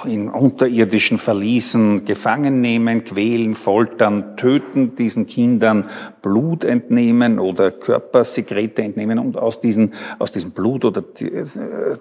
in 0.05 0.29
unterirdischen 0.29 1.19
Verließen 1.19 2.05
gefangen 2.05 2.61
nehmen, 2.61 3.03
quälen, 3.03 3.53
foltern, 3.53 4.35
töten, 4.37 4.95
diesen 4.95 5.27
Kindern 5.27 5.87
Blut 6.23 6.63
entnehmen 6.63 7.37
oder 7.37 7.69
Körpersekrete 7.69 8.81
entnehmen 8.81 9.19
und 9.19 9.37
aus, 9.37 9.59
diesen, 9.59 9.93
aus 10.17 10.31
diesem 10.31 10.51
Blut 10.51 10.83
oder 10.83 11.03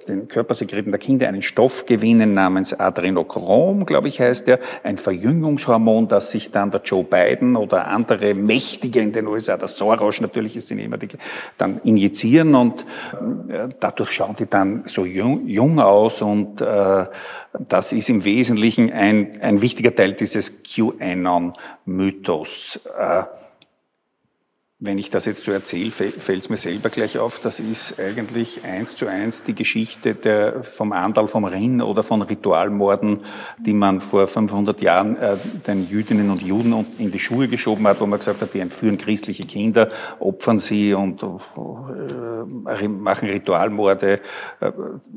den 0.09 0.29
Körpersekreten 0.29 0.91
der 0.91 0.99
Kinder 0.99 1.29
einen 1.29 1.43
Stoff 1.43 1.85
gewinnen 1.85 2.33
namens 2.33 2.73
Adrenochrom, 2.73 3.85
glaube 3.85 4.09
ich 4.09 4.21
heißt 4.21 4.49
er, 4.49 4.61
ein 4.83 4.97
Verjüngungshormon, 4.97 6.09
dass 6.15 6.31
sich 6.31 6.51
dann 6.53 6.71
der 6.71 6.81
Joe 6.83 7.03
Biden 7.03 7.57
oder 7.57 7.89
andere 7.89 8.35
Mächtige 8.35 9.01
in 9.01 9.11
den 9.11 9.27
USA, 9.27 9.57
der 9.57 9.67
Soros 9.67 10.21
natürlich 10.21 10.57
ist 10.57 10.71
immer 10.71 10.97
die, 10.97 11.09
dann 11.59 11.81
injizieren 11.83 12.55
und 12.55 12.87
äh, 13.49 13.67
dadurch 13.81 14.13
schauen 14.13 14.37
die 14.39 14.47
dann 14.47 14.85
so 14.87 15.05
jung, 15.05 15.45
jung 15.49 15.81
aus 15.81 16.23
und 16.23 16.61
äh, 16.61 17.07
das 17.59 17.93
ist 17.93 18.09
im 18.11 18.25
Wesentlichen 18.25 18.93
ein, 18.93 19.41
ein 19.41 19.61
wichtiger 19.61 19.93
Teil 19.93 20.13
dieses 20.13 20.63
QAnon-Mythos. 20.63 22.79
Äh, 22.97 23.25
wenn 24.85 24.99
ich 24.99 25.09
das 25.09 25.25
jetzt 25.25 25.45
so 25.45 25.53
erzähle, 25.53 25.91
fällt 25.91 26.43
es 26.43 26.51
mir 26.51 26.59
selber 26.59 26.91
gleich 26.91 27.17
auf, 27.19 27.39
das 27.39 27.59
ist 27.59 27.99
eigentlich 27.99 28.65
eins 28.65 28.95
zu 28.95 29.07
eins 29.07 29.43
die 29.43 29.55
Geschichte 29.55 30.15
der, 30.15 30.63
vom 30.63 30.93
Andal 30.93 31.27
vom 31.27 31.47
Rinn 31.47 31.81
oder 31.81 32.03
von 32.03 32.21
Ritualmorden, 32.21 33.21
die 33.59 33.73
man 33.73 34.03
vor 34.03 34.27
500 34.27 34.83
Jahren 34.83 35.17
äh, 35.17 35.37
den 35.67 35.89
Jüdinnen 35.89 36.31
und 36.31 36.43
Juden 36.43 36.85
in 36.99 37.11
die 37.11 37.19
Schuhe 37.19 37.49
geschoben 37.49 37.87
hat, 37.87 38.03
wo 38.03 38.07
man 38.07 38.19
gesagt 38.19 38.43
hat, 38.43 38.53
die 38.53 38.61
entführen 38.61 38.99
christliche 38.99 39.47
Kinder, 39.47 39.89
opfern 40.21 40.59
sie 40.59 40.93
und 40.93 41.23
äh, 41.23 42.89
machen 42.89 43.31
Ritualmorde. 43.31 44.21
Äh, 44.61 44.73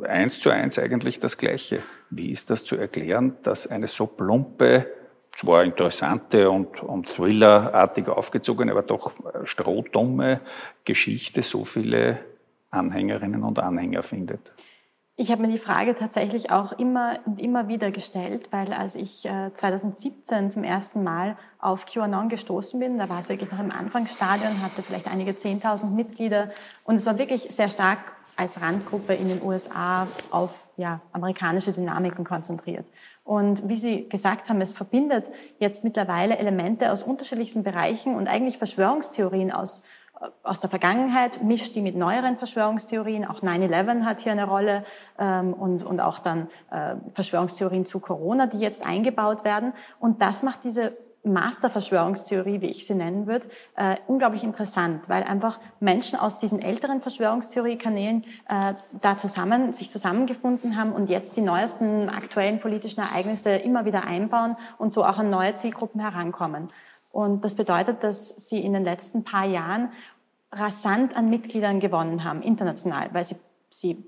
eins 0.07 0.39
zu 0.39 0.49
eins 0.49 0.79
eigentlich 0.79 1.19
das 1.19 1.37
Gleiche. 1.37 1.79
Wie 2.09 2.31
ist 2.31 2.49
das 2.49 2.63
zu 2.63 2.77
erklären, 2.77 3.35
dass 3.43 3.67
eine 3.67 3.87
so 3.87 4.07
plumpe 4.07 4.85
zwar 5.37 5.63
interessante 5.63 6.49
und, 6.49 6.81
und 6.81 7.07
thrillerartig 7.07 8.09
aufgezogene, 8.09 8.71
aber 8.71 8.81
doch 8.81 9.11
strohdumme 9.43 10.41
Geschichte 10.83 11.43
so 11.43 11.63
viele 11.63 12.19
Anhängerinnen 12.71 13.43
und 13.43 13.59
Anhänger 13.59 14.01
findet. 14.01 14.51
Ich 15.15 15.31
habe 15.31 15.43
mir 15.43 15.47
die 15.47 15.57
Frage 15.57 15.95
tatsächlich 15.95 16.51
auch 16.51 16.73
immer 16.73 17.19
und 17.25 17.39
immer 17.39 17.67
wieder 17.67 17.91
gestellt, 17.91 18.49
weil 18.51 18.73
als 18.73 18.95
ich 18.95 19.27
2017 19.53 20.45
äh, 20.45 20.49
zum 20.49 20.63
ersten 20.63 21.03
Mal 21.03 21.37
auf 21.59 21.85
QAnon 21.85 22.29
gestoßen 22.29 22.79
bin, 22.79 22.97
da 22.97 23.09
war 23.09 23.19
es 23.19 23.29
wirklich 23.29 23.51
noch 23.51 23.59
im 23.59 23.71
Anfangsstadion, 23.71 24.61
hatte 24.61 24.83
vielleicht 24.83 25.07
einige 25.07 25.31
10.000 25.31 25.89
Mitglieder 25.89 26.51
und 26.83 26.95
es 26.95 27.05
war 27.05 27.17
wirklich 27.17 27.47
sehr 27.49 27.69
stark 27.69 27.99
als 28.35 28.61
Randgruppe 28.61 29.13
in 29.13 29.27
den 29.27 29.41
USA 29.41 30.07
auf 30.29 30.63
ja, 30.77 31.01
amerikanische 31.11 31.73
Dynamiken 31.73 32.23
konzentriert. 32.23 32.85
Und 33.27 33.67
wie 33.67 33.75
Sie 33.75 34.07
gesagt 34.07 34.49
haben, 34.49 34.61
es 34.61 34.71
verbindet 34.71 35.29
jetzt 35.59 35.83
mittlerweile 35.83 36.37
Elemente 36.37 36.93
aus 36.93 37.03
unterschiedlichsten 37.03 37.61
Bereichen 37.61 38.15
und 38.15 38.29
eigentlich 38.29 38.57
Verschwörungstheorien 38.57 39.51
aus, 39.51 39.83
äh, 40.21 40.27
aus 40.43 40.61
der 40.61 40.69
Vergangenheit, 40.69 41.43
mischt 41.43 41.75
die 41.75 41.81
mit 41.81 41.97
neueren 41.97 42.37
Verschwörungstheorien. 42.37 43.25
Auch 43.25 43.41
9-11 43.41 44.05
hat 44.05 44.21
hier 44.21 44.31
eine 44.31 44.45
Rolle 44.45 44.85
ähm, 45.19 45.53
und, 45.53 45.83
und 45.83 45.99
auch 45.99 46.19
dann 46.19 46.47
äh, 46.71 46.95
Verschwörungstheorien 47.15 47.85
zu 47.85 47.99
Corona, 47.99 48.47
die 48.47 48.59
jetzt 48.59 48.87
eingebaut 48.87 49.43
werden. 49.43 49.73
Und 49.99 50.21
das 50.21 50.41
macht 50.41 50.63
diese 50.63 50.95
Masterverschwörungstheorie, 51.27 52.61
wie 52.61 52.67
ich 52.67 52.85
sie 52.85 52.95
nennen 52.95 53.27
würde, 53.27 53.47
äh, 53.75 53.97
unglaublich 54.07 54.43
interessant, 54.43 55.07
weil 55.07 55.23
einfach 55.23 55.59
Menschen 55.79 56.19
aus 56.19 56.37
diesen 56.37 56.61
älteren 56.61 57.01
Verschwörungstheoriekanälen 57.01 58.23
äh, 58.47 58.73
da 59.01 59.17
zusammen, 59.17 59.73
sich 59.73 59.89
zusammengefunden 59.89 60.77
haben 60.77 60.93
und 60.93 61.09
jetzt 61.09 61.37
die 61.37 61.41
neuesten 61.41 62.09
aktuellen 62.09 62.59
politischen 62.59 63.01
Ereignisse 63.01 63.51
immer 63.51 63.85
wieder 63.85 64.03
einbauen 64.03 64.55
und 64.77 64.93
so 64.93 65.03
auch 65.03 65.17
an 65.17 65.29
neue 65.29 65.55
Zielgruppen 65.55 66.01
herankommen. 66.01 66.69
Und 67.11 67.43
das 67.43 67.55
bedeutet, 67.55 68.03
dass 68.03 68.49
sie 68.49 68.59
in 68.59 68.73
den 68.73 68.83
letzten 68.83 69.23
paar 69.23 69.45
Jahren 69.45 69.91
rasant 70.51 71.15
an 71.15 71.29
Mitgliedern 71.29 71.79
gewonnen 71.79 72.23
haben, 72.23 72.41
international, 72.41 73.09
weil 73.13 73.23
sie, 73.23 73.37
sie 73.69 74.05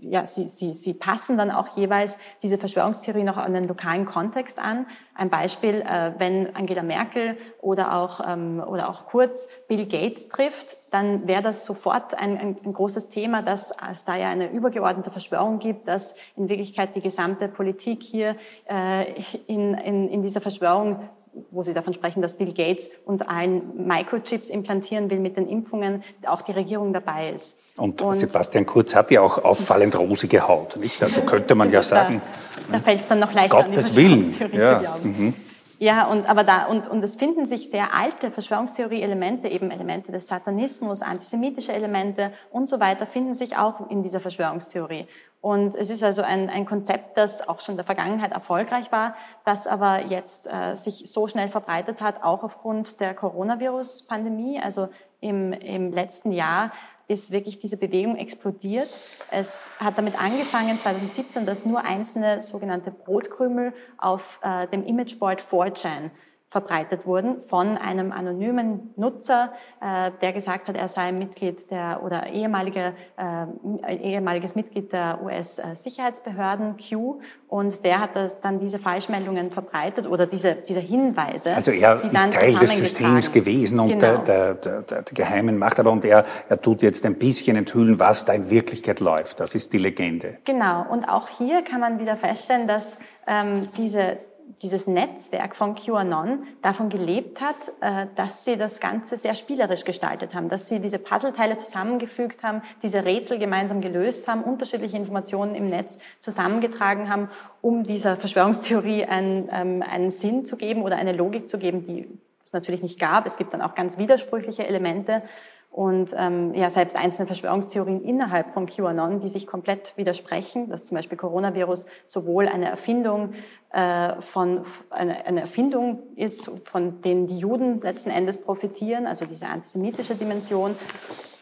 ja, 0.00 0.24
sie, 0.26 0.48
sie, 0.48 0.72
sie 0.72 0.94
passen 0.94 1.36
dann 1.36 1.50
auch 1.50 1.76
jeweils 1.76 2.18
diese 2.42 2.58
Verschwörungstheorie 2.58 3.24
noch 3.24 3.36
an 3.36 3.52
den 3.52 3.66
lokalen 3.66 4.06
Kontext 4.06 4.58
an. 4.58 4.86
Ein 5.14 5.28
Beispiel, 5.28 5.82
äh, 5.82 6.12
wenn 6.18 6.54
Angela 6.54 6.82
Merkel 6.82 7.36
oder 7.60 7.94
auch, 7.94 8.20
ähm, 8.26 8.62
oder 8.66 8.88
auch 8.88 9.06
Kurz 9.06 9.48
Bill 9.68 9.86
Gates 9.86 10.28
trifft, 10.28 10.78
dann 10.90 11.26
wäre 11.26 11.42
das 11.42 11.64
sofort 11.64 12.14
ein, 12.14 12.38
ein, 12.38 12.56
ein, 12.64 12.72
großes 12.72 13.08
Thema, 13.08 13.42
dass 13.42 13.74
es 13.92 14.04
da 14.04 14.16
ja 14.16 14.28
eine 14.28 14.50
übergeordnete 14.50 15.10
Verschwörung 15.10 15.58
gibt, 15.58 15.88
dass 15.88 16.16
in 16.36 16.48
Wirklichkeit 16.48 16.94
die 16.94 17.00
gesamte 17.00 17.48
Politik 17.48 18.02
hier 18.02 18.36
äh, 18.68 19.12
in, 19.46 19.74
in, 19.74 20.08
in 20.08 20.22
dieser 20.22 20.40
Verschwörung 20.40 21.08
wo 21.50 21.62
Sie 21.62 21.74
davon 21.74 21.94
sprechen, 21.94 22.22
dass 22.22 22.36
Bill 22.36 22.52
Gates 22.52 22.90
uns 23.04 23.22
allen 23.22 23.86
Microchips 23.86 24.50
implantieren 24.50 25.10
will 25.10 25.18
mit 25.18 25.36
den 25.36 25.48
Impfungen, 25.48 26.02
auch 26.26 26.42
die 26.42 26.52
Regierung 26.52 26.92
dabei 26.92 27.30
ist. 27.30 27.60
Und, 27.76 28.02
und 28.02 28.14
Sebastian 28.14 28.66
Kurz 28.66 28.94
hat 28.94 29.10
ja 29.10 29.20
auch 29.20 29.38
auffallend 29.38 29.98
rosige 29.98 30.46
Haut, 30.46 30.76
nicht? 30.76 31.02
Also 31.02 31.22
könnte 31.22 31.54
man 31.54 31.70
ja 31.70 31.82
sagen. 31.82 32.20
Da, 32.68 32.78
da 32.78 32.80
fällt 32.80 33.00
es 33.00 33.08
dann 33.08 33.20
noch 33.20 33.32
leichter 33.32 33.62
Gottes 33.62 33.90
an 33.90 33.94
die 33.94 33.96
Willen. 33.96 34.52
Ja. 34.52 34.76
zu 34.76 34.84
glauben. 34.84 35.16
Mhm. 35.18 35.34
Ja, 35.80 36.06
und, 36.08 36.28
aber 36.28 36.44
da, 36.44 36.66
und, 36.66 36.90
und 36.90 37.02
es 37.02 37.16
finden 37.16 37.46
sich 37.46 37.70
sehr 37.70 37.94
alte 37.94 38.30
Verschwörungstheorie-Elemente, 38.30 39.48
eben 39.48 39.70
Elemente 39.70 40.12
des 40.12 40.26
Satanismus, 40.26 41.00
antisemitische 41.00 41.72
Elemente 41.72 42.34
und 42.50 42.68
so 42.68 42.80
weiter, 42.80 43.06
finden 43.06 43.32
sich 43.32 43.56
auch 43.56 43.88
in 43.88 44.02
dieser 44.02 44.20
Verschwörungstheorie. 44.20 45.06
Und 45.40 45.74
es 45.74 45.88
ist 45.88 46.02
also 46.02 46.22
ein, 46.22 46.50
ein 46.50 46.66
Konzept, 46.66 47.16
das 47.16 47.48
auch 47.48 47.60
schon 47.60 47.72
in 47.74 47.76
der 47.78 47.86
Vergangenheit 47.86 48.32
erfolgreich 48.32 48.92
war, 48.92 49.14
das 49.44 49.66
aber 49.66 50.04
jetzt 50.06 50.46
äh, 50.52 50.74
sich 50.74 51.10
so 51.10 51.28
schnell 51.28 51.48
verbreitet 51.48 52.02
hat, 52.02 52.22
auch 52.22 52.42
aufgrund 52.42 53.00
der 53.00 53.14
Coronavirus-Pandemie. 53.14 54.60
Also 54.60 54.88
im, 55.20 55.52
im 55.54 55.92
letzten 55.92 56.32
Jahr 56.32 56.72
ist 57.08 57.32
wirklich 57.32 57.58
diese 57.58 57.78
Bewegung 57.78 58.16
explodiert. 58.16 59.00
Es 59.30 59.72
hat 59.80 59.96
damit 59.98 60.20
angefangen 60.20 60.78
2017, 60.78 61.46
dass 61.46 61.64
nur 61.64 61.84
einzelne 61.84 62.40
sogenannte 62.42 62.90
Brotkrümel 62.90 63.72
auf 63.98 64.40
äh, 64.42 64.68
dem 64.68 64.84
Imageboard 64.84 65.40
4chan 65.42 66.10
verbreitet 66.50 67.06
wurden 67.06 67.40
von 67.40 67.78
einem 67.78 68.10
anonymen 68.10 68.92
Nutzer, 68.96 69.52
äh, 69.80 70.10
der 70.20 70.32
gesagt 70.32 70.66
hat, 70.66 70.76
er 70.76 70.88
sei 70.88 71.12
Mitglied 71.12 71.70
der 71.70 72.02
oder 72.04 72.26
ehemalige, 72.26 72.92
äh, 73.16 73.94
ehemaliges 73.94 74.56
Mitglied 74.56 74.92
der 74.92 75.20
US-Sicherheitsbehörden 75.22 76.76
Q 76.76 77.20
und 77.46 77.84
der 77.84 78.00
hat 78.00 78.16
das, 78.16 78.40
dann 78.40 78.58
diese 78.58 78.80
Falschmeldungen 78.80 79.52
verbreitet 79.52 80.08
oder 80.08 80.26
diese, 80.26 80.56
diese 80.56 80.80
Hinweise. 80.80 81.54
Also 81.54 81.70
er 81.70 82.02
ist 82.02 82.32
Teil 82.32 82.54
des 82.54 82.76
Systems 82.76 83.30
gewesen 83.30 83.78
und 83.78 83.88
genau. 83.88 84.00
der, 84.00 84.18
der, 84.18 84.54
der, 84.54 84.82
der, 84.82 85.02
geheimen 85.14 85.56
Macht, 85.56 85.78
aber 85.78 85.92
und 85.92 86.04
er, 86.04 86.24
er 86.48 86.60
tut 86.60 86.82
jetzt 86.82 87.06
ein 87.06 87.14
bisschen 87.14 87.56
enthüllen, 87.56 88.00
was 88.00 88.24
da 88.24 88.32
in 88.32 88.50
Wirklichkeit 88.50 88.98
läuft. 88.98 89.38
Das 89.38 89.54
ist 89.54 89.72
die 89.72 89.78
Legende. 89.78 90.38
Genau, 90.44 90.84
und 90.90 91.08
auch 91.08 91.28
hier 91.28 91.62
kann 91.62 91.78
man 91.78 92.00
wieder 92.00 92.16
feststellen, 92.16 92.66
dass 92.66 92.98
ähm, 93.28 93.60
diese 93.76 94.18
dieses 94.62 94.86
Netzwerk 94.86 95.56
von 95.56 95.74
QAnon 95.74 96.46
davon 96.62 96.88
gelebt 96.88 97.40
hat, 97.40 97.72
äh, 97.80 98.06
dass 98.16 98.44
sie 98.44 98.56
das 98.56 98.80
Ganze 98.80 99.16
sehr 99.16 99.34
spielerisch 99.34 99.84
gestaltet 99.84 100.34
haben, 100.34 100.48
dass 100.48 100.68
sie 100.68 100.80
diese 100.80 100.98
Puzzleteile 100.98 101.56
zusammengefügt 101.56 102.42
haben, 102.42 102.62
diese 102.82 103.04
Rätsel 103.04 103.38
gemeinsam 103.38 103.80
gelöst 103.80 104.28
haben, 104.28 104.42
unterschiedliche 104.42 104.96
Informationen 104.96 105.54
im 105.54 105.66
Netz 105.66 105.98
zusammengetragen 106.18 107.08
haben, 107.08 107.28
um 107.60 107.84
dieser 107.84 108.16
Verschwörungstheorie 108.16 109.04
einen, 109.04 109.48
ähm, 109.52 109.82
einen 109.82 110.10
Sinn 110.10 110.44
zu 110.44 110.56
geben 110.56 110.82
oder 110.82 110.96
eine 110.96 111.12
Logik 111.12 111.48
zu 111.48 111.58
geben, 111.58 111.84
die 111.86 112.08
es 112.44 112.52
natürlich 112.52 112.82
nicht 112.82 112.98
gab. 112.98 113.26
Es 113.26 113.36
gibt 113.36 113.54
dann 113.54 113.62
auch 113.62 113.74
ganz 113.74 113.98
widersprüchliche 113.98 114.66
Elemente. 114.66 115.22
Und 115.70 116.14
ähm, 116.18 116.52
ja, 116.54 116.68
selbst 116.68 116.96
einzelne 116.98 117.26
Verschwörungstheorien 117.26 118.02
innerhalb 118.02 118.52
von 118.52 118.66
QAnon, 118.66 119.20
die 119.20 119.28
sich 119.28 119.46
komplett 119.46 119.96
widersprechen, 119.96 120.68
dass 120.68 120.84
zum 120.84 120.96
Beispiel 120.96 121.16
Coronavirus 121.16 121.86
sowohl 122.06 122.48
eine 122.48 122.68
Erfindung 122.68 123.34
äh, 123.72 124.20
von 124.20 124.62
eine, 124.90 125.24
eine 125.26 125.42
Erfindung 125.42 126.00
ist, 126.16 126.50
von 126.64 127.00
denen 127.02 127.28
die 127.28 127.38
Juden 127.38 127.80
letzten 127.80 128.10
Endes 128.10 128.42
profitieren, 128.42 129.06
also 129.06 129.26
diese 129.26 129.46
antisemitische 129.46 130.16
Dimension, 130.16 130.74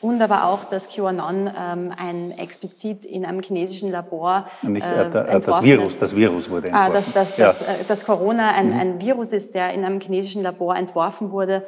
und 0.01 0.23
aber 0.23 0.45
auch, 0.45 0.65
dass 0.65 0.95
QAnon 0.95 1.51
ähm, 1.59 1.93
ein 1.97 2.31
explizit 2.39 3.05
in 3.05 3.25
einem 3.25 3.43
chinesischen 3.43 3.91
Labor 3.91 4.47
nicht, 4.63 4.87
äh, 4.87 5.09
äh 5.09 5.41
das 5.41 5.63
Virus, 5.63 5.99
das 5.99 6.15
Virus 6.15 6.49
wurde 6.49 6.69
entworfen. 6.69 6.91
Ah, 6.91 6.95
dass, 6.95 7.13
dass, 7.13 7.37
ja. 7.37 7.47
dass, 7.49 7.63
äh, 7.63 7.85
dass 7.89 8.05
Corona 8.05 8.53
ein, 8.53 8.69
mhm. 8.69 8.79
ein 8.79 9.01
Virus 9.01 9.33
ist, 9.33 9.55
der 9.55 9.73
in 9.73 9.85
einem 9.85 10.01
chinesischen 10.01 10.43
Labor 10.43 10.77
entworfen 10.77 11.33
wurde 11.33 11.67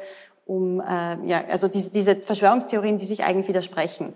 um 0.51 0.81
äh, 0.81 1.25
ja, 1.25 1.45
also 1.49 1.69
diese, 1.69 1.91
diese 1.91 2.15
Verschwörungstheorien, 2.15 2.97
die 2.97 3.05
sich 3.05 3.23
eigentlich 3.23 3.47
widersprechen. 3.47 4.13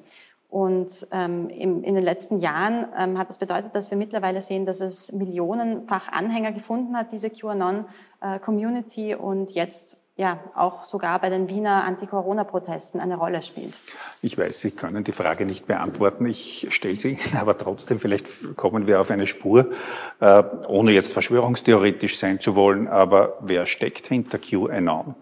Und 0.50 1.08
ähm, 1.12 1.50
im, 1.50 1.84
in 1.84 1.96
den 1.96 2.04
letzten 2.04 2.40
Jahren 2.40 2.88
ähm, 2.98 3.18
hat 3.18 3.30
das 3.30 3.38
bedeutet, 3.38 3.74
dass 3.74 3.90
wir 3.90 3.98
mittlerweile 3.98 4.42
sehen, 4.42 4.66
dass 4.66 4.82
es 4.82 5.14
millionenfach 5.14 6.10
Anhänger 6.12 6.52
gefunden 6.52 6.98
hat, 6.98 7.14
diese 7.14 7.30
QAnon-Community, 7.30 9.12
äh, 9.12 9.16
und 9.16 9.52
jetzt 9.52 9.98
ja 10.18 10.40
auch 10.56 10.84
sogar 10.84 11.20
bei 11.20 11.30
den 11.30 11.50
Wiener 11.50 11.84
Anti-Corona-Protesten 11.86 13.00
eine 13.00 13.16
Rolle 13.18 13.42
spielt. 13.42 13.74
Ich 14.22 14.38
weiß, 14.38 14.60
Sie 14.60 14.72
können 14.72 15.04
die 15.04 15.12
Frage 15.14 15.46
nicht 15.46 15.68
beantworten. 15.68 16.26
Ich 16.26 16.68
stelle 16.70 17.00
sie 17.00 17.12
Ihnen 17.12 17.38
aber 17.40 17.58
trotzdem. 17.58 18.00
Vielleicht 18.00 18.56
kommen 18.58 18.88
wir 18.88 19.00
auf 19.00 19.10
eine 19.10 19.26
Spur, 19.26 19.72
äh, 20.20 20.44
ohne 20.68 20.92
jetzt 20.92 21.14
verschwörungstheoretisch 21.14 22.18
sein 22.18 22.42
zu 22.42 22.56
wollen. 22.56 22.88
Aber 22.88 23.38
wer 23.42 23.66
steckt 23.66 24.08
hinter 24.08 24.38
QAnon? 24.38 25.16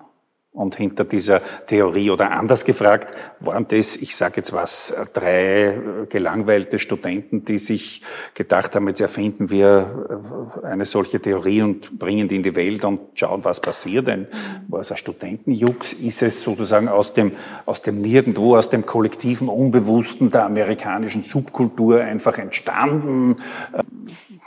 Und 0.54 0.76
hinter 0.76 1.04
dieser 1.04 1.42
Theorie 1.66 2.12
oder 2.12 2.30
anders 2.30 2.64
gefragt, 2.64 3.18
waren 3.40 3.68
das, 3.68 3.96
ich 3.96 4.16
sage 4.16 4.36
jetzt 4.38 4.54
was, 4.54 4.96
drei 5.12 5.80
gelangweilte 6.10 6.78
Studenten, 6.78 7.44
die 7.44 7.58
sich 7.58 8.04
gedacht 8.36 8.76
haben, 8.76 8.88
jetzt 8.88 9.02
erfinden 9.02 9.50
wir 9.50 10.62
eine 10.62 10.86
solche 10.86 11.20
Theorie 11.20 11.64
und 11.64 11.98
bringen 11.98 12.28
die 12.28 12.36
in 12.36 12.44
die 12.44 12.56
Welt 12.56 12.86
und 12.86 13.00
schauen, 13.16 13.44
was 13.44 13.62
passiert. 13.62 14.08
Denn 14.08 14.28
war 14.68 14.82
es 14.82 14.92
ein 14.92 14.98
Studentenjux? 14.98 15.94
Ist 15.94 16.22
es 16.22 16.44
sozusagen 16.44 16.88
aus 16.88 17.14
dem, 17.14 17.32
aus 17.66 17.82
dem 17.82 18.00
Nirgendwo, 18.00 18.56
aus 18.56 18.70
dem 18.70 18.86
kollektiven 18.86 19.50
Unbewussten 19.50 20.30
der 20.30 20.46
amerikanischen 20.46 21.24
Subkultur 21.24 22.02
einfach 22.02 22.38
entstanden? 22.38 23.38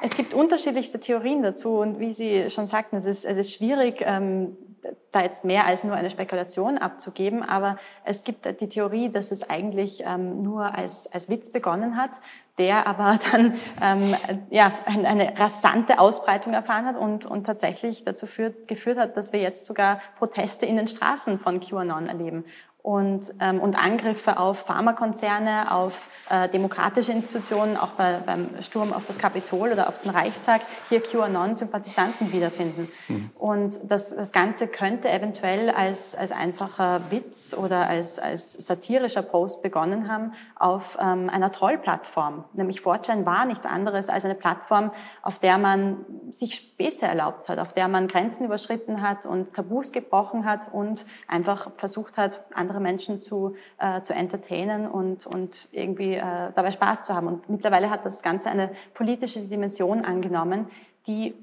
Es 0.00 0.16
gibt 0.16 0.34
unterschiedlichste 0.34 1.00
Theorien 1.00 1.42
dazu 1.42 1.78
und 1.78 1.98
wie 1.98 2.12
Sie 2.12 2.48
schon 2.48 2.66
sagten, 2.66 2.94
es 2.94 3.06
ist, 3.06 3.24
es 3.24 3.38
ist 3.38 3.52
schwierig, 3.52 4.04
ähm, 4.06 4.56
da 5.10 5.22
jetzt 5.22 5.44
mehr 5.44 5.66
als 5.66 5.84
nur 5.84 5.94
eine 5.94 6.10
Spekulation 6.10 6.78
abzugeben, 6.78 7.42
aber 7.42 7.78
es 8.04 8.24
gibt 8.24 8.60
die 8.60 8.68
Theorie, 8.68 9.10
dass 9.10 9.30
es 9.30 9.48
eigentlich 9.48 10.02
ähm, 10.06 10.42
nur 10.42 10.74
als, 10.74 11.12
als 11.12 11.28
Witz 11.28 11.50
begonnen 11.50 11.96
hat, 11.96 12.10
der 12.58 12.86
aber 12.86 13.18
dann 13.32 13.54
ähm, 13.80 14.14
ja, 14.50 14.72
eine 14.86 15.38
rasante 15.38 15.98
Ausbreitung 15.98 16.52
erfahren 16.52 16.86
hat 16.86 16.96
und, 16.96 17.26
und 17.26 17.44
tatsächlich 17.44 18.04
dazu 18.04 18.26
führt, 18.26 18.68
geführt 18.68 18.98
hat, 18.98 19.16
dass 19.16 19.32
wir 19.32 19.40
jetzt 19.40 19.64
sogar 19.64 20.00
Proteste 20.18 20.66
in 20.66 20.76
den 20.76 20.88
Straßen 20.88 21.38
von 21.38 21.60
QAnon 21.60 22.08
erleben 22.08 22.44
und, 22.86 23.34
ähm, 23.40 23.58
und 23.58 23.76
Angriffe 23.76 24.38
auf 24.38 24.60
Pharmakonzerne, 24.60 25.72
auf 25.72 26.06
äh, 26.30 26.48
demokratische 26.48 27.10
Institutionen, 27.10 27.76
auch 27.76 27.88
bei, 27.88 28.20
beim 28.24 28.48
Sturm 28.62 28.92
auf 28.92 29.04
das 29.08 29.18
Kapitol 29.18 29.72
oder 29.72 29.88
auf 29.88 30.02
den 30.02 30.12
Reichstag, 30.12 30.60
hier 30.88 31.02
QAnon-Sympathisanten 31.02 32.32
wiederfinden. 32.32 32.88
Mhm. 33.08 33.30
Und 33.34 33.80
das, 33.90 34.14
das 34.14 34.30
Ganze 34.30 34.68
könnte 34.68 35.10
eventuell 35.10 35.70
als, 35.70 36.14
als 36.14 36.30
einfacher 36.30 37.00
Witz 37.10 37.54
oder 37.54 37.88
als, 37.88 38.20
als 38.20 38.52
satirischer 38.52 39.22
Post 39.22 39.64
begonnen 39.64 40.08
haben 40.08 40.34
auf 40.54 40.96
ähm, 41.00 41.28
einer 41.28 41.50
Trollplattform. 41.50 42.44
Nämlich 42.52 42.82
4 42.82 43.26
war 43.26 43.46
nichts 43.46 43.66
anderes 43.66 44.08
als 44.08 44.24
eine 44.24 44.36
Plattform, 44.36 44.92
auf 45.22 45.40
der 45.40 45.58
man 45.58 46.04
sich 46.30 46.75
Späße 46.76 47.06
erlaubt 47.06 47.48
hat, 47.48 47.58
auf 47.58 47.72
der 47.72 47.88
man 47.88 48.06
Grenzen 48.06 48.44
überschritten 48.44 49.00
hat 49.00 49.24
und 49.24 49.54
Tabus 49.54 49.92
gebrochen 49.92 50.44
hat 50.44 50.70
und 50.74 51.06
einfach 51.26 51.70
versucht 51.76 52.18
hat, 52.18 52.44
andere 52.52 52.80
Menschen 52.80 53.18
zu, 53.18 53.56
äh, 53.78 54.02
zu 54.02 54.12
entertainen 54.12 54.86
und, 54.86 55.26
und 55.26 55.68
irgendwie 55.72 56.16
äh, 56.16 56.52
dabei 56.54 56.70
Spaß 56.70 57.04
zu 57.04 57.14
haben. 57.14 57.28
Und 57.28 57.48
mittlerweile 57.48 57.88
hat 57.88 58.04
das 58.04 58.22
Ganze 58.22 58.50
eine 58.50 58.72
politische 58.92 59.40
Dimension 59.40 60.04
angenommen, 60.04 60.66
die 61.06 61.34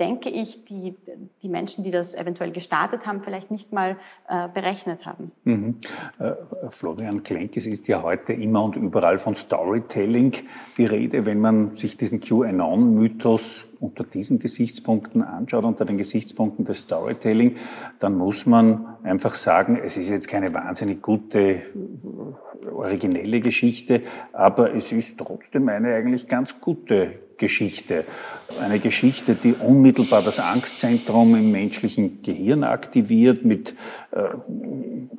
denke 0.00 0.30
ich, 0.30 0.64
die, 0.64 0.96
die 1.42 1.48
Menschen, 1.48 1.84
die 1.84 1.90
das 1.90 2.14
eventuell 2.14 2.50
gestartet 2.50 3.06
haben, 3.06 3.22
vielleicht 3.22 3.50
nicht 3.50 3.72
mal 3.72 3.96
äh, 4.28 4.48
berechnet 4.48 5.04
haben. 5.04 5.30
Mhm. 5.44 5.76
Äh, 6.18 6.32
Florian 6.70 7.22
Klenk, 7.22 7.56
es 7.56 7.66
ist 7.66 7.86
ja 7.86 8.02
heute 8.02 8.32
immer 8.32 8.64
und 8.64 8.76
überall 8.76 9.18
von 9.18 9.34
Storytelling 9.34 10.32
die 10.78 10.86
Rede. 10.86 11.26
Wenn 11.26 11.38
man 11.38 11.76
sich 11.76 11.96
diesen 11.96 12.20
QAnon-Mythos 12.20 13.66
unter 13.78 14.04
diesen 14.04 14.38
Gesichtspunkten 14.38 15.22
anschaut, 15.22 15.64
unter 15.64 15.84
den 15.84 15.98
Gesichtspunkten 15.98 16.64
des 16.64 16.80
Storytelling, 16.80 17.56
dann 17.98 18.16
muss 18.16 18.46
man 18.46 18.96
einfach 19.02 19.34
sagen, 19.34 19.78
es 19.82 19.96
ist 19.96 20.10
jetzt 20.10 20.28
keine 20.28 20.52
wahnsinnig 20.52 21.02
gute, 21.02 21.62
originelle 22.72 23.40
Geschichte, 23.40 24.02
aber 24.32 24.74
es 24.74 24.92
ist 24.92 25.18
trotzdem 25.18 25.68
eine 25.68 25.94
eigentlich 25.94 26.28
ganz 26.28 26.60
gute 26.60 27.18
Geschichte. 27.40 28.04
Eine 28.60 28.78
Geschichte, 28.78 29.34
die 29.34 29.54
unmittelbar 29.54 30.22
das 30.22 30.38
Angstzentrum 30.38 31.34
im 31.34 31.50
menschlichen 31.50 32.22
Gehirn 32.22 32.62
aktiviert 32.62 33.44
mit 33.44 33.74
äh, 34.12 34.24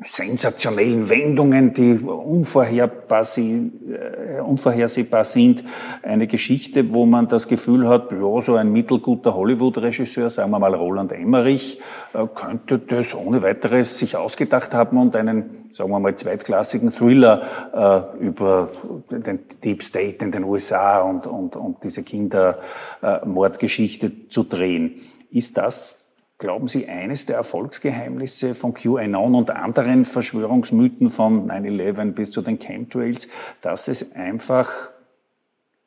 sensationellen 0.04 1.10
Wendungen, 1.10 1.74
die 1.74 1.96
unvorhersehbar, 1.96 3.24
äh, 3.38 4.42
unvorhersehbar 4.42 5.24
sind. 5.24 5.64
Eine 6.04 6.28
Geschichte, 6.28 6.94
wo 6.94 7.06
man 7.06 7.28
das 7.28 7.48
Gefühl 7.48 7.88
hat, 7.88 8.12
ja, 8.12 8.42
so 8.42 8.56
ein 8.56 8.72
mittelguter 8.72 9.34
Hollywood-Regisseur, 9.36 10.30
sagen 10.30 10.52
wir 10.52 10.60
mal 10.60 10.76
Roland 10.76 11.12
Emmerich, 11.12 11.80
äh, 12.14 12.26
könnte 12.34 12.80
das 12.80 13.16
ohne 13.16 13.42
weiteres 13.42 13.98
sich 13.98 14.16
ausgedacht 14.16 14.74
haben 14.74 14.98
und 14.98 15.16
einen, 15.16 15.61
sagen 15.72 15.90
wir 15.90 16.00
mal, 16.00 16.16
zweitklassigen 16.16 16.92
Thriller 16.92 18.14
äh, 18.20 18.24
über 18.24 18.70
den 19.10 19.40
Deep 19.64 19.82
State 19.84 20.24
in 20.24 20.32
den 20.32 20.44
USA 20.44 21.02
und, 21.02 21.26
und, 21.28 21.56
und 21.56 21.84
diese 21.84 22.04
Kindermordgeschichte 22.04 24.28
zu 24.30 24.44
drehen. 24.44 25.02
Ist 25.30 25.58
das 25.58 26.02
Glauben 26.42 26.68
Sie, 26.68 26.88
eines 26.88 27.28
der 27.28 27.36
Erfolgsgeheimnisse 27.36 28.56
von 28.56 28.74
QAnon 28.74 29.36
und 29.36 29.52
anderen 29.52 30.06
Verschwörungsmythen 30.06 31.12
von 31.12 31.48
9-11 31.48 32.14
bis 32.14 32.32
zu 32.32 32.42
den 32.42 32.58
Chemtrails, 32.58 33.28
dass 33.62 33.88
es 33.88 34.14
einfach 34.14 34.90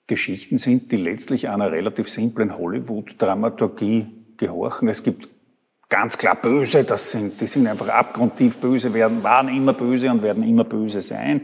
Geschichten 0.06 0.56
sind, 0.56 0.92
die 0.92 0.96
letztlich 0.96 1.48
einer 1.48 1.72
relativ 1.72 2.08
simplen 2.08 2.56
Hollywood-Dramaturgie 2.56 4.06
gehorchen? 4.36 4.86
Es 4.86 5.02
gibt 5.02 5.28
ganz 5.94 6.18
klar 6.18 6.34
böse, 6.34 6.82
das 6.82 7.12
sind, 7.12 7.40
die 7.40 7.46
sind 7.46 7.68
einfach 7.68 7.88
abgrundtief 7.88 8.56
böse, 8.56 8.92
werden, 8.92 9.22
waren 9.22 9.46
immer 9.46 9.72
böse 9.72 10.10
und 10.10 10.24
werden 10.24 10.42
immer 10.42 10.64
böse 10.64 11.00
sein. 11.00 11.42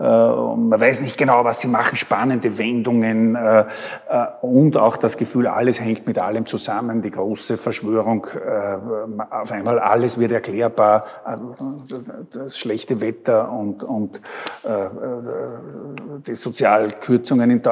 Äh, 0.00 0.02
man 0.02 0.80
weiß 0.80 1.02
nicht 1.02 1.16
genau, 1.16 1.44
was 1.44 1.60
sie 1.60 1.68
machen, 1.68 1.96
spannende 1.96 2.58
Wendungen 2.58 3.36
äh, 3.36 3.60
äh, 3.60 4.26
und 4.40 4.76
auch 4.76 4.96
das 4.96 5.16
Gefühl, 5.16 5.46
alles 5.46 5.80
hängt 5.80 6.04
mit 6.08 6.18
allem 6.18 6.46
zusammen, 6.46 7.00
die 7.00 7.12
große 7.12 7.56
Verschwörung, 7.56 8.26
auf 9.30 9.52
einmal 9.52 9.78
alles 9.78 10.18
wird 10.18 10.32
erklärbar, 10.32 11.02
das 12.32 12.58
schlechte 12.58 13.00
Wetter 13.00 13.52
und, 13.52 13.84
und 13.84 14.20
die 16.26 16.34
Sozialkürzungen, 16.34 17.62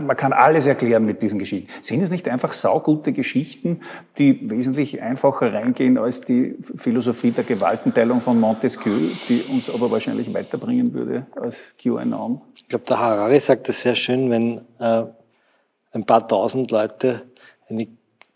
man 0.00 0.16
kann 0.16 0.32
alles 0.32 0.66
erklären 0.66 1.04
mit 1.04 1.22
diesen 1.22 1.38
Geschichten. 1.38 1.70
Sind 1.82 2.02
es 2.02 2.10
nicht 2.10 2.28
einfach 2.28 2.52
saugute 2.52 3.12
Geschichten, 3.12 3.80
die 4.18 4.50
wesentlich 4.50 5.00
einfacher 5.00 5.52
reingehen 5.52 5.77
gehen 5.78 5.96
als 5.96 6.20
die 6.20 6.56
Philosophie 6.74 7.30
der 7.30 7.44
Gewaltenteilung 7.44 8.20
von 8.20 8.38
Montesquieu, 8.38 8.98
die 9.28 9.42
uns 9.48 9.70
aber 9.70 9.90
wahrscheinlich 9.90 10.32
weiterbringen 10.34 10.92
würde 10.92 11.26
als 11.40 11.72
QAnon. 11.80 12.42
Ich 12.56 12.68
glaube, 12.68 12.84
der 12.86 12.98
Harari 12.98 13.38
sagt 13.38 13.68
das 13.68 13.80
sehr 13.80 13.94
schön, 13.94 14.28
wenn 14.28 14.58
äh, 14.80 15.04
ein 15.92 16.04
paar 16.04 16.26
tausend 16.26 16.70
Leute 16.72 17.22
eine 17.68 17.86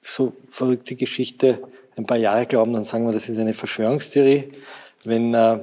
so 0.01 0.33
verrückte 0.49 0.95
Geschichte 0.95 1.59
ein 1.97 2.07
paar 2.07 2.17
Jahre 2.17 2.47
glauben, 2.47 2.73
dann 2.73 2.85
sagen 2.85 3.05
wir, 3.05 3.13
das 3.13 3.29
ist 3.29 3.39
eine 3.39 3.53
Verschwörungstheorie. 3.53 4.49
Wenn 5.05 5.35
äh, 5.35 5.59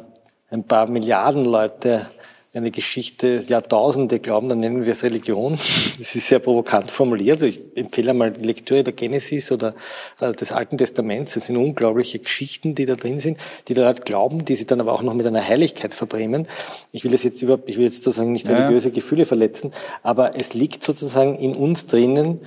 ein 0.52 0.64
paar 0.64 0.88
Milliarden 0.88 1.46
Leute 1.46 2.08
eine 2.54 2.72
Geschichte 2.72 3.44
Jahrtausende 3.48 4.20
glauben, 4.20 4.50
dann 4.50 4.58
nennen 4.58 4.84
wir 4.84 4.94
es 4.94 5.04
Religion. 5.04 5.58
Das 6.00 6.16
ist 6.16 6.28
sehr 6.28 6.40
provokant 6.40 6.92
formuliert. 6.92 7.42
Ich 7.42 7.60
empfehle 7.76 8.12
einmal 8.12 8.32
die 8.32 8.46
Lektüre 8.46 8.84
der 8.84 8.94
Genesis 8.94 9.52
oder 9.52 9.76
äh, 10.20 10.32
des 10.32 10.52
Alten 10.52 10.78
Testaments. 10.78 11.34
Das 11.34 11.48
sind 11.48 11.58
unglaubliche 11.58 12.20
Geschichten, 12.20 12.74
die 12.74 12.86
da 12.86 12.96
drin 12.96 13.20
sind, 13.20 13.38
die 13.68 13.74
da 13.74 13.84
Leute 13.84 14.02
glauben, 14.04 14.46
die 14.46 14.56
sie 14.56 14.66
dann 14.66 14.82
aber 14.82 14.94
auch 14.94 15.04
noch 15.04 15.14
mit 15.14 15.28
einer 15.28 15.46
Heiligkeit 15.46 15.94
verbremen. 15.94 16.48
Ich 16.92 17.04
will 17.04 17.12
das 17.12 17.24
jetzt 17.24 17.42
überhaupt, 17.42 17.70
ich 17.70 17.78
will 17.78 17.84
jetzt 17.84 18.04
sozusagen 18.04 18.32
nicht 18.32 18.48
religiöse 18.48 18.92
Gefühle 18.92 19.26
verletzen, 19.26 19.72
aber 20.02 20.32
es 20.40 20.54
liegt 20.54 20.84
sozusagen 20.84 21.36
in 21.36 21.56
uns 21.56 21.86
drinnen, 21.86 22.42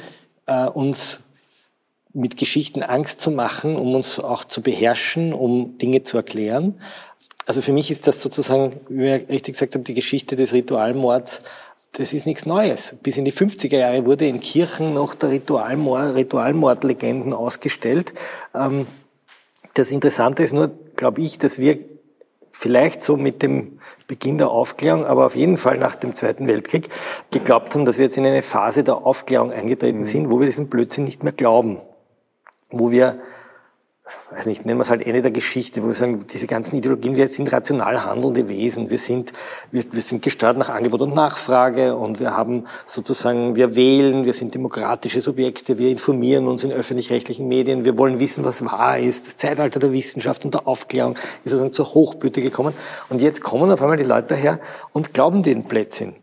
äh, 0.47 0.67
uns 0.67 1.21
mit 2.15 2.37
Geschichten 2.37 2.83
Angst 2.83 3.21
zu 3.21 3.31
machen, 3.31 3.77
um 3.77 3.95
uns 3.95 4.19
auch 4.19 4.45
zu 4.45 4.63
beherrschen, 4.63 5.33
um 5.33 5.79
Dinge 5.79 6.03
zu 6.03 6.17
erklären 6.17 6.81
also 7.47 7.61
für 7.61 7.73
mich 7.73 7.91
ist 7.91 8.07
das 8.07 8.21
sozusagen, 8.21 8.81
wie 8.89 9.05
wir 9.05 9.29
richtig 9.29 9.55
gesagt 9.55 9.75
haben, 9.75 9.85
die 9.85 9.95
Geschichte 9.95 10.37
des 10.37 10.53
Ritualmords, 10.53 11.41
das 11.93 12.13
ist 12.13 12.27
nichts 12.27 12.47
Neues. 12.47 12.97
Bis 13.03 13.19
in 13.19 13.25
die 13.25 13.33
50er 13.33 13.77
Jahre 13.77 14.07
wurde 14.07 14.27
in 14.27 14.41
Kirchen 14.41 14.95
noch 14.95 15.15
der 15.15 15.31
Ritualmord, 15.31 16.15
Ritualmordlegenden 16.15 17.33
ausgestellt. 17.33 18.15
Ähm, 18.55 18.87
das 19.75 19.91
Interessante 19.91 20.43
ist 20.43 20.53
nur, 20.53 20.71
glaube 20.97 21.21
ich, 21.21 21.39
dass 21.39 21.59
wir 21.59 21.79
vielleicht 22.51 23.03
so 23.03 23.17
mit 23.17 23.43
dem 23.43 23.79
Beginn 24.07 24.39
der 24.39 24.51
Aufklärung, 24.51 25.05
aber 25.05 25.27
auf 25.27 25.37
jeden 25.37 25.57
Fall 25.57 25.79
nach 25.79 25.97
dem 25.97 26.15
Zweiten 26.15 26.47
Weltkrieg 26.47 26.89
geglaubt 27.31 27.75
haben, 27.75 27.85
dass 27.85 27.99
wir 27.99 28.05
jetzt 28.05 28.17
in 28.17 28.27
eine 28.27 28.43
Phase 28.43 28.85
der 28.85 29.07
Aufklärung 29.07 29.53
eingetreten 29.53 30.01
mhm. 30.01 30.05
sind, 30.05 30.31
wo 30.31 30.39
wir 30.39 30.47
diesen 30.47 30.69
Blödsinn 30.69 31.05
nicht 31.05 31.23
mehr 31.23 31.33
glauben. 31.33 31.79
Wo 32.71 32.91
wir 32.91 33.21
weiß 34.31 34.47
nicht, 34.47 34.65
nennen 34.65 34.79
wir 34.79 34.83
es 34.83 34.91
halt 34.91 35.07
Ende 35.07 35.23
der 35.23 35.31
Geschichte, 35.31 35.83
wo 35.83 35.89
wir 35.89 35.95
sagen, 35.95 36.25
diese 36.33 36.47
ganzen 36.47 36.77
Ideologien, 36.77 37.17
wir 37.17 37.29
sind 37.29 37.53
rational 37.53 38.05
handelnde 38.05 38.49
Wesen, 38.49 38.91
wir 38.91 38.99
sind, 38.99 39.33
wir, 39.71 39.85
wir 39.91 40.03
sind 40.03 40.23
gesteuert 40.23 40.57
nach 40.57 40.71
Angebot 40.71 41.03
und 41.03 41.15
Nachfrage 41.15 41.95
und 41.97 42.21
wir 42.21 42.37
haben 42.37 42.65
sozusagen, 42.87 43.57
wir 43.57 43.75
wählen, 43.77 44.25
wir 44.25 44.33
sind 44.33 44.55
demokratische 44.55 45.21
Subjekte, 45.21 45.79
wir 45.79 45.91
informieren 45.91 46.49
uns 46.49 46.65
in 46.65 46.73
öffentlich-rechtlichen 46.73 47.47
Medien, 47.47 47.85
wir 47.85 47.99
wollen 47.99 48.21
wissen, 48.21 48.45
was 48.45 48.65
wahr 48.65 48.99
ist. 48.99 49.27
Das 49.27 49.37
Zeitalter 49.37 49.81
der 49.81 49.93
Wissenschaft 49.93 50.45
und 50.45 50.55
der 50.55 50.67
Aufklärung 50.67 51.15
ist 51.45 51.51
sozusagen 51.51 51.73
zur 51.73 51.95
Hochblüte 51.95 52.41
gekommen 52.41 52.73
und 53.11 53.21
jetzt 53.21 53.43
kommen 53.43 53.71
auf 53.71 53.83
einmal 53.83 53.97
die 53.97 54.05
Leute 54.05 54.29
daher 54.29 54.61
und 54.93 55.13
glauben 55.13 55.43
den 55.43 55.65
Blödsinn. 55.65 56.15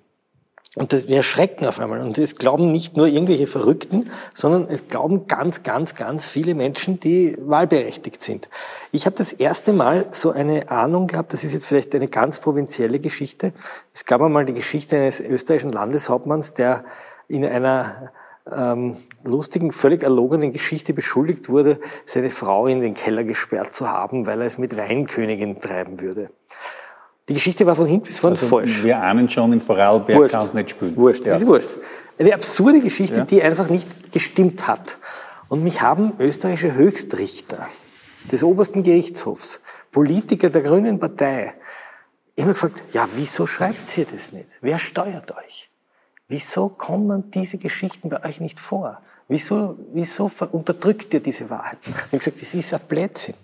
Und 0.76 0.94
das, 0.94 1.08
wir 1.08 1.18
erschrecken 1.18 1.66
auf 1.66 1.80
einmal. 1.80 2.00
Und 2.02 2.18
es 2.20 2.36
glauben 2.36 2.72
nicht 2.72 2.96
nur 2.96 3.08
irgendwelche 3.08 3.48
Verrückten, 3.48 4.12
sondern 4.36 4.68
es 4.70 4.88
glauben 4.88 5.26
ganz, 5.26 5.64
ganz, 5.64 5.96
ganz 5.96 6.28
viele 6.28 6.54
Menschen, 6.54 7.00
die 7.00 7.36
wahlberechtigt 7.40 8.22
sind. 8.22 8.50
Ich 8.92 9.08
habe 9.08 9.16
das 9.16 9.34
erste 9.34 9.74
Mal 9.74 10.10
so 10.12 10.30
eine 10.30 10.70
Ahnung 10.70 11.08
gehabt, 11.08 11.34
das 11.34 11.44
ist 11.44 11.54
jetzt 11.54 11.66
vielleicht 11.66 11.96
eine 11.96 12.08
ganz 12.08 12.40
provinzielle 12.40 13.00
Geschichte. 13.00 13.52
Es 13.94 14.06
gab 14.06 14.22
einmal 14.22 14.46
die 14.46 14.54
Geschichte 14.54 14.98
eines 14.98 15.22
österreichischen 15.22 15.72
Landeshauptmanns, 15.72 16.54
der 16.54 16.86
in 17.28 17.44
einer 17.44 18.12
ähm, 18.52 18.96
lustigen, 19.24 19.72
völlig 19.72 20.04
erlogenen 20.04 20.52
Geschichte 20.52 20.94
beschuldigt 20.94 21.50
wurde, 21.50 21.80
seine 22.06 22.30
Frau 22.30 22.68
in 22.68 22.82
den 22.82 22.94
Keller 22.94 23.24
gesperrt 23.24 23.74
zu 23.74 23.90
haben, 23.90 24.28
weil 24.28 24.42
er 24.42 24.48
es 24.48 24.60
mit 24.60 24.78
Weinkönigin 24.78 25.60
treiben 25.60 26.00
würde. 26.00 26.30
Die 27.30 27.36
Geschichte 27.36 27.66
war 27.66 27.76
von 27.76 27.86
hinten 27.86 28.08
bis 28.08 28.20
vorne 28.20 28.36
also 28.36 28.48
falsch. 28.48 28.84
Wir 28.84 29.02
ahnen 29.02 29.30
schon, 29.30 29.54
in 29.54 29.62
Vorarlberg 29.62 30.32
kann 30.32 30.44
es 30.44 30.54
nicht 30.54 30.72
spielen. 30.72 30.96
Wurscht, 30.96 31.26
ja. 31.26 31.34
das 31.34 31.44
ist 31.44 31.48
wurscht. 31.48 31.70
Eine 32.18 32.34
absurde 32.34 32.82
Geschichte, 32.82 33.20
ja. 33.20 33.26
die 33.26 33.42
einfach 33.42 33.70
nicht 33.70 34.12
gestimmt 34.12 34.68
hat. 34.68 34.98
Und 35.48 35.64
mich 35.64 35.82
haben 35.82 36.14
österreichische 36.20 36.74
Höchstrichter 36.74 37.70
des 38.32 38.44
obersten 38.44 38.84
Gerichtshofs, 38.84 39.62
Politiker 39.92 40.50
der 40.50 40.64
Grünen 40.64 41.00
Partei, 41.00 41.54
immer 42.36 42.54
gefragt, 42.54 42.84
ja, 42.94 43.08
wieso 43.16 43.46
schreibt 43.46 43.96
ihr 43.98 44.06
das 44.06 44.32
nicht? 44.32 44.48
Wer 44.62 44.80
steuert 44.80 45.32
euch? 45.38 45.70
Wieso 46.28 46.70
kommen 46.70 47.32
diese 47.32 47.58
Geschichten 47.58 48.10
bei 48.10 48.24
euch 48.24 48.40
nicht 48.40 48.60
vor? 48.60 49.02
Wieso, 49.28 49.78
wieso 49.94 50.32
unterdrückt 50.52 51.14
ihr 51.14 51.20
diese 51.20 51.50
Wahrheit? 51.50 51.78
Ich 51.86 51.96
habe 51.96 52.18
gesagt, 52.18 52.42
das 52.42 52.54
ist 52.54 52.74
ein 52.74 52.80
Blödsinn. 52.88 53.36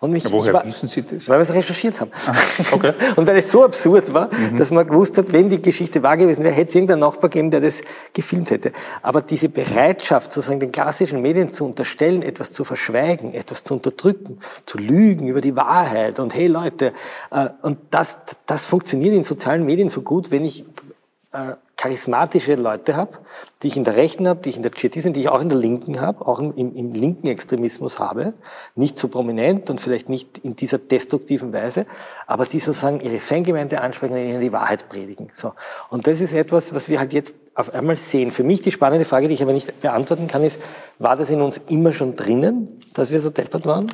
Und 0.00 0.12
mich, 0.12 0.24
ja, 0.24 0.32
woher 0.32 0.54
war, 0.54 0.64
wissen 0.64 0.88
Sie 0.88 1.02
das? 1.02 1.28
Weil 1.28 1.36
wir 1.36 1.42
es 1.42 1.52
recherchiert 1.52 2.00
haben. 2.00 2.10
Ah, 2.26 2.34
okay. 2.72 2.94
und 3.16 3.26
weil 3.26 3.36
es 3.36 3.52
so 3.52 3.64
absurd 3.64 4.14
war, 4.14 4.30
mhm. 4.32 4.56
dass 4.56 4.70
man 4.70 4.86
gewusst 4.86 5.18
hat, 5.18 5.30
wenn 5.30 5.50
die 5.50 5.60
Geschichte 5.60 6.02
wahr 6.02 6.16
gewesen 6.16 6.42
wäre, 6.42 6.54
hätte 6.54 6.70
es 6.70 6.74
irgendeinen 6.74 7.00
Nachbar 7.00 7.28
gegeben, 7.28 7.50
der 7.50 7.60
das 7.60 7.82
gefilmt 8.14 8.50
hätte. 8.50 8.72
Aber 9.02 9.20
diese 9.20 9.50
Bereitschaft, 9.50 10.32
sozusagen 10.32 10.58
den 10.58 10.72
klassischen 10.72 11.20
Medien 11.20 11.52
zu 11.52 11.66
unterstellen, 11.66 12.22
etwas 12.22 12.52
zu 12.52 12.64
verschweigen, 12.64 13.34
etwas 13.34 13.62
zu 13.62 13.74
unterdrücken, 13.74 14.38
zu 14.64 14.78
lügen 14.78 15.28
über 15.28 15.42
die 15.42 15.54
Wahrheit 15.54 16.18
und 16.18 16.34
hey 16.34 16.46
Leute, 16.46 16.94
äh, 17.30 17.50
und 17.60 17.78
das, 17.90 18.20
das 18.46 18.64
funktioniert 18.64 19.14
in 19.14 19.22
sozialen 19.22 19.66
Medien 19.66 19.90
so 19.90 20.00
gut, 20.00 20.30
wenn 20.30 20.46
ich 20.46 20.64
äh, 21.32 21.56
charismatische 21.80 22.56
Leute 22.56 22.94
habe, 22.94 23.16
die 23.62 23.68
ich 23.68 23.76
in 23.78 23.84
der 23.84 23.96
Rechten 23.96 24.28
habe, 24.28 24.42
die 24.42 24.50
ich 24.50 24.56
in 24.58 24.62
der 24.62 24.70
Dschihadistin, 24.70 25.14
die 25.14 25.20
ich 25.20 25.28
auch 25.30 25.40
in 25.40 25.48
der 25.48 25.56
Linken 25.56 25.98
habe, 25.98 26.26
auch 26.26 26.38
im, 26.38 26.54
im, 26.54 26.92
linken 26.92 27.26
Extremismus 27.26 27.98
habe, 27.98 28.34
nicht 28.74 28.98
so 28.98 29.08
prominent 29.08 29.70
und 29.70 29.80
vielleicht 29.80 30.10
nicht 30.10 30.36
in 30.38 30.56
dieser 30.56 30.76
destruktiven 30.76 31.54
Weise, 31.54 31.86
aber 32.26 32.44
die 32.44 32.60
sozusagen 32.60 33.00
ihre 33.00 33.18
Fangemeinde 33.18 33.80
ansprechen 33.80 34.12
und 34.12 34.18
ihnen 34.18 34.42
die 34.42 34.52
Wahrheit 34.52 34.90
predigen. 34.90 35.30
So. 35.32 35.54
Und 35.88 36.06
das 36.06 36.20
ist 36.20 36.34
etwas, 36.34 36.74
was 36.74 36.90
wir 36.90 36.98
halt 36.98 37.14
jetzt 37.14 37.36
auf 37.54 37.72
einmal 37.72 37.96
sehen. 37.96 38.30
Für 38.30 38.44
mich 38.44 38.60
die 38.60 38.72
spannende 38.72 39.06
Frage, 39.06 39.28
die 39.28 39.34
ich 39.34 39.42
aber 39.42 39.54
nicht 39.54 39.80
beantworten 39.80 40.26
kann, 40.26 40.44
ist, 40.44 40.60
war 40.98 41.16
das 41.16 41.30
in 41.30 41.40
uns 41.40 41.62
immer 41.68 41.92
schon 41.92 42.14
drinnen, 42.14 42.78
dass 42.92 43.10
wir 43.10 43.22
so 43.22 43.30
deppert 43.30 43.64
waren 43.64 43.90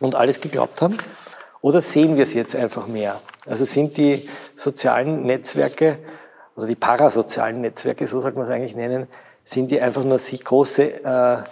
und 0.00 0.16
alles 0.16 0.38
geglaubt 0.38 0.82
haben? 0.82 0.98
Oder 1.62 1.80
sehen 1.80 2.18
wir 2.18 2.24
es 2.24 2.34
jetzt 2.34 2.54
einfach 2.54 2.88
mehr? 2.88 3.22
Also 3.46 3.64
sind 3.64 3.96
die 3.96 4.28
sozialen 4.54 5.22
Netzwerke 5.22 5.98
oder 6.56 6.66
die 6.66 6.74
parasozialen 6.74 7.60
Netzwerke, 7.60 8.06
so 8.06 8.20
sollte 8.20 8.36
man 8.36 8.46
es 8.46 8.52
eigentlich 8.52 8.76
nennen, 8.76 9.08
sind 9.42 9.70
die 9.70 9.80
einfach 9.80 10.04
nur 10.04 10.18
sich 10.18 10.44
große 10.44 11.04
äh, 11.04 11.34
äh, 11.34 11.42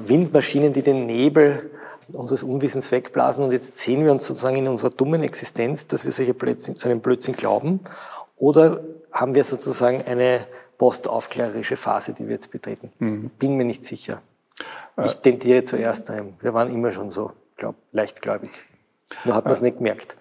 Windmaschinen, 0.00 0.72
die 0.72 0.82
den 0.82 1.06
Nebel 1.06 1.70
unseres 2.12 2.42
Unwissens 2.42 2.92
wegblasen. 2.92 3.44
Und 3.44 3.52
jetzt 3.52 3.78
sehen 3.78 4.04
wir 4.04 4.12
uns 4.12 4.26
sozusagen 4.26 4.56
in 4.56 4.68
unserer 4.68 4.90
dummen 4.90 5.22
Existenz, 5.22 5.86
dass 5.86 6.04
wir 6.04 6.12
solche 6.12 6.34
Blödsinn, 6.34 6.76
so 6.76 6.88
einen 6.88 7.00
Blödsinn 7.00 7.34
glauben. 7.34 7.80
Oder 8.36 8.80
haben 9.12 9.34
wir 9.34 9.44
sozusagen 9.44 10.02
eine 10.02 10.46
postaufklärerische 10.78 11.76
Phase, 11.76 12.12
die 12.12 12.26
wir 12.26 12.34
jetzt 12.34 12.50
betreten? 12.50 12.92
Mhm. 12.98 13.30
Bin 13.38 13.56
mir 13.56 13.64
nicht 13.64 13.84
sicher. 13.84 14.22
Ich 15.04 15.16
tendiere 15.16 15.64
zuerst 15.64 16.10
ein. 16.10 16.34
Wir 16.40 16.54
waren 16.54 16.72
immer 16.72 16.90
schon 16.90 17.10
so, 17.10 17.32
glaub, 17.56 17.74
leichtgläubig. 17.92 18.50
Nur 19.24 19.34
hat 19.34 19.44
man 19.44 19.52
es 19.52 19.62
nicht 19.62 19.78
gemerkt. 19.78 20.16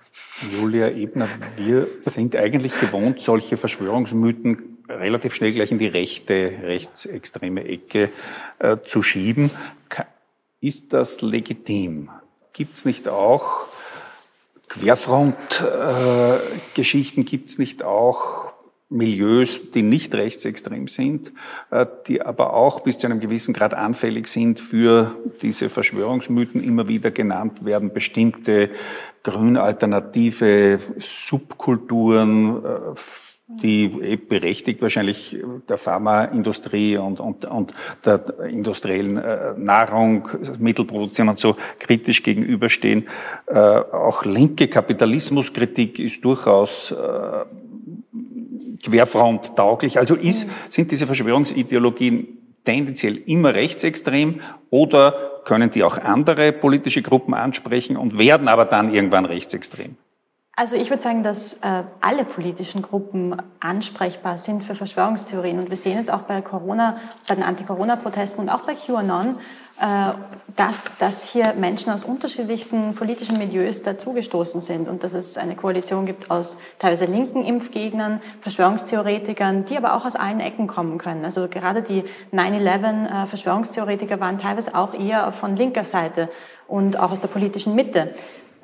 Julia 0.60 0.90
Ebner, 0.90 1.28
wir 1.56 1.88
sind 2.00 2.36
eigentlich 2.36 2.80
gewohnt, 2.80 3.22
solche 3.22 3.58
Verschwörungsmythen 3.58 4.78
relativ 4.88 5.34
schnell 5.34 5.54
gleich 5.54 5.72
in 5.72 5.80
die 5.80 5.88
rechte, 5.88 6.54
rechtsextreme 6.62 7.68
Ecke 7.68 8.12
äh, 8.60 8.78
zu 8.86 9.02
schieben. 9.02 9.50
Ist 10.62 10.94
das 10.94 11.22
legitim? 11.22 12.12
Gibt 12.54 12.78
es 12.78 12.86
nicht 12.86 13.08
auch 13.08 13.66
Querfront-Geschichten? 14.70 17.22
Äh, 17.22 17.26
Gibt 17.26 17.50
es 17.50 17.58
nicht 17.58 17.82
auch 17.84 18.54
Milieus, 18.90 19.72
die 19.74 19.82
nicht 19.82 20.14
rechtsextrem 20.14 20.88
sind, 20.88 21.34
äh, 21.72 21.88
die 22.08 22.22
aber 22.22 22.54
auch 22.54 22.82
bis 22.82 23.00
zu 23.00 23.08
einem 23.08 23.20
gewissen 23.20 23.54
Grad 23.54 23.74
anfällig 23.74 24.28
sind 24.28 24.60
für 24.60 25.16
diese 25.42 25.70
Verschwörungsmythen 25.70 26.64
immer 26.64 26.88
wieder 26.88 27.10
genannt 27.10 27.66
werden, 27.66 27.94
bestimmte 27.94 28.70
grünalternative 29.24 30.80
Subkulturen, 31.00 32.64
äh, 32.64 32.80
die 33.48 33.86
eh 34.02 34.16
berechtigt 34.18 34.82
wahrscheinlich 34.82 35.38
der 35.70 35.78
Pharmaindustrie 35.78 36.98
und, 36.98 37.20
und, 37.20 37.46
und 37.46 37.74
der 38.04 38.40
industriellen 38.50 39.18
äh, 39.18 39.54
Nahrungsmittelproduktion 39.58 41.30
und 41.30 41.40
so 41.40 41.56
kritisch 41.80 42.24
gegenüberstehen. 42.24 43.08
Auch 43.46 44.26
linke 44.26 44.68
Kapitalismuskritik 44.68 46.00
ist 46.00 46.26
durchaus 46.26 46.92
Querfront 48.86 49.56
tauglich. 49.56 49.98
Also 49.98 50.16
ist, 50.16 50.50
sind 50.70 50.92
diese 50.92 51.06
Verschwörungsideologien 51.06 52.28
tendenziell 52.64 53.18
immer 53.26 53.54
rechtsextrem 53.54 54.42
oder 54.70 55.42
können 55.46 55.70
die 55.70 55.84
auch 55.84 55.98
andere 55.98 56.52
politische 56.52 57.02
Gruppen 57.02 57.34
ansprechen 57.34 57.98
und 57.98 58.18
werden 58.18 58.48
aber 58.48 58.66
dann 58.66 58.94
irgendwann 58.94 59.26
rechtsextrem? 59.26 59.96
Also 60.58 60.78
ich 60.78 60.90
würde 60.90 61.04
sagen, 61.04 61.22
dass 61.22 61.56
äh, 61.56 61.84
alle 62.00 62.24
politischen 62.24 62.82
Gruppen 62.82 63.36
ansprechbar 63.60 64.38
sind 64.38 64.64
für 64.64 64.74
Verschwörungstheorien. 64.74 65.60
Und 65.60 65.70
wir 65.70 65.76
sehen 65.76 65.98
jetzt 65.98 66.12
auch 66.12 66.22
bei 66.22 66.42
Corona, 66.42 66.98
bei 67.28 67.36
den 67.36 67.44
Anti-Corona-Protesten 67.44 68.40
und 68.40 68.50
auch 68.50 68.62
bei 68.62 68.74
QAnon, 68.74 69.36
dass, 70.56 70.98
dass 71.00 71.28
hier 71.28 71.54
Menschen 71.54 71.92
aus 71.92 72.06
unterschiedlichsten 72.06 72.96
politischen 72.96 73.38
Milieus 73.38 73.84
dazugestoßen 73.84 74.62
sind 74.62 74.88
und 74.88 75.04
dass 75.04 75.14
es 75.14 75.38
eine 75.38 75.56
Koalition 75.56 76.06
gibt 76.06 76.32
aus 76.32 76.58
teilweise 76.80 77.06
linken 77.06 77.44
Impfgegnern, 77.44 78.22
Verschwörungstheoretikern, 78.40 79.66
die 79.66 79.76
aber 79.76 79.96
auch 79.96 80.06
aus 80.06 80.16
allen 80.16 80.40
Ecken 80.40 80.68
kommen 80.68 80.98
können. 80.98 81.26
Also 81.26 81.50
gerade 81.50 81.82
die 81.82 82.06
9-11 82.34 84.14
äh, 84.14 84.20
waren 84.20 84.38
teilweise 84.38 84.76
auch 84.76 84.94
eher 84.94 85.32
von 85.34 85.58
linker 85.58 85.84
Seite 85.84 86.30
und 86.68 86.98
auch 86.98 87.12
aus 87.12 87.20
der 87.20 87.28
politischen 87.28 87.76
Mitte. 87.76 88.14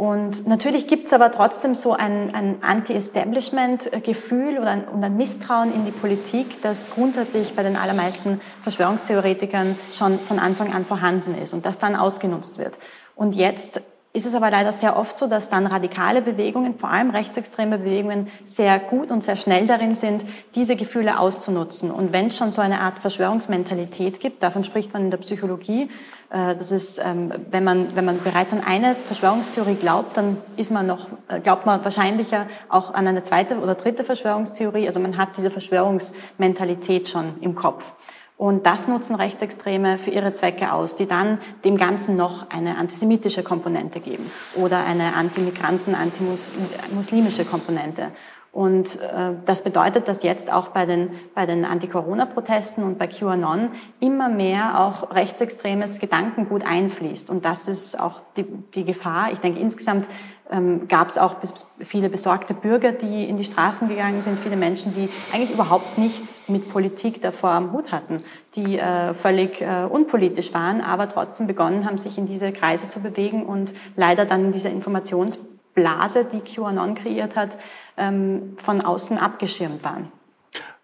Und 0.02 0.48
natürlich 0.48 0.88
gibt 0.88 1.06
es 1.06 1.14
aber 1.14 1.30
trotzdem 1.30 1.76
so 1.76 1.94
ein, 1.94 2.34
ein 2.34 2.64
Anti-Establishment-Gefühl 2.64 4.57
oder 4.57 4.72
ein, 4.72 4.86
und 4.86 5.03
ein 5.03 5.15
Misstrauen 5.15 5.72
in 5.72 5.86
die 5.86 5.91
Politik, 5.91 6.60
das 6.64 6.90
grundsätzlich 6.90 7.56
bei 7.56 7.61
den 7.61 7.78
allermeisten 7.78 8.41
Verschwörungstheoretikern 8.64 9.78
schon 9.94 10.18
von 10.18 10.40
Anfang 10.40 10.73
an 10.73 10.86
vorhanden 10.86 11.36
ist 11.40 11.53
und 11.53 11.68
das 11.68 11.78
dann 11.78 11.95
ausgenutzt 11.95 12.57
wird. 12.57 12.80
Und 13.15 13.36
jetzt 13.36 13.84
ist 14.13 14.25
es 14.25 14.35
aber 14.35 14.51
leider 14.51 14.73
sehr 14.73 14.97
oft 14.97 15.17
so, 15.17 15.27
dass 15.27 15.49
dann 15.49 15.65
radikale 15.65 16.21
Bewegungen, 16.21 16.77
vor 16.77 16.89
allem 16.89 17.11
rechtsextreme 17.11 17.77
Bewegungen, 17.77 18.29
sehr 18.43 18.77
gut 18.77 19.09
und 19.09 19.23
sehr 19.23 19.38
schnell 19.38 19.67
darin 19.67 19.95
sind, 19.95 20.23
diese 20.53 20.75
Gefühle 20.75 21.17
auszunutzen. 21.17 21.91
Und 21.91 22.11
wenn 22.11 22.27
es 22.27 22.38
schon 22.38 22.51
so 22.51 22.61
eine 22.61 22.81
Art 22.81 22.99
Verschwörungsmentalität 22.99 24.19
gibt, 24.19 24.43
davon 24.43 24.65
spricht 24.65 24.91
man 24.93 25.03
in 25.05 25.11
der 25.11 25.17
Psychologie, 25.17 25.89
äh, 26.29 26.55
das 26.55 26.71
ist, 26.71 26.99
ähm, 27.03 27.31
wenn 27.51 27.63
man, 27.63 27.95
wenn 27.95 28.03
man 28.03 28.19
bereits 28.21 28.51
an 28.51 28.61
eine 28.65 28.95
Verschwörungstheorie 28.95 29.75
glaubt, 29.75 30.17
dann 30.17 30.38
ist 30.57 30.71
man 30.71 30.88
noch, 30.88 31.07
äh, 31.29 31.39
glaubt 31.39 31.65
man 31.65 31.83
wahrscheinlicher 31.83 32.47
auch 32.67 32.93
an 32.93 33.07
eine 33.07 33.23
zweite 33.23 33.59
oder 33.59 33.75
dritte 33.75 34.03
Verschwörungstheorie. 34.03 34.88
Also 34.88 34.99
man 34.99 35.17
hat 35.17 35.38
diese 35.38 35.51
Verschwörungsmentalität 35.51 37.07
schon 37.07 37.35
im 37.39 37.55
Kopf. 37.55 37.93
Und 38.41 38.65
das 38.65 38.88
nutzen 38.88 39.15
Rechtsextreme 39.15 39.99
für 39.99 40.09
ihre 40.09 40.34
Zwecke 40.34 40.73
aus, 40.73 40.95
die 40.95 41.05
dann 41.05 41.38
dem 41.63 41.77
Ganzen 41.77 42.15
noch 42.15 42.49
eine 42.49 42.76
antisemitische 42.80 43.43
Komponente 43.43 43.99
geben 43.99 44.31
oder 44.55 44.84
eine 44.84 45.13
antimigranten, 45.13 45.93
antimuslimische 45.93 47.45
Komponente. 47.45 48.07
Und 48.51 48.99
äh, 48.99 49.34
das 49.45 49.63
bedeutet, 49.63 50.07
dass 50.07 50.23
jetzt 50.23 50.51
auch 50.51 50.69
bei 50.69 50.88
den, 50.88 51.11
bei 51.35 51.45
den 51.45 51.65
Anti-Corona-Protesten 51.65 52.84
und 52.84 52.97
bei 52.97 53.05
QAnon 53.05 53.69
immer 53.99 54.27
mehr 54.27 54.80
auch 54.80 55.13
rechtsextremes 55.13 55.99
Gedankengut 55.99 56.65
einfließt. 56.65 57.30
Und 57.30 57.45
das 57.45 57.68
ist 57.68 57.99
auch 57.99 58.22
die, 58.38 58.43
die 58.73 58.85
Gefahr. 58.85 59.31
Ich 59.31 59.39
denke, 59.39 59.59
insgesamt 59.59 60.07
ähm, 60.52 60.88
gab 60.88 61.10
es 61.10 61.18
auch 61.18 61.36
viele 61.80 62.10
besorgte 62.10 62.53
Bürger, 62.53 62.91
die 62.91 63.28
in 63.28 63.38
die 63.38 63.44
Straßen 63.44 63.88
gegangen 63.88 64.22
sind, 64.22 64.38
viele 64.40 64.57
Menschen, 64.57 64.94
die 64.94 65.10
eigentlich 65.34 65.52
überhaupt 65.52 65.98
nichts 65.98 66.49
mit 66.49 66.69
Politik 66.69 67.22
davor 67.22 67.52
am 67.52 67.72
Hut 67.72 67.91
hatten, 67.91 68.23
die 68.56 68.78
äh, 68.78 69.14
völlig 69.14 69.61
äh, 69.61 69.86
unpolitisch 69.90 70.53
waren, 70.53 70.82
aber 70.82 71.10
trotzdem 71.10 71.48
begonnen 71.48 71.86
haben, 71.86 71.98
sich 71.98 72.18
in 72.18 72.28
diese 72.28 72.52
Kreise 72.52 72.90
zu 72.90 73.02
bewegen 73.02 73.45
und 73.45 73.73
leider 73.95 74.26
dann 74.26 74.45
in 74.45 74.52
dieser 74.52 74.69
Informationsblase, 74.69 76.26
die 76.26 76.41
QAnon 76.41 76.95
kreiert 76.95 77.36
hat, 77.36 77.57
ähm, 77.98 78.57
von 78.57 78.82
außen 78.82 79.18
abgeschirmt 79.18 79.84
waren. 79.84 80.11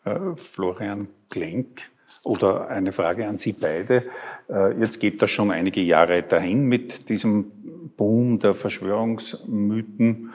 Äh, 0.05 0.35
Florian 0.35 1.07
Klenk 1.29 1.89
oder 2.23 2.69
eine 2.69 2.91
Frage 2.91 3.27
an 3.27 3.37
Sie 3.37 3.53
beide. 3.53 4.03
Äh, 4.49 4.79
jetzt 4.79 4.99
geht 4.99 5.21
das 5.21 5.29
schon 5.29 5.51
einige 5.51 5.81
Jahre 5.81 6.23
dahin 6.23 6.65
mit 6.65 7.09
diesem 7.09 7.51
Boom 7.97 8.39
der 8.39 8.53
Verschwörungsmythen. 8.53 10.31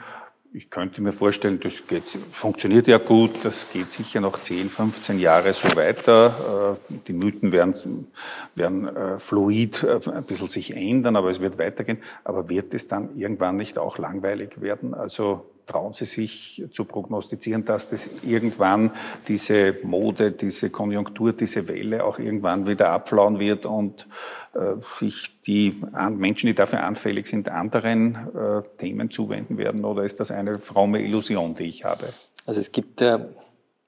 Ich 0.54 0.68
könnte 0.68 1.00
mir 1.00 1.12
vorstellen, 1.12 1.60
das 1.60 1.86
geht, 1.86 2.04
funktioniert 2.30 2.86
ja 2.86 2.98
gut, 2.98 3.30
das 3.42 3.70
geht 3.72 3.90
sicher 3.90 4.20
noch 4.20 4.38
10, 4.38 4.68
15 4.68 5.18
Jahre 5.18 5.54
so 5.54 5.74
weiter. 5.76 6.76
Äh, 6.90 6.98
die 7.06 7.14
Mythen 7.14 7.52
werden, 7.52 8.08
werden 8.54 8.94
äh, 8.94 9.18
fluid 9.18 9.82
äh, 9.82 10.00
ein 10.10 10.24
bisschen 10.24 10.48
sich 10.48 10.76
ändern, 10.76 11.16
aber 11.16 11.30
es 11.30 11.40
wird 11.40 11.56
weitergehen. 11.56 12.02
Aber 12.22 12.50
wird 12.50 12.74
es 12.74 12.86
dann 12.86 13.16
irgendwann 13.16 13.56
nicht 13.56 13.78
auch 13.78 13.96
langweilig 13.96 14.60
werden? 14.60 14.92
Also 14.92 15.46
trauen 15.66 15.92
Sie 15.92 16.06
sich 16.06 16.64
zu 16.72 16.84
prognostizieren, 16.84 17.64
dass 17.64 17.88
das 17.88 18.22
irgendwann 18.22 18.92
diese 19.28 19.76
Mode, 19.82 20.32
diese 20.32 20.70
Konjunktur, 20.70 21.32
diese 21.32 21.68
Welle 21.68 22.04
auch 22.04 22.18
irgendwann 22.18 22.66
wieder 22.66 22.90
abflauen 22.90 23.38
wird 23.38 23.66
und 23.66 24.06
äh, 24.54 24.74
sich 24.98 25.40
die 25.42 25.80
Menschen, 26.10 26.46
die 26.46 26.54
dafür 26.54 26.84
anfällig 26.84 27.26
sind, 27.26 27.48
anderen 27.48 28.14
äh, 28.34 28.62
Themen 28.78 29.10
zuwenden 29.10 29.58
werden? 29.58 29.84
Oder 29.84 30.04
ist 30.04 30.20
das 30.20 30.30
eine 30.30 30.58
fromme 30.58 31.00
Illusion, 31.02 31.54
die 31.54 31.64
ich 31.64 31.84
habe? 31.84 32.12
Also 32.46 32.60
es 32.60 32.72
gibt 32.72 33.00
äh, 33.00 33.18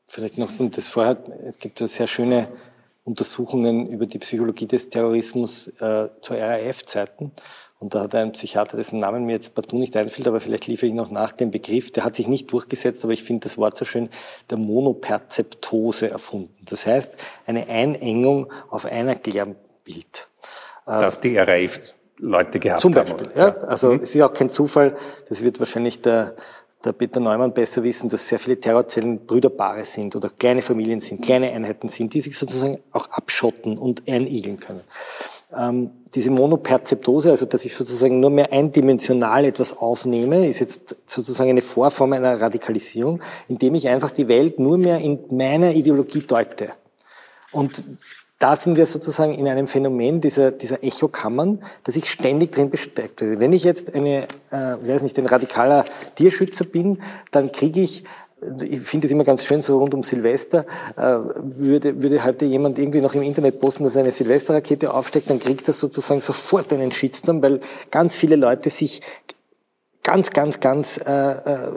vielleicht 0.07 0.39
noch 0.39 0.59
und 0.59 0.77
das 0.77 0.87
vorher, 0.87 1.17
es 1.45 1.59
gibt 1.59 1.79
sehr 1.79 2.07
schöne 2.07 2.49
Untersuchungen 3.05 3.89
über 3.89 4.07
die 4.07 4.19
Psychologie 4.19 4.67
des 4.67 4.89
Terrorismus 4.89 5.69
äh, 5.69 6.09
zu 6.23 6.35
RAF-Zeiten. 6.35 7.33
Und 7.85 7.95
da 7.95 8.01
hat 8.01 8.15
ein 8.15 8.33
Psychiater, 8.33 8.79
dessen 8.79 8.99
Namen 8.99 9.27
mir 9.27 9.33
jetzt 9.33 9.55
partout 9.55 9.77
nicht 9.77 9.95
einfällt, 9.95 10.27
aber 10.27 10.41
vielleicht 10.41 10.67
liefere 10.69 10.87
ich 10.87 10.95
noch 10.95 11.11
nach 11.11 11.33
dem 11.33 11.51
Begriff, 11.51 11.93
der 11.93 12.03
hat 12.03 12.17
sich 12.17 12.29
nicht 12.29 12.51
durchgesetzt, 12.51 13.05
aber 13.05 13.13
ich 13.13 13.23
finde 13.23 13.43
das 13.43 13.59
Wort 13.59 13.77
so 13.77 13.85
schön, 13.85 14.09
der 14.49 14.57
Monoperzeptose 14.57 16.11
erfunden. 16.11 16.57
Das 16.65 16.87
heißt, 16.87 17.19
eine 17.45 17.69
Einengung 17.69 18.51
auf 18.71 18.87
ein 18.87 19.07
Erklärbild. 19.09 20.29
Dass 20.87 21.21
die 21.21 21.37
RAF 21.37 21.79
Leute 22.17 22.59
gehabt 22.59 22.81
Zum 22.81 22.93
Beispiel, 22.93 23.27
haben. 23.27 23.39
Ja. 23.39 23.55
Also 23.65 23.93
mhm. 23.93 24.01
es 24.03 24.15
ist 24.15 24.23
auch 24.23 24.33
kein 24.33 24.49
Zufall, 24.49 24.97
das 25.29 25.45
wird 25.45 25.61
wahrscheinlich 25.61 26.01
der, 26.01 26.37
der 26.87 26.93
Peter 26.93 27.21
Neumann 27.21 27.53
besser 27.53 27.83
wissen, 27.83 28.09
dass 28.09 28.27
sehr 28.27 28.39
viele 28.39 28.59
Terrorzellen 28.59 29.27
Brüderpaare 29.27 29.85
sind 29.85 30.17
oder 30.17 30.31
kleine 30.31 30.63
Familien 30.63 31.01
sind, 31.01 31.23
kleine 31.23 31.53
Einheiten 31.53 31.91
sind, 31.91 32.15
die 32.15 32.23
sich 32.23 32.39
sozusagen 32.39 32.79
auch 32.93 33.09
abschotten 33.09 33.77
und 33.77 34.09
einigeln 34.09 34.59
können 34.59 34.81
ähm, 35.57 35.91
diese 36.15 36.31
Monoperzeptose, 36.31 37.31
also 37.31 37.47
dass 37.47 37.65
ich 37.65 37.75
sozusagen 37.75 38.21
nur 38.21 38.31
mehr 38.31 38.53
eindimensional 38.53 39.45
etwas 39.45 39.77
aufnehme, 39.77 40.47
ist 40.47 40.61
jetzt 40.61 40.97
sozusagen 41.07 41.51
eine 41.51 41.63
Vorform 41.63 42.13
einer 42.13 42.41
Radikalisierung, 42.41 43.21
indem 43.49 43.75
ich 43.75 43.89
einfach 43.89 44.11
die 44.11 44.29
Welt 44.29 44.59
nur 44.59 44.79
mehr 44.79 44.99
in 44.99 45.19
meiner 45.31 45.73
Ideologie 45.73 46.21
deute. 46.21 46.71
Und 47.53 47.83
da 48.39 48.57
sind 48.57 48.77
wir 48.77 48.87
sozusagen 48.87 49.33
in 49.33 49.49
einem 49.49 49.67
Phänomen 49.67 50.21
dieser, 50.21 50.51
dieser 50.51 50.83
Echokammern, 50.83 51.63
dass 51.85 51.97
ich 51.97 52.11
ständig 52.11 52.53
drin 52.53 52.69
bestärkt 52.69 53.21
werde. 53.21 53.39
Wenn 53.39 53.53
ich 53.53 53.65
jetzt 53.65 53.95
eine, 53.95 54.25
äh, 54.51 54.77
weiß 54.83 55.03
nicht, 55.03 55.19
ein 55.19 55.27
radikaler 55.27 55.85
Tierschützer 56.17 56.65
bin, 56.65 57.01
dann 57.31 57.53
kriege 57.53 57.81
ich 57.81 58.05
ich 58.63 58.81
finde 58.81 59.07
es 59.07 59.13
immer 59.13 59.25
ganz 59.25 59.45
schön, 59.45 59.63
so 59.63 59.79
rund 59.79 59.95
um 59.95 60.03
Silvester, 60.03 60.65
äh, 60.97 61.03
würde, 61.03 62.03
würde 62.03 62.25
heute 62.25 62.45
jemand 62.45 62.79
irgendwie 62.79 63.01
noch 63.01 63.15
im 63.15 63.23
Internet 63.23 63.61
posten, 63.61 63.85
dass 63.85 63.97
er 63.97 64.03
eine 64.03 64.13
Silvesterrakete 64.13 64.93
aufsteckt, 64.93 65.31
dann 65.31 65.41
kriegt 65.41 65.67
er 65.69 65.75
sozusagen 65.75 66.21
sofort 66.21 66.73
einen 66.73 66.93
Shitstorm, 66.93 67.43
weil 67.43 67.61
ganz 67.91 68.17
viele 68.17 68.37
Leute 68.37 68.71
sich 68.71 69.01
ganz, 70.05 70.31
ganz, 70.31 70.61
ganz 70.61 70.99
äh, 70.99 71.11
äh, 71.11 71.73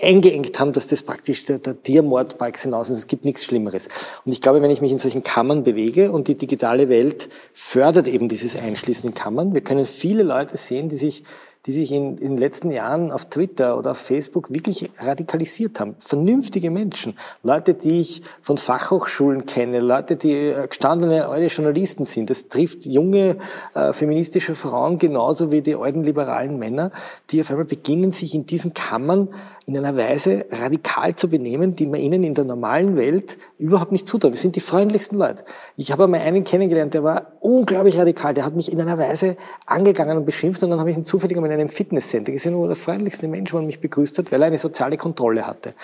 eingeengt 0.00 0.58
haben, 0.58 0.72
dass 0.72 0.86
das 0.86 1.02
praktisch 1.02 1.44
der, 1.44 1.58
der 1.58 1.82
Tiermord 1.82 2.38
par 2.38 2.48
excellence 2.48 2.88
ist. 2.88 2.98
Es 2.98 3.06
gibt 3.08 3.24
nichts 3.24 3.44
Schlimmeres. 3.44 3.88
Und 4.24 4.32
ich 4.32 4.40
glaube, 4.40 4.62
wenn 4.62 4.70
ich 4.70 4.80
mich 4.80 4.92
in 4.92 4.98
solchen 4.98 5.22
Kammern 5.22 5.64
bewege 5.64 6.12
und 6.12 6.28
die 6.28 6.36
digitale 6.36 6.88
Welt 6.88 7.28
fördert 7.52 8.06
eben 8.06 8.28
dieses 8.28 8.56
Einschließen 8.56 9.10
in 9.10 9.14
Kammern, 9.14 9.52
wir 9.52 9.60
können 9.60 9.84
viele 9.84 10.22
Leute 10.22 10.56
sehen, 10.56 10.88
die 10.88 10.96
sich 10.96 11.24
die 11.66 11.72
sich 11.72 11.92
in, 11.92 12.18
in 12.18 12.30
den 12.30 12.38
letzten 12.38 12.70
Jahren 12.70 13.10
auf 13.10 13.24
Twitter 13.26 13.78
oder 13.78 13.92
auf 13.92 13.98
Facebook 13.98 14.52
wirklich 14.52 14.90
radikalisiert 14.98 15.80
haben. 15.80 15.96
Vernünftige 15.98 16.70
Menschen. 16.70 17.16
Leute, 17.42 17.74
die 17.74 18.00
ich 18.00 18.22
von 18.42 18.58
Fachhochschulen 18.58 19.46
kenne, 19.46 19.80
Leute, 19.80 20.16
die 20.16 20.32
äh, 20.32 20.66
gestandene 20.68 21.28
alte 21.28 21.46
Journalisten 21.46 22.04
sind. 22.04 22.28
Das 22.28 22.48
trifft 22.48 22.84
junge 22.84 23.36
äh, 23.74 23.92
feministische 23.92 24.54
Frauen 24.54 24.98
genauso 24.98 25.50
wie 25.50 25.62
die 25.62 25.74
alten 25.74 26.02
liberalen 26.02 26.58
Männer, 26.58 26.90
die 27.30 27.40
auf 27.40 27.50
einmal 27.50 27.64
beginnen, 27.64 28.12
sich 28.12 28.34
in 28.34 28.44
diesen 28.44 28.74
Kammern 28.74 29.28
in 29.66 29.78
einer 29.78 29.96
Weise 29.96 30.44
radikal 30.50 31.16
zu 31.16 31.28
benehmen, 31.28 31.74
die 31.74 31.86
man 31.86 32.00
ihnen 32.00 32.22
in 32.22 32.34
der 32.34 32.44
normalen 32.44 32.96
Welt 32.96 33.38
überhaupt 33.58 33.92
nicht 33.92 34.06
zutraut. 34.06 34.32
Wir 34.32 34.38
sind 34.38 34.56
die 34.56 34.60
freundlichsten 34.60 35.18
Leute. 35.18 35.44
Ich 35.76 35.90
habe 35.90 36.04
einmal 36.04 36.20
einen 36.20 36.44
kennengelernt, 36.44 36.92
der 36.92 37.02
war 37.02 37.32
unglaublich 37.40 37.96
radikal. 37.96 38.34
Der 38.34 38.44
hat 38.44 38.54
mich 38.54 38.70
in 38.70 38.80
einer 38.80 38.98
Weise 38.98 39.36
angegangen 39.66 40.18
und 40.18 40.26
beschimpft 40.26 40.62
und 40.62 40.70
dann 40.70 40.80
habe 40.80 40.90
ich 40.90 40.96
ihn 40.96 41.04
zufällig 41.04 41.36
in 41.36 41.44
einem 41.44 41.68
Fitnesscenter 41.68 42.32
gesehen, 42.32 42.56
wo 42.56 42.66
der 42.66 42.76
freundlichste 42.76 43.26
Mensch, 43.28 43.52
mich 43.54 43.80
begrüßt 43.80 44.18
hat, 44.18 44.32
weil 44.32 44.42
er 44.42 44.48
eine 44.48 44.58
soziale 44.58 44.96
Kontrolle 44.96 45.46
hatte. 45.46 45.74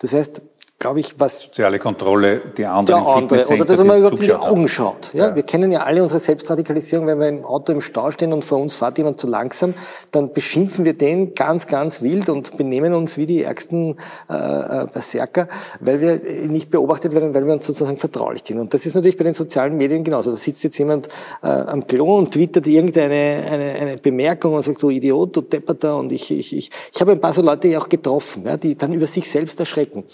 Das 0.00 0.12
heißt, 0.12 0.42
glaube 0.78 1.00
ich, 1.00 1.18
was... 1.20 1.42
Soziale 1.44 1.78
Kontrolle, 1.78 2.40
die 2.56 2.66
anderen 2.66 3.04
der 3.04 3.14
andere, 3.14 3.46
Oder 3.54 3.64
dass 3.64 3.84
man 3.84 3.98
überhaupt 3.98 4.18
in 4.18 4.26
die 4.26 4.34
Augen 4.34 4.66
schaut. 4.66 5.14
Ja? 5.14 5.28
ja? 5.28 5.34
Wir 5.36 5.44
kennen 5.44 5.70
ja 5.70 5.84
alle 5.84 6.02
unsere 6.02 6.18
Selbstradikalisierung, 6.18 7.06
wenn 7.06 7.20
wir 7.20 7.28
im 7.28 7.44
Auto 7.44 7.72
im 7.72 7.80
Stau 7.80 8.10
stehen 8.10 8.32
und 8.32 8.44
vor 8.44 8.58
uns 8.58 8.74
fährt 8.74 8.98
jemand 8.98 9.20
zu 9.20 9.28
langsam, 9.28 9.74
dann 10.10 10.32
beschimpfen 10.32 10.84
wir 10.84 10.94
den 10.94 11.34
ganz, 11.34 11.68
ganz 11.68 12.02
wild 12.02 12.28
und 12.28 12.56
benehmen 12.56 12.94
uns 12.94 13.16
wie 13.16 13.26
die 13.26 13.44
ärgsten 13.44 13.96
äh, 14.28 14.34
äh 14.34 14.86
Berserker, 14.92 15.46
weil 15.80 16.00
wir 16.00 16.48
nicht 16.48 16.70
beobachtet 16.70 17.14
werden, 17.14 17.32
weil 17.32 17.46
wir 17.46 17.52
uns 17.52 17.66
sozusagen 17.66 17.96
vertraulich 17.96 18.42
kennen. 18.42 18.60
Und 18.60 18.74
das 18.74 18.84
ist 18.84 18.94
natürlich 18.94 19.16
bei 19.16 19.24
den 19.24 19.34
sozialen 19.34 19.76
Medien 19.76 20.02
genauso. 20.02 20.32
Da 20.32 20.36
sitzt 20.36 20.64
jetzt 20.64 20.78
jemand 20.78 21.06
äh, 21.42 21.46
am 21.46 21.86
Klo 21.86 22.18
und 22.18 22.32
twittert 22.32 22.66
irgendeine 22.66 23.44
eine, 23.48 23.72
eine 23.80 23.96
Bemerkung 23.98 24.54
und 24.54 24.62
sagt, 24.62 24.82
du 24.82 24.90
Idiot, 24.90 25.36
du 25.36 25.42
Depperter. 25.42 25.96
Und 25.96 26.12
ich, 26.12 26.30
ich, 26.30 26.56
ich, 26.56 26.70
ich 26.92 27.00
habe 27.00 27.12
ein 27.12 27.20
paar 27.20 27.32
so 27.32 27.42
Leute 27.42 27.68
ja 27.68 27.78
auch 27.78 27.88
getroffen, 27.88 28.44
ja, 28.46 28.56
die 28.56 28.76
dann 28.76 28.92
über 28.92 29.06
sich 29.06 29.30
selbst 29.30 29.60
erschrecken. 29.60 30.04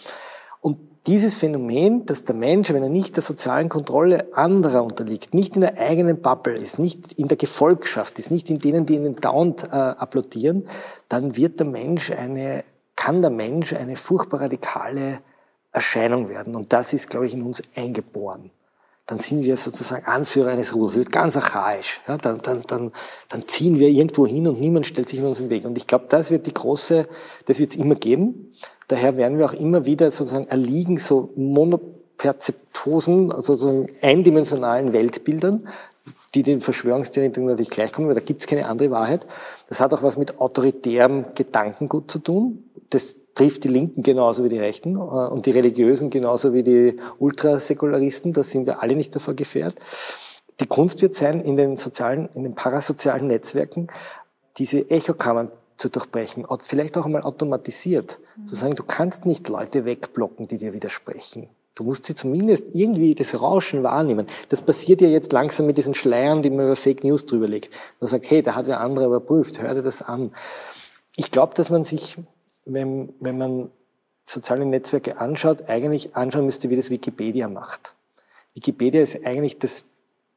Dieses 1.06 1.38
Phänomen, 1.38 2.04
dass 2.06 2.24
der 2.24 2.34
Mensch, 2.34 2.70
wenn 2.72 2.82
er 2.82 2.88
nicht 2.88 3.16
der 3.16 3.22
sozialen 3.22 3.68
Kontrolle 3.68 4.34
anderer 4.36 4.82
unterliegt, 4.82 5.32
nicht 5.32 5.54
in 5.54 5.62
der 5.62 5.78
eigenen 5.78 6.20
Bubble 6.20 6.56
ist, 6.56 6.78
nicht 6.78 7.12
in 7.14 7.28
der 7.28 7.36
Gefolgschaft 7.36 8.18
ist, 8.18 8.30
nicht 8.30 8.50
in 8.50 8.58
denen, 8.58 8.84
die 8.84 8.96
ihn 8.96 9.16
dauernd 9.16 9.64
äh, 9.64 9.76
applaudieren, 9.76 10.68
dann 11.08 11.36
wird 11.36 11.60
der 11.60 11.66
Mensch 11.66 12.10
eine, 12.10 12.64
kann 12.96 13.22
der 13.22 13.30
Mensch 13.30 13.72
eine 13.72 13.96
furchtbar 13.96 14.42
radikale 14.42 15.20
Erscheinung 15.72 16.28
werden. 16.28 16.56
Und 16.56 16.72
das 16.72 16.92
ist, 16.92 17.08
glaube 17.08 17.26
ich, 17.26 17.34
in 17.34 17.42
uns 17.42 17.62
eingeboren. 17.74 18.50
Dann 19.06 19.18
sind 19.18 19.42
wir 19.42 19.56
sozusagen 19.56 20.04
Anführer 20.04 20.50
eines 20.50 20.74
Rudels. 20.74 20.96
Wird 20.96 21.12
ganz 21.12 21.34
archaisch. 21.34 22.02
Ja, 22.06 22.18
dann, 22.18 22.40
dann, 22.42 22.62
dann, 22.66 22.92
dann 23.30 23.48
ziehen 23.48 23.78
wir 23.78 23.88
irgendwo 23.88 24.26
hin 24.26 24.46
und 24.46 24.60
niemand 24.60 24.86
stellt 24.86 25.08
sich 25.08 25.18
in 25.18 25.24
uns 25.24 25.40
im 25.40 25.48
Weg. 25.48 25.64
Und 25.64 25.78
ich 25.78 25.86
glaube, 25.86 26.06
das 26.10 26.30
wird 26.30 26.46
die 26.46 26.52
große, 26.52 27.08
das 27.46 27.58
wird 27.58 27.70
es 27.70 27.76
immer 27.76 27.94
geben. 27.94 28.52
Daher 28.88 29.16
werden 29.16 29.38
wir 29.38 29.46
auch 29.46 29.52
immer 29.52 29.84
wieder 29.84 30.10
sozusagen 30.10 30.48
erliegen 30.48 30.96
so 30.96 31.30
monoperzeptosen, 31.36 33.30
also 33.30 33.54
sozusagen 33.54 33.86
eindimensionalen 34.00 34.92
Weltbildern, 34.94 35.68
die 36.34 36.42
den 36.42 36.60
Verschwörungstheoretikern 36.60 37.46
natürlich 37.46 37.70
gleichkommen, 37.70 38.08
weil 38.08 38.14
da 38.14 38.24
gibt 38.24 38.40
es 38.40 38.46
keine 38.46 38.66
andere 38.66 38.90
Wahrheit. 38.90 39.26
Das 39.68 39.80
hat 39.80 39.92
auch 39.92 40.02
was 40.02 40.16
mit 40.16 40.40
autoritärem 40.40 41.26
Gedankengut 41.34 42.10
zu 42.10 42.18
tun. 42.18 42.64
Das 42.90 43.16
trifft 43.34 43.64
die 43.64 43.68
Linken 43.68 44.02
genauso 44.02 44.42
wie 44.42 44.48
die 44.48 44.58
Rechten 44.58 44.96
äh, 44.96 44.98
und 44.98 45.44
die 45.46 45.50
Religiösen 45.50 46.08
genauso 46.08 46.54
wie 46.54 46.62
die 46.62 46.96
Ultrasäkularisten. 47.18 48.32
Da 48.32 48.42
sind 48.42 48.66
wir 48.66 48.82
alle 48.82 48.96
nicht 48.96 49.14
davor 49.14 49.34
gefährdet. 49.34 49.78
Die 50.60 50.66
Kunst 50.66 51.02
wird 51.02 51.14
sein, 51.14 51.40
in 51.40 51.56
den 51.56 51.76
sozialen, 51.76 52.28
in 52.34 52.42
den 52.42 52.54
parasozialen 52.54 53.28
Netzwerken 53.28 53.88
diese 54.56 54.90
Echokammern 54.90 55.50
zu 55.78 55.88
durchbrechen, 55.88 56.44
vielleicht 56.60 56.98
auch 56.98 57.06
einmal 57.06 57.22
automatisiert, 57.22 58.18
mhm. 58.36 58.46
zu 58.46 58.54
sagen, 58.56 58.74
du 58.74 58.82
kannst 58.82 59.24
nicht 59.24 59.48
Leute 59.48 59.84
wegblocken, 59.84 60.48
die 60.48 60.58
dir 60.58 60.74
widersprechen. 60.74 61.48
Du 61.74 61.84
musst 61.84 62.06
sie 62.06 62.16
zumindest 62.16 62.74
irgendwie 62.74 63.14
das 63.14 63.40
Rauschen 63.40 63.84
wahrnehmen. 63.84 64.26
Das 64.48 64.60
passiert 64.60 65.00
ja 65.00 65.06
jetzt 65.06 65.32
langsam 65.32 65.66
mit 65.66 65.78
diesen 65.78 65.94
Schleiern, 65.94 66.42
die 66.42 66.50
man 66.50 66.66
über 66.66 66.74
Fake 66.74 67.04
News 67.04 67.24
drüber 67.24 67.46
legt. 67.46 67.72
Man 68.00 68.08
sagt, 68.08 68.28
hey, 68.28 68.42
da 68.42 68.56
hat 68.56 68.66
der 68.66 68.80
andere 68.80 69.06
überprüft, 69.06 69.62
hör 69.62 69.72
dir 69.74 69.82
das 69.82 70.02
an. 70.02 70.32
Ich 71.14 71.30
glaube, 71.30 71.54
dass 71.54 71.70
man 71.70 71.84
sich, 71.84 72.18
wenn, 72.64 73.14
wenn 73.20 73.38
man 73.38 73.70
soziale 74.24 74.66
Netzwerke 74.66 75.18
anschaut, 75.20 75.68
eigentlich 75.68 76.16
anschauen 76.16 76.46
müsste, 76.46 76.68
wie 76.68 76.76
das 76.76 76.90
Wikipedia 76.90 77.48
macht. 77.48 77.94
Wikipedia 78.54 79.00
ist 79.00 79.24
eigentlich 79.24 79.58
das 79.58 79.84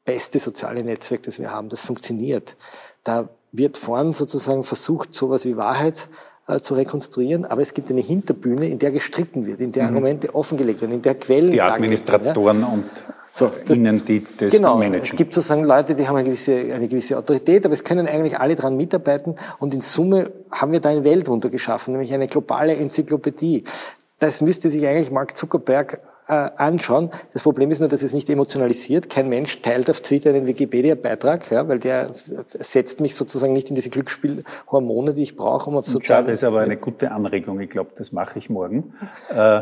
beste 0.06 0.38
soziale 0.38 0.84
Netzwerk, 0.84 1.24
das 1.24 1.40
wir 1.40 1.50
haben. 1.52 1.70
Das 1.70 1.82
funktioniert. 1.82 2.56
Da 3.04 3.30
wird 3.52 3.78
vorn 3.78 4.14
sozusagen 4.14 4.64
versucht, 4.64 5.14
sowas 5.14 5.46
wie 5.46 5.58
Wahrheit 5.58 6.08
äh, 6.48 6.60
zu 6.60 6.74
rekonstruieren, 6.74 7.46
aber 7.46 7.62
es 7.62 7.74
gibt 7.74 7.92
eine 7.92 8.02
Hinterbühne, 8.02 8.68
in 8.68 8.80
der 8.80 8.92
gestritten 8.92 9.46
wird, 9.46 9.60
in 9.60 9.72
der 9.72 9.84
mhm. 9.84 9.90
Argumente 9.90 10.34
offengelegt 10.34 10.82
werden, 10.82 10.94
in 10.94 11.02
der 11.02 11.16
Quellen. 11.16 11.52
Die 11.52 11.62
Administratoren 11.62 12.62
ja. 12.62 12.68
und 12.68 12.86
so, 13.34 13.50
das, 13.66 13.78
Ihnen, 13.78 14.04
die 14.04 14.26
das 14.38 14.52
genau, 14.52 14.78
managen. 14.78 15.04
Es 15.04 15.16
gibt 15.16 15.34
sozusagen 15.34 15.64
Leute, 15.64 15.96
die 15.96 16.06
haben 16.08 16.18
eine 16.18 16.26
gewisse, 16.26 16.52
eine 16.74 16.88
gewisse 16.88 17.18
Autorität, 17.18 17.64
aber 17.66 17.74
es 17.74 17.84
können 17.84 18.08
eigentlich 18.08 18.38
alle 18.38 18.56
daran 18.56 18.76
mitarbeiten 18.76 19.36
und 19.60 19.74
in 19.74 19.82
Summe 19.82 20.32
haben 20.52 20.74
wir 20.74 20.82
da 20.82 20.90
eine 20.90 21.06
Welt 21.06 21.30
runtergeschaffen, 21.30 21.94
nämlich 21.94 22.14
eine 22.14 22.28
globale 22.28 22.76
Enzyklopädie. 22.76 23.64
Das 24.20 24.42
müsste 24.42 24.70
sich 24.70 24.86
eigentlich 24.86 25.12
Mark 25.12 25.38
Zuckerberg 25.38 26.02
anschauen. 26.28 27.10
Das 27.34 27.42
Problem 27.42 27.72
ist 27.72 27.80
nur, 27.80 27.90
dass 27.90 28.04
es 28.04 28.14
nicht 28.14 28.30
emotionalisiert. 28.30 29.10
Kein 29.10 29.28
Mensch 29.30 29.62
teilt 29.62 29.90
auf 29.90 30.02
Twitter 30.02 30.30
einen 30.30 30.48
Wikipedia-Beitrag, 30.48 31.52
ja, 31.52 31.68
weil 31.68 31.80
der 31.80 32.12
setzt 32.60 33.02
mich 33.02 33.16
sozusagen 33.16 33.54
nicht 33.54 33.70
in 33.70 33.76
diese 33.76 33.90
Glücksspielhormone, 33.90 35.14
die 35.14 35.24
ich 35.24 35.36
brauche, 35.36 35.70
um 35.70 35.78
auf 35.78 35.88
sozialen... 35.88 36.26
Das 36.26 36.36
ist 36.36 36.44
aber 36.44 36.62
eine 36.62 36.78
gute 36.78 37.12
Anregung. 37.12 37.60
Ich 37.60 37.70
glaube, 37.70 37.92
das 37.96 38.12
mache 38.12 38.40
ich 38.40 38.50
morgen. 38.50 38.94
Äh, 39.30 39.62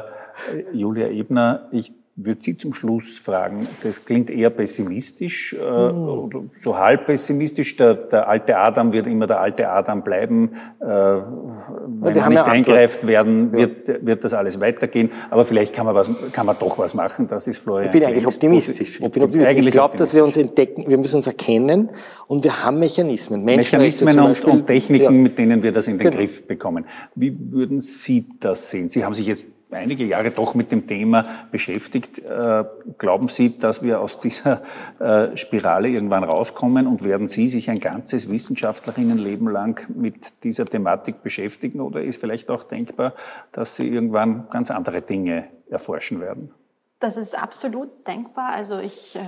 Julia 0.73 1.07
Ebner, 1.07 1.67
ich 1.71 1.93
würde 2.25 2.41
Sie 2.41 2.57
zum 2.57 2.73
Schluss 2.73 3.17
fragen, 3.17 3.67
das 3.81 4.05
klingt 4.05 4.29
eher 4.29 4.49
pessimistisch, 4.49 5.53
äh, 5.53 5.91
mhm. 5.91 6.49
so 6.55 6.77
halb 6.77 7.05
pessimistisch. 7.05 7.75
Der, 7.77 7.93
der, 7.93 8.27
alte 8.27 8.57
Adam 8.57 8.91
wird 8.91 9.07
immer 9.07 9.27
der 9.27 9.39
alte 9.39 9.69
Adam 9.69 10.03
bleiben. 10.03 10.51
Äh, 10.79 10.85
wenn 10.85 12.15
er 12.15 12.29
nicht 12.29 12.43
eingreift 12.43 13.07
werden, 13.07 13.51
wird, 13.51 13.87
ja. 13.87 13.95
wird 14.01 14.23
das 14.23 14.33
alles 14.33 14.59
weitergehen. 14.59 15.11
Aber 15.29 15.45
vielleicht 15.45 15.73
kann 15.73 15.85
man, 15.85 15.95
was, 15.95 16.09
kann 16.31 16.45
man 16.45 16.57
doch 16.59 16.77
was 16.77 16.93
machen. 16.93 17.27
Das 17.27 17.47
ist 17.47 17.59
Florian. 17.59 17.85
Ich 17.85 17.91
bin 17.91 18.03
eigentlich 18.03 18.27
optimistisch. 18.27 18.99
Ich 19.01 19.11
bin 19.11 19.23
optimistisch. 19.23 19.65
Ich 19.65 19.71
glaube, 19.71 19.97
dass 19.97 20.13
wir 20.13 20.23
uns 20.23 20.37
entdecken, 20.37 20.85
wir 20.87 20.97
müssen 20.97 21.17
uns 21.17 21.27
erkennen 21.27 21.89
und 22.27 22.43
wir 22.43 22.63
haben 22.63 22.79
Mechanismen. 22.79 23.43
Mechanismen 23.43 24.19
und, 24.19 24.43
und, 24.45 24.67
Techniken, 24.67 25.03
ja. 25.03 25.11
mit 25.11 25.37
denen 25.37 25.63
wir 25.63 25.71
das 25.71 25.87
in 25.87 25.97
den 25.97 26.09
genau. 26.09 26.17
Griff 26.17 26.45
bekommen. 26.47 26.85
Wie 27.15 27.35
würden 27.51 27.79
Sie 27.79 28.25
das 28.39 28.69
sehen? 28.69 28.89
Sie 28.89 29.05
haben 29.05 29.13
sich 29.13 29.27
jetzt 29.27 29.47
einige 29.71 30.05
Jahre 30.05 30.31
doch 30.31 30.55
mit 30.55 30.71
dem 30.71 30.87
Thema 30.87 31.25
beschäftigt. 31.51 32.19
Äh, 32.19 32.65
glauben 32.97 33.27
Sie, 33.27 33.57
dass 33.57 33.83
wir 33.83 34.01
aus 34.01 34.19
dieser 34.19 34.61
äh, 34.99 35.35
Spirale 35.37 35.89
irgendwann 35.89 36.23
rauskommen 36.23 36.87
und 36.87 37.03
werden 37.03 37.27
Sie 37.27 37.47
sich 37.47 37.69
ein 37.69 37.79
ganzes 37.79 38.31
Wissenschaftlerinnenleben 38.31 39.47
lang 39.49 39.87
mit 39.89 40.43
dieser 40.43 40.65
Thematik 40.65 41.21
beschäftigen 41.23 41.81
oder 41.81 42.01
ist 42.01 42.19
vielleicht 42.19 42.49
auch 42.49 42.63
denkbar, 42.63 43.13
dass 43.51 43.75
Sie 43.75 43.87
irgendwann 43.87 44.47
ganz 44.49 44.71
andere 44.71 45.01
Dinge 45.01 45.45
erforschen 45.69 46.19
werden? 46.19 46.51
Das 46.99 47.15
ist 47.15 47.37
absolut 47.41 48.05
denkbar. 48.07 48.51
Also 48.51 48.79
ich, 48.79 49.15
äh, 49.15 49.19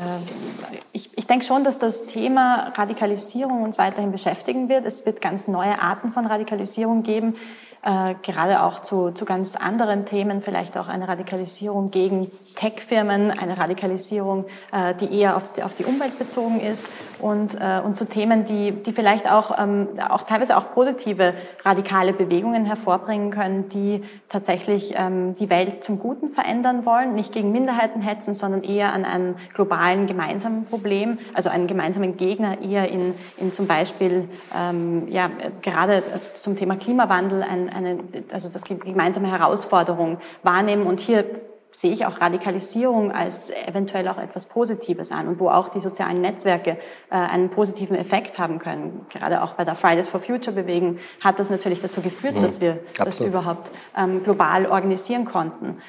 ich, 0.91 1.17
ich 1.17 1.25
denke 1.25 1.45
schon, 1.45 1.63
dass 1.63 1.79
das 1.79 2.05
Thema 2.05 2.73
Radikalisierung 2.75 3.63
uns 3.63 3.77
weiterhin 3.77 4.11
beschäftigen 4.11 4.67
wird. 4.67 4.85
Es 4.85 5.05
wird 5.05 5.21
ganz 5.21 5.47
neue 5.47 5.81
Arten 5.81 6.11
von 6.11 6.25
Radikalisierung 6.25 7.03
geben 7.03 7.35
äh, 7.83 8.15
gerade 8.21 8.63
auch 8.63 8.79
zu, 8.79 9.11
zu 9.11 9.25
ganz 9.25 9.55
anderen 9.55 10.05
Themen, 10.05 10.41
vielleicht 10.41 10.77
auch 10.77 10.87
eine 10.87 11.07
Radikalisierung 11.07 11.89
gegen 11.89 12.27
Tech-Firmen, 12.55 13.31
eine 13.31 13.57
Radikalisierung, 13.57 14.45
äh, 14.71 14.93
die 14.95 15.19
eher 15.19 15.35
auf 15.35 15.51
die, 15.53 15.63
auf 15.63 15.73
die 15.73 15.85
Umwelt 15.85 16.17
bezogen 16.19 16.59
ist 16.59 16.89
und, 17.19 17.55
äh, 17.59 17.81
und 17.83 17.95
zu 17.95 18.05
Themen, 18.05 18.45
die, 18.45 18.71
die 18.71 18.91
vielleicht 18.91 19.29
auch, 19.31 19.57
ähm, 19.57 19.87
auch 20.09 20.23
teilweise 20.23 20.57
auch 20.57 20.73
positive 20.73 21.33
radikale 21.63 22.13
Bewegungen 22.13 22.65
hervorbringen 22.65 23.31
können, 23.31 23.69
die 23.69 24.03
tatsächlich 24.29 24.93
ähm, 24.95 25.33
die 25.33 25.49
Welt 25.49 25.83
zum 25.83 25.99
Guten 25.99 26.29
verändern 26.29 26.85
wollen, 26.85 27.15
nicht 27.15 27.33
gegen 27.33 27.51
Minderheiten 27.51 28.01
hetzen, 28.01 28.33
sondern 28.33 28.63
eher 28.63 28.93
an 28.93 29.05
einem 29.05 29.35
globalen 29.53 30.07
gemeinsamen 30.07 30.65
Problem, 30.65 31.17
also 31.33 31.49
einen 31.49 31.67
gemeinsamen 31.67 32.17
Gegner 32.17 32.61
eher 32.61 32.89
in, 32.89 33.13
in 33.37 33.51
zum 33.51 33.67
Beispiel 33.67 34.29
ähm, 34.55 35.07
ja, 35.09 35.29
gerade 35.61 36.03
zum 36.35 36.55
Thema 36.55 36.75
Klimawandel 36.75 37.43
ein, 37.43 37.70
eine, 37.73 37.99
also 38.31 38.49
das 38.49 38.63
gemeinsame 38.63 39.31
Herausforderung 39.31 40.19
wahrnehmen. 40.43 40.85
Und 40.85 40.99
hier 40.99 41.25
sehe 41.71 41.93
ich 41.93 42.05
auch 42.05 42.19
Radikalisierung 42.19 43.11
als 43.11 43.49
eventuell 43.65 44.07
auch 44.09 44.17
etwas 44.17 44.45
Positives 44.45 45.11
an 45.11 45.27
und 45.27 45.39
wo 45.39 45.49
auch 45.49 45.69
die 45.69 45.79
sozialen 45.79 46.19
Netzwerke 46.19 46.71
äh, 47.09 47.15
einen 47.15 47.49
positiven 47.49 47.95
Effekt 47.95 48.37
haben 48.37 48.59
können. 48.59 49.05
Gerade 49.09 49.41
auch 49.41 49.53
bei 49.53 49.63
der 49.63 49.75
Fridays 49.75 50.09
for 50.09 50.19
Future 50.19 50.55
Bewegung 50.55 50.99
hat 51.21 51.39
das 51.39 51.49
natürlich 51.49 51.81
dazu 51.81 52.01
geführt, 52.01 52.35
mhm. 52.35 52.41
dass 52.41 52.59
wir 52.59 52.79
Absolut. 52.99 53.07
das 53.07 53.21
überhaupt 53.21 53.71
ähm, 53.97 54.23
global 54.23 54.65
organisieren 54.65 55.25
konnten. 55.25 55.81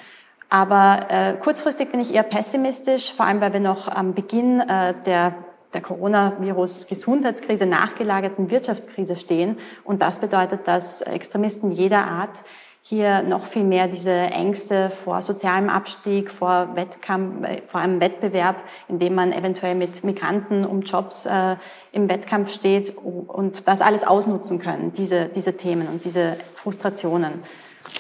Aber 0.49 1.07
äh, 1.09 1.33
kurzfristig 1.43 1.91
bin 1.91 1.99
ich 1.99 2.15
eher 2.15 2.23
pessimistisch, 2.23 3.13
vor 3.13 3.27
allem 3.27 3.41
weil 3.41 3.53
wir 3.53 3.61
noch 3.61 3.89
am 3.89 4.15
Beginn 4.15 4.61
äh, 4.61 4.95
der 5.07 5.35
der 5.75 5.81
Coronavirus-Gesundheitskrise 5.81 7.67
nachgelagerten 7.67 8.51
Wirtschaftskrise 8.51 9.17
stehen. 9.17 9.59
Und 9.85 10.03
das 10.03 10.19
bedeutet, 10.19 10.69
dass 10.69 11.03
Extremisten 11.03 11.73
jeder 11.73 12.07
Art 12.07 12.45
hier 12.85 13.23
noch 13.23 13.47
viel 13.47 13.63
mehr 13.63 13.87
diese 13.87 14.11
Ängste 14.11 14.91
vor 14.91 15.23
sozialem 15.23 15.69
Abstieg, 15.69 16.31
vor 16.31 16.75
Wettkampf, 16.75 17.47
vor 17.69 17.81
einem 17.81 18.01
Wettbewerb, 18.01 18.57
in 18.89 18.99
dem 18.99 19.15
man 19.15 19.33
eventuell 19.33 19.77
mit 19.77 20.03
Migranten 20.03 20.65
um 20.65 20.81
Jobs 20.81 21.27
äh, 21.27 21.57
im 21.93 22.09
Wettkampf 22.09 22.53
steht 22.53 22.97
und 22.97 23.69
das 23.69 23.83
alles 23.83 24.05
ausnutzen 24.05 24.59
können, 24.59 24.93
diese, 24.93 25.27
diese 25.27 25.57
Themen 25.57 25.87
und 25.87 26.05
diese 26.05 26.37
Frustrationen. 26.55 27.43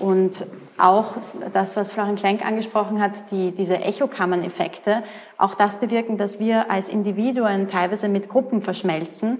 Und 0.01 0.47
auch 0.78 1.16
das, 1.52 1.77
was 1.77 1.93
Florian 1.93 2.16
Klenk 2.16 2.44
angesprochen 2.44 3.01
hat, 3.01 3.31
die, 3.31 3.52
diese 3.52 3.78
Echokammern-Effekte, 3.78 5.02
auch 5.39 5.55
das 5.55 5.81
bewirken, 5.81 6.19
dass 6.19 6.40
wir 6.40 6.70
als 6.70 6.89
Individuen 6.89 7.69
teilweise 7.69 8.09
mit 8.09 8.28
Gruppen 8.28 8.62
verschmelzen. 8.62 9.39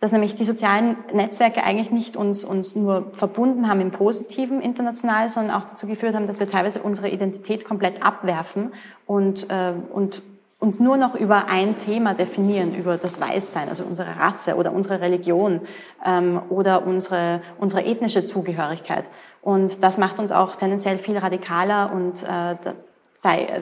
dass 0.00 0.12
nämlich 0.12 0.34
die 0.34 0.44
sozialen 0.44 0.96
Netzwerke 1.14 1.62
eigentlich 1.62 1.90
nicht 1.90 2.14
uns, 2.14 2.44
uns 2.44 2.76
nur 2.76 3.12
verbunden 3.14 3.68
haben 3.68 3.80
im 3.80 3.90
Positiven 3.90 4.60
international, 4.60 5.30
sondern 5.30 5.56
auch 5.56 5.64
dazu 5.64 5.86
geführt 5.86 6.14
haben, 6.14 6.26
dass 6.26 6.40
wir 6.40 6.48
teilweise 6.48 6.82
unsere 6.82 7.08
Identität 7.08 7.64
komplett 7.64 8.04
abwerfen 8.04 8.74
und, 9.06 9.48
äh, 9.48 9.72
und 9.90 10.22
uns 10.64 10.80
nur 10.80 10.96
noch 10.96 11.14
über 11.14 11.46
ein 11.48 11.76
Thema 11.78 12.14
definieren, 12.14 12.74
über 12.74 12.96
das 12.96 13.20
Weißsein, 13.20 13.68
also 13.68 13.84
unsere 13.84 14.16
Rasse 14.16 14.56
oder 14.56 14.72
unsere 14.72 15.00
Religion 15.00 15.60
ähm, 16.04 16.40
oder 16.48 16.86
unsere, 16.86 17.42
unsere 17.58 17.84
ethnische 17.84 18.24
Zugehörigkeit. 18.24 19.08
Und 19.44 19.82
das 19.82 19.98
macht 19.98 20.18
uns 20.18 20.32
auch 20.32 20.56
tendenziell 20.56 20.96
viel 20.96 21.18
radikaler 21.18 21.92
und 21.92 22.22
äh, 22.22 22.56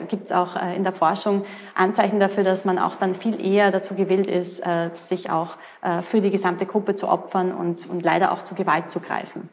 gibt 0.07 0.25
es 0.25 0.31
auch 0.31 0.55
äh, 0.55 0.75
in 0.75 0.83
der 0.83 0.93
Forschung 0.93 1.43
Anzeichen 1.75 2.21
dafür, 2.21 2.43
dass 2.45 2.63
man 2.63 2.79
auch 2.79 2.95
dann 2.95 3.13
viel 3.15 3.45
eher 3.45 3.69
dazu 3.69 3.93
gewillt 3.93 4.27
ist, 4.27 4.65
äh, 4.65 4.89
sich 4.95 5.29
auch 5.29 5.57
äh, 5.81 6.01
für 6.01 6.21
die 6.21 6.31
gesamte 6.31 6.65
Gruppe 6.65 6.95
zu 6.95 7.09
opfern 7.09 7.51
und, 7.51 7.89
und 7.89 8.01
leider 8.01 8.31
auch 8.31 8.43
zu 8.43 8.55
Gewalt 8.55 8.91
zu 8.91 9.01
greifen. 9.01 9.49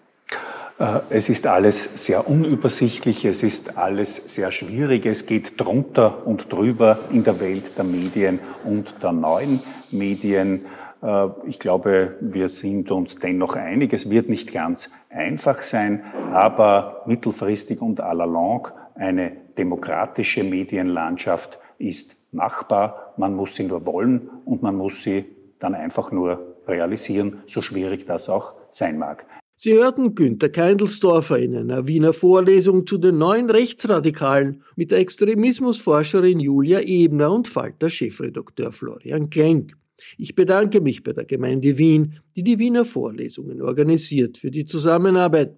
Äh, 0.78 1.00
es 1.10 1.28
ist 1.28 1.48
alles 1.48 2.04
sehr 2.06 2.28
unübersichtlich, 2.28 3.24
es 3.24 3.42
ist 3.42 3.76
alles 3.76 4.16
sehr 4.32 4.52
schwierig, 4.52 5.06
es 5.06 5.26
geht 5.26 5.60
drunter 5.60 6.26
und 6.26 6.52
drüber 6.52 7.00
in 7.10 7.24
der 7.24 7.40
Welt 7.40 7.76
der 7.76 7.84
Medien 7.84 8.38
und 8.64 9.02
der 9.02 9.12
neuen 9.12 9.60
Medien. 9.90 10.64
Äh, 11.02 11.28
ich 11.46 11.58
glaube, 11.58 12.16
wir 12.20 12.48
sind 12.48 12.90
uns 12.90 13.16
dennoch 13.16 13.56
einig, 13.56 13.92
es 13.92 14.10
wird 14.10 14.28
nicht 14.28 14.52
ganz 14.52 14.90
einfach 15.08 15.62
sein, 15.62 16.04
aber 16.32 17.02
mittelfristig 17.06 17.80
und 17.80 18.00
à 18.00 18.14
la 18.14 18.24
longue 18.24 18.72
eine 18.94 19.32
demokratische 19.56 20.44
Medienlandschaft 20.44 21.58
ist 21.78 22.16
machbar. 22.32 23.14
Man 23.16 23.34
muss 23.34 23.56
sie 23.56 23.64
nur 23.64 23.84
wollen 23.86 24.28
und 24.44 24.62
man 24.62 24.76
muss 24.76 25.02
sie 25.02 25.24
dann 25.58 25.74
einfach 25.74 26.12
nur 26.12 26.56
realisieren, 26.66 27.42
so 27.46 27.62
schwierig 27.62 28.06
das 28.06 28.28
auch 28.28 28.54
sein 28.70 28.98
mag. 28.98 29.24
Sie 29.56 29.74
hörten 29.74 30.14
Günter 30.14 30.48
Keindelsdorfer 30.48 31.38
in 31.38 31.54
einer 31.54 31.86
Wiener 31.86 32.14
Vorlesung 32.14 32.86
zu 32.86 32.96
den 32.96 33.18
neuen 33.18 33.50
Rechtsradikalen 33.50 34.62
mit 34.74 34.90
der 34.90 35.00
Extremismusforscherin 35.00 36.40
Julia 36.40 36.80
Ebner 36.80 37.30
und 37.30 37.46
Falter-Chefredakteur 37.46 38.72
Florian 38.72 39.28
Klenk. 39.28 39.76
Ich 40.18 40.34
bedanke 40.34 40.80
mich 40.80 41.02
bei 41.02 41.12
der 41.12 41.24
Gemeinde 41.24 41.78
Wien, 41.78 42.20
die 42.36 42.42
die 42.42 42.58
Wiener 42.58 42.84
Vorlesungen 42.84 43.62
organisiert, 43.62 44.38
für 44.38 44.50
die 44.50 44.64
Zusammenarbeit. 44.64 45.56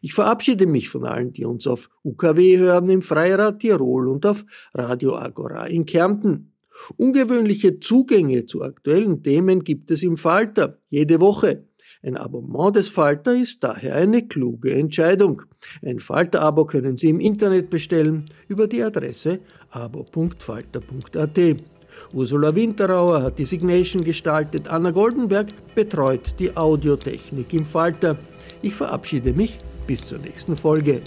Ich 0.00 0.14
verabschiede 0.14 0.66
mich 0.66 0.88
von 0.88 1.04
allen, 1.04 1.32
die 1.32 1.44
uns 1.44 1.66
auf 1.66 1.90
UKW 2.04 2.58
hören 2.58 2.88
im 2.88 3.02
Freirad 3.02 3.60
Tirol 3.60 4.08
und 4.08 4.24
auf 4.26 4.44
Radio 4.72 5.16
Agora 5.16 5.66
in 5.66 5.84
Kärnten. 5.84 6.52
Ungewöhnliche 6.96 7.80
Zugänge 7.80 8.46
zu 8.46 8.62
aktuellen 8.62 9.22
Themen 9.22 9.62
gibt 9.62 9.90
es 9.90 10.02
im 10.02 10.16
Falter, 10.16 10.78
jede 10.90 11.20
Woche. 11.20 11.64
Ein 12.02 12.18
Abonnement 12.18 12.76
des 12.76 12.90
Falter 12.90 13.34
ist 13.34 13.64
daher 13.64 13.94
eine 13.94 14.26
kluge 14.28 14.74
Entscheidung. 14.74 15.42
Ein 15.82 16.00
Falter-Abo 16.00 16.66
können 16.66 16.98
Sie 16.98 17.08
im 17.08 17.18
Internet 17.18 17.70
bestellen 17.70 18.26
über 18.46 18.66
die 18.66 18.82
Adresse 18.82 19.38
abo.falter.at. 19.70 21.38
Ursula 22.14 22.54
Winterauer 22.54 23.24
hat 23.24 23.40
die 23.40 23.44
Signation 23.44 24.04
gestaltet, 24.04 24.68
Anna 24.68 24.92
Goldenberg 24.92 25.48
betreut 25.74 26.36
die 26.38 26.56
Audiotechnik 26.56 27.52
im 27.52 27.66
Falter. 27.66 28.16
Ich 28.62 28.72
verabschiede 28.72 29.32
mich 29.32 29.58
bis 29.84 30.06
zur 30.06 30.18
nächsten 30.18 30.56
Folge. 30.56 31.02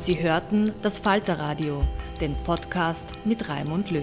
Sie 0.00 0.20
hörten 0.20 0.72
das 0.82 0.98
Falterradio, 0.98 1.84
den 2.20 2.34
Podcast 2.44 3.10
mit 3.24 3.48
Raimund 3.48 3.92
Löw. 3.92 4.02